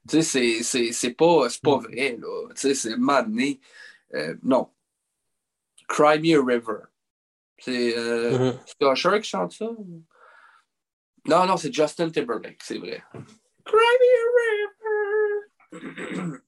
Tu 0.08 0.22
sais, 0.22 0.62
c'est 0.62 1.10
pas, 1.14 1.48
pas 1.62 1.78
vrai, 1.78 2.16
là. 2.20 2.48
Tu 2.54 2.60
sais, 2.60 2.74
c'est 2.74 2.96
mané. 2.96 3.60
Euh, 4.14 4.36
non. 4.42 4.70
Cry 5.88 6.18
Me 6.20 6.38
a 6.38 6.44
River. 6.44 6.84
C'est 7.58 7.98
euh, 7.98 8.52
mm-hmm. 8.52 8.92
Usher 8.92 9.20
qui 9.20 9.28
chante 9.28 9.52
ça? 9.52 9.70
Non, 11.26 11.46
non, 11.46 11.56
c'est 11.56 11.72
Justin 11.72 12.10
Timberlake, 12.10 12.60
c'est 12.62 12.78
vrai. 12.78 13.02
Cry 13.64 13.94
Me 14.00 14.08
a 14.14 15.80
River. 15.80 16.38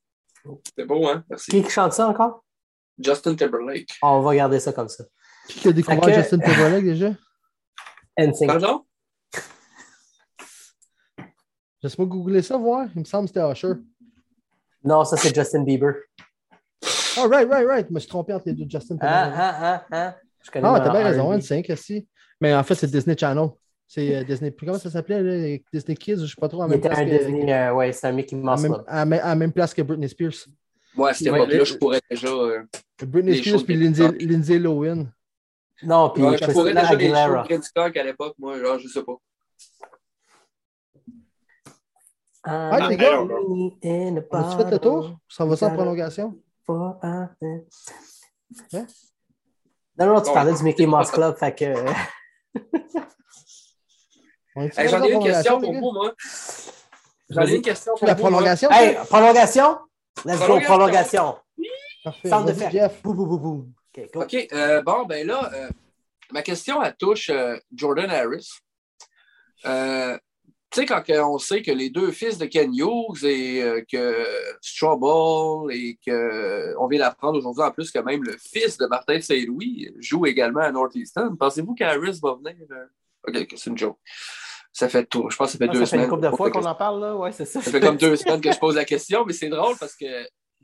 C'est 0.77 0.85
beau, 0.87 1.07
hein? 1.09 1.25
Merci. 1.29 1.51
Qui 1.51 1.69
chante 1.69 1.93
ça 1.93 2.09
encore? 2.09 2.45
Justin 2.99 3.35
Timberlake. 3.35 3.99
on 4.03 4.21
va 4.21 4.35
garder 4.35 4.61
ça 4.61 4.73
comme 4.73 4.89
ça. 4.89 5.05
Qui 5.49 5.69
a 5.69 5.73
découvert 5.73 6.01
que... 6.01 6.15
Justin 6.15 6.39
Timberlake 6.39 6.85
déjà? 6.85 7.11
NSYNC. 8.19 8.47
Pardon? 8.47 8.87
Laisse 11.83 11.97
pas 11.97 12.05
googler 12.05 12.43
ça, 12.43 12.57
voir. 12.57 12.87
Il 12.95 13.01
me 13.01 13.05
semble 13.05 13.29
que 13.29 13.35
c'était 13.35 13.51
Usher. 13.51 13.81
Non, 14.85 15.05
ça 15.05 15.17
c'est 15.17 15.35
Justin 15.35 15.63
Bieber. 15.63 15.95
Oh, 17.19 17.29
right, 17.29 17.49
right, 17.49 17.67
right. 17.67 17.87
Je 17.89 17.95
me 17.95 17.99
suis 17.99 18.09
trompé 18.09 18.33
entre 18.33 18.47
les 18.47 18.55
deux 18.55 18.67
Justin 18.69 18.97
ah, 19.01 19.07
Timberlake. 19.07 19.35
Ah, 19.37 19.57
ah, 19.61 19.87
ah, 19.91 20.15
ah. 20.15 20.17
ah 20.55 20.81
t'as 20.81 20.91
bien 20.91 21.05
raison, 21.05 21.37
NSYNC 21.37 21.71
aussi. 21.71 22.07
Mais 22.41 22.55
en 22.55 22.63
fait, 22.63 22.75
c'est 22.75 22.91
Disney 22.91 23.17
Channel. 23.19 23.49
C'est 23.87 24.15
euh, 24.15 24.25
Disney. 24.25 24.53
Comment 24.53 24.79
ça 24.79 24.89
s'appelait? 24.89 25.63
Disney 25.73 25.97
Kids, 25.97 26.19
je 26.19 26.23
ne 26.23 26.27
sais 26.27 26.35
pas 26.39 26.49
trop. 26.49 26.63
En 26.63 26.69
même 26.69 26.81
place 26.81 26.97
un 26.97 27.05
que, 27.05 27.11
Disney, 27.11 27.53
euh, 27.53 27.75
ouais, 27.75 27.93
c'est 27.93 28.07
un 28.07 28.13
Mickey 28.13 28.37
Mouse. 28.37 28.65
À 28.87 29.05
même, 29.05 29.21
à 29.21 29.29
la 29.31 29.35
même 29.35 29.53
place 29.53 29.75
que 29.75 29.83
Britney 29.83 30.09
Spears. 30.09 30.47
Ouais, 30.97 31.13
c'était 31.13 31.31
pas 31.31 31.47
là 31.47 31.65
je 31.65 31.75
pourrais 31.75 32.01
déjà. 32.09 32.29
Euh, 32.29 32.63
Britney 33.05 33.39
Spears 33.39 33.65
puis 33.65 33.75
Lindsay, 33.75 34.09
Lindsay 34.21 34.59
Lohan. 34.59 35.07
Non, 35.83 36.11
puis 36.11 36.23
ouais, 36.23 36.39
je 36.39 36.53
pourrais 36.53 36.75
déjà 36.75 36.95
des 36.95 37.09
shows 37.09 37.43
Credit 37.45 37.99
à 37.99 38.03
l'époque, 38.05 38.35
moi, 38.39 38.59
genre, 38.61 38.79
je 38.79 38.87
sais 38.87 39.03
pas. 39.03 39.17
Ah, 42.43 42.71
ah 42.73 42.89
les 42.89 42.97
gars, 42.97 43.21
on 43.21 43.29
a 44.33 44.57
fait 44.57 44.71
le 44.71 44.79
tour? 44.79 45.19
Ça 45.29 45.45
va 45.45 45.57
sans 45.57 45.71
prolongation? 45.75 46.39
Hein? 46.69 47.31
Non, 49.99 50.07
non, 50.07 50.21
tu 50.23 50.33
parlais 50.33 50.55
du 50.55 50.63
Mickey 50.63 50.87
Mouse 50.87 51.11
Club, 51.11 51.37
fait 51.37 51.55
que. 51.55 51.65
hey, 54.57 54.89
J'en 54.89 55.03
ai 55.05 55.13
une 55.13 55.23
question 55.23 55.61
pour 55.61 55.73
vous, 55.73 55.93
moi. 55.93 56.15
J'en 57.29 57.43
ai 57.43 57.57
une 57.57 57.63
question 57.63 57.93
pour 57.97 58.07
La 58.07 58.15
prolongation? 58.15 58.71
Hey, 58.71 58.97
prolongation? 59.09 59.79
Let's 60.25 60.47
go, 60.47 60.61
prolongation. 60.61 61.37
Parfait. 62.03 62.29
Centre 62.31 62.53
de 62.53 62.71
Jeff. 62.71 63.03
Bou, 63.03 63.13
bou, 63.13 63.27
bou, 63.27 63.69
OK, 63.95 64.09
OK. 64.15 64.49
Euh, 64.53 64.83
bon, 64.83 65.05
ben 65.05 65.27
là, 65.27 65.51
euh, 65.53 65.69
ma 66.33 66.43
question, 66.43 66.83
elle 66.83 66.97
touche 66.97 67.29
euh, 67.29 67.59
Jordan 67.75 68.11
Harris. 68.11 68.49
Euh, 70.71 70.83
tu 70.83 70.87
sais, 70.87 70.87
quand 70.87 71.03
on 71.27 71.39
sait 71.39 71.63
que 71.63 71.71
les 71.71 71.91
deux 71.91 72.13
fils 72.13 72.39
de 72.39 72.47
Ken 72.47 72.73
Hughes 72.73 73.25
et 73.25 73.63
euh, 73.63 73.83
que 73.91 74.27
Strawball 74.61 75.73
et 75.73 75.99
qu'on 76.05 76.87
vient 76.89 77.01
d'apprendre 77.01 77.39
aujourd'hui 77.39 77.63
en 77.63 77.71
plus 77.71 77.91
que 77.91 77.99
même 77.99 78.23
le 78.23 78.37
fils 78.39 78.77
de 78.77 78.87
Martin 78.87 79.21
Saint-Louis 79.21 79.93
joue 79.99 80.27
également 80.27 80.61
à 80.61 80.73
Northeastern, 80.73 81.37
pensez-vous 81.37 81.75
qu'Harris 81.75 82.21
va 82.23 82.35
venir? 82.35 82.57
OK, 83.27 83.47
c'est 83.57 83.71
une 83.71 83.79
joke. 83.79 83.99
Ça 84.73 84.89
fait 84.89 85.05
tout. 85.05 85.29
Je 85.31 85.37
pense 85.37 85.49
que 85.49 85.53
ça 85.53 85.59
fait 85.59 85.69
deux 85.69 85.85
ça 85.85 85.97
fait 85.97 86.05
une 86.05 86.09
couple 86.09 86.23
de 86.23 86.37
fois 86.37 86.51
qu'on 86.51 86.65
en 86.65 86.75
parle, 86.75 87.01
là. 87.01 87.17
Ouais, 87.17 87.33
c'est 87.33 87.45
ça. 87.45 87.61
Ça 87.61 87.71
fait 87.71 87.81
comme 87.81 87.97
deux 87.97 88.15
semaines 88.17 88.41
que 88.41 88.53
je 88.53 88.59
pose 88.59 88.77
la 88.77 88.85
question, 88.85 89.25
mais 89.27 89.33
c'est 89.33 89.49
drôle 89.49 89.77
parce 89.79 89.97
que 89.97 90.07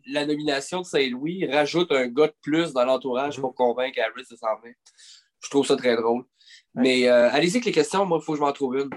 la 0.07 0.25
nomination 0.25 0.83
de 0.83 0.87
Saint-Louis 0.87 1.47
rajoute 1.51 1.91
un 1.91 2.07
gars 2.07 2.29
de 2.29 2.35
plus 2.41 2.73
dans 2.73 2.85
l'entourage 2.85 3.41
pour 3.41 3.55
convaincre 3.55 3.99
Harris 4.01 4.27
de 4.31 4.37
s'en 4.37 4.57
venir. 4.63 4.77
Je 5.43 5.51
trouve 5.51 5.67
ça 5.67 5.77
très 5.77 5.97
drôle. 5.97 6.25
Mais 6.75 7.09
euh, 7.09 7.31
allez-y 7.31 7.57
avec 7.57 7.65
les 7.65 7.73
questions. 7.73 8.07
Moi, 8.07 8.19
il 8.21 8.25
faut 8.25 8.33
que 8.33 8.39
je 8.39 8.43
m'en 8.43 8.53
trouve 8.53 8.77
une. 8.77 8.91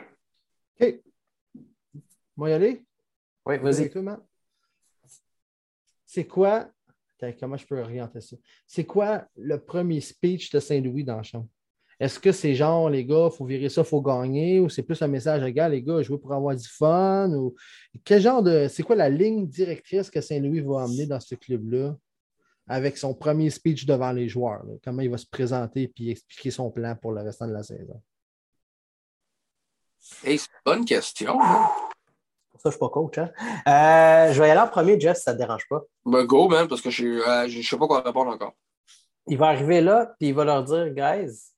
OK. 0.80 1.02
Moi, 2.36 2.50
y 2.50 2.54
aller? 2.54 2.86
Oui, 3.46 3.58
vas-y. 3.58 3.92
C'est 6.06 6.26
quoi. 6.26 6.72
comment 7.40 7.58
je 7.58 7.68
peux 7.68 7.80
orienter 7.80 8.22
ça? 8.22 8.36
C'est 8.66 8.86
quoi 8.86 9.26
le 9.36 9.60
premier 9.60 10.02
speech 10.02 10.52
de 10.52 10.60
Saint-Louis 10.60 11.04
dans 11.04 11.18
la 11.18 11.24
chambre? 11.24 11.48
Est-ce 12.00 12.18
que 12.18 12.32
c'est 12.32 12.56
genre, 12.56 12.90
les 12.90 13.06
gars, 13.06 13.30
il 13.30 13.36
faut 13.36 13.46
virer 13.46 13.68
ça, 13.68 13.82
il 13.82 13.88
faut 13.88 14.02
gagner, 14.02 14.62
ou 14.62 14.70
c'est 14.70 14.84
plus 14.84 15.02
un 15.02 15.08
message 15.08 15.44
égal, 15.44 15.74
les 15.74 15.84
gars, 15.84 16.02
jouer 16.02 16.18
pour 16.18 16.34
avoir 16.34 16.56
du 16.56 16.68
fun, 16.68 17.30
ou 17.34 17.56
quel 18.06 18.22
genre 18.22 18.42
de. 18.42 18.68
C'est 18.70 18.84
quoi 18.84 18.96
la 18.96 19.10
ligne 19.10 19.46
directrice 19.48 20.10
que 20.10 20.22
Saint-Louis 20.22 20.62
va 20.62 20.84
amener 20.84 21.06
dans 21.06 21.20
ce 21.20 21.36
club-là 21.36 21.98
avec 22.68 22.98
son 22.98 23.14
premier 23.14 23.50
speech 23.50 23.86
devant 23.86 24.14
les 24.14 24.30
joueurs? 24.30 24.64
Comment 24.82 25.02
il 25.02 25.10
va 25.10 25.18
se 25.18 25.28
présenter 25.28 25.92
et 25.98 26.12
expliquer 26.12 26.52
son 26.52 26.72
plan 26.72 26.96
pour 26.96 27.12
le 27.12 27.22
restant 27.22 27.48
de 27.48 27.54
la 27.54 27.64
saison? 27.64 28.02
C'est 30.00 30.34
une 30.34 30.40
bonne 30.66 30.86
question. 30.86 31.38
Pour 31.38 32.62
ça, 32.62 32.64
je 32.64 32.68
ne 32.68 32.72
suis 32.72 32.80
pas 32.80 32.90
coach. 32.90 33.18
Hein? 33.18 33.32
Euh, 33.68 34.34
je 34.34 34.42
vais 34.42 34.48
y 34.48 34.52
aller 34.52 34.60
en 34.60 34.68
premier, 34.68 35.00
Jeff, 35.00 35.18
si 35.18 35.24
ça 35.24 35.34
ne 35.34 35.38
te 35.38 35.44
dérange 35.44 35.68
pas. 35.70 35.82
Ben, 36.06 36.26
go, 36.26 36.48
man, 36.48 36.68
parce 36.68 36.82
que 36.82 36.90
je 36.90 37.06
ne 37.06 37.22
euh, 37.22 37.64
sais 37.64 37.78
pas 37.78 37.88
quoi 37.88 38.02
répondre 38.02 38.32
encore. 38.32 38.54
Il 39.28 39.38
va 39.38 39.48
arriver 39.48 39.82
là, 39.82 40.14
puis 40.20 40.30
il 40.30 40.34
va 40.34 40.44
leur 40.44 40.64
dire, 40.64 40.90
guys, 40.90 41.54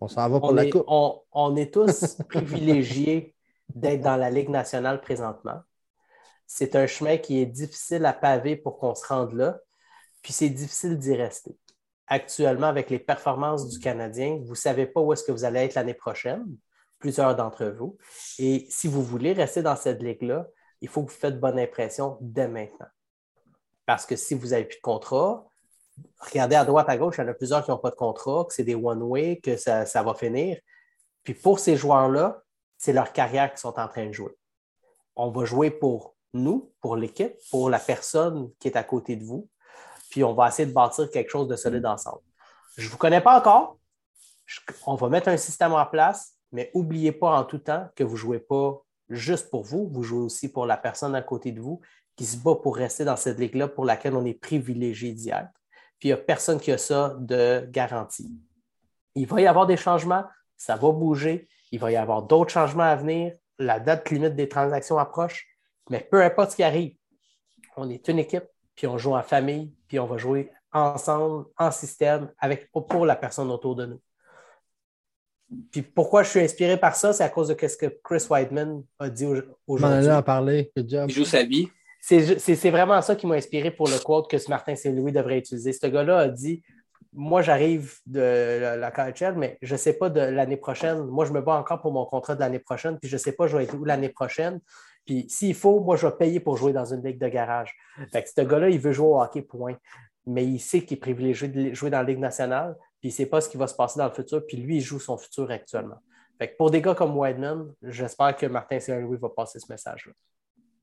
on 0.00 0.08
s'en 0.08 0.28
va 0.28 0.40
pour 0.40 0.50
on 0.50 0.54
la 0.54 0.64
est, 0.64 0.72
On, 0.86 1.56
est 1.56 1.72
tous 1.72 2.16
privilégiés 2.28 3.34
d'être 3.74 4.00
dans 4.00 4.16
la 4.16 4.30
Ligue 4.30 4.48
nationale 4.48 5.00
présentement. 5.00 5.60
C'est 6.46 6.74
un 6.74 6.86
chemin 6.86 7.18
qui 7.18 7.40
est 7.40 7.46
difficile 7.46 8.04
à 8.06 8.12
paver 8.12 8.56
pour 8.56 8.78
qu'on 8.78 8.94
se 8.94 9.06
rende 9.06 9.34
là, 9.34 9.58
puis 10.22 10.32
c'est 10.32 10.48
difficile 10.48 10.98
d'y 10.98 11.14
rester. 11.14 11.56
Actuellement, 12.06 12.66
avec 12.66 12.90
les 12.90 12.98
performances 12.98 13.68
du 13.68 13.78
Canadien, 13.78 14.40
vous 14.42 14.50
ne 14.50 14.56
savez 14.56 14.86
pas 14.86 15.00
où 15.00 15.12
est-ce 15.12 15.22
que 15.22 15.32
vous 15.32 15.44
allez 15.44 15.60
être 15.60 15.74
l'année 15.74 15.94
prochaine, 15.94 16.44
plusieurs 17.00 17.34
d'entre 17.34 17.64
vous. 17.64 17.98
Et 18.38 18.66
si 18.70 18.86
vous 18.86 19.02
voulez 19.02 19.32
rester 19.32 19.62
dans 19.62 19.76
cette 19.76 20.00
ligue-là, 20.02 20.46
il 20.80 20.88
faut 20.88 21.02
que 21.02 21.10
vous 21.10 21.18
faites 21.18 21.40
bonne 21.40 21.58
impression 21.58 22.16
dès 22.20 22.46
maintenant. 22.46 22.86
Parce 23.86 24.06
que 24.06 24.14
si 24.14 24.34
vous 24.34 24.48
n'avez 24.48 24.64
plus 24.64 24.76
de 24.76 24.82
contrat, 24.82 25.44
regardez 26.18 26.56
à 26.56 26.64
droite, 26.64 26.88
à 26.88 26.96
gauche, 26.96 27.16
il 27.18 27.22
y 27.22 27.24
en 27.24 27.28
a 27.28 27.34
plusieurs 27.34 27.64
qui 27.64 27.70
n'ont 27.70 27.78
pas 27.78 27.90
de 27.90 27.96
contrat, 27.96 28.44
que 28.48 28.54
c'est 28.54 28.64
des 28.64 28.74
one-way, 28.74 29.40
que 29.40 29.56
ça, 29.56 29.84
va 30.02 30.14
finir. 30.14 30.58
Puis 31.24 31.34
pour 31.34 31.58
ces 31.58 31.76
joueurs-là, 31.76 32.42
c'est 32.78 32.92
leur 32.92 33.12
carrière 33.12 33.52
qui 33.52 33.60
sont 33.60 33.78
en 33.78 33.88
train 33.88 34.06
de 34.06 34.12
jouer. 34.12 34.36
On 35.16 35.30
va 35.30 35.44
jouer 35.44 35.70
pour 35.70 36.14
nous, 36.32 36.72
pour 36.80 36.96
l'équipe, 36.96 37.34
pour 37.50 37.68
la 37.68 37.78
personne 37.78 38.50
qui 38.58 38.68
est 38.68 38.76
à 38.76 38.84
côté 38.84 39.16
de 39.16 39.24
vous, 39.24 39.48
puis 40.10 40.24
on 40.24 40.34
va 40.34 40.48
essayer 40.48 40.66
de 40.66 40.72
bâtir 40.72 41.10
quelque 41.10 41.30
chose 41.30 41.48
de 41.48 41.56
solide 41.56 41.86
ensemble. 41.86 42.22
Je 42.76 42.86
ne 42.86 42.90
vous 42.90 42.96
connais 42.96 43.20
pas 43.20 43.38
encore. 43.38 43.78
on 44.86 44.94
va 44.94 45.08
mettre 45.08 45.28
un 45.28 45.36
système 45.36 45.72
en 45.72 45.84
place, 45.86 46.34
mais 46.52 46.70
n'oubliez 46.74 47.12
pas 47.12 47.38
en 47.38 47.44
tout 47.44 47.58
temps 47.58 47.88
que 47.94 48.04
vous 48.04 48.14
ne 48.14 48.20
jouez 48.20 48.40
pas 48.40 48.82
juste 49.08 49.50
pour 49.50 49.64
vous, 49.64 49.88
vous 49.88 50.02
jouez 50.02 50.20
aussi 50.20 50.50
pour 50.50 50.66
la 50.66 50.76
personne 50.76 51.14
à 51.14 51.22
côté 51.22 51.52
de 51.52 51.60
vous 51.60 51.80
qui 52.16 52.24
se 52.24 52.36
bat 52.36 52.54
pour 52.54 52.76
rester 52.76 53.04
dans 53.04 53.16
cette 53.16 53.38
ligue-là 53.38 53.68
pour 53.68 53.84
laquelle 53.84 54.14
on 54.14 54.24
est 54.24 54.34
privilégié 54.34 55.12
d'y 55.12 55.30
être 55.30 55.60
puis 56.00 56.08
il 56.08 56.12
n'y 56.12 56.18
a 56.18 56.22
personne 56.22 56.58
qui 56.58 56.72
a 56.72 56.78
ça 56.78 57.14
de 57.18 57.68
garantie. 57.70 58.34
Il 59.14 59.26
va 59.26 59.40
y 59.42 59.46
avoir 59.46 59.66
des 59.66 59.76
changements, 59.76 60.24
ça 60.56 60.74
va 60.74 60.90
bouger, 60.90 61.46
il 61.70 61.78
va 61.78 61.92
y 61.92 61.96
avoir 61.96 62.22
d'autres 62.22 62.50
changements 62.50 62.84
à 62.84 62.96
venir, 62.96 63.34
la 63.58 63.78
date 63.78 64.08
limite 64.10 64.34
des 64.34 64.48
transactions 64.48 64.98
approche, 64.98 65.46
mais 65.90 66.00
peu 66.00 66.22
importe 66.22 66.52
ce 66.52 66.56
qui 66.56 66.62
arrive, 66.62 66.96
on 67.76 67.90
est 67.90 68.08
une 68.08 68.18
équipe, 68.18 68.46
puis 68.74 68.86
on 68.86 68.96
joue 68.96 69.14
en 69.14 69.22
famille, 69.22 69.74
puis 69.86 69.98
on 69.98 70.06
va 70.06 70.16
jouer 70.16 70.50
ensemble, 70.72 71.46
en 71.58 71.70
système, 71.70 72.32
avec, 72.38 72.70
pour 72.72 73.04
la 73.04 73.16
personne 73.16 73.50
autour 73.50 73.76
de 73.76 73.86
nous. 73.86 74.00
Puis 75.70 75.82
pourquoi 75.82 76.22
je 76.22 76.30
suis 76.30 76.40
inspiré 76.40 76.76
par 76.76 76.94
ça, 76.94 77.12
c'est 77.12 77.24
à 77.24 77.28
cause 77.28 77.48
de 77.48 77.56
ce 77.68 77.76
que 77.76 77.86
Chris 78.04 78.24
Whiteman 78.28 78.82
a 78.98 79.08
dit 79.08 79.26
aujourd'hui. 79.26 79.52
On 79.68 79.82
en 79.82 80.16
a 80.16 80.22
parlé. 80.22 80.70
Il 80.76 81.10
joue 81.10 81.24
sa 81.24 81.42
vie. 81.42 81.68
C'est 82.00 82.70
vraiment 82.70 83.00
ça 83.02 83.16
qui 83.16 83.26
m'a 83.26 83.34
inspiré 83.34 83.70
pour 83.70 83.88
le 83.88 83.98
quote 83.98 84.30
que 84.30 84.38
ce 84.38 84.48
Martin 84.48 84.74
Saint-Louis 84.74 85.12
devrait 85.12 85.38
utiliser. 85.38 85.72
Ce 85.72 85.86
gars-là 85.86 86.18
a 86.18 86.28
dit 86.28 86.62
Moi, 87.12 87.42
j'arrive 87.42 87.94
de 88.06 88.76
la, 88.76 88.90
KHL, 88.90 89.34
mais 89.36 89.58
je 89.60 89.72
ne 89.72 89.78
sais 89.78 89.94
pas 89.94 90.08
de 90.08 90.20
l'année 90.20 90.56
prochaine. 90.56 91.04
Moi, 91.04 91.24
je 91.24 91.32
me 91.32 91.40
bats 91.40 91.56
encore 91.56 91.80
pour 91.80 91.92
mon 91.92 92.06
contrat 92.06 92.34
de 92.36 92.40
l'année 92.40 92.58
prochaine, 92.60 92.98
puis 92.98 93.08
je 93.10 93.16
ne 93.16 93.20
sais 93.20 93.32
pas 93.32 93.48
je 93.48 93.56
vais 93.56 93.64
être 93.64 93.74
où 93.74 93.84
l'année 93.84 94.08
prochaine. 94.08 94.60
Puis 95.04 95.26
s'il 95.28 95.54
faut, 95.54 95.80
moi, 95.80 95.96
je 95.96 96.06
vais 96.06 96.12
payer 96.12 96.40
pour 96.40 96.56
jouer 96.56 96.72
dans 96.72 96.84
une 96.84 97.02
ligue 97.04 97.18
de 97.18 97.28
garage. 97.28 97.74
Fait 98.12 98.22
que 98.22 98.28
ce 98.34 98.40
gars-là, 98.42 98.68
il 98.68 98.78
veut 98.78 98.92
jouer 98.92 99.08
au 99.08 99.20
hockey, 99.20 99.42
point. 99.42 99.76
Mais 100.26 100.44
il 100.44 100.60
sait 100.60 100.82
qu'il 100.82 100.96
est 100.96 101.00
privilégié 101.00 101.48
de 101.48 101.74
jouer 101.74 101.90
dans 101.90 101.98
la 101.98 102.04
Ligue 102.04 102.18
nationale, 102.18 102.76
puis 103.00 103.08
il 103.08 103.12
sait 103.12 103.26
pas 103.26 103.40
ce 103.40 103.48
qui 103.48 103.56
va 103.56 103.66
se 103.66 103.74
passer 103.74 103.98
dans 103.98 104.06
le 104.06 104.12
futur, 104.12 104.46
puis 104.46 104.56
lui, 104.56 104.76
il 104.76 104.80
joue 104.80 105.00
son 105.00 105.16
futur 105.16 105.50
actuellement. 105.50 106.00
Fait 106.38 106.52
que 106.52 106.56
pour 106.56 106.70
des 106.70 106.80
gars 106.80 106.94
comme 106.94 107.16
Wideman, 107.16 107.72
j'espère 107.82 108.36
que 108.36 108.46
Martin 108.46 108.78
Saint-Louis 108.80 109.18
va 109.18 109.28
passer 109.30 109.58
ce 109.58 109.66
message-là. 109.70 110.12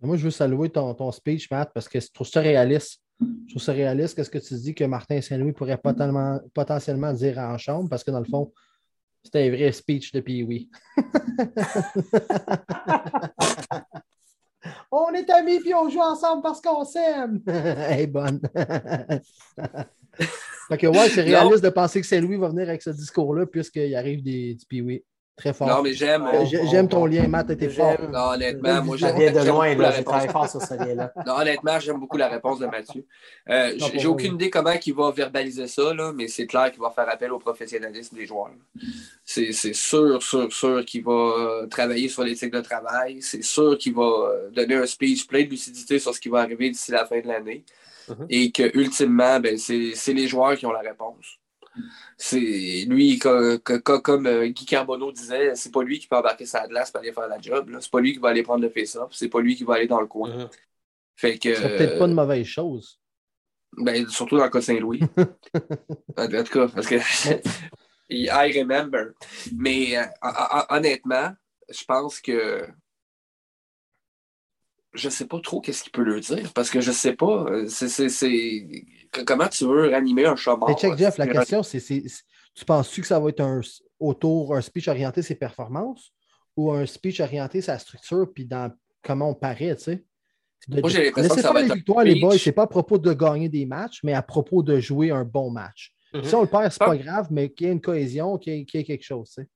Moi, 0.02 0.18
je 0.18 0.26
veux 0.26 0.32
saluer 0.32 0.70
ton, 0.70 0.94
ton 0.94 1.12
speech, 1.12 1.50
Matt, 1.50 1.72
parce 1.74 1.90
que 1.90 2.00
je 2.00 2.12
trouve 2.12 2.28
ça 2.28 2.42
réaliste. 2.42 3.02
Je 3.20 3.54
trouve 3.54 3.64
ça 3.64 3.72
réaliste. 3.72 4.16
Qu'est-ce 4.16 4.30
que 4.30 4.38
tu 4.38 4.54
dis 4.56 4.76
que 4.76 4.84
Martin 4.84 5.20
Saint-Louis 5.22 5.54
pourrait 5.54 5.80
potentiellement 5.80 7.14
dire 7.14 7.40
en 7.40 7.58
chambre, 7.58 7.90
parce 7.90 8.04
que 8.04 8.12
dans 8.12 8.20
le 8.20 8.26
fond, 8.26 8.54
c'était 9.24 9.48
un 9.48 9.50
vrai 9.50 9.72
speech 9.72 10.12
de 10.12 10.24
oui. 10.28 10.70
on 14.92 15.14
est 15.14 15.30
amis 15.30 15.60
puis 15.60 15.74
on 15.74 15.90
joue 15.90 16.02
ensemble 16.02 16.44
parce 16.44 16.62
qu'on 16.62 16.86
s'aime. 16.86 17.42
Est 17.48 18.08
bonne. 18.08 18.40
fait 20.70 20.78
que 20.78 20.88
ouais, 20.88 21.10
c'est 21.10 21.22
réaliste 21.24 21.64
de 21.64 21.70
penser 21.70 22.02
que 22.02 22.08
Saint-Louis 22.08 22.38
va 22.38 22.50
venir 22.50 22.68
avec 22.70 22.82
ce 22.82 22.90
discours-là 22.90 23.46
puisqu'il 23.46 23.96
arrive 23.96 24.24
des, 24.24 24.56
du 24.56 24.66
Pee-Wee. 24.66 25.04
Très 25.38 25.54
fort. 25.54 25.68
Non, 25.68 25.84
mais 25.84 25.94
j'aime. 25.94 26.26
Euh, 26.26 26.46
j'aime 26.46 26.90
ton 26.90 27.06
lien, 27.06 27.28
Matt, 27.28 27.56
t'es 27.56 27.70
fort. 27.70 27.96
Non, 28.12 28.32
honnêtement, 28.32 28.84
moi, 28.84 28.98
j'aime. 28.98 29.16
de 29.16 29.48
loin, 29.48 29.76
là, 29.76 29.92
j'ai 29.92 30.04
travaillé 30.04 30.30
fort 30.30 30.50
sur 30.50 30.60
ce 30.60 30.74
lien-là. 30.74 31.14
Non, 31.28 31.36
honnêtement, 31.36 31.80
j'aime 31.80 32.00
beaucoup 32.00 32.18
la 32.18 32.28
réponse 32.28 32.58
de 32.58 32.66
Mathieu. 32.66 33.06
Euh, 33.48 33.72
j'ai 33.78 34.08
aucune 34.08 34.34
idée 34.34 34.50
comment 34.50 34.74
il 34.84 34.94
va 34.96 35.12
verbaliser 35.12 35.68
ça, 35.68 35.94
là, 35.94 36.12
mais 36.12 36.28
c'est 36.28 36.48
clair 36.48 36.72
qu'il 36.72 36.82
va 36.82 36.90
faire 36.90 37.08
appel 37.08 37.32
au 37.32 37.38
professionnalisme 37.38 38.16
des 38.16 38.26
joueurs. 38.26 38.50
C'est 39.24 39.52
sûr, 39.52 40.24
sûr, 40.24 40.52
sûr 40.52 40.84
qu'il 40.86 41.04
va 41.04 41.12
euh, 41.12 41.68
travailler 41.68 42.10
sur 42.10 42.24
l'éthique 42.24 42.52
de 42.52 42.62
travail. 42.62 43.22
C'est 43.22 43.44
sûr 43.44 43.78
qu'il 43.78 43.94
va 43.94 44.32
donner 44.56 44.74
un 44.74 44.88
speech 44.88 45.28
plein 45.28 45.44
de 45.44 45.50
lucidité 45.50 46.00
sur 46.00 46.16
ce 46.16 46.20
qui 46.20 46.30
va 46.30 46.40
arriver 46.40 46.72
d'ici 46.72 46.92
la 46.92 47.06
fin 47.06 47.20
de 47.20 47.28
l'année. 47.28 47.64
Mm-hmm. 48.08 48.26
Et 48.30 48.52
que, 48.52 48.78
ultimement, 48.78 49.40
ben, 49.40 49.58
c'est 49.58 50.14
les 50.14 50.28
joueurs 50.28 50.58
qui 50.58 50.66
ont 50.66 50.72
la 50.72 50.82
réponse 50.82 51.40
c'est 52.18 52.86
lui, 52.88 53.20
comme, 53.20 54.28
euh, 54.28 54.48
Guy 54.48 54.66
Carbonneau 54.66 55.12
disait, 55.12 55.54
c'est 55.56 55.72
pas 55.72 55.84
lui 55.84 56.00
qui 56.00 56.08
peut 56.08 56.16
embarquer 56.16 56.46
sa 56.46 56.68
glace 56.68 56.92
pour 56.92 57.02
aller 57.02 57.12
faire 57.12 57.28
la 57.28 57.40
job. 57.40 57.70
C'est 57.80 57.92
pas 57.92 58.00
lui 58.00 58.14
qui 58.14 58.20
va 58.20 58.30
aller 58.30 58.44
prendre 58.44 58.64
le 58.64 58.70
face-off. 58.70 59.12
C'est 59.14 59.30
pas 59.30 59.40
lui 59.40 59.56
qui 59.56 59.64
va 59.64 59.76
aller 59.76 59.88
dans 59.88 60.02
le 60.02 60.08
coin. 60.08 60.30
Mm-hmm. 60.30 60.50
Fait 61.16 61.38
que. 61.38 61.54
C'est 61.54 61.78
peut-être 61.78 62.00
pas 62.00 62.06
une 62.06 62.14
mauvaise 62.14 62.46
chose. 62.46 63.00
Ben, 63.78 64.08
surtout 64.08 64.38
dans 64.38 64.46
le 64.46 64.50
cas 64.50 64.60
de 64.60 64.64
Saint-Louis. 64.64 65.02
en 66.18 66.28
tout 66.28 66.52
cas, 66.52 66.68
parce 66.68 66.88
que. 66.88 66.96
I 68.10 68.60
remember. 68.60 69.14
Mais 69.56 69.98
euh, 69.98 70.04
honnêtement, 70.70 71.34
je 71.70 71.84
pense 71.84 72.20
que 72.20 72.66
je 74.94 75.10
sais 75.10 75.28
pas 75.28 75.40
trop 75.40 75.62
qu'est-ce 75.62 75.84
qu'il 75.84 75.92
peut 75.92 76.04
lui 76.04 76.22
dire 76.22 76.52
parce 76.54 76.70
que 76.70 76.82
je 76.82 76.92
sais 76.92 77.14
pas. 77.14 77.46
Euh, 77.50 77.68
c'est, 77.68 78.68
Comment 79.26 79.48
tu 79.48 79.66
veux 79.66 79.90
ranimer 79.90 80.26
un 80.26 80.36
chat 80.36 80.58
Mais 80.68 80.76
check, 80.76 80.98
Jeff, 80.98 81.18
la 81.18 81.28
question, 81.28 81.64
c'est, 81.64 81.82
tu 81.82 82.66
penses-tu 82.66 83.02
que 83.02 83.08
ça 83.08 83.20
va 83.20 83.30
être 83.30 83.42
un, 83.42 83.62
autour, 84.00 84.56
un 84.56 84.62
speech 84.62 84.88
orienté 84.88 85.22
ses 85.22 85.36
performances 85.36 86.12
ou 86.56 86.72
un 86.72 86.86
speech 86.86 87.20
orienté 87.20 87.62
sa 87.62 87.78
structure 87.80 88.28
puis 88.34 88.46
dans 88.46 88.72
comment 89.04 89.30
on 89.30 89.36
paraît, 89.36 89.76
tu 89.76 89.84
sais? 89.84 90.04
Moi, 90.68 90.90
j'ai 90.90 91.06
l'impression 91.06 91.36
que 91.36 91.42
ça 91.42 91.54
va 91.54 91.62
les 91.62 91.74
victoires, 91.74 92.04
les 92.04 92.20
boys, 92.20 92.38
c'est 92.38 92.52
pas 92.52 92.64
à 92.64 92.68
propos 92.68 92.98
de 92.98 93.14
gagner 93.14 93.48
des 93.48 93.66
matchs, 93.66 94.00
mais 94.04 94.14
à 94.14 94.22
propos 94.22 94.64
de 94.64 94.80
jouer 94.80 95.12
un 95.12 95.24
bon 95.24 95.52
match. 95.52 95.94
Mm-hmm. 96.14 96.24
Si 96.24 96.36
on 96.36 96.42
le 96.42 96.48
perd, 96.48 96.72
c'est 96.72 96.80
pas 96.80 96.98
grave, 96.98 97.28
mais 97.30 97.50
qu'il 97.50 97.68
y 97.68 97.70
ait 97.70 97.74
une 97.74 97.82
cohésion, 97.82 98.38
qu'il 98.38 98.54
y, 98.54 98.78
ait 98.78 98.84
quelque 98.84 99.04
chose, 99.04 99.30
tu 99.30 99.42
sais. 99.42 99.50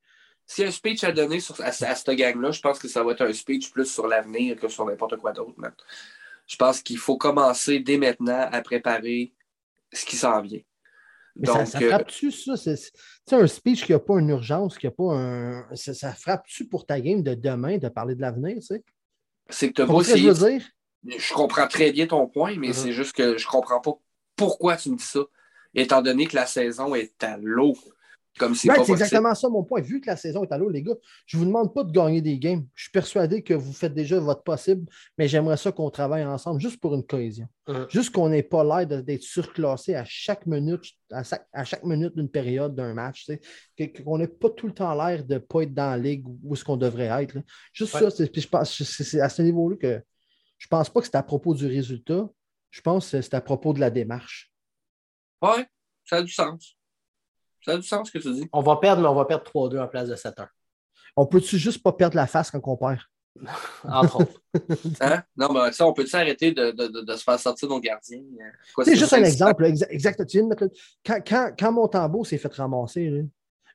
A 0.60 0.64
un 0.64 0.72
speech 0.72 1.04
à 1.04 1.12
donner 1.12 1.40
sur, 1.40 1.60
à, 1.62 1.72
cette 1.72 2.10
gang-là, 2.10 2.52
je 2.52 2.60
pense 2.60 2.80
que 2.80 2.88
ça 2.88 3.04
va 3.04 3.14
être 3.14 3.22
un 3.22 3.34
speech 3.34 3.72
plus 3.72 3.86
sur 3.86 4.08
l'avenir 4.08 4.58
que 4.60 4.68
sur 4.68 4.86
n'importe 4.86 5.18
quoi 5.18 5.32
d'autre. 5.32 5.54
Je 6.48 6.56
pense 6.58 6.82
qu'il 6.82 6.98
faut 6.98 7.18
commencer 7.18 7.80
dès 7.80 7.98
maintenant 7.98 8.50
à 8.52 8.62
préparer 8.62 9.34
ce 9.94 10.06
qui 10.06 10.18
s'en 10.18 10.42
vient. 10.42 10.62
Donc, 11.36 11.66
ça, 11.66 11.80
frappe-tu 11.80 12.32
ça? 12.32 12.58
C'est 12.58 12.92
un 13.32 13.48
speech 13.48 13.86
qui 13.86 13.94
n'a 13.94 14.00
pas 14.00 14.20
une 14.20 14.30
urgence, 14.30 14.78
qui 14.78 14.88
a 14.88 14.92
pas 14.92 15.14
un. 15.14 15.76
Ça, 15.76 16.14
frappe-tu 16.14 16.68
pour 16.68 16.86
ta 16.86 17.00
game 17.00 17.24
de 17.24 17.34
demain 17.34 17.78
de 17.78 17.88
parler 17.88 18.16
de 18.16 18.22
l'avenir, 18.22 18.56
tu 18.56 18.62
sais? 18.62 18.84
C'est 19.50 19.70
que 19.70 19.74
tu 19.74 19.82
as 19.82 19.86
que 19.86 20.18
je 20.18 20.30
veux 20.30 20.50
dire? 20.50 20.68
Je 21.06 21.34
comprends 21.34 21.68
très 21.68 21.92
bien 21.92 22.06
ton 22.06 22.28
point, 22.28 22.58
mais 22.58 22.70
uh-huh. 22.70 22.74
c'est 22.74 22.92
juste 22.92 23.14
que 23.14 23.38
je 23.38 23.48
comprends 23.48 23.80
pas 23.80 23.94
pourquoi 24.36 24.76
tu 24.76 24.92
me 24.92 24.98
dis 24.98 25.04
ça, 25.04 25.22
étant 25.74 26.02
donné 26.02 26.28
que 26.28 26.36
la 26.36 26.46
saison 26.46 26.94
est 26.94 27.24
à 27.24 27.38
l'eau 27.38 27.76
c'est 28.54 28.70
exactement 28.90 29.36
ça 29.36 29.50
mon 29.50 29.64
point. 29.64 29.82
Vu 29.82 30.02
que 30.02 30.08
la 30.08 30.16
saison 30.16 30.44
est 30.44 30.52
à 30.52 30.58
l'eau, 30.58 30.70
les 30.70 30.82
gars, 30.82 30.96
je 31.26 31.38
ne 31.38 31.42
vous 31.42 31.48
demande 31.48 31.74
pas 31.74 31.84
de 31.84 31.92
gagner 31.92 32.22
des 32.22 32.40
games. 32.40 32.66
Je 32.74 32.84
suis 32.84 32.92
persuadé 32.92 33.44
que 33.44 33.54
vous 33.54 33.74
faites 33.74 33.94
déjà 33.94 34.20
votre 34.20 34.44
possible, 34.44 34.88
mais 35.18 35.28
j'aimerais 35.28 35.58
ça 35.58 35.72
qu'on 35.72 35.90
travaille 35.90 36.26
ensemble 36.26 36.60
juste 36.60 36.80
pour 36.80 36.94
une 36.96 37.06
cohésion. 37.06 37.48
Juste 37.90 38.12
qu'on 38.12 38.30
n'ait 38.30 38.44
pas 38.44 38.64
l'air 38.64 39.04
d'être 39.04 39.22
surclassé 39.22 39.96
à 39.96 40.04
chaque 40.06 40.46
minute, 40.46 40.84
à 41.12 41.24
chaque, 41.24 41.84
minute 41.84 42.16
d'une 42.16 42.30
période 42.30 42.76
d'un 42.76 42.94
match. 42.94 43.30
Qu'on 43.78 44.18
n'ait 44.18 44.28
pas 44.28 44.50
tout 44.50 44.68
le 44.68 44.74
temps 44.74 44.94
l'air 44.94 45.24
de 45.24 45.36
ne 45.36 45.40
pas 45.40 45.62
être 45.62 45.74
dans 45.74 45.92
la 45.92 45.98
ligue 45.98 46.26
où 46.44 46.56
ce 46.56 46.64
qu'on 46.64 46.78
devrait 46.78 47.24
être. 47.24 47.38
Juste 47.74 47.98
ça, 47.98 48.10
c'est 48.10 49.22
à 49.22 49.30
ce 49.30 49.42
niveau-là 49.42 49.78
que 49.78 50.02
je 50.58 50.68
ne 50.68 50.70
pense 50.70 50.90
pas 50.90 51.00
que 51.00 51.06
c'est 51.08 51.16
à 51.16 51.24
propos 51.24 51.54
du 51.54 51.66
résultat. 51.66 52.30
Je 52.70 52.82
pense 52.82 53.12
que 53.12 53.22
c'est 53.22 53.34
à 53.34 53.42
propos 53.42 53.74
de 53.74 53.80
la 53.80 53.90
démarche. 53.90 54.52
Oui, 55.42 55.64
ça 56.06 56.18
a 56.18 56.24
du 56.24 56.32
sens. 56.32 56.78
Ça 57.64 57.74
a 57.74 57.78
du 57.78 57.84
sens 57.84 58.08
ce 58.08 58.12
que 58.12 58.20
tu 58.20 58.34
dis. 58.34 58.50
On 58.52 58.62
va 58.62 58.78
perdre, 58.78 59.02
mais 59.02 59.08
on 59.08 59.16
va 59.16 59.26
perdre 59.26 59.44
3-2 59.44 59.80
en 59.80 59.88
place 59.88 60.10
de 60.10 60.16
7-1. 60.16 60.48
On 61.16 61.26
peut-tu 61.26 61.58
juste 61.58 61.84
pas 61.84 61.92
perdre 61.92 62.16
la 62.16 62.28
face 62.28 62.52
quand 62.52 62.62
on 62.66 62.78
perd? 62.78 63.00
Entre 63.84 64.22
autres. 64.22 64.42
Hein? 65.02 65.24
Non, 65.38 65.54
mais 65.54 65.72
ça, 65.72 65.88
on 65.88 65.94
peut-tu 65.94 66.16
arrêter 66.16 66.52
de, 66.52 66.72
de, 66.72 66.88
de, 66.88 67.16
se 67.16 67.24
faire 67.24 67.40
sortir 67.40 67.70
nos 67.70 67.80
gardiens? 67.80 68.22
C'est 68.84 68.98
juste 68.98 69.14
un 69.14 69.24
exemple. 69.24 69.64
Exact. 69.64 70.26
Tu 70.26 70.40
viens 70.40 70.50
quand, 71.06 71.22
quand, 71.26 71.54
quand 71.58 71.72
Montembeau 71.72 72.26
s'est 72.26 72.38
fait 72.38 72.54
ramasser, 72.54 73.26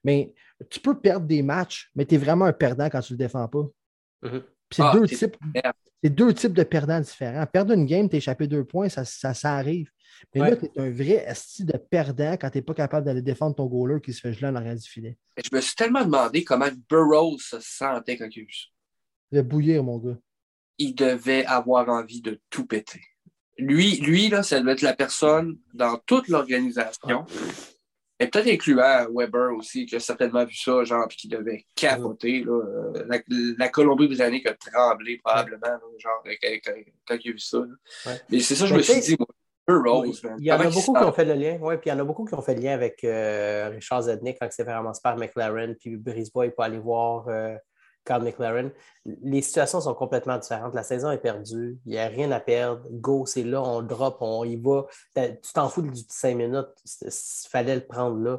mais 0.04 0.34
tu 0.68 0.80
peux 0.80 0.98
perdre 0.98 1.26
des 1.26 1.42
matchs, 1.42 1.90
mais 1.94 2.04
tu 2.04 2.16
es 2.16 2.18
vraiment 2.18 2.44
un 2.44 2.52
perdant 2.52 2.90
quand 2.90 3.00
tu 3.00 3.14
ne 3.14 3.18
le 3.18 3.24
défends 3.24 3.48
pas. 3.48 3.66
Mm-hmm. 4.24 4.42
C'est 4.70 4.82
ah, 4.82 4.92
deux, 4.92 5.06
types, 5.06 5.36
deux 6.02 6.34
types 6.34 6.52
de 6.52 6.62
perdants 6.64 7.00
différents. 7.00 7.46
Perdre 7.46 7.72
une 7.72 7.86
game, 7.86 8.08
t'échapper 8.08 8.46
deux 8.46 8.64
points, 8.64 8.88
ça, 8.88 9.04
ça, 9.04 9.32
ça 9.32 9.54
arrive. 9.54 9.90
Mais 10.34 10.50
là, 10.50 10.56
tu 10.56 10.66
es 10.66 10.80
un 10.80 10.90
vrai 10.90 11.24
esti 11.26 11.64
de 11.64 11.76
perdant 11.76 12.32
quand 12.32 12.50
tu 12.50 12.58
n'es 12.58 12.62
pas 12.62 12.74
capable 12.74 13.06
d'aller 13.06 13.22
défendre 13.22 13.56
ton 13.56 13.66
goaler 13.66 14.00
qui 14.00 14.12
se 14.12 14.20
fait 14.20 14.32
geler 14.32 14.48
en 14.48 14.56
arrière 14.56 14.74
du 14.74 14.88
filet. 14.88 15.16
Je 15.42 15.54
me 15.54 15.60
suis 15.60 15.74
tellement 15.74 16.04
demandé 16.04 16.44
comment 16.44 16.68
Burroughs 16.88 17.40
se 17.40 17.60
sentait 17.60 18.16
quand 18.16 18.28
il 18.34 18.42
Il 18.42 18.48
devait 19.32 19.42
bouillir, 19.42 19.84
mon 19.84 19.98
gars. 19.98 20.18
Il 20.78 20.94
devait 20.94 21.44
avoir 21.46 21.88
envie 21.88 22.20
de 22.20 22.40
tout 22.50 22.66
péter. 22.66 23.02
Lui, 23.58 23.96
lui 23.96 24.28
là, 24.28 24.42
ça 24.42 24.60
devait 24.60 24.72
être 24.72 24.82
la 24.82 24.94
personne 24.94 25.58
dans 25.72 25.98
toute 26.06 26.28
l'organisation. 26.28 27.24
Et 28.18 28.28
peut-être 28.28 28.48
incluant 28.48 29.06
Weber 29.14 29.52
aussi, 29.54 29.84
qui 29.84 29.94
a 29.96 30.00
certainement 30.00 30.44
vu 30.44 30.54
ça, 30.54 30.84
genre, 30.84 31.06
puis 31.06 31.18
qui 31.18 31.28
devait 31.28 31.66
capoter. 31.74 32.44
Là, 32.44 32.52
euh, 32.52 33.04
la, 33.08 33.18
la 33.58 33.68
Colombie-Britannique 33.68 34.46
a 34.46 34.54
tremblé 34.54 35.18
probablement, 35.22 35.78
genre, 35.98 36.22
quand, 36.24 37.14
il 37.22 37.28
a 37.28 37.32
vu 37.32 37.38
ça. 37.38 37.58
Mais 38.30 38.40
c'est 38.40 38.54
ça, 38.54 38.64
je 38.66 38.74
me 38.74 38.80
suis 38.80 39.00
dit, 39.00 39.16
moi, 39.18 39.28
il 39.68 40.44
y 40.44 40.52
en 40.52 40.60
a 40.60 40.70
beaucoup 40.70 40.92
qui 40.92 41.04
ont 41.04 41.12
fait 41.12 41.24
le 41.24 41.34
lien. 41.34 41.58
Oui, 41.60 41.76
puis 41.76 41.90
il 41.90 41.92
y 41.92 41.96
en 41.96 41.98
a 41.98 42.04
beaucoup 42.04 42.24
qui 42.24 42.34
ont 42.34 42.42
fait 42.42 42.54
le 42.54 42.62
lien 42.62 42.72
avec 42.72 43.02
euh, 43.04 43.68
Richard 43.72 44.02
Zednik 44.02 44.38
quand 44.40 44.48
c'est 44.50 44.64
vraiment 44.64 44.92
par 45.02 45.16
McLaren, 45.16 45.74
puis 45.74 45.96
Brisbois 45.96 46.50
peut 46.50 46.62
aller 46.62 46.78
voir 46.78 47.26
euh, 47.28 47.56
Carl 48.04 48.22
McLaren. 48.22 48.70
Les 49.04 49.42
situations 49.42 49.80
sont 49.80 49.94
complètement 49.94 50.38
différentes. 50.38 50.74
La 50.74 50.84
saison 50.84 51.10
est 51.10 51.18
perdue, 51.18 51.78
il 51.84 51.92
n'y 51.92 51.98
a 51.98 52.06
rien 52.06 52.30
à 52.30 52.40
perdre. 52.40 52.86
Go, 52.90 53.26
c'est 53.26 53.42
là, 53.42 53.60
on 53.60 53.82
drop, 53.82 54.18
on 54.20 54.44
y 54.44 54.56
va. 54.56 54.86
Tu 55.14 55.52
t'en 55.52 55.68
fous 55.68 55.82
du 55.82 56.00
5 56.08 56.36
minutes, 56.36 56.68
il 57.02 57.10
fallait 57.50 57.74
le 57.74 57.86
prendre 57.86 58.18
là. 58.18 58.38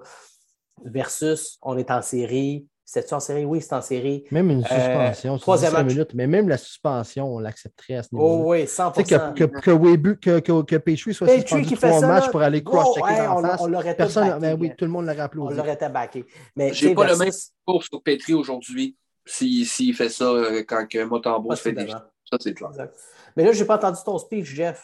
Versus, 0.86 1.58
on 1.62 1.78
est 1.78 1.92
en 1.92 2.02
série, 2.02 2.68
C'est-tu 2.90 3.14
en 3.14 3.20
série? 3.20 3.44
Oui, 3.44 3.62
c'est 3.62 3.74
en 3.74 3.82
série. 3.82 4.24
Même 4.32 4.50
une 4.50 4.62
Euh, 4.62 4.64
suspension, 4.64 5.38
troisième 5.38 5.72
troisième 5.72 5.74
match. 5.74 5.86
minutes, 5.94 6.14
mais 6.14 6.26
même 6.26 6.48
la 6.48 6.58
suspension, 6.58 7.36
on 7.36 7.40
l'accepterait 7.40 7.96
à 7.96 8.04
ce 8.04 8.16
niveau. 8.16 8.26
Oh 8.26 8.44
oui, 8.52 8.66
100 8.66 8.92
Tu 8.94 9.04
sais, 9.04 9.34
que, 9.34 9.34
que, 9.34 9.60
que, 9.60 9.72
Webu- 9.72 10.18
que, 10.18 10.40
que, 10.40 10.62
que 10.64 10.96
soit 10.96 11.28
Petrie 11.28 11.42
suspendu 11.42 11.66
qui 11.68 11.76
fait 11.76 11.90
trois 11.90 12.00
ça, 12.00 12.08
matchs 12.08 12.32
pour 12.32 12.42
aller 12.42 12.64
cross-checker 12.64 13.12
hey, 13.12 13.26
dans 13.28 13.40
on, 13.40 13.42
face. 13.42 13.60
on 13.62 13.68
l'aurait 13.68 13.92
tout 13.92 13.98
Personne, 13.98 14.28
backé, 14.30 14.40
ben 14.40 14.58
oui, 14.58 14.72
tout 14.78 14.86
le 14.86 14.92
monde 14.92 15.06
l'aurait 15.06 15.20
On 15.20 15.24
applaudi. 15.26 15.56
l'aurait 15.58 15.90
backé. 15.90 16.26
Mais 16.56 16.74
J'ai 16.74 16.96
pas 16.96 17.06
le 17.08 17.18
même 17.18 17.32
Pour 17.66 17.84
sur 17.84 18.02
Petri 18.02 18.34
aujourd'hui, 18.34 18.96
s'il 19.26 19.66
s'il 19.68 19.94
fait 19.94 20.08
ça 20.08 20.24
euh, 20.24 20.64
quand 20.66 20.88
que 20.88 21.04
Motambo 21.04 21.54
se 21.56 21.62
fait 21.64 21.74
des. 21.74 21.88
Ça, 21.90 22.38
c'est 22.40 22.54
clair. 22.54 22.70
Exact. 22.70 22.96
Mais 23.36 23.44
là, 23.44 23.52
je 23.52 23.60
n'ai 23.60 23.66
pas 23.68 23.76
entendu 23.76 24.00
ton 24.06 24.18
speech, 24.18 24.46
Jeff. 24.46 24.82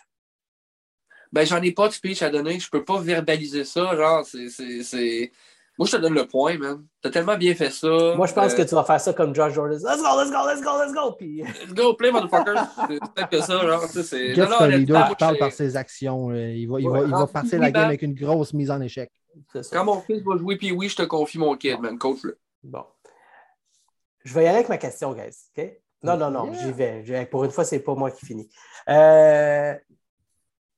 Ben, 1.31 1.45
j'en 1.45 1.61
ai 1.61 1.71
pas 1.71 1.87
de 1.87 1.93
speech 1.93 2.21
à 2.21 2.29
donner. 2.29 2.59
Je 2.59 2.69
peux 2.69 2.83
pas 2.83 2.99
verbaliser 2.99 3.63
ça. 3.63 3.95
Genre, 3.95 4.25
c'est. 4.25 5.31
Moi, 5.79 5.87
je 5.87 5.95
te 5.97 6.01
donne 6.01 6.13
le 6.13 6.27
point, 6.27 6.55
man. 6.59 6.85
T'as 7.01 7.09
tellement 7.09 7.35
bien 7.35 7.55
fait 7.55 7.71
ça. 7.71 7.87
Moi, 8.15 8.27
je 8.27 8.33
pense 8.33 8.53
Euh, 8.53 8.57
que 8.57 8.61
tu 8.61 8.75
vas 8.75 8.83
faire 8.83 9.01
ça 9.01 9.11
comme 9.13 9.33
Josh 9.33 9.53
Jordan. 9.53 9.79
Let's 9.79 10.01
go, 10.03 10.21
let's 10.21 10.31
go, 10.31 10.47
let's 10.47 10.61
go, 10.61 10.71
let's 10.83 10.93
go. 10.93 11.11
Puis, 11.17 11.41
Let's 11.41 11.73
go, 11.73 11.93
play, 11.95 12.11
motherfucker. 12.11 12.53
c'est 12.87 12.99
peut-être 12.99 13.29
que 13.29 13.41
ça, 13.41 13.59
genre. 13.65 13.81
c'est- 13.83 14.35
Non, 14.37 14.49
non, 14.49 14.65
leader 14.67 15.09
qui 15.09 15.15
parle 15.15 15.37
par 15.39 15.51
ses 15.51 15.75
actions. 15.75 16.29
euh, 16.29 16.51
Il 16.53 16.67
va, 16.69 16.79
il 16.79 16.87
Ouais, 16.87 16.99
va, 17.01 17.05
il 17.07 17.11
va 17.11 17.25
partir 17.27 17.59
la 17.59 17.71
game 17.71 17.85
avec 17.85 18.03
une 18.03 18.13
grosse 18.13 18.53
mise 18.53 18.69
en 18.69 18.79
échec. 18.81 19.11
c'est 19.51 19.63
ça. 19.63 19.77
Quand 19.77 19.85
mon 19.85 19.99
fils 20.01 20.21
va 20.21 20.37
jouer, 20.37 20.57
puis 20.57 20.71
oui, 20.71 20.89
je 20.89 20.95
te 20.95 21.03
confie 21.03 21.39
mon 21.39 21.55
kid, 21.57 21.79
man. 21.79 21.97
Coach-le. 21.97 22.37
Bon. 22.61 22.85
Je 24.23 24.33
vais 24.35 24.43
y 24.43 24.47
aller 24.47 24.57
avec 24.57 24.69
ma 24.69 24.77
question, 24.77 25.11
guys. 25.13 25.35
OK? 25.57 25.71
Non, 26.03 26.17
non, 26.17 26.29
non, 26.29 26.51
Yeah. 26.51 26.61
j'y 26.65 26.71
vais. 26.71 27.03
J'y 27.03 27.11
vais. 27.13 27.25
Pour 27.25 27.43
une 27.45 27.51
fois, 27.51 27.63
c'est 27.65 27.79
pas 27.79 27.95
moi 27.95 28.11
qui 28.11 28.25
finis. 28.25 28.47
Euh, 28.89 29.73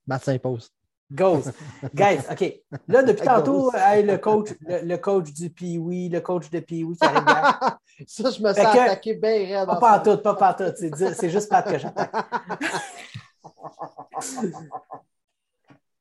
Matt 0.08 0.24
s'impose. 0.24 0.72
Ghost. 1.12 1.52
Guys, 1.94 2.20
OK. 2.32 2.62
Là, 2.88 3.04
depuis 3.04 3.26
tantôt, 3.26 3.72
hey, 3.76 4.04
le, 4.04 4.18
coach, 4.18 4.50
le, 4.62 4.82
le 4.88 4.98
coach 4.98 5.32
du 5.34 5.50
Pee-Wee, 5.50 6.10
le 6.10 6.20
coach 6.22 6.50
de 6.50 6.60
Pee-Wee 6.60 6.96
qui 6.98 7.06
arrive 7.06 7.26
là. 7.26 7.78
Ça, 8.08 8.30
je 8.32 8.42
me 8.42 8.54
Fait 8.54 8.64
sens 8.64 8.74
que- 8.74 8.80
attaqué 8.80 9.14
bien 9.14 9.60
raide. 9.60 9.68
Pas 9.68 9.76
en 9.76 9.80
pas 9.80 10.00
en 10.00 10.04
ce 10.04 10.10
tout, 10.10 10.18
pas 10.22 10.34
pas 10.36 10.52
en 10.52 10.54
tout. 10.56 10.74
C'est 11.16 11.30
juste 11.30 11.50
Pat 11.50 11.66
que 11.66 11.78
j'attaque. 11.78 12.12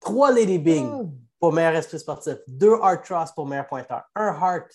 Trois 0.01 0.33
Lady 0.33 0.59
Bing 0.59 0.85
moment. 0.87 1.13
pour 1.41 1.53
meilleur 1.53 1.75
esprit 1.75 1.99
sportif, 1.99 2.37
deux 2.47 2.75
Hart 2.83 3.05
Tross 3.05 3.33
pour 3.33 3.47
meilleur 3.47 3.67
pointeur, 3.67 4.03
un 4.15 4.29
Hart, 4.29 4.69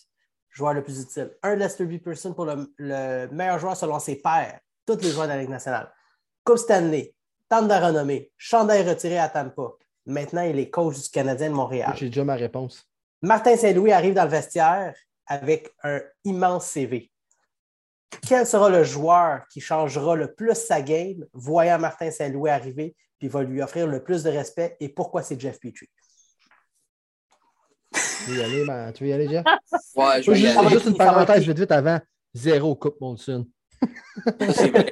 joueur 0.50 0.74
le 0.74 0.84
plus 0.84 1.02
utile, 1.02 1.32
un 1.44 1.56
Lester 1.56 1.86
B. 1.86 1.98
Pearson 2.02 2.34
pour 2.34 2.46
le, 2.46 2.74
le 2.78 3.28
meilleur 3.28 3.60
joueur 3.60 3.76
selon 3.78 4.00
ses 4.00 4.16
pairs, 4.16 4.60
tous 4.86 4.98
les 5.02 5.12
joueurs 5.12 5.28
de 5.28 5.34
la 5.34 5.40
Ligue 5.40 5.50
nationale. 5.50 5.92
Coupe 6.44 6.58
Stanley, 6.58 7.14
tente 7.48 7.68
de 7.68 7.74
renommée, 7.74 8.32
chandail 8.38 8.88
retiré 8.88 9.20
à 9.20 9.30
Tampa. 9.30 9.64
Maintenant, 10.06 10.42
il 10.44 10.58
est 10.60 10.70
coach 10.70 11.02
du 11.04 11.10
Canadien 11.10 11.50
de 11.50 11.56
Montréal. 11.56 11.94
J'ai 11.96 12.08
déjà 12.08 12.24
ma 12.24 12.36
réponse. 12.36 12.86
Martin 13.22 13.56
Saint-Louis 13.58 13.92
arrive 13.92 14.14
dans 14.14 14.24
le 14.24 14.30
vestiaire 14.30 14.96
avec 15.28 15.70
un 15.84 16.02
immense 16.24 16.68
CV. 16.68 17.12
Quel 18.28 18.48
sera 18.48 18.70
le 18.70 18.84
joueur 18.84 19.42
qui 19.52 19.60
changera 19.62 20.16
le 20.16 20.34
plus 20.34 20.56
sa 20.56 20.82
game, 20.82 21.26
voyant 21.34 21.78
Martin 21.78 22.10
Saint-Louis 22.10 22.50
arriver, 22.50 22.96
puis 23.20 23.28
va 23.28 23.44
lui 23.44 23.62
offrir 23.62 23.86
le 23.88 24.04
plus 24.04 24.24
de 24.24 24.30
respect, 24.30 24.78
et 24.80 24.90
pourquoi 24.90 25.22
c'est 25.22 25.40
Jeff 25.40 25.60
Petrie? 25.60 25.90
Tu 27.94 28.32
veux 28.32 28.38
y 28.38 28.42
aller, 28.44 28.64
ma- 28.66 28.92
tu 28.94 29.04
veux 29.04 29.10
y 29.10 29.14
aller, 29.14 29.28
Jeff? 29.28 29.44
Ouais, 29.96 30.24
je 30.24 30.32
vais 30.32 30.38
Juste, 30.38 30.58
aller. 30.58 30.88
une 30.88 30.98
parenthèse 30.98 31.42
qui? 31.42 31.48
vite, 31.50 31.60
vite 31.60 31.72
avant. 31.72 32.00
Zéro 32.34 32.76
Coupe 32.76 33.00
Monson. 33.02 33.48
Ça, 34.40 34.54
c'est 34.54 34.70
vrai. 34.70 34.86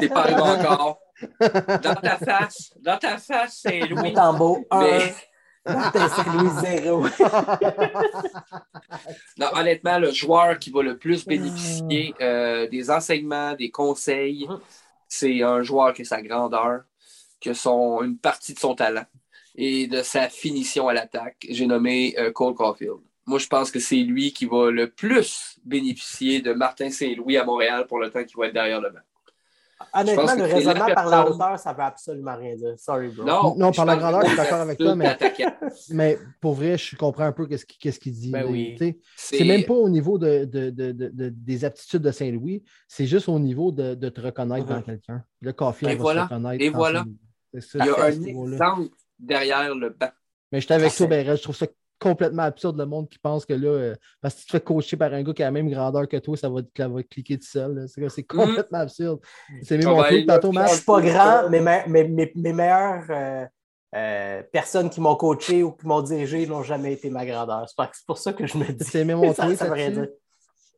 T'es 0.00 0.08
pas 0.08 0.20
arrivé 0.22 0.40
encore. 0.40 1.00
Dans 1.40 1.94
ta 1.94 2.16
face, 2.18 2.72
dans 2.80 2.98
ta 2.98 3.18
face, 3.18 3.60
c'est 3.62 3.80
Louis. 3.88 4.12
Montembeau, 4.12 4.64
1. 4.70 4.80
Mais- 4.80 5.14
Martin 5.64 6.08
Saint-Louis, 6.08 6.50
0. 6.60 7.06
Non, 9.38 9.46
honnêtement, 9.54 9.98
le 9.98 10.10
joueur 10.10 10.58
qui 10.58 10.70
va 10.70 10.82
le 10.82 10.98
plus 10.98 11.24
bénéficier 11.26 12.14
euh, 12.20 12.68
des 12.68 12.90
enseignements, 12.90 13.54
des 13.54 13.70
conseils, 13.70 14.46
Mhm. 14.48 14.58
c'est 15.08 15.42
un 15.42 15.62
joueur 15.62 15.92
qui 15.94 16.02
a 16.02 16.04
sa 16.04 16.20
grandeur, 16.22 16.82
qui 17.40 17.50
a 17.50 17.54
son, 17.54 18.02
une 18.02 18.18
partie 18.18 18.54
de 18.54 18.58
son 18.58 18.74
talent 18.74 19.04
et 19.54 19.86
de 19.86 20.02
sa 20.02 20.28
finition 20.28 20.88
à 20.88 20.94
l'attaque. 20.94 21.46
J'ai 21.48 21.66
nommé 21.66 22.14
euh, 22.18 22.32
Cole 22.32 22.54
Caulfield. 22.54 22.96
Moi, 23.26 23.38
je 23.38 23.46
pense 23.46 23.70
que 23.70 23.78
c'est 23.78 23.96
lui 23.96 24.32
qui 24.32 24.46
va 24.46 24.70
le 24.70 24.90
plus 24.90 25.56
bénéficier 25.64 26.40
de 26.40 26.52
Martin 26.54 26.90
Saint-Louis 26.90 27.36
à 27.36 27.44
Montréal 27.44 27.86
pour 27.86 28.00
le 28.00 28.10
temps 28.10 28.24
qu'il 28.24 28.36
va 28.36 28.46
être 28.48 28.54
derrière 28.54 28.80
le 28.80 28.90
banc. 28.90 28.98
Honnêtement, 29.94 30.26
Je 30.28 30.36
le 30.36 30.42
raisonnement 30.44 30.86
par 30.94 31.08
la 31.08 31.28
hauteur, 31.28 31.58
ça 31.58 31.72
ne 31.72 31.76
veut 31.76 31.82
absolument 31.82 32.36
rien 32.36 32.56
dire. 32.56 32.74
Sorry, 32.78 33.08
bro. 33.08 33.24
Non, 33.24 33.54
Non, 33.56 33.72
je 33.72 33.76
par 33.76 33.86
la 33.86 33.96
grandeur, 33.96 34.22
je 34.22 34.28
suis 34.28 34.36
d'accord 34.36 34.60
avec 34.60 34.78
toi, 34.78 34.94
mais-. 34.94 35.16
Mais 35.90 36.18
pour 36.40 36.54
vrai, 36.54 36.78
je 36.78 36.96
comprends 36.96 37.24
un 37.24 37.32
peu 37.32 37.46
qu'est-ce 37.46 37.66
qu'il 37.66 37.78
qu'est-ce 37.78 37.98
qu'il 38.00 38.12
dit. 38.12 38.30
Ben 38.30 38.46
oui. 38.48 38.74
Tu 38.78 38.84
sais, 38.86 38.98
C'est 39.38 39.44
même 39.44 39.64
pas 39.64 39.74
au 39.74 39.88
niveau 39.88 40.18
de, 40.18 40.44
de- 40.44 40.70
de- 40.70 40.92
de- 40.92 41.08
de- 41.08 41.28
des 41.30 41.64
aptitudes 41.64 42.02
de 42.02 42.10
Saint-Louis, 42.10 42.62
c'est 42.88 43.06
juste 43.06 43.28
au 43.28 43.38
niveau 43.38 43.72
de, 43.72 43.94
de 43.94 44.08
te 44.08 44.20
reconnaître 44.20 44.66
dans 44.66 44.82
quelqu'un. 44.82 45.24
Le 45.40 45.50
Et 45.50 45.54
va 45.54 45.94
voilà. 45.96 46.20
se 46.22 46.34
reconnaître. 46.34 46.62
Et 46.64 46.68
voilà. 46.70 46.98
Saint-Louis. 47.00 47.16
C'est 47.54 47.60
ça, 47.60 47.78
Il 47.80 47.86
y 47.86 47.90
a 47.90 48.04
un 48.04 48.12
ce 48.12 48.26
exemple 48.28 48.88
derrière 49.18 49.74
le 49.74 49.90
banc. 49.90 50.08
Mais 50.50 50.60
j'étais 50.60 50.74
avec 50.74 50.94
toi, 50.94 51.06
ben, 51.06 51.36
je 51.36 51.42
trouve 51.42 51.56
ça 51.56 51.66
complètement 52.02 52.42
absurde 52.42 52.78
le 52.78 52.86
monde 52.86 53.08
qui 53.08 53.18
pense 53.18 53.46
que 53.46 53.52
là, 53.54 53.68
euh, 53.68 53.94
parce 54.20 54.34
que 54.34 54.40
tu 54.40 54.46
te 54.46 54.50
fais 54.52 54.60
coacher 54.60 54.96
par 54.96 55.12
un 55.14 55.22
gars 55.22 55.32
qui 55.32 55.42
a 55.42 55.46
la 55.46 55.50
même 55.52 55.70
grandeur 55.70 56.08
que 56.08 56.16
toi, 56.18 56.36
ça 56.36 56.48
va, 56.48 56.60
ça 56.76 56.88
va 56.88 57.02
cliquer 57.02 57.38
tout 57.38 57.46
seul. 57.46 57.86
C'est 57.88 58.08
c'est 58.08 58.22
complètement 58.24 58.78
absurde. 58.80 59.20
C'est 59.62 59.84
On 59.86 59.90
mon 59.94 60.00
aller 60.02 60.26
tantôt, 60.26 60.52
Je 60.52 60.74
suis 60.74 60.84
pas 60.84 61.00
grand, 61.00 61.48
mais 61.50 61.60
mes, 61.60 61.82
mes- 61.86 62.08
mes- 62.08 62.32
mes 62.34 62.52
meilleures 62.52 63.04
euh, 63.10 63.46
euh, 63.94 64.42
personnes 64.52 64.90
qui 64.90 65.00
m'ont 65.00 65.16
coaché 65.16 65.62
ou 65.62 65.72
qui 65.72 65.86
m'ont 65.86 66.02
dirigé 66.02 66.46
n'ont 66.46 66.62
jamais 66.62 66.94
été 66.94 67.10
ma 67.10 67.24
grandeur. 67.26 67.64
C'est 67.68 67.76
pas- 67.76 67.90
c'est 67.92 68.06
pour 68.06 68.18
ça 68.18 68.32
que 68.32 68.46
je 68.46 68.58
me 68.58 68.64
dis. 68.72 68.84
C'est 68.84 69.04
mis 69.04 69.14
mon 69.14 69.32
ça, 69.34 69.44
tweet 69.46 69.58
ça 69.58 69.66
veut 69.66 69.72
rien 69.72 69.90
là-dessus. 69.90 70.06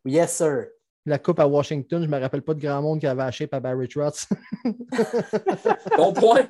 dire. 0.05 0.13
Yes, 0.21 0.37
sir. 0.37 0.67
La 1.07 1.19
coupe 1.19 1.39
à 1.39 1.47
Washington, 1.47 2.03
je 2.03 2.09
me 2.09 2.19
rappelle 2.19 2.41
pas 2.41 2.55
de 2.55 2.61
grand 2.61 2.81
monde 2.81 2.99
qui 3.01 3.07
avait 3.07 3.23
acheté 3.23 3.47
à 3.53 3.61
Barry 3.61 3.89
Trotz. 3.89 4.27
Bon 5.97 6.13
point. 6.13 6.47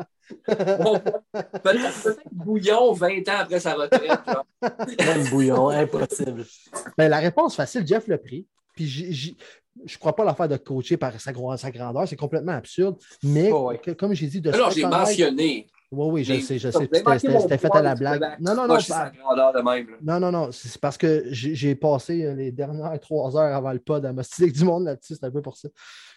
Bon 0.46 1.00
point. 1.00 1.42
Peut-être 1.62 2.18
Bouillon 2.32 2.92
20 2.92 3.28
ans 3.28 3.38
après 3.40 3.61
sa 3.61 3.74
retraite. 3.74 4.20
Même 4.98 5.24
bouillon, 5.28 5.68
impossible. 5.70 6.44
Ben, 6.96 7.09
la 7.09 7.18
réponse 7.18 7.57
facile, 7.57 7.86
Jeff 7.86 8.07
l'a 8.07 8.18
pris. 8.18 8.46
Puis 8.74 8.86
je 8.88 9.30
ne 9.30 9.98
crois 9.98 10.14
pas 10.16 10.24
l'affaire 10.24 10.48
de 10.48 10.57
coacher 10.57 10.96
par 10.96 11.12
sa, 11.20 11.32
sa 11.57 11.70
grandeur, 11.70 12.07
c'est 12.09 12.16
complètement 12.16 12.52
absurde. 12.52 12.96
Mais 13.22 13.50
Oh, 13.52 13.68
ouais. 13.68 13.78
que- 13.78 13.90
comme 13.92 14.14
j'ai 14.14 14.26
dit, 14.28 14.40
de 14.40 14.50
Alors, 14.52 14.70
j'ai 14.70 14.86
mentionné. 14.86 15.66
Oui, 15.95 16.07
oui, 16.12 16.24
je 16.24 16.40
sais, 16.40 16.59
je 16.59 16.70
sais. 16.70 16.88
C'était 17.40 17.59
fait 17.59 17.74
à 17.74 17.82
la 17.82 17.95
blague. 17.95 18.20
Non, 18.40 18.55
non, 18.55 18.66
non. 18.66 18.78
Non, 20.03 20.20
non, 20.20 20.30
non. 20.32 20.53
C'est 20.53 20.78
parce 20.80 20.99
que 20.99 21.24
j'ai 21.30 21.74
passé 21.74 22.24
euh, 22.24 22.34
les 22.34 22.53
dernières 22.53 22.99
trois 23.01 23.36
heures 23.36 23.55
avant 23.55 23.72
le 23.72 23.78
pod 23.78 24.05
à 24.05 24.12
m'astiquer 24.12 24.51
du 24.51 24.64
monde 24.64 24.84
là-dessus. 24.84 25.14
C'est 25.14 25.24
un 25.24 25.30
peu 25.30 25.42
pour 25.42 25.57
ça. 25.57 25.68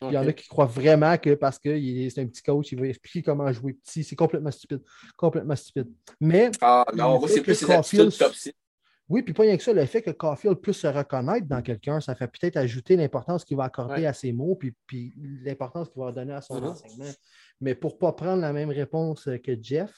Il 0.01 0.11
y 0.11 0.17
en 0.17 0.27
a 0.27 0.33
qui 0.33 0.47
croient 0.47 0.65
vraiment 0.65 1.17
que 1.17 1.33
parce 1.35 1.59
que 1.59 1.69
c'est 2.09 2.21
un 2.21 2.27
petit 2.27 2.43
coach, 2.43 2.71
il 2.71 2.79
va 2.79 2.87
expliquer 2.87 3.21
comment 3.23 3.51
jouer 3.51 3.73
petit. 3.73 4.03
C'est 4.03 4.15
complètement 4.15 4.51
stupide. 4.51 4.81
Complètement 5.15 5.55
stupide. 5.55 5.87
Mais 6.19 6.51
Ah 6.61 6.85
non, 6.95 7.25
c'est 7.27 7.41
plus 7.41 7.55
ses 7.55 8.53
oui, 9.09 9.21
puis 9.21 9.33
pas 9.33 9.43
rien 9.43 9.55
que 9.55 9.63
ça, 9.63 9.71
le 9.71 9.85
fait 9.85 10.01
que 10.01 10.11
Caulfield 10.11 10.57
puisse 10.57 10.77
se 10.79 10.87
reconnaître 10.87 11.47
dans 11.47 11.61
quelqu'un, 11.61 12.01
ça 12.01 12.13
fait 12.13 12.27
peut-être 12.27 12.57
ajouter 12.57 12.97
l'importance 12.97 13.45
qu'il 13.45 13.55
va 13.55 13.63
accorder 13.63 14.01
Ouais. 14.01 14.05
à 14.05 14.11
ses 14.11 14.33
mots, 14.33 14.55
puis, 14.55 14.73
puis 14.85 15.13
l'importance 15.45 15.87
qu'il 15.89 16.01
va 16.01 16.11
donner 16.11 16.33
à 16.33 16.41
son 16.41 16.59
Mhm. 16.59 16.67
enseignement. 16.67 17.05
Mais 17.61 17.75
pour 17.75 17.93
ne 17.93 17.97
pas 17.97 18.13
prendre 18.13 18.41
la 18.41 18.53
même 18.53 18.69
réponse 18.69 19.29
que 19.43 19.57
Jeff, 19.61 19.93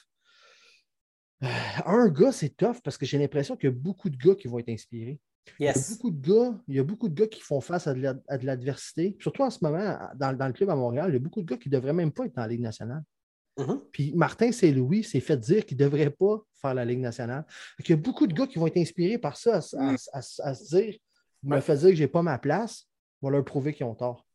euh, 1.42 1.46
un 1.86 2.08
gars, 2.08 2.32
c'est 2.32 2.56
tough 2.56 2.80
parce 2.82 2.98
que 2.98 3.06
j'ai 3.06 3.18
l'impression 3.18 3.56
qu'il 3.56 3.70
y 3.70 3.72
a 3.72 3.76
beaucoup 3.76 4.10
de 4.10 4.16
gars 4.16 4.34
qui 4.34 4.48
vont 4.48 4.58
être 4.58 4.68
inspirés. 4.68 5.20
Il 5.58 5.66
y 5.66 5.68
a 5.68 5.74
beaucoup 5.74 6.10
de 6.10 6.28
gars, 6.28 6.60
il 6.68 6.76
y 6.76 6.78
a 6.78 6.84
beaucoup 6.84 7.08
de 7.08 7.14
gars 7.14 7.26
qui 7.26 7.40
font 7.40 7.60
face 7.60 7.86
à 7.86 7.94
de 7.94 8.46
l'adversité. 8.46 9.16
Surtout 9.20 9.42
en 9.42 9.50
ce 9.50 9.58
moment, 9.62 9.98
dans, 10.14 10.36
dans 10.36 10.46
le 10.46 10.52
club 10.52 10.70
à 10.70 10.76
Montréal, 10.76 11.06
il 11.10 11.14
y 11.14 11.16
a 11.16 11.20
beaucoup 11.20 11.40
de 11.40 11.46
gars 11.46 11.56
qui 11.56 11.68
ne 11.68 11.74
devraient 11.74 11.92
même 11.92 12.12
pas 12.12 12.26
être 12.26 12.34
dans 12.34 12.42
la 12.42 12.48
Ligue 12.48 12.60
nationale. 12.60 13.02
Mhm. 13.58 13.80
Puis 13.92 14.12
Martin 14.14 14.52
Saint-Louis 14.52 15.04
s'est 15.04 15.20
fait 15.20 15.36
dire 15.36 15.64
qu'il 15.64 15.76
ne 15.76 15.84
devrait 15.84 16.10
pas 16.10 16.42
faire 16.60 16.74
la 16.74 16.84
Ligue 16.84 17.00
nationale. 17.00 17.44
Qu'il 17.78 17.90
y 17.90 17.98
a 17.98 18.02
beaucoup 18.02 18.26
de 18.26 18.34
gars 18.34 18.46
qui 18.46 18.58
vont 18.58 18.66
être 18.66 18.76
inspirés 18.76 19.18
par 19.18 19.36
ça, 19.36 19.60
à, 20.12 20.22
se 20.22 20.76
dire 20.76 20.94
il 21.42 21.48
me 21.48 21.60
fait 21.60 21.76
dire 21.76 21.88
que 21.88 21.94
je 21.94 22.02
n'ai 22.02 22.08
pas 22.08 22.22
ma 22.22 22.38
place, 22.38 22.86
on 23.22 23.28
va 23.28 23.36
leur 23.36 23.44
prouver 23.44 23.72
qu'ils 23.72 23.86
ont 23.86 23.94
tort. 23.94 24.26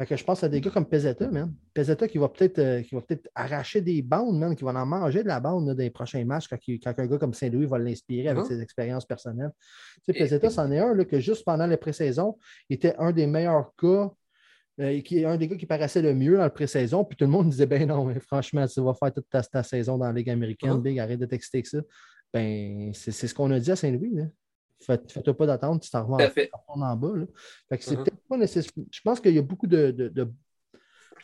Fait 0.00 0.06
que 0.06 0.16
je 0.16 0.24
pense 0.24 0.42
à 0.42 0.48
des 0.48 0.62
gars 0.62 0.70
comme 0.70 0.86
Pezzetta, 0.86 1.30
man. 1.30 1.52
Pezzetta 1.74 2.08
qui 2.08 2.16
va 2.16 2.30
peut-être 2.30 2.58
euh, 2.58 2.80
peut-être 3.06 3.28
arracher 3.34 3.82
des 3.82 4.00
bandes, 4.00 4.38
man, 4.38 4.56
qui 4.56 4.64
va 4.64 4.70
en 4.72 4.86
manger 4.86 5.22
de 5.22 5.28
la 5.28 5.40
bande 5.40 5.66
là, 5.68 5.74
dans 5.74 5.82
les 5.82 5.90
prochains 5.90 6.24
matchs 6.24 6.48
quand, 6.48 6.56
il- 6.66 6.80
quand 6.80 6.98
un 6.98 7.06
gars 7.06 7.18
comme 7.18 7.34
Saint-Louis 7.34 7.66
va 7.66 7.78
l'inspirer 7.78 8.28
avec 8.28 8.44
Mhm. 8.44 8.48
ses 8.48 8.62
expériences 8.62 9.04
personnelles. 9.04 9.50
Tu 9.96 10.00
sais, 10.06 10.12
Et- 10.18 10.22
Pezzetta, 10.22 10.48
c'en 10.48 10.72
est 10.72 10.78
un 10.78 10.94
là, 10.94 11.04
que 11.04 11.20
juste 11.20 11.44
pendant 11.44 11.66
la 11.66 11.76
pré-saison, 11.76 12.38
il 12.70 12.76
était 12.76 12.96
un 12.96 13.12
des 13.12 13.26
meilleurs 13.26 13.72
gars 13.82 14.10
euh, 14.80 14.98
qui 15.02 15.18
est 15.18 15.26
un 15.26 15.36
des 15.36 15.46
gars 15.48 15.56
qui 15.56 15.66
paraissait 15.66 16.00
le 16.00 16.14
mieux 16.14 16.38
dans 16.38 16.44
le 16.44 16.48
pré-saison, 16.50 17.04
puis 17.04 17.14
tout 17.14 17.26
le 17.26 17.30
monde 17.30 17.50
disait 17.50 17.66
Ben 17.66 17.86
non, 17.86 18.06
mais 18.06 18.18
franchement, 18.20 18.66
tu 18.66 18.80
vas 18.80 18.94
faire 18.94 19.12
toute 19.12 19.28
ta, 19.28 19.42
ta 19.42 19.62
saison 19.62 19.98
dans 19.98 20.06
la 20.06 20.12
Ligue 20.14 20.30
américaine, 20.30 20.76
Mhm. 20.76 20.82
Big, 20.82 20.98
arrête 20.98 21.20
de 21.20 21.26
t'exciter 21.26 21.58
avec 21.58 21.66
ça. 21.66 21.80
Ben, 22.32 22.90
c'est 22.94 23.10
c'est 23.10 23.26
ce 23.28 23.34
qu'on 23.34 23.50
a 23.50 23.60
dit 23.60 23.70
à 23.70 23.76
Saint-Louis. 23.76 24.14
Fais-toi 24.80 25.36
pas 25.36 25.46
d'attente, 25.46 25.82
tu 25.82 25.90
t'en 25.90 26.06
reviens 26.06 26.30
fait. 26.30 26.50
en 26.68 26.96
bas. 26.96 27.12
là. 27.16 27.26
Fait 27.68 27.78
que 27.78 27.84
c'est 27.84 27.96
Mhm. 27.96 28.04
peut-être 28.04 28.22
pas 28.28 28.36
nécessaire. 28.36 28.72
Je 28.90 29.00
pense 29.02 29.20
qu'il 29.20 29.34
y 29.34 29.38
a 29.38 29.42
beaucoup 29.42 29.66
de, 29.66 29.90
de, 29.90 30.08
de- 30.08 30.32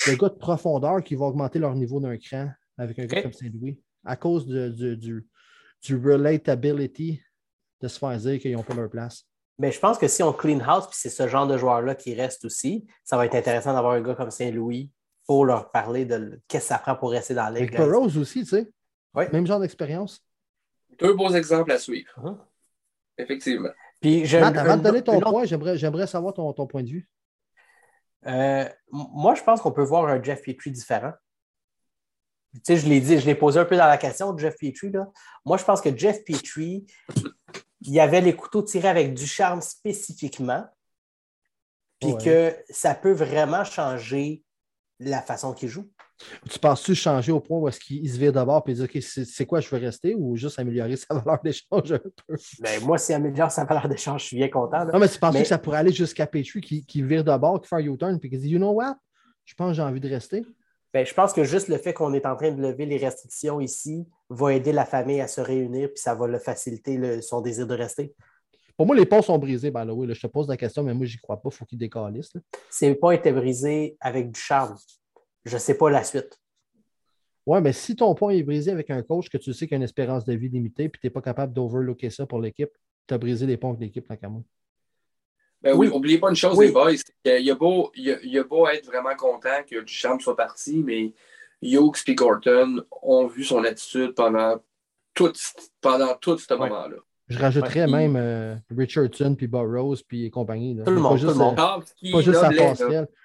de 0.07 0.15
gars 0.15 0.29
de 0.29 0.35
profondeur 0.35 1.03
qui 1.03 1.15
vont 1.15 1.27
augmenter 1.27 1.59
leur 1.59 1.75
niveau 1.75 1.99
d'un 2.01 2.17
cran 2.19 2.51
avec 2.77 2.99
un 2.99 3.07
gars 3.07 3.23
comme 3.23 3.33
Saint-Louis 3.33 3.81
à 4.05 4.17
cause 4.17 4.47
de- 4.47 4.69
du, 4.69 4.97
du, 4.97 5.27
du 5.83 5.97
relatability 5.97 7.23
de 7.81 7.89
se 7.89 7.99
faire 7.99 8.17
dire 8.19 8.39
qu'ils 8.39 8.53
n'ont 8.55 8.63
pas 8.63 8.75
leur 8.75 8.91
place. 8.91 9.25
Mais 9.59 9.73
je 9.73 9.81
pense 9.81 9.97
que 9.97 10.07
si 10.07 10.23
on 10.23 10.33
clean 10.35 10.61
house, 10.61 10.87
puis 10.87 10.97
c'est 11.01 11.09
ce 11.09 11.27
genre 11.29 11.47
de 11.47 11.57
joueur-là 11.57 11.95
qui 11.95 12.15
reste 12.15 12.45
aussi, 12.45 12.87
ça 13.05 13.17
va 13.17 13.25
être 13.25 13.35
intéressant 13.35 13.73
d'avoir 13.73 13.95
un 13.95 14.03
gars 14.03 14.15
comme 14.15 14.31
Saint-Louis 14.31 14.91
pour 15.27 15.47
leur 15.47 15.71
parler 15.71 16.05
de 16.05 16.41
qu'est-ce 16.47 16.65
que 16.65 16.69
ça 16.75 16.79
prend 16.79 16.95
pour 16.95 17.11
rester 17.11 17.33
dans 17.35 17.49
les 17.49 17.67
Burroughs 17.67 18.17
aussi, 18.19 18.41
tu 18.41 18.47
sais. 18.51 18.71
Oui. 19.15 19.25
Même 19.33 19.47
genre 19.47 19.61
d'expérience. 19.61 20.23
Deux 20.99 21.15
beaux 21.15 21.31
exemples 21.31 21.73
à 21.73 21.79
suivre. 21.79 22.13
Mhm. 22.23 22.39
Effectivement. 23.19 23.71
Puis 24.01 24.27
je, 24.27 24.39
Matt, 24.39 24.57
avant 24.57 24.77
de 24.77 24.83
donner 24.83 25.03
ton 25.03 25.21
point, 25.21 25.45
j'aimerais 25.45 25.77
j'aimerais 25.77 26.07
savoir 26.07 26.35
ton, 26.35 26.53
ton 26.53 26.67
point 26.67 26.83
de 26.83 26.91
vue. 26.91 27.09
Euh, 28.27 28.69
moi, 28.91 29.35
je 29.35 29.43
pense 29.43 29.61
qu'on 29.61 29.73
peut 29.73 29.85
voir 29.85 30.07
un 30.07 30.23
Jeff 30.23 30.43
Petrie 30.43 30.71
différent. 30.71 31.13
Tu 32.55 32.61
sais, 32.65 32.77
je 32.77 32.89
l'ai 32.89 33.01
dit, 33.01 33.19
je 33.19 33.27
l'ai 33.27 33.35
posé 33.35 33.61
un 33.61 33.65
peu 33.65 33.77
dans 33.77 33.87
la 33.87 33.99
question, 33.99 34.37
Jeff 34.37 34.57
Petrie. 34.59 34.91
Là. 34.91 35.11
Moi, 35.45 35.59
je 35.59 35.65
pense 35.65 35.81
que 35.81 35.95
Jeff 35.97 36.25
Petrie, 36.25 36.87
il 37.83 37.93
y 37.93 38.01
avait 38.01 38.21
les 38.21 38.35
couteaux 38.35 38.63
tirés 38.63 38.89
avec 38.89 39.15
du 39.15 39.27
charme 39.27 39.61
spécifiquement, 39.61 40.67
puis 42.01 42.13
Ouais. 42.13 42.25
que 42.25 42.57
ça 42.71 42.95
peut 42.95 43.13
vraiment 43.13 43.65
changer 43.65 44.43
la 44.99 45.21
façon 45.21 45.53
qu'il 45.53 45.69
joue. 45.69 45.89
Tu 46.51 46.59
penses-tu 46.59 46.95
changer 46.95 47.31
au 47.33 47.41
point 47.41 47.59
où 47.59 47.69
est-ce 47.69 47.79
qu'il 47.79 47.99
il 48.05 48.11
se 48.11 48.19
vire 48.19 48.33
d'abord 48.33 48.63
et 48.67 48.73
dire 48.73 48.85
OK, 48.85 49.03
c'est 49.03 49.45
quoi, 49.47 49.61
je 49.61 49.69
veux 49.69 49.79
rester 49.79 50.15
ou 50.15 50.35
juste 50.37 50.59
améliorer 50.59 50.97
sa 50.97 51.15
valeur 51.15 51.41
d'échange 51.43 51.93
un 51.93 51.99
peu? 51.99 52.37
Ben, 52.61 52.83
moi, 52.85 52.97
si 52.99 53.13
améliore 53.13 53.51
sa 53.51 53.65
valeur 53.65 53.89
d'échange, 53.89 54.23
je 54.23 54.27
suis 54.29 54.37
bien 54.37 54.49
content. 54.49 54.79
là. 54.85 54.91
Non, 54.93 54.99
mais 54.99 55.09
tu 55.09 55.19
penses 55.19 55.35
Mais- 55.35 55.43
que 55.43 55.49
ça 55.49 55.59
pourrait 55.59 55.79
aller 55.79 55.93
jusqu'à 55.93 56.27
Petrie 56.27 56.61
qui, 56.61 56.87
qui 56.87 57.03
vire 57.03 57.23
d'abord, 57.23 57.61
qui 57.61 57.69
fait 57.69 57.77
un 57.77 57.81
U-turn 57.81 58.19
puis 58.19 58.31
qui 58.31 58.39
dit 58.39 58.49
You 58.51 58.59
know 58.59 58.71
what? 58.73 58.97
Je 59.45 59.55
pense 59.55 59.69
que 59.71 59.75
j'ai 59.75 59.83
envie 59.83 60.01
de 60.01 60.09
rester. 60.09 60.43
Ben, 60.95 61.05
je 61.05 61.13
pense 61.13 61.35
que 61.35 61.45
juste 61.45 61.69
le 61.69 61.77
fait 61.77 61.93
qu'on 61.93 62.15
est 62.15 62.25
en 62.25 62.35
train 62.37 62.51
de 62.51 62.63
lever 62.63 62.87
les 62.87 62.97
restrictions 62.97 63.61
ici 63.61 64.07
va 64.31 64.55
aider 64.55 64.73
la 64.73 64.87
famille 64.87 65.21
à 65.21 65.29
se 65.29 65.43
réunir, 65.43 65.89
puis 65.89 65.99
ça 66.01 66.15
va 66.15 66.27
le 66.27 66.39
faciliter 66.39 66.97
le- 66.97 67.21
son 67.21 67.43
désir 67.43 67.67
de 67.67 67.75
rester. 67.75 68.15
Pour 68.77 68.87
moi, 68.87 68.97
les 68.97 69.05
ponts 69.07 69.23
sont 69.23 69.39
brisés, 69.39 69.71
by 69.71 69.83
the 69.87 69.91
way. 69.91 70.07
là. 70.07 70.15
Je 70.15 70.21
te 70.21 70.27
pose 70.27 70.49
la 70.49 70.57
question, 70.57 70.83
mais 70.83 70.95
moi, 70.95 71.05
j'y 71.07 71.19
crois 71.19 71.37
pas. 71.41 71.51
Il 71.53 71.55
faut 71.57 71.65
qu'ils 71.67 71.79
décalissent. 71.79 72.33
Ses 72.71 72.95
pas 72.95 73.13
étaient 73.13 73.33
brisés 73.33 73.97
avec 74.01 74.31
du 74.31 74.41
charme. 74.41 74.77
Je 75.47 75.55
ne 75.55 75.59
sais 75.61 75.79
pas 75.79 75.89
la 75.91 76.03
suite. 76.05 76.39
Ouais, 77.47 77.61
mais 77.61 77.73
si 77.73 77.95
ton 77.95 78.15
pont 78.15 78.31
est 78.31 78.43
brisé 78.43 78.73
avec 78.73 78.91
un 78.91 79.03
coach 79.03 79.29
que 79.31 79.39
tu 79.39 79.55
sais 79.55 79.67
qu'il 79.67 79.77
a 79.77 79.79
une 79.79 79.85
espérance 79.85 80.25
de 80.25 80.35
vie 80.35 80.49
limitée 80.49 80.89
puis 80.89 81.01
tu 81.01 81.07
n'es 81.07 81.11
pas 81.11 81.23
capable 81.23 81.53
d'overlooker 81.55 82.11
ça 82.11 82.27
pour 82.27 82.41
l'équipe, 82.41 82.71
tu 83.07 83.15
as 83.15 83.19
brisé 83.19 83.47
les 83.47 83.57
ponts 83.57 83.73
de 83.73 83.81
l'équipe, 83.81 84.07
moi. 84.25 84.43
Ben 85.63 85.73
oui, 85.75 85.87
Oui. 85.89 85.95
oubliez 85.97 86.19
pas 86.19 86.29
une 86.31 86.37
chose, 86.37 86.59
Oui. 86.59 86.67
les 86.67 86.73
boys. 86.73 86.97
c'est 86.97 87.15
qu'il 87.25 87.47
y 87.47 87.51
a 87.51 87.55
beau, 87.55 87.91
il 87.95 88.05
y 88.05 88.13
a, 88.13 88.21
il 88.23 88.31
y 88.31 88.39
a 88.39 88.43
beau 88.45 88.67
être 88.69 88.87
vraiment 88.87 89.15
content 89.15 89.63
que 89.69 89.81
Duchamp 89.81 90.19
soit 90.19 90.37
parti, 90.37 90.83
mais 90.83 91.15
Hughes 91.63 92.03
et 92.09 92.15
Gorton 92.17 92.85
ont 93.03 93.27
vu 93.29 93.45
son 93.45 93.63
attitude 93.65 94.13
pendant 94.15 94.61
tout, 95.15 95.33
pendant 95.81 96.15
tout 96.17 96.37
ce 96.39 96.53
Ouais. 96.53 96.59
moment-là. 96.69 96.97
Je 97.29 97.39
rajouterais 97.41 97.87
Ouais, 97.87 97.91
même 97.91 98.15
euh, 98.17 98.55
Richardson 98.77 99.35
puis 99.37 99.49
Burroughs 99.49 99.97
puis 100.07 100.31
compagnie. 100.31 100.75
là. 100.75 100.85
Tout 100.85 100.91
le 100.93 100.97
monde, 101.01 101.05
Pas 101.15 101.19
tout 101.19 101.27
juste, 101.27 101.33
le 101.33 101.39
monde. 101.39 101.59
euh, 101.59 101.83
qui 101.97 102.13
pas 102.13 102.21
juste. 102.21 102.41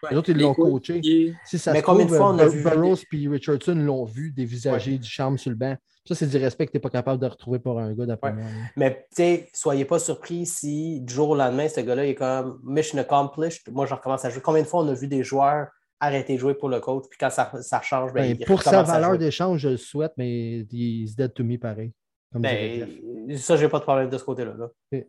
Les 0.09 0.17
autres, 0.17 0.29
ils 0.29 0.37
l'ont 0.39 0.53
coaché. 0.55 1.01
qui- 1.01 1.33
Si 1.45 1.59
ça 1.59 1.71
Mais 1.71 1.81
se 1.81 1.85
combien 1.85 2.05
trouve, 2.05 2.13
de 2.13 2.17
fois 2.17 2.29
on 2.33 2.39
a 2.39 2.43
Bur- 2.45 2.51
vu- 2.51 2.63
Burroughs 2.63 3.03
puis 3.09 3.27
Richardson 3.27 3.75
l'ont 3.75 4.05
vu 4.05 4.31
dévisager 4.31 4.97
du 4.97 5.07
charme 5.07 5.37
sur 5.37 5.51
le 5.51 5.55
banc. 5.55 5.75
Ça, 6.07 6.15
c'est 6.15 6.25
du 6.25 6.37
respect 6.37 6.65
que 6.65 6.71
tu 6.71 6.77
n'es 6.77 6.81
pas 6.81 6.89
capable 6.89 7.21
de 7.21 7.27
retrouver 7.27 7.59
pour 7.59 7.79
un 7.79 7.93
gars, 7.93 8.07
d'après 8.07 8.31
Ouais. 8.31 8.37
moi. 8.37 8.45
là. 8.45 8.57
Mais 8.75 9.05
tu 9.11 9.17
sais, 9.17 9.49
soyez 9.53 9.85
pas 9.85 9.99
surpris 9.99 10.47
si 10.47 10.99
du 11.01 11.13
jour 11.13 11.29
au 11.29 11.35
lendemain, 11.35 11.67
ce 11.69 11.79
gars-là 11.81 12.05
il 12.05 12.09
est 12.09 12.15
comme 12.15 12.59
mission 12.63 12.97
accomplished. 12.97 13.71
Moi, 13.71 13.85
je 13.85 13.93
recommence 13.93 14.25
à 14.25 14.31
jouer. 14.31 14.41
Combien 14.41 14.63
de 14.63 14.67
fois 14.67 14.81
on 14.83 14.87
a 14.87 14.93
vu 14.95 15.07
des 15.07 15.23
joueurs 15.23 15.67
arrêter 15.99 16.33
de 16.33 16.39
jouer 16.39 16.55
pour 16.55 16.69
le 16.69 16.79
coach, 16.79 17.03
puis 17.07 17.19
quand 17.19 17.29
ça, 17.29 17.51
ça 17.61 17.79
change, 17.83 18.11
ben, 18.13 18.35
Ben, 18.35 18.45
pour 18.47 18.63
sa 18.63 18.81
valeur 18.81 19.19
d'échange, 19.19 19.59
je 19.59 19.69
le 19.69 19.77
souhaite, 19.77 20.13
mais 20.17 20.65
he's 20.71 21.15
dead 21.15 21.31
to 21.35 21.43
me 21.43 21.57
pareil. 21.59 21.93
Comme 22.31 22.41
dirait 22.41 22.79
Jeff. 22.79 22.89
Ben, 23.03 23.37
ça, 23.37 23.57
j'ai 23.57 23.67
pas 23.69 23.79
de 23.79 23.83
problème 23.83 24.09
de 24.09 24.17
ce 24.17 24.23
côté-là. 24.23 24.53
là. 24.57 25.01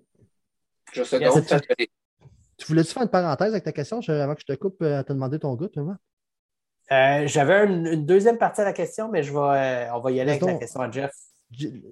Je 0.92 1.02
sais 1.04 1.20
donc, 1.20 1.44
ça 1.48 1.60
Tu 2.58 2.66
voulais-tu 2.66 2.92
faire 2.92 3.02
une 3.02 3.08
parenthèse 3.08 3.52
avec 3.52 3.64
ta 3.64 3.72
question 3.72 4.00
je- 4.00 4.12
avant 4.12 4.34
que 4.34 4.40
je 4.46 4.52
te 4.52 4.58
coupe 4.58 4.82
euh, 4.82 4.98
à 4.98 5.04
te 5.04 5.12
demander 5.12 5.38
ton 5.38 5.54
goût, 5.54 5.68
toi? 5.68 5.96
Euh, 6.90 7.26
J'avais 7.26 7.64
une, 7.66 7.86
une 7.86 8.04
deuxième 8.06 8.36
partie 8.38 8.60
à 8.60 8.64
la 8.64 8.72
question, 8.72 9.08
mais 9.08 9.22
je 9.22 9.32
vais, 9.32 9.38
euh, 9.38 9.94
on 9.94 10.00
va 10.00 10.10
y 10.10 10.20
aller 10.20 10.32
avec 10.32 10.42
la 10.42 10.54
question 10.54 10.80
à 10.80 10.90
Jeff. 10.90 11.12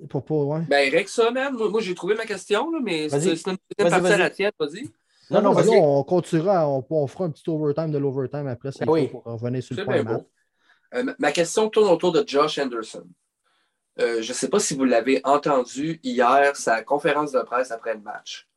Pour, 0.08 0.24
pour, 0.24 0.48
ouais. 0.48 0.60
Ben, 0.68 0.90
règle 0.90 1.08
ça, 1.08 1.30
man. 1.30 1.54
Moi, 1.54 1.68
moi, 1.70 1.80
j'ai 1.80 1.94
trouvé 1.94 2.14
ma 2.14 2.24
question, 2.26 2.70
là, 2.70 2.78
mais 2.82 3.08
c'est 3.08 3.16
une 3.46 3.56
deuxième 3.78 4.00
partie 4.00 4.12
à 4.12 4.16
la 4.18 4.30
tienne. 4.30 4.52
Vas-y. 4.58 4.88
Non, 5.30 5.40
non, 5.42 5.52
vas-y. 5.52 5.68
on 5.78 6.02
continuera, 6.02 6.68
on, 6.68 6.84
on 6.90 7.06
fera 7.06 7.24
un 7.26 7.30
petit 7.30 7.48
overtime 7.48 7.92
de 7.92 7.98
l'overtime 7.98 8.48
après, 8.48 8.72
c'est 8.72 8.84
Ben 8.84 8.90
oui. 8.92 9.08
pour 9.08 9.22
revenir 9.22 9.62
sur 9.62 9.76
le 9.76 9.84
point. 9.84 10.24
Euh, 10.94 11.04
ma- 11.04 11.14
ma 11.18 11.30
question 11.32 11.68
tourne 11.68 11.88
autour 11.88 12.10
de 12.10 12.24
Josh 12.26 12.58
Anderson. 12.58 13.04
Euh, 13.98 14.22
je 14.22 14.28
ne 14.28 14.34
sais 14.34 14.48
pas 14.48 14.60
si 14.60 14.74
vous 14.74 14.84
l'avez 14.84 15.20
entendu 15.24 16.00
hier, 16.02 16.56
sa 16.56 16.82
conférence 16.82 17.32
de 17.32 17.40
presse 17.40 17.70
après 17.70 17.94
le 17.94 18.00
match. 18.00 18.48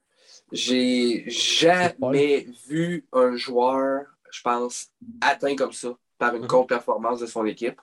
J'ai 0.51 1.25
jamais 1.27 2.47
vu 2.67 3.05
un 3.11 3.35
joueur, 3.35 4.05
je 4.31 4.41
pense, 4.41 4.87
atteint 5.21 5.55
comme 5.55 5.73
ça 5.73 5.97
par 6.17 6.35
une 6.35 6.43
Mhm. 6.43 6.47
contre-performance 6.47 7.19
de 7.19 7.25
son 7.25 7.45
équipe. 7.45 7.81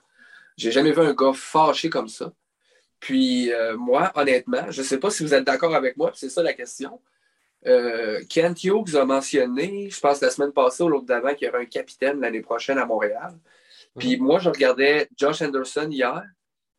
J'ai 0.57 0.71
jamais 0.71 0.91
vu 0.91 1.01
un 1.01 1.13
gars 1.13 1.33
fâché 1.33 1.89
comme 1.89 2.07
ça. 2.07 2.31
Puis 2.99 3.51
euh, 3.51 3.75
moi, 3.77 4.11
honnêtement, 4.15 4.69
je 4.69 4.81
ne 4.81 4.85
sais 4.85 4.99
pas 4.99 5.09
si 5.11 5.23
vous 5.23 5.33
êtes 5.33 5.43
d'accord 5.43 5.75
avec 5.75 5.97
moi, 5.97 6.11
puis 6.11 6.19
c'est 6.19 6.29
ça 6.29 6.41
la 6.43 6.53
question. 6.53 7.01
Euh, 7.67 8.21
Kent 8.29 8.63
Hughes 8.63 8.95
a 8.95 9.05
mentionné, 9.05 9.89
je 9.89 9.99
pense 9.99 10.21
la 10.21 10.29
semaine 10.31 10.51
passée 10.51 10.83
ou 10.83 10.87
l'autre 10.89 11.05
d'avant, 11.05 11.33
qu'il 11.35 11.47
y 11.47 11.49
aurait 11.49 11.61
un 11.61 11.65
capitaine 11.65 12.19
l'année 12.21 12.41
prochaine 12.41 12.77
à 12.79 12.85
Montréal. 12.85 13.37
Puis 13.99 14.17
moi, 14.17 14.39
je 14.39 14.49
regardais 14.49 15.09
Josh 15.17 15.41
Anderson 15.41 15.87
hier, 15.91 16.23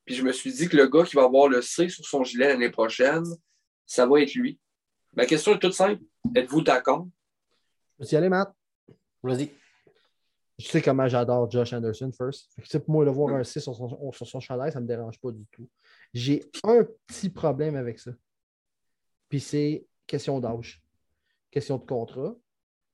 puis 0.05 0.15
je 0.15 0.23
me 0.23 0.33
suis 0.33 0.53
dit 0.53 0.69
que 0.69 0.77
le 0.77 0.89
gars 0.89 1.05
qui 1.05 1.17
va 1.17 1.25
avoir 1.25 1.49
le 1.49 1.63
C 1.63 1.89
sur 1.89 2.05
son 2.05 2.25
gilet 2.25 2.49
l'année 2.49 2.71
prochaine, 2.71 3.25
ça 3.87 4.07
va 4.07 4.21
être 4.21 4.35
lui. 4.35 4.59
Ma 5.15 5.27
question 5.27 5.55
est 5.55 5.59
toute 5.59 5.75
simple. 5.75 6.03
Êtes-vous 6.35 6.63
d'accord? 6.63 7.07
Je 7.99 8.05
vais 8.05 8.11
y 8.13 8.17
aller, 8.17 8.29
Matt. 8.29 8.53
Vas-y. 9.23 9.51
Je 10.59 10.67
sais 10.67 10.83
comment 10.83 11.09
j'adore 11.09 11.51
Josh 11.51 11.73
Anderson, 11.73 12.11
first. 12.13 12.51
Fait 12.55 12.63
que, 12.63 12.79
pour 12.79 12.95
moi, 12.95 13.05
le 13.05 13.11
voir 13.11 13.35
un 13.35 13.45
6 13.45 13.61
sur 13.61 13.75
son, 13.75 14.13
sur 14.13 14.27
son 14.27 14.41
chandail, 14.41 14.73
ça 14.73 14.79
ne 14.79 14.85
me 14.85 14.89
dérange 14.89 15.19
pas 15.19 15.31
du 15.31 15.45
tout. 15.51 15.69
J'ai 16.13 16.45
un 16.65 16.87
petit 17.07 17.31
problème 17.31 17.77
avec 17.77 17.99
ça. 17.99 18.13
Puis 19.29 19.41
c'est 19.41 19.87
question 20.07 20.41
d'âge, 20.41 20.83
question 21.51 21.79
de 21.79 21.85
contrat. 21.85 22.35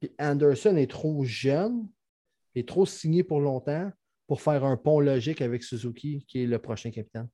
Puis 0.01 0.15
Anderson 0.19 0.77
est 0.77 0.91
trop 0.91 1.25
jeune, 1.25 1.89
est 2.55 2.69
trop 2.69 2.87
signé 2.87 3.23
pour 3.25 3.41
longtemps 3.41 3.91
pour 4.29 4.41
faire 4.41 4.64
un 4.64 4.76
pont 4.76 5.01
logique 5.01 5.41
avec 5.43 5.64
Suzuki, 5.64 6.24
qui 6.29 6.45
est 6.45 6.47
le 6.47 6.59
prochain 6.61 6.91
capitaine. 6.93 7.29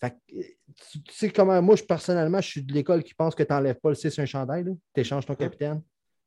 Fait 0.00 0.10
que, 0.10 0.36
euh, 0.36 0.42
tu, 0.90 1.02
tu 1.02 1.14
sais 1.14 1.30
comment, 1.30 1.60
moi, 1.62 1.74
je, 1.74 1.82
personnellement, 1.82 2.40
je 2.40 2.48
suis 2.48 2.62
de 2.62 2.72
l'école 2.72 3.02
qui 3.02 3.14
pense 3.14 3.34
que 3.34 3.42
tu 3.42 3.52
n'enlèves 3.52 3.80
pas 3.80 3.88
le 3.88 3.94
6 3.96 4.10
sur 4.10 4.22
un 4.22 4.26
chandail, 4.26 4.64
tu 4.94 5.00
échanges 5.00 5.26
ton 5.26 5.34
capitaine. 5.34 5.82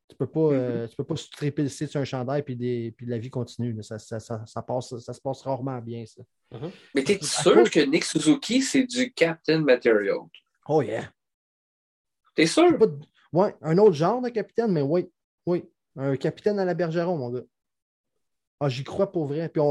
Tu 0.07 0.15
peux 0.15 0.27
pas, 0.27 0.39
euh, 0.53 0.87
tu 0.87 0.95
peux 0.95 1.03
pas 1.03 1.15
stripper 1.15 1.63
le 1.63 1.69
6 1.69 1.87
sur 1.87 1.99
un 1.99 2.05
chandail 2.05 2.43
puis, 2.43 2.55
des, 2.55 2.93
puis 2.95 3.05
la 3.07 3.17
vie 3.17 3.29
continue. 3.31 3.73
là. 3.73 3.81
Ça, 3.81 3.97
ça, 3.97 4.19
ça, 4.19 4.43
ça 4.45 4.61
passe, 4.61 4.95
ça 4.99 5.13
se 5.13 5.19
passe 5.21 5.41
rarement 5.41 5.79
bien, 5.79 6.05
ça. 6.05 6.21
Mais 6.93 7.03
t'es 7.03 7.17
À 7.21 7.25
sûr 7.25 7.53
cause- 7.55 7.69
que 7.71 7.79
Nick 7.79 8.03
Suzuki, 8.05 8.61
c'est 8.61 8.83
du 8.85 9.11
Captain 9.13 9.61
Material? 9.61 10.19
Oh 10.67 10.81
yeah. 10.83 11.11
T'es 12.35 12.45
sûr? 12.47 12.77
De- 12.77 12.99
Ouais, 13.33 13.53
un 13.61 13.77
autre 13.79 13.93
genre 13.95 14.21
de 14.21 14.29
capitaine, 14.29 14.71
mais 14.71 14.81
oui, 14.81 15.09
oui. 15.45 15.65
Un 15.97 16.15
capitaine 16.15 16.57
à 16.59 16.65
la 16.65 16.73
Bergeron, 16.73 17.17
mon 17.17 17.29
gars. 17.31 17.41
Ah, 18.59 18.69
j'y 18.69 18.83
crois 18.83 19.11
pour 19.11 19.25
vrai. 19.25 19.49
Puis, 19.49 19.61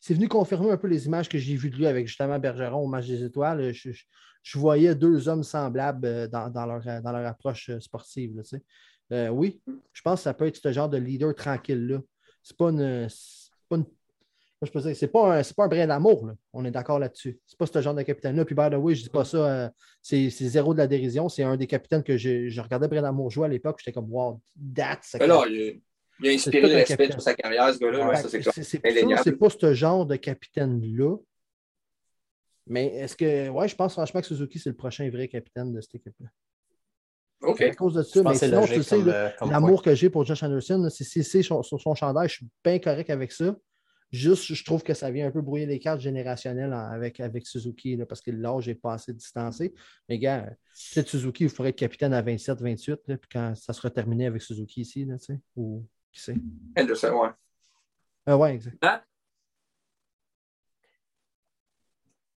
c'est 0.00 0.14
venu 0.14 0.28
confirmer 0.28 0.70
un 0.70 0.76
peu 0.76 0.88
les 0.88 1.06
images 1.06 1.28
que 1.28 1.38
j'ai 1.38 1.54
vues 1.56 1.70
de 1.70 1.76
lui 1.76 1.86
avec 1.86 2.06
justement 2.08 2.38
Bergeron 2.38 2.82
au 2.84 2.86
match 2.88 3.06
des 3.06 3.22
étoiles. 3.24 3.72
Je, 3.72 3.92
je- 3.92 4.04
je 4.42 4.58
voyais 4.58 4.94
deux 4.94 5.28
hommes 5.28 5.42
semblables 5.42 6.06
euh, 6.06 6.26
dans, 6.28 6.48
dans 6.48 6.64
leur, 6.64 6.82
dans 7.02 7.12
leur 7.12 7.26
approche 7.26 7.68
euh, 7.70 7.80
sportive. 7.80 8.36
là, 8.36 8.42
tu 8.42 8.50
sais. 8.50 8.62
Euh, 9.12 9.28
oui, 9.28 9.60
je 9.92 10.02
pense 10.02 10.20
que 10.20 10.24
ça 10.24 10.34
peut 10.34 10.46
être 10.46 10.56
ce 10.56 10.72
genre 10.72 10.88
de 10.88 10.96
leader 10.98 11.34
tranquille-là. 11.34 12.00
C'est 12.42 12.56
pas 12.56 12.70
une. 12.70 13.08
C'est 13.08 13.50
pas 13.68 13.76
une 13.76 13.84
moi, 14.60 14.66
je 14.66 14.72
peux 14.72 14.80
dire, 14.80 14.96
c'est 14.96 15.06
pas 15.08 15.38
un, 15.38 15.42
c'est 15.44 15.54
pas 15.54 15.64
un 15.66 15.68
brin 15.68 15.86
d'amour, 15.86 16.26
là. 16.26 16.34
On 16.52 16.64
est 16.64 16.72
d'accord 16.72 16.98
là-dessus. 16.98 17.38
C'est 17.46 17.56
pas 17.56 17.66
ce 17.66 17.80
genre 17.80 17.94
de 17.94 18.02
capitaine-là. 18.02 18.44
Puis, 18.44 18.56
by 18.56 18.68
the 18.70 18.74
way, 18.74 18.94
je 18.96 19.04
dis 19.04 19.08
pas 19.08 19.24
ça, 19.24 19.36
euh, 19.38 19.68
c'est, 20.02 20.30
c'est 20.30 20.48
zéro 20.48 20.72
de 20.74 20.78
la 20.78 20.88
dérision. 20.88 21.28
C'est 21.28 21.44
un 21.44 21.56
des 21.56 21.68
capitaines 21.68 22.02
que 22.02 22.16
je, 22.16 22.48
je 22.48 22.60
regardais 22.60 22.88
brin 22.88 23.02
d'amour 23.02 23.30
jouer 23.30 23.44
à 23.46 23.48
l'époque. 23.48 23.78
J'étais 23.78 23.92
comme, 23.92 24.10
wow, 24.12 24.40
that's 24.74 25.14
a 25.14 25.18
Mais 25.18 25.28
là, 25.28 25.44
il 25.48 25.60
a, 25.70 25.72
il 26.20 26.28
a 26.28 26.32
inspiré 26.32 26.68
le 26.68 26.74
respect 26.74 26.96
capitaine. 26.96 27.12
sur 27.12 27.22
sa 27.22 27.34
carrière, 27.34 27.72
ce 27.72 27.78
gars-là. 27.78 28.08
Ouais, 28.08 28.16
c'est 29.22 29.38
pas 29.38 29.50
ce 29.50 29.74
genre 29.74 30.06
de 30.06 30.16
capitaine-là. 30.16 31.16
Mais 32.66 32.86
est-ce 32.96 33.16
que. 33.16 33.48
Ouais, 33.48 33.68
je 33.68 33.74
pense 33.74 33.92
franchement 33.92 34.20
que 34.20 34.26
Suzuki, 34.26 34.58
c'est 34.58 34.70
le 34.70 34.76
prochain 34.76 35.08
vrai 35.10 35.28
capitaine 35.28 35.72
de 35.72 35.80
cette 35.80 35.94
équipe-là. 35.96 36.28
OK. 37.42 37.60
À 37.62 37.74
cause 37.74 37.94
de 37.94 38.02
ça, 38.02 38.18
Je 38.18 38.20
pense 38.20 38.32
mais 38.32 38.32
que 38.32 38.38
c'est 38.38 38.46
sinon, 38.46 38.66
tu 38.66 38.82
sais, 38.82 38.96
euh, 38.96 39.30
l'amour 39.48 39.82
que 39.82 39.94
j'ai 39.94 40.10
pour 40.10 40.24
Josh 40.24 40.42
Anderson, 40.42 40.88
c'est 40.90 41.42
sur, 41.42 41.64
sur 41.64 41.80
son 41.80 41.94
chandail, 41.94 42.28
je 42.28 42.34
suis 42.34 42.48
bien 42.64 42.78
correct 42.78 43.10
avec 43.10 43.32
ça. 43.32 43.56
Juste, 44.10 44.54
je 44.54 44.64
trouve 44.64 44.82
que 44.82 44.94
ça 44.94 45.10
vient 45.10 45.28
un 45.28 45.30
peu 45.30 45.42
brouiller 45.42 45.66
les 45.66 45.78
cartes 45.78 46.00
générationnelles 46.00 46.72
avec, 46.72 47.20
avec 47.20 47.46
Suzuki, 47.46 47.94
là, 47.94 48.06
parce 48.06 48.22
que 48.22 48.30
l'âge 48.30 48.66
n'est 48.66 48.74
pas 48.74 48.94
assez 48.94 49.12
distancé. 49.12 49.74
Mais 50.08 50.18
gars, 50.18 50.50
peut-être 50.94 51.08
Suzuki, 51.08 51.44
il 51.44 51.50
faudrait 51.50 51.70
être 51.70 51.76
capitaine 51.76 52.14
à 52.14 52.22
27, 52.22 52.60
28, 52.60 53.00
là, 53.06 53.16
puis 53.18 53.28
quand 53.30 53.54
ça 53.54 53.72
sera 53.72 53.90
terminé 53.90 54.26
avec 54.26 54.42
Suzuki 54.42 54.80
ici, 54.80 55.04
là, 55.04 55.18
tu 55.18 55.26
sais, 55.26 55.40
ou 55.56 55.86
qui 56.12 56.20
sait. 56.20 56.34
Anderson, 56.76 57.12
ouais. 57.22 57.28
Ah 58.26 58.36
ouais, 58.36 58.54
exact. 58.54 58.76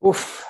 Ouf. 0.01 0.45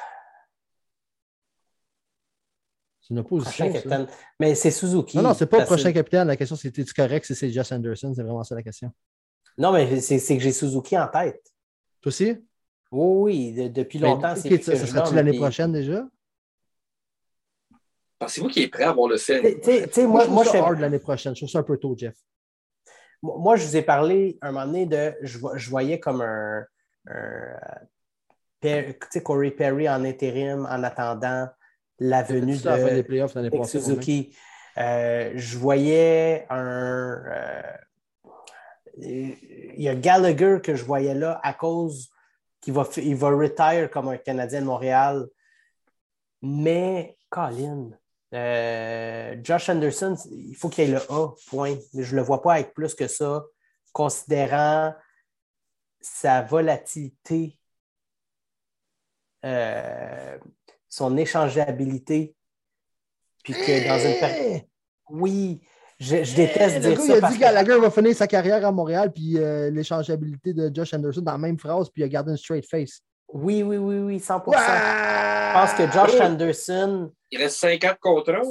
C'est 3.01 3.13
une 3.13 3.19
opposition. 3.19 3.65
Prochain 3.65 3.73
ça. 3.73 3.89
capitaine. 3.89 4.07
Mais 4.39 4.55
c'est 4.55 4.71
Suzuki. 4.71 5.17
Non, 5.17 5.23
non, 5.23 5.33
c'est 5.33 5.47
pas 5.47 5.59
le 5.59 5.65
prochain 5.65 5.91
capitaine. 5.91 6.27
La 6.27 6.37
question, 6.37 6.55
c'est 6.55 6.77
es-tu 6.77 6.93
correct 6.93 7.25
si 7.25 7.35
c'est 7.35 7.51
Josh 7.51 7.71
Anderson? 7.71 8.13
C'est 8.15 8.23
vraiment 8.23 8.43
ça 8.43 8.55
la 8.55 8.63
question. 8.63 8.91
Non, 9.57 9.73
mais 9.73 9.99
c'est 9.99 10.19
c'est 10.19 10.37
que 10.37 10.43
j'ai 10.43 10.53
Suzuki 10.53 10.97
en 10.97 11.07
tête. 11.07 11.43
Toi 12.01 12.09
aussi? 12.09 12.37
Oui, 12.91 13.51
oui, 13.51 13.51
de- 13.53 13.67
depuis 13.67 13.99
longtemps. 13.99 14.21
Ben, 14.33 14.35
c'est 14.35 14.53
ok, 14.53 14.65
lui 14.65 14.87
ça, 14.87 15.03
nomme, 15.03 15.15
l'année 15.15 15.31
puis- 15.31 15.39
prochaine 15.39 15.71
déjà? 15.73 16.07
Pensez-vous 18.19 18.49
qu'il 18.49 18.63
est 18.63 18.67
prêt 18.67 18.83
à 18.83 18.91
avoir 18.91 19.07
le 19.09 19.17
Tu 19.17 19.41
tu 19.41 19.61
tu 19.61 19.93
sais, 19.93 20.05
Moi, 20.05 20.27
moi, 20.27 20.43
je 20.43 20.49
trouve 20.49 20.59
ça 20.61 20.65
hard 20.67 20.79
l'année 20.79 20.99
prochaine. 20.99 21.35
Je 21.35 21.39
trouve 21.41 21.49
ça 21.49 21.59
un 21.59 21.63
peu 21.63 21.77
tôt, 21.77 21.95
Jeff. 21.97 22.15
Moi, 23.21 23.55
je 23.55 23.65
vous 23.65 23.75
ai 23.77 23.81
parlé 23.81 24.37
un 24.41 24.51
moment 24.51 24.65
donné 24.65 24.85
de. 24.85 25.15
Je, 25.21 25.37
vo- 25.37 25.55
je 25.55 25.69
voyais 25.69 25.99
comme 25.99 26.21
un. 26.21 26.65
tu 28.61 28.69
sais, 29.09 29.23
Corey 29.23 29.51
Perry 29.51 29.87
en 29.89 30.03
intérim 30.05 30.65
en 30.69 30.83
attendant 30.83 31.49
la 31.99 32.23
venue 32.23 32.55
la 32.63 32.77
fin 32.77 32.85
des 32.85 32.95
de 32.97 33.01
playoffs 33.03 33.35
l'année 33.35 33.49
Nick 33.49 33.61
passée. 33.61 33.79
Suzuki. 33.79 34.35
Euh, 34.77 35.31
je 35.35 35.57
voyais 35.57 36.45
un. 36.49 37.23
euh, 37.27 37.61
il 38.97 39.81
y 39.81 39.87
a 39.89 39.95
Gallagher 39.95 40.59
que 40.63 40.75
je 40.75 40.83
voyais 40.83 41.13
là 41.15 41.39
à 41.43 41.53
cause 41.53 42.09
qu'il 42.59 42.73
va, 42.73 42.87
il 42.97 43.15
va 43.15 43.29
retire 43.29 43.89
comme 43.89 44.09
un 44.09 44.17
Canadien 44.17 44.61
de 44.61 44.65
Montréal. 44.65 45.27
Mais, 46.41 47.17
Colin, 47.29 47.91
euh, 48.33 49.35
Josh 49.43 49.69
Anderson, 49.69 50.15
il 50.31 50.55
faut 50.55 50.69
qu'il 50.69 50.85
ait 50.85 50.93
le 50.93 51.01
A, 51.11 51.29
point. 51.49 51.75
Mais 51.93 52.03
je 52.03 52.11
ne 52.15 52.19
le 52.21 52.25
vois 52.25 52.41
pas 52.41 52.53
avec 52.53 52.73
plus 52.73 52.93
que 52.95 53.07
ça, 53.07 53.43
considérant 53.93 54.93
sa 55.99 56.41
volatilité, 56.41 57.57
euh, 59.45 60.37
son 60.87 61.17
échangeabilité. 61.17 62.35
Puis 63.43 63.53
que 63.53 63.87
dans 63.87 63.99
une 63.99 64.19
période. 64.19 64.61
Oui, 65.09 65.61
je, 65.99 66.23
je 66.23 66.35
déteste 66.35 66.79
dire 66.79 66.91
gars, 66.95 66.97
ça. 66.97 67.05
il 67.05 67.11
a 67.17 67.21
parce 67.21 67.33
dit 67.33 67.39
que- 67.39 67.43
que 67.43 67.49
Gallagher 67.49 67.79
va 67.79 67.91
finir 67.91 68.15
sa 68.15 68.27
carrière 68.27 68.65
à 68.65 68.71
Montréal, 68.71 69.11
puis 69.11 69.37
euh, 69.37 69.69
l'échangeabilité 69.71 70.53
de 70.53 70.71
Josh 70.73 70.93
Anderson 70.93 71.21
dans 71.21 71.31
la 71.33 71.37
même 71.37 71.59
phrase, 71.59 71.89
puis 71.89 72.01
il 72.01 72.05
a 72.05 72.07
gardé 72.07 72.31
une 72.31 72.37
straight 72.37 72.65
face. 72.69 73.01
Oui, 73.33 73.63
oui, 73.63 73.77
oui, 73.77 73.97
oui, 73.97 74.19
100 74.19 74.47
Ouais! 74.47 74.57
Je 74.57 75.53
pense 75.53 75.73
que 75.73 75.91
Josh 75.91 76.19
Anderson, 76.21 77.11
Il 77.31 77.39
reste 77.41 77.57
5 77.57 77.83
ans 77.85 77.93
de 77.93 77.99
contrat. 77.99 78.41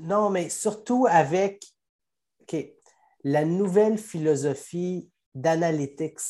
non, 0.00 0.30
mais 0.30 0.48
surtout 0.48 1.06
avec 1.08 1.64
OK, 2.42 2.56
la 3.24 3.44
nouvelle 3.44 3.98
philosophie 3.98 5.10
d'analytics 5.34 6.20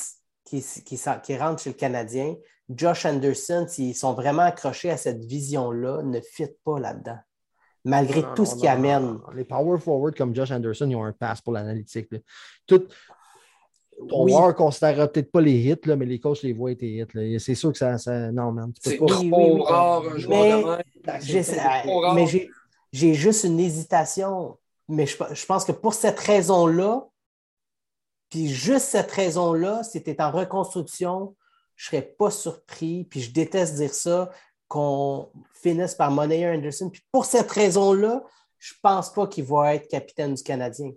qui, 0.45 0.65
qui, 0.85 1.37
rentre 1.37 1.63
chez 1.63 1.71
le 1.71 1.75
Canadien, 1.77 2.35
Josh 2.69 3.07
Anderson, 3.07 3.67
s'ils 3.69 3.95
sont 3.97 4.15
vraiment 4.15 4.43
accrochés 4.43 4.91
à 4.91 4.97
cette 4.97 5.25
vision-là, 5.25 6.03
ne 6.03 6.21
fit 6.21 6.49
pas 6.65 6.79
là-dedans. 6.79 7.19
Malgré 7.85 8.23
Non, 8.23 8.35
tout 8.35 8.43
non, 8.43 8.51
ce 8.51 8.55
qu'il 8.57 8.65
non, 8.65 8.71
amène. 8.71 9.03
non. 9.15 9.31
Les 9.35 9.45
power 9.45 9.79
forward 9.81 10.15
comme 10.17 10.35
Josh 10.35 10.51
Anderson, 10.51 10.89
ils 10.91 10.97
ont 10.97 11.05
un 11.05 11.13
pass 11.13 11.41
pour 11.41 11.53
l'analytique. 11.53 12.09
Tout. 12.67 12.87
Ton 14.09 14.25
Oui. 14.25 14.33
joueur 14.33 14.49
ne 14.49 14.53
considérera 14.53 15.09
peut-être 15.09 15.31
pas 15.31 15.41
les 15.41 15.59
hits, 15.59 15.77
là, 15.85 15.97
mais 15.97 16.07
les 16.07 16.19
coachs 16.19 16.43
les 16.43 16.53
voient 16.53 16.75
tes 16.75 16.89
hits. 16.89 17.39
C'est 17.41 17.55
sûr 17.55 17.71
que 17.73 17.79
ça. 17.79 17.99
ça- 17.99 18.33
Non, 18.33 18.51
man. 18.53 18.73
C'est 18.81 18.97
trop 18.97 19.07
Oui, 19.07 19.31
oui, 19.33 19.51
oui. 19.55 19.63
rare 19.67 20.03
un 20.09 20.17
joueur 20.19 20.39
Mais- 20.39 20.63
de 20.63 22.15
même. 22.15 22.27
J'ai- 22.93 23.15
juste 23.15 23.45
une 23.45 23.61
hésitation. 23.61 24.57
Mais 24.89 25.07
je, 25.07 25.17
je 25.33 25.47
pense 25.47 25.65
que 25.65 25.73
pour 25.73 25.95
cette 25.95 26.19
raison-là, 26.19 27.07
puis 28.31 28.49
juste 28.49 28.87
cette 28.87 29.11
raison-là, 29.11 29.83
si 29.85 30.03
tu 30.03 30.11
es 30.11 30.21
en 30.23 30.31
reconstruction, 30.31 31.37
je 31.77 31.87
ne 31.87 32.01
serais 32.01 32.09
pas 32.19 32.31
surpris, 32.31 33.05
puis 33.05 33.21
je 33.21 33.33
déteste 33.33 33.77
dire 33.77 33.95
ça, 33.95 34.31
qu'on 34.69 35.29
finisse 35.53 35.95
par 35.95 36.11
monnayer 36.11 36.47
Anderson. 36.49 36.91
Puis 36.91 37.03
pour 37.13 37.25
cette 37.25 37.51
raison-là, 37.51 38.23
je 38.59 38.75
ne 38.75 38.79
pense 38.83 39.13
pas 39.13 39.27
qu'il 39.27 39.45
va 39.45 39.75
être 39.75 39.89
capitaine 39.89 40.35
du 40.35 40.43
Canadien. 40.43 40.91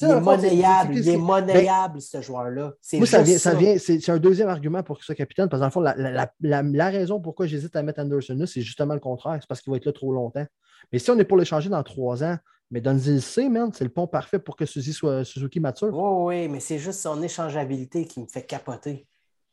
Il 0.00 0.10
est 0.10 0.20
monnayable, 0.20 0.94
il 0.96 1.08
est 1.08 1.16
monnayable, 1.16 2.00
ce 2.02 2.20
joueur-là. 2.20 2.74
C'est 2.82 2.98
Moi, 2.98 3.06
ça 3.06 3.18
juste 3.24 3.28
vient, 3.30 3.38
ça 3.38 3.54
vient, 3.54 3.78
c'est 3.78 3.98
c'est 4.00 4.12
un 4.12 4.18
deuxième 4.18 4.48
argument 4.48 4.82
pour 4.82 4.96
que 4.96 5.02
ce 5.02 5.06
soit 5.06 5.14
capitaine, 5.14 5.48
parce 5.48 5.58
que 5.58 5.62
dans 5.62 5.66
le 5.66 5.72
fond, 5.72 5.80
la, 5.80 5.94
la- 5.96 6.10
la- 6.10 6.32
la- 6.40 6.62
la 6.62 6.88
raison 6.90 7.20
pourquoi 7.20 7.46
j'hésite 7.46 7.74
à 7.76 7.82
mettre 7.82 8.00
Anderson 8.00 8.34
là, 8.38 8.46
c'est 8.46 8.60
justement 8.60 8.94
le 8.94 9.00
contraire, 9.00 9.38
c'est 9.40 9.48
parce 9.48 9.62
qu'il 9.62 9.70
va 9.70 9.78
être 9.78 9.86
là 9.86 9.92
trop 9.92 10.12
longtemps. 10.12 10.44
Mais 10.92 10.98
si 10.98 11.10
on 11.10 11.18
est 11.18 11.24
pour 11.24 11.38
l'échanger 11.38 11.70
dans 11.70 11.82
trois 11.82 12.22
ans, 12.22 12.36
mais 12.70 12.80
donne-y 12.80 13.14
le 13.14 13.20
C, 13.20 13.48
man, 13.48 13.70
c'est 13.72 13.84
le 13.84 13.90
pont 13.90 14.06
parfait 14.06 14.38
pour 14.38 14.56
que 14.56 14.66
Suzuki 14.66 14.92
soit 14.92 15.24
Suzuki 15.24 15.60
mature. 15.60 15.96
Oui, 15.96 16.42
oui, 16.42 16.48
mais 16.48 16.60
c'est 16.60 16.78
juste 16.78 17.00
son 17.00 17.22
échangeabilité 17.22 18.04
qui 18.06 18.20
me 18.20 18.26
fait 18.26 18.44
capoter. 18.44 19.06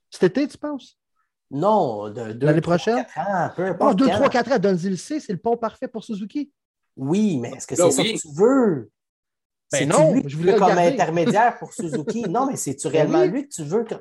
Cet 0.09 0.23
été, 0.23 0.47
tu 0.47 0.57
penses? 0.57 0.97
Non, 1.51 2.09
de 2.09 2.33
deux, 2.33 2.47
L'année 2.47 2.61
trois, 2.61 2.75
prochaine? 2.77 2.95
quatre 3.05 3.17
ans, 3.19 3.49
peu 3.55 3.67
Oh, 3.67 3.71
importe. 3.71 3.95
2, 3.97 4.05
quand. 4.07 4.11
3, 4.15 4.29
4 4.29 4.51
ans, 4.51 4.59
donne-y 4.59 4.89
le 4.89 4.95
C, 4.95 5.19
c'est 5.19 5.31
le 5.33 5.37
pont 5.39 5.55
parfait 5.55 5.87
pour 5.87 6.03
Suzuki. 6.03 6.51
Oui, 6.97 7.37
mais 7.37 7.51
est-ce 7.51 7.67
que 7.67 7.75
Là, 7.75 7.89
c'est 7.91 8.01
oui. 8.01 8.07
ça 8.19 8.27
que 8.27 8.33
tu 8.33 8.35
veux? 8.35 8.91
Ben 9.73 9.89
non, 9.89 10.13
lui 10.13 10.23
je 10.27 10.37
voulais 10.37 10.55
comme 10.55 10.77
intermédiaire 10.77 11.57
pour 11.59 11.73
Suzuki. 11.73 12.21
non, 12.29 12.45
mais 12.47 12.55
c'est-tu 12.55 12.87
Ben 12.87 12.93
réellement 12.93 13.21
oui. 13.21 13.27
lui 13.29 13.47
que 13.47 13.53
tu 13.53 13.63
veux? 13.63 13.83
Que... 13.83 13.95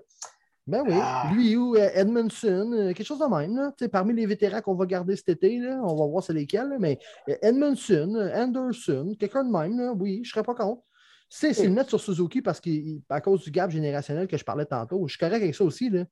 Ben 0.66 0.82
oui, 0.86 0.94
Ah. 0.94 1.28
lui 1.34 1.56
ou 1.56 1.74
euh, 1.74 1.88
Edmondson, 1.94 2.70
euh, 2.72 2.92
quelque 2.92 3.04
chose 3.04 3.18
de 3.18 3.26
même. 3.36 3.56
Là. 3.56 3.72
Parmi 3.90 4.14
les 4.14 4.26
vétérans 4.26 4.60
qu'on 4.60 4.74
va 4.76 4.86
garder 4.86 5.16
cet 5.16 5.28
été, 5.30 5.58
là, 5.58 5.80
on 5.82 5.96
va 5.96 6.06
voir 6.06 6.22
c'est 6.22 6.32
lesquels, 6.32 6.68
là, 6.68 6.76
mais 6.78 6.98
euh, 7.28 7.34
Edmondson, 7.42 8.30
Anderson, 8.34 9.14
quelqu'un 9.18 9.42
de 9.44 9.50
même, 9.50 9.76
là, 9.78 9.92
oui, 9.98 10.20
je 10.22 10.28
ne 10.30 10.32
serais 10.32 10.42
pas 10.44 10.54
contre. 10.54 10.82
C'est 11.28 11.54
c'est 11.54 11.64
le 11.64 11.70
mettre 11.72 11.88
sur 11.88 11.98
Suzuki 12.00 12.42
parce 12.42 12.60
qu'à 12.60 13.20
cause 13.22 13.42
du 13.42 13.50
gap 13.50 13.70
générationnel 13.70 14.28
que 14.28 14.36
je 14.36 14.44
parlais 14.44 14.66
tantôt, 14.66 15.02
je 15.08 15.12
suis 15.14 15.18
correct 15.18 15.42
avec 15.42 15.54
ça 15.54 15.64
aussi. 15.64 15.88
Là. 15.88 16.04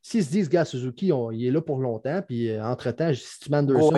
S'ils 0.00 0.24
se 0.24 0.30
disent, 0.30 0.48
gars, 0.48 0.64
Suzuki, 0.64 1.12
on- 1.12 1.30
il 1.32 1.46
est 1.46 1.50
là 1.50 1.60
pour 1.60 1.78
longtemps, 1.78 2.20
puis 2.26 2.50
euh, 2.50 2.64
entre-temps, 2.64 3.12
si 3.14 3.40
tu 3.40 3.50
mets 3.50 3.56
Anderson. 3.58 3.90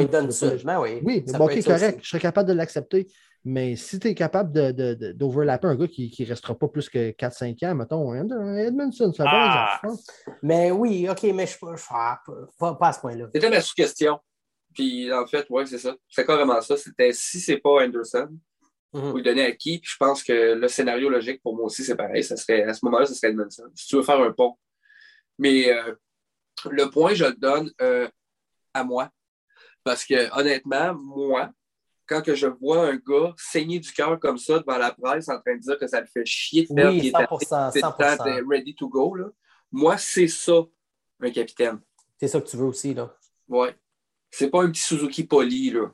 Ben 0.65 0.81
oui. 0.81 1.01
Oui, 1.05 1.23
ça 1.27 1.37
bon, 1.39 1.47
peut 1.47 1.53
ok, 1.53 1.59
être 1.59 1.65
ça 1.65 1.75
aussi. 1.75 1.81
correct. 1.85 1.99
Je 2.03 2.09
serais 2.09 2.21
capable 2.21 2.49
de 2.49 2.55
l'accepter. 2.55 3.07
Mais 3.49 3.77
si 3.77 4.01
tu 4.01 4.09
es 4.09 4.15
capable 4.17 4.51
de- 4.53 4.73
de- 4.73 4.95
de- 4.95 5.13
d'overlapper 5.13 5.69
un 5.69 5.77
gars 5.77 5.87
qui 5.87 6.13
ne 6.19 6.27
restera 6.27 6.59
pas 6.59 6.67
plus 6.67 6.89
que 6.89 7.13
4-5 7.13 7.63
ans, 7.63 7.77
mettons, 7.77 8.13
Edmondson, 8.13 9.13
bon 9.17 9.25
Ah. 9.25 9.79
pense. 9.83 10.05
Mais 10.43 10.73
oui, 10.73 11.09
OK, 11.09 11.23
mais 11.33 11.47
je 11.47 11.53
je- 11.53 11.85
ah, 11.91 12.21
pas, 12.59 12.75
pas 12.75 12.89
à 12.89 12.93
ce 12.93 13.01
point-là. 13.01 13.29
C'était 13.33 13.49
ma 13.49 13.61
sous-question. 13.61 14.19
Puis 14.75 15.13
en 15.13 15.25
fait, 15.29 15.49
ouais, 15.49 15.65
c'est 15.65 15.79
ça. 15.79 15.95
C'est 16.09 16.27
carrément 16.27 16.61
ça. 16.61 16.77
C'était 16.77 17.13
si 17.13 17.39
c'est 17.39 17.59
pas 17.59 17.85
Anderson, 17.85 18.29
Mhm. 18.93 19.11
vous 19.11 19.17
le 19.19 19.23
donner 19.23 19.45
à 19.47 19.53
qui? 19.53 19.79
Puis 19.79 19.91
je 19.93 19.97
pense 19.97 20.25
que 20.25 20.55
le 20.55 20.67
scénario 20.67 21.09
logique 21.09 21.41
pour 21.41 21.55
moi 21.55 21.67
aussi, 21.67 21.85
c'est 21.85 21.95
pareil. 21.97 22.25
Ça 22.25 22.37
serait, 22.37 22.65
à 22.65 22.75
ce 22.75 22.85
moment-là, 22.85 23.07
ce 23.07 23.15
serait 23.15 23.29
Edmondson. 23.29 23.63
Si 23.77 23.87
tu 23.87 23.95
veux 23.97 24.03
faire 24.03 24.21
un 24.21 24.33
pont. 24.33 24.59
Mais 25.39 25.71
euh, 25.73 25.95
le 26.69 26.87
point, 26.91 27.15
je 27.15 27.27
le 27.27 27.35
donne 27.35 27.71
euh, 27.81 28.09
à 28.75 28.83
moi. 28.83 29.09
Parce 29.85 30.05
que 30.05 30.37
honnêtement, 30.37 30.95
moi, 30.95 31.51
quand 32.07 32.23
que 32.23 32.35
je 32.35 32.47
vois 32.47 32.89
un 32.89 32.97
gars 32.97 33.35
saigner 33.37 33.79
du 33.81 33.93
cœur 33.93 34.19
comme 34.21 34.39
ça 34.39 34.59
devant 34.59 34.79
la 34.79 34.93
presse 34.93 35.29
en 35.29 35.41
train 35.41 35.57
de 35.57 35.61
dire 35.61 35.79
que 35.79 35.87
ça 35.87 36.01
le 36.01 36.07
fait 36.07 36.25
chier 36.25 36.63
de 36.63 36.75
faire 36.75 36.91
Oui, 36.91 37.01
qu'il 37.01 37.09
est 37.09 37.13
100%, 37.13 37.73
c'est 37.73 37.79
le 37.79 37.83
temps 37.83 37.91
100%. 37.99 38.25
de 38.41 38.49
ready 38.49 38.75
to 38.75 38.89
go, 38.89 39.15
là. 39.15 39.27
moi, 39.73 39.97
c'est 39.99 40.29
ça, 40.29 40.63
un 41.21 41.31
capitaine. 41.31 41.81
C'est 42.19 42.29
ça 42.29 42.41
que 42.41 42.49
tu 42.49 42.57
veux 42.57 42.65
aussi, 42.67 42.95
là. 42.95 43.15
Ouais. 43.49 43.75
C'est 44.31 44.51
pas 44.51 44.63
un 44.63 44.71
petit 44.71 44.83
Suzuki 44.83 45.25
poli, 45.25 45.71
là. 45.71 45.93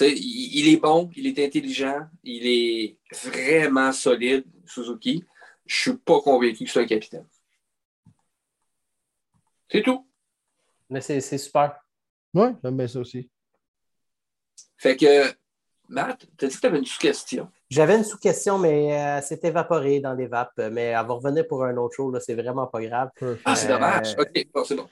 Il, 0.00 0.06
il 0.16 0.68
est 0.72 0.76
bon, 0.76 1.10
il 1.16 1.26
est 1.26 1.44
intelligent, 1.44 2.06
il 2.22 2.46
est 2.46 2.98
vraiment 3.24 3.92
solide, 3.92 4.44
Suzuki. 4.64 5.24
Je 5.66 5.76
suis 5.76 5.96
pas 5.96 6.20
convaincu 6.20 6.64
que 6.64 6.70
c'est 6.70 6.80
un 6.80 6.86
capitaine. 6.86 7.26
C'est 9.68 9.82
tout. 9.82 10.06
Mais 10.88 11.00
c'est 11.00 11.20
c'est 11.20 11.38
super. 11.38 11.76
Oui, 12.34 12.48
j'aime 12.62 12.76
bien 12.76 12.88
ça 12.88 13.00
aussi. 13.00 13.30
Fait 14.78 14.96
que, 14.96 15.32
Matt, 15.92 16.24
t'as 16.38 16.46
dit 16.46 16.54
que 16.54 16.60
t'avais 16.60 16.78
une 16.78 16.84
sous-question. 16.86 17.48
J'avais 17.68 17.96
une 17.96 18.04
sous-question, 18.04 18.58
mais 18.58 18.92
euh, 18.92 19.16
elle 19.18 19.22
s'est 19.24 19.40
évaporée 19.42 19.98
dans 20.00 20.14
les 20.14 20.28
vapes. 20.28 20.56
Mais 20.70 20.84
elle 20.86 20.94
va 21.06 21.14
revenir 21.14 21.46
pour 21.48 21.64
un 21.64 21.76
autre 21.76 21.96
show, 21.96 22.10
là, 22.12 22.20
c'est 22.20 22.34
vraiment 22.34 22.66
pas 22.68 22.80
grave. 22.80 23.10
Ah, 23.44 23.56
c'est 23.56 23.66
Euh, 23.70 23.74
dommage. 23.74 24.14
OK, 24.18 24.46
bon, 24.54 24.64
c'est 24.64 24.76
bon. 24.76 24.88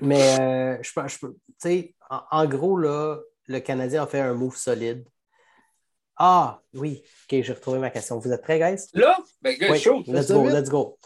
Mais 0.00 0.40
euh, 0.40 0.78
je 0.82 1.18
peux- 1.18 1.32
tu 1.32 1.38
sais, 1.58 1.94
en, 2.08 2.20
en 2.30 2.46
gros, 2.46 2.76
là, 2.78 3.18
le 3.48 3.58
Canadien 3.60 4.04
a 4.04 4.06
fait 4.06 4.20
un 4.20 4.34
move 4.34 4.56
solide. 4.56 5.04
Ah, 6.16 6.60
oui. 6.74 7.02
OK, 7.04 7.42
j'ai 7.42 7.52
retrouvé 7.52 7.78
ma 7.80 7.90
question. 7.90 8.18
Vous 8.18 8.30
êtes 8.32 8.42
prêts, 8.42 8.58
guys? 8.60 8.84
Là, 8.94 9.18
ben, 9.40 9.56
gars, 9.58 9.72
Oui, 9.72 9.78
chaud. 9.80 10.02
let's 10.06 10.30
go, 10.30 10.48
let's 10.48 10.68
go. 10.70 10.98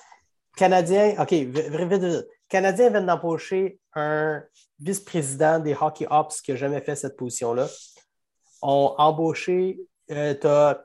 Canadien, 0.57 1.15
OK, 1.21 1.33
vite, 1.33 1.69
vite. 1.71 2.27
Canadien 2.49 2.91
vient 2.91 3.01
d'embaucher 3.03 3.79
un 3.95 4.43
vice-président 4.79 5.59
des 5.59 5.75
Hockey 5.81 6.07
Ops 6.11 6.41
qui 6.43 6.51
n'a 6.51 6.57
jamais 6.59 6.81
fait 6.83 6.95
cette 6.97 7.17
position-là. 7.17 7.67
On 8.63 8.95
embauché, 8.99 9.81
euh, 10.11 10.35
tu 10.35 10.47
as 10.47 10.83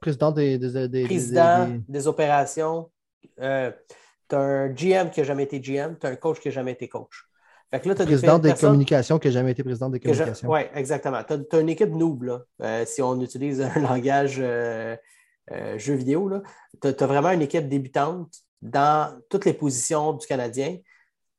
Président 0.00 0.30
des. 0.30 0.58
des, 0.58 0.88
des- 0.88 1.04
président 1.04 1.66
des- 1.66 1.80
des 1.88 2.06
opérations, 2.06 2.90
euh, 3.40 3.70
tu 4.28 4.34
as 4.34 4.38
un 4.38 4.68
GM 4.68 5.10
qui 5.10 5.20
n'a 5.20 5.24
jamais 5.24 5.44
été 5.44 5.60
GM, 5.60 5.96
tu 5.98 6.06
as 6.06 6.10
un 6.10 6.16
coach 6.16 6.40
qui 6.40 6.48
n'a 6.48 6.54
jamais 6.54 6.72
été 6.72 6.88
coach. 6.88 7.28
Fait 7.70 7.80
que 7.80 7.88
là, 7.88 7.94
as 7.98 8.04
président 8.04 8.38
des 8.38 8.54
communications 8.54 9.18
qui 9.18 9.28
n'a 9.28 9.32
jamais 9.32 9.52
été 9.52 9.64
président 9.64 9.90
des 9.90 10.00
communications. 10.00 10.48
Oui, 10.50 10.60
exactement. 10.74 11.22
Tu 11.24 11.56
as, 11.56 11.60
une 11.60 11.68
équipe 11.68 11.90
noob, 11.90 12.22
là, 12.22 12.42
euh, 12.62 12.84
si 12.86 13.02
on 13.02 13.20
utilise 13.20 13.60
un 13.60 13.80
langage 13.80 14.36
euh, 14.38 14.96
euh, 15.50 15.78
jeu 15.78 15.94
vidéo. 15.94 16.30
Tu 16.80 16.88
as, 16.88 17.06
vraiment 17.06 17.30
une 17.30 17.42
équipe 17.42 17.68
débutante 17.68 18.32
dans 18.62 19.20
toutes 19.28 19.44
les 19.44 19.52
positions 19.52 20.12
du 20.12 20.26
Canadien. 20.26 20.78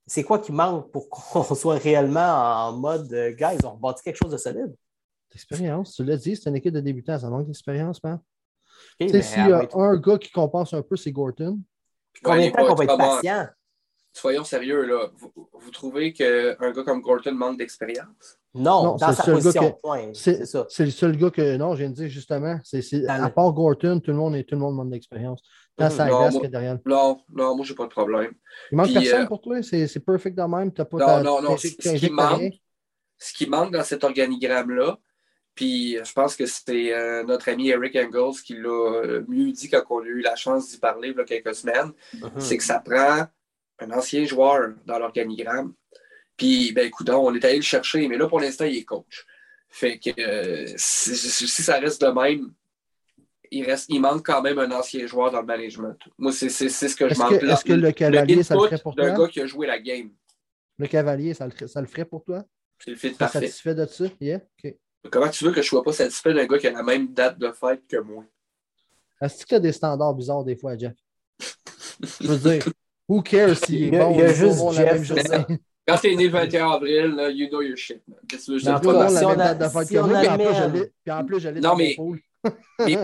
C'est 0.07 0.23
quoi 0.23 0.39
qui 0.39 0.51
manque 0.51 0.91
pour 0.91 1.09
qu'on 1.09 1.43
soit 1.55 1.77
réellement 1.77 2.67
en 2.67 2.73
mode, 2.73 3.11
euh, 3.13 3.31
guys, 3.31 3.57
on 3.63 3.71
rebâtit 3.71 4.03
quelque 4.03 4.19
chose 4.21 4.31
de 4.31 4.37
solide? 4.37 4.75
L'expérience, 5.33 5.93
tu 5.95 6.03
l'as 6.03 6.17
dit, 6.17 6.35
c'est 6.35 6.49
une 6.49 6.55
équipe 6.55 6.73
de 6.73 6.79
débutants, 6.79 7.19
ça 7.19 7.29
manque 7.29 7.47
d'expérience, 7.47 8.01
man. 8.03 8.19
Tu 8.99 9.09
sais, 9.09 9.21
s'il 9.21 9.47
y 9.47 9.51
a 9.51 9.67
un 9.73 9.97
gars 9.97 10.17
qui 10.17 10.31
compense 10.31 10.73
un 10.73 10.81
peu, 10.81 10.95
c'est 10.95 11.11
Gorton. 11.11 11.59
combien 12.23 12.47
de 12.49 12.53
temps 12.55 12.65
qu'on 12.67 12.75
va 12.75 12.83
être 12.85 12.97
patient? 12.97 13.47
Soyons 14.13 14.45
sérieux, 14.45 14.85
là. 14.85 15.09
Vous, 15.17 15.33
vous 15.51 15.71
trouvez 15.71 16.13
qu'un 16.13 16.55
gars 16.71 16.83
comme 16.85 17.01
Gorton 17.01 17.33
manque 17.33 17.57
d'expérience? 17.57 18.37
Non, 18.53 18.83
Non, 18.83 18.95
dans 18.95 19.11
c'est 19.11 19.23
sa 19.23 19.31
le 19.33 19.41
seul 19.41 19.53
gars 19.53 19.59
position, 19.59 19.71
que- 19.73 19.81
point. 19.81 20.09
C'est 20.13 20.35
C'est 20.37 20.45
ça. 20.45 20.65
c'est 20.69 20.85
le 20.85 20.91
seul 20.91 21.17
gars 21.17 21.29
que. 21.31 21.57
Non, 21.57 21.73
je 21.73 21.79
viens 21.79 21.89
de 21.89 21.95
dire 21.95 22.07
justement. 22.07 22.57
c'est 22.63 22.81
c'est- 22.81 23.01
Dans 23.01 23.13
à 23.23 23.27
le- 23.27 23.33
part 23.33 23.51
Gorton, 23.51 23.99
tout 23.99 24.11
le 24.11 24.17
monde 24.17 24.35
est 24.37 24.45
tout 24.45 24.55
le 24.55 24.61
monde 24.61 24.75
manque 24.75 24.91
d'expérience. 24.91 25.41
Ça 25.77 26.05
Non, 26.05 26.19
glace 26.19 26.33
moi- 26.33 26.41
que 26.43 26.47
derrière. 26.47 26.77
Non, 26.85 27.21
non, 27.33 27.55
moi, 27.55 27.65
j'ai 27.65 27.75
pas 27.75 27.83
de 27.83 27.89
problème. 27.89 28.31
Il 28.71 28.77
manque 28.77 28.85
Puis, 28.87 28.93
personne 28.95 29.23
euh, 29.23 29.27
pour 29.27 29.41
toi? 29.41 29.61
C'est 29.61 29.87
c'est 29.87 29.99
perfect 29.99 30.37
de 30.37 30.43
même. 30.43 30.71
T'as 30.71 30.85
pas 30.85 30.97
Non, 30.97 31.05
t'as- 31.05 31.23
non, 31.23 31.41
non. 31.41 31.49
t'injectes- 31.55 31.81
Ce 31.83 31.89
ce 31.89 31.95
qui 31.97 32.09
manque, 32.09 32.53
ce 33.17 33.33
qui 33.33 33.45
manque 33.49 33.71
dans 33.73 33.83
cet 33.83 34.03
organigramme-là, 34.05 34.97
puis 35.53 35.97
je 36.03 36.13
pense 36.13 36.35
que 36.37 36.45
c'est 36.45 36.93
euh, 36.93 37.23
notre 37.23 37.49
ami 37.49 37.69
Eric 37.69 37.95
Engels 37.97 38.41
qui 38.45 38.53
l'a 38.55 38.69
euh, 38.69 39.25
mieux 39.27 39.51
dit 39.51 39.69
quand 39.69 39.83
on 39.89 39.99
a 40.01 40.05
eu 40.05 40.21
la 40.21 40.35
chance 40.35 40.69
d'y 40.71 40.77
parler 40.77 41.09
il 41.09 41.17
y 41.17 41.19
a 41.19 41.23
quelques 41.25 41.55
semaines, 41.55 41.91
Mhm. 42.13 42.31
c'est 42.39 42.57
que 42.57 42.63
ça 42.63 42.79
prend 42.79 43.25
un 43.79 43.91
ancien 43.91 44.23
joueur 44.25 44.75
dans 44.85 44.97
l'organigramme. 44.97 45.73
Puis, 46.37 46.71
ben, 46.73 46.87
écoute, 46.87 47.09
on 47.09 47.33
est 47.35 47.43
allé 47.45 47.57
le 47.57 47.61
chercher, 47.61 48.07
mais 48.07 48.17
là, 48.17 48.27
pour 48.27 48.39
l'instant, 48.39 48.65
il 48.65 48.77
est 48.77 48.83
coach. 48.85 49.25
Fait 49.69 49.99
que 49.99 50.09
euh, 50.21 50.67
si 50.77 51.15
ça 51.47 51.79
reste 51.79 52.01
de 52.01 52.07
même, 52.07 52.53
il, 53.51 53.63
reste, 53.65 53.85
il 53.89 53.99
manque 53.99 54.25
quand 54.25 54.41
même 54.41 54.59
un 54.59 54.71
ancien 54.71 55.05
joueur 55.07 55.31
dans 55.31 55.41
le 55.41 55.45
management. 55.45 55.97
Moi, 56.17 56.31
c'est 56.31 56.49
c'est- 56.49 56.69
c'est 56.69 56.87
ce 56.89 56.95
que 56.95 57.07
je 57.09 57.17
là. 57.19 57.53
est-ce 57.53 57.63
que 57.65 57.73
le 57.73 57.91
cavalier, 57.91 58.43
ça 58.43 58.55
le 58.55 58.61
ferait 58.61 58.77
pour 58.79 58.95
d'un 58.95 59.13
toi? 59.15 59.25
gars 59.25 59.31
qui 59.31 59.41
a 59.41 59.45
joué 59.47 59.67
la 59.67 59.79
game. 59.79 60.09
Le 60.77 60.87
cavalier, 60.87 61.33
ça 61.33 61.47
le, 61.47 61.67
ça 61.67 61.81
le 61.81 61.87
ferait 61.87 62.05
pour 62.05 62.23
toi? 62.23 62.43
C'est 62.79 62.91
le 62.91 62.97
fit 62.97 63.09
Tu 63.09 63.13
es 63.13 63.17
parfait. 63.17 63.39
satisfait 63.41 63.75
de 63.75 63.85
ça? 63.85 64.05
Yeah? 64.19 64.41
OK. 64.63 64.75
Comment 65.11 65.29
tu 65.29 65.45
veux 65.45 65.51
que 65.51 65.61
je 65.61 65.67
sois 65.67 65.83
pas 65.83 65.93
satisfait 65.93 66.33
d'un 66.33 66.45
gars 66.45 66.57
qui 66.57 66.67
a 66.67 66.71
la 66.71 66.83
même 66.83 67.13
date 67.13 67.37
de 67.39 67.51
fête 67.51 67.81
que 67.87 67.97
moi? 67.97 68.25
Est-ce 69.21 69.43
que 69.43 69.49
tu 69.49 69.55
as 69.55 69.59
des 69.59 69.71
standards 69.71 70.13
bizarres 70.13 70.43
des 70.43 70.55
fois, 70.55 70.77
Jeff? 70.77 70.93
Je 72.21 72.27
veux 72.27 72.37
dire, 72.49 72.63
who 73.07 73.21
cares 73.21 73.55
s'il 73.57 73.93
est 73.93 73.97
a- 73.99 74.05
bon 74.05 74.13
il 74.15 74.19
y 74.19 74.23
a 74.23 74.33
juste 74.33 74.57
bon 74.57 74.71
la 74.71 74.75
Jeff, 74.77 74.93
même 74.93 75.03
journée? 75.03 75.59
Quand 75.87 75.97
t'es 75.99 76.15
né 76.15 76.25
le 76.25 76.31
21 76.31 76.71
avril, 76.71 77.05
là, 77.15 77.29
you 77.29 77.47
know 77.47 77.61
your 77.61 77.77
shit. 77.77 78.01
man. 78.07 78.17
Qu'est-ce 78.27 78.47
que 78.47 78.51
veux 78.53 78.57
je 78.57 78.65
le 78.65 78.71
monde 78.71 78.81
dise? 79.07 79.17
si 79.17 79.23
la 79.23 79.27
on 79.29 79.39
a- 79.39 79.85
si 79.85 79.97
on 79.99 80.07
moi, 80.07 80.19
puis 81.03 81.11
en 81.11 81.23
plus, 81.25 81.45
Non, 81.45 81.61
dans 81.61 81.75
mais- 81.75 81.95
mon. 81.97 82.15
Et 82.87 82.97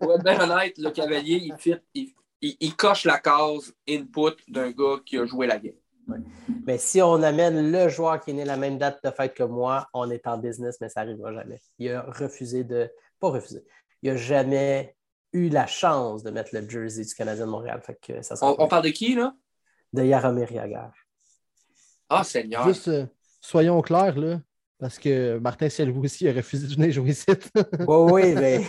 pour 0.00 0.14
être 0.14 0.24
bien 0.24 0.40
honnête, 0.40 0.74
le 0.78 0.90
cavalier, 0.90 1.40
il, 1.42 1.54
fit, 1.58 1.76
il, 1.94 2.12
il- 2.40 2.56
il 2.60 2.76
coche 2.76 3.04
la 3.04 3.18
case 3.18 3.72
input 3.88 4.36
d'un 4.48 4.70
gars 4.70 5.00
qui 5.04 5.18
a 5.18 5.26
joué 5.26 5.46
la 5.46 5.58
game. 5.58 5.74
Mais 6.66 6.78
si 6.78 7.02
on 7.02 7.22
amène 7.22 7.70
le 7.70 7.88
joueur 7.88 8.20
qui 8.20 8.30
est 8.30 8.34
né 8.34 8.44
la 8.44 8.56
même 8.56 8.78
date 8.78 9.04
de 9.04 9.10
fête 9.10 9.34
que 9.34 9.42
moi, 9.42 9.86
on 9.92 10.10
est 10.10 10.26
en 10.26 10.38
business, 10.38 10.78
mais 10.80 10.88
ça 10.88 11.04
n'arrivera 11.04 11.32
jamais. 11.34 11.60
Il 11.78 11.90
a 11.92 12.02
refusé 12.02 12.64
de. 12.64 12.90
Pas 13.20 13.28
refusé. 13.28 13.62
Il 14.02 14.10
n'a 14.12 14.16
jamais 14.16 14.96
eu 15.34 15.48
la 15.50 15.66
chance 15.66 16.22
de 16.22 16.30
mettre 16.30 16.50
le 16.54 16.66
jersey 16.68 17.04
du 17.04 17.14
Canadien 17.14 17.44
de 17.46 17.50
Montréal. 17.50 17.82
Fait 17.84 17.98
que 18.00 18.22
ça 18.22 18.36
On, 18.40 18.56
on 18.58 18.68
parle 18.68 18.84
de 18.84 18.88
qui, 18.90 19.14
là? 19.14 19.34
de 19.92 20.02
Yaromir 20.04 20.50
Yaguer. 20.52 20.88
Ah, 22.08 22.24
Seigneur. 22.24 22.66
Juste, 22.68 22.88
euh, 22.88 23.06
soyons 23.40 23.82
clairs, 23.82 24.18
là, 24.18 24.40
parce 24.78 24.98
que 24.98 25.38
Martin 25.38 25.68
Selvo 25.68 26.02
aussi 26.02 26.28
a 26.28 26.32
refusé 26.32 26.68
de 26.68 26.74
venir 26.74 26.92
jouer 26.92 27.10
ici. 27.10 27.26
Oui, 27.86 28.12
oui, 28.12 28.32
mais. 28.34 28.60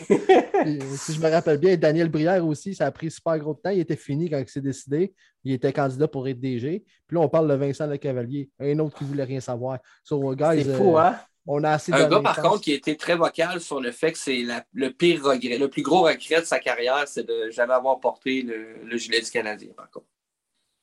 Puis, 0.64 0.80
si 0.98 1.14
je 1.14 1.22
me 1.22 1.30
rappelle 1.30 1.60
bien, 1.60 1.78
Daniel 1.78 2.10
Brière 2.10 2.46
aussi, 2.46 2.74
ça 2.74 2.88
a 2.88 2.92
pris 2.92 3.12
super 3.12 3.38
gros 3.38 3.54
de 3.54 3.60
temps. 3.60 3.70
Il 3.70 3.80
était 3.80 3.96
fini 3.96 4.30
quand 4.30 4.40
il 4.40 4.48
s'est 4.48 4.62
décidé. 4.62 5.14
Il 5.44 5.54
était 5.54 5.72
candidat 5.72 6.08
pour 6.08 6.28
être 6.28 6.40
DG. 6.40 6.84
Puis 7.08 7.16
là, 7.16 7.22
on 7.22 7.30
parle 7.30 7.48
de 7.48 7.54
Vincent 7.54 7.86
Le 7.86 7.98
Cavalier, 7.98 8.50
un 8.60 8.80
autre 8.80 8.98
qui 8.98 9.04
voulait 9.04 9.24
rien 9.24 9.40
savoir. 9.40 9.80
So, 10.04 10.36
guys, 10.36 10.64
C'est 10.64 10.76
fou, 10.76 10.98
euh, 10.98 11.02
hein? 11.02 11.20
on 11.46 11.64
a 11.64 11.72
assez 11.72 11.94
Un 11.94 12.10
gars, 12.10 12.22
par 12.22 12.42
contre, 12.42 12.62
qui 12.62 12.72
a 12.72 12.76
été 12.76 12.98
très 12.98 13.16
vocal 13.16 13.62
sur 13.62 13.80
le 13.80 13.92
fait 13.92 14.12
que 14.12 14.18
c'est 14.18 14.44
le 14.74 14.90
pire 14.90 15.24
regret, 15.24 15.60
le 15.60 15.70
plus 15.70 15.84
gros 15.84 16.02
regret 16.02 16.42
de 16.42 16.46
sa 16.46 16.60
carrière, 16.60 17.08
c'est 17.08 17.28
de 17.28 17.52
jamais 17.52 17.74
avoir 17.74 18.00
porté 18.00 18.42
le, 18.42 18.84
le 18.84 18.98
gilet 18.98 19.22
du 19.22 19.30
Canadien, 19.30 19.70
par 19.78 19.92
contre. 19.92 20.08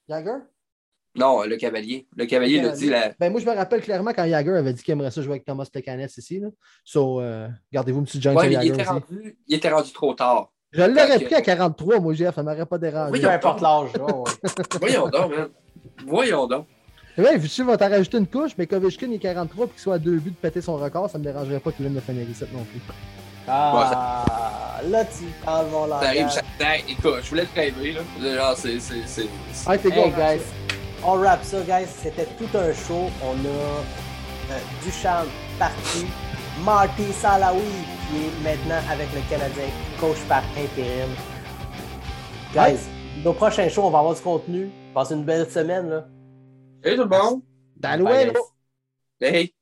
Jagger? 0.08 0.38
Non, 1.16 1.42
le 1.44 1.56
cavalier. 1.56 2.06
Le 2.16 2.26
cavalier 2.26 2.60
l'a 2.60 2.70
dit. 2.70 2.88
La... 2.90 3.12
Ben, 3.18 3.30
moi, 3.30 3.40
je 3.40 3.46
me 3.46 3.54
rappelle 3.54 3.80
clairement 3.80 4.12
quand 4.14 4.26
Jagger 4.28 4.50
avait 4.56 4.72
dit 4.72 4.82
qu'il 4.82 4.92
aimerait 4.92 5.10
ça 5.10 5.22
jouer 5.22 5.32
avec 5.32 5.44
Thomas 5.44 5.66
Lecanet 5.74 6.06
ici. 6.16 6.38
Là. 6.40 6.48
So, 6.84 7.20
euh, 7.20 7.48
gardez-vous 7.72 8.00
une 8.00 8.04
petite 8.04 8.22
joint 8.22 8.34
Ouais, 8.34 8.52
il 8.52 8.68
était, 8.70 8.82
rendu, 8.82 9.38
il 9.48 9.56
était 9.56 9.70
rendu 9.70 9.92
trop 9.92 10.14
tard. 10.14 10.50
Je 10.72 10.82
l'aurais 10.82 11.18
que- 11.18 11.24
pris 11.24 11.34
à 11.34 11.40
43, 11.40 12.00
moi, 12.00 12.12
Jeff. 12.14 12.34
Ça 12.34 12.42
ne 12.42 12.50
m'aurait 12.50 12.66
pas 12.66 12.76
dérangé. 12.78 13.12
Oui, 13.12 13.20
Peu 13.20 13.30
importe 13.30 13.60
l'âge. 13.62 13.90
Voyons 14.80 15.08
donc, 15.08 15.30
man. 15.36 15.48
Voyons 16.06 16.46
donc. 16.46 16.66
Que 17.16 17.46
tu 17.46 17.62
vas 17.62 17.78
t'en 17.78 17.88
rajouter 17.88 18.18
une 18.18 18.26
couche, 18.26 18.52
mais 18.58 18.66
Kovechkin 18.66 19.10
est 19.10 19.18
43 19.18 19.64
et 19.64 19.68
qu'il 19.70 19.78
soit 19.80 19.94
à 19.94 19.98
deux 19.98 20.18
buts 20.18 20.30
de 20.32 20.36
péter 20.36 20.60
son 20.60 20.76
record, 20.76 21.08
ça 21.08 21.16
ne 21.16 21.24
me 21.24 21.32
dérangerait 21.32 21.60
pas 21.60 21.72
qu'il 21.72 21.86
vienne 21.86 21.94
de 21.94 22.00
finir 22.00 22.28
ici 22.28 22.44
non 22.52 22.62
plus. 22.64 22.80
Ah, 23.48 24.80
là, 24.88 25.04
tu 25.04 25.24
parles 25.44 25.66
mon 25.70 25.88
Ça 25.88 25.96
arrive 25.98 26.20
langage. 26.22 26.34
chaque 26.34 26.58
temps. 26.58 26.84
Écoute, 26.88 27.20
je 27.22 27.28
voulais 27.30 27.44
te 27.46 27.54
rêver, 27.54 27.92
là. 27.92 28.00
Genre, 28.34 28.56
c'est. 28.56 28.80
c'est- 28.80 29.06
c'est- 29.06 29.28
c'est- 29.52 29.64
Ah, 29.66 29.78
t'es 29.78 29.88
Hey, 29.88 29.94
bon, 29.94 30.08
guys, 30.08 30.40
on 31.04 31.18
wrap 31.18 31.42
ça, 31.44 31.60
guys. 31.62 31.86
C'était 31.86 32.26
tout 32.38 32.48
un 32.56 32.72
show. 32.72 33.10
On 33.22 33.34
a 33.34 34.52
euh, 34.52 34.58
Duchamp 34.84 35.26
parti, 35.58 36.06
Marty 36.64 37.12
Salawi 37.12 37.60
qui 38.08 38.26
est 38.26 38.42
maintenant 38.44 38.80
avec 38.90 39.08
le 39.14 39.20
Canadien, 39.28 39.68
coach 40.00 40.18
par 40.28 40.42
intérim. 40.56 41.10
Guys, 42.54 42.78
nos 43.24 43.32
prochains 43.32 43.68
shows, 43.68 43.82
on 43.82 43.90
va 43.90 43.98
avoir 43.98 44.14
du 44.14 44.20
contenu. 44.20 44.70
Passez 44.94 45.14
une 45.14 45.24
belle 45.24 45.50
semaine. 45.50 45.88
Là. 45.88 46.06
Hey 46.84 46.96
tout 46.96 47.02
le 47.02 47.08
monde! 47.08 47.42
Dans 47.76 47.98
le. 48.00 48.32
Hey! 49.20 49.55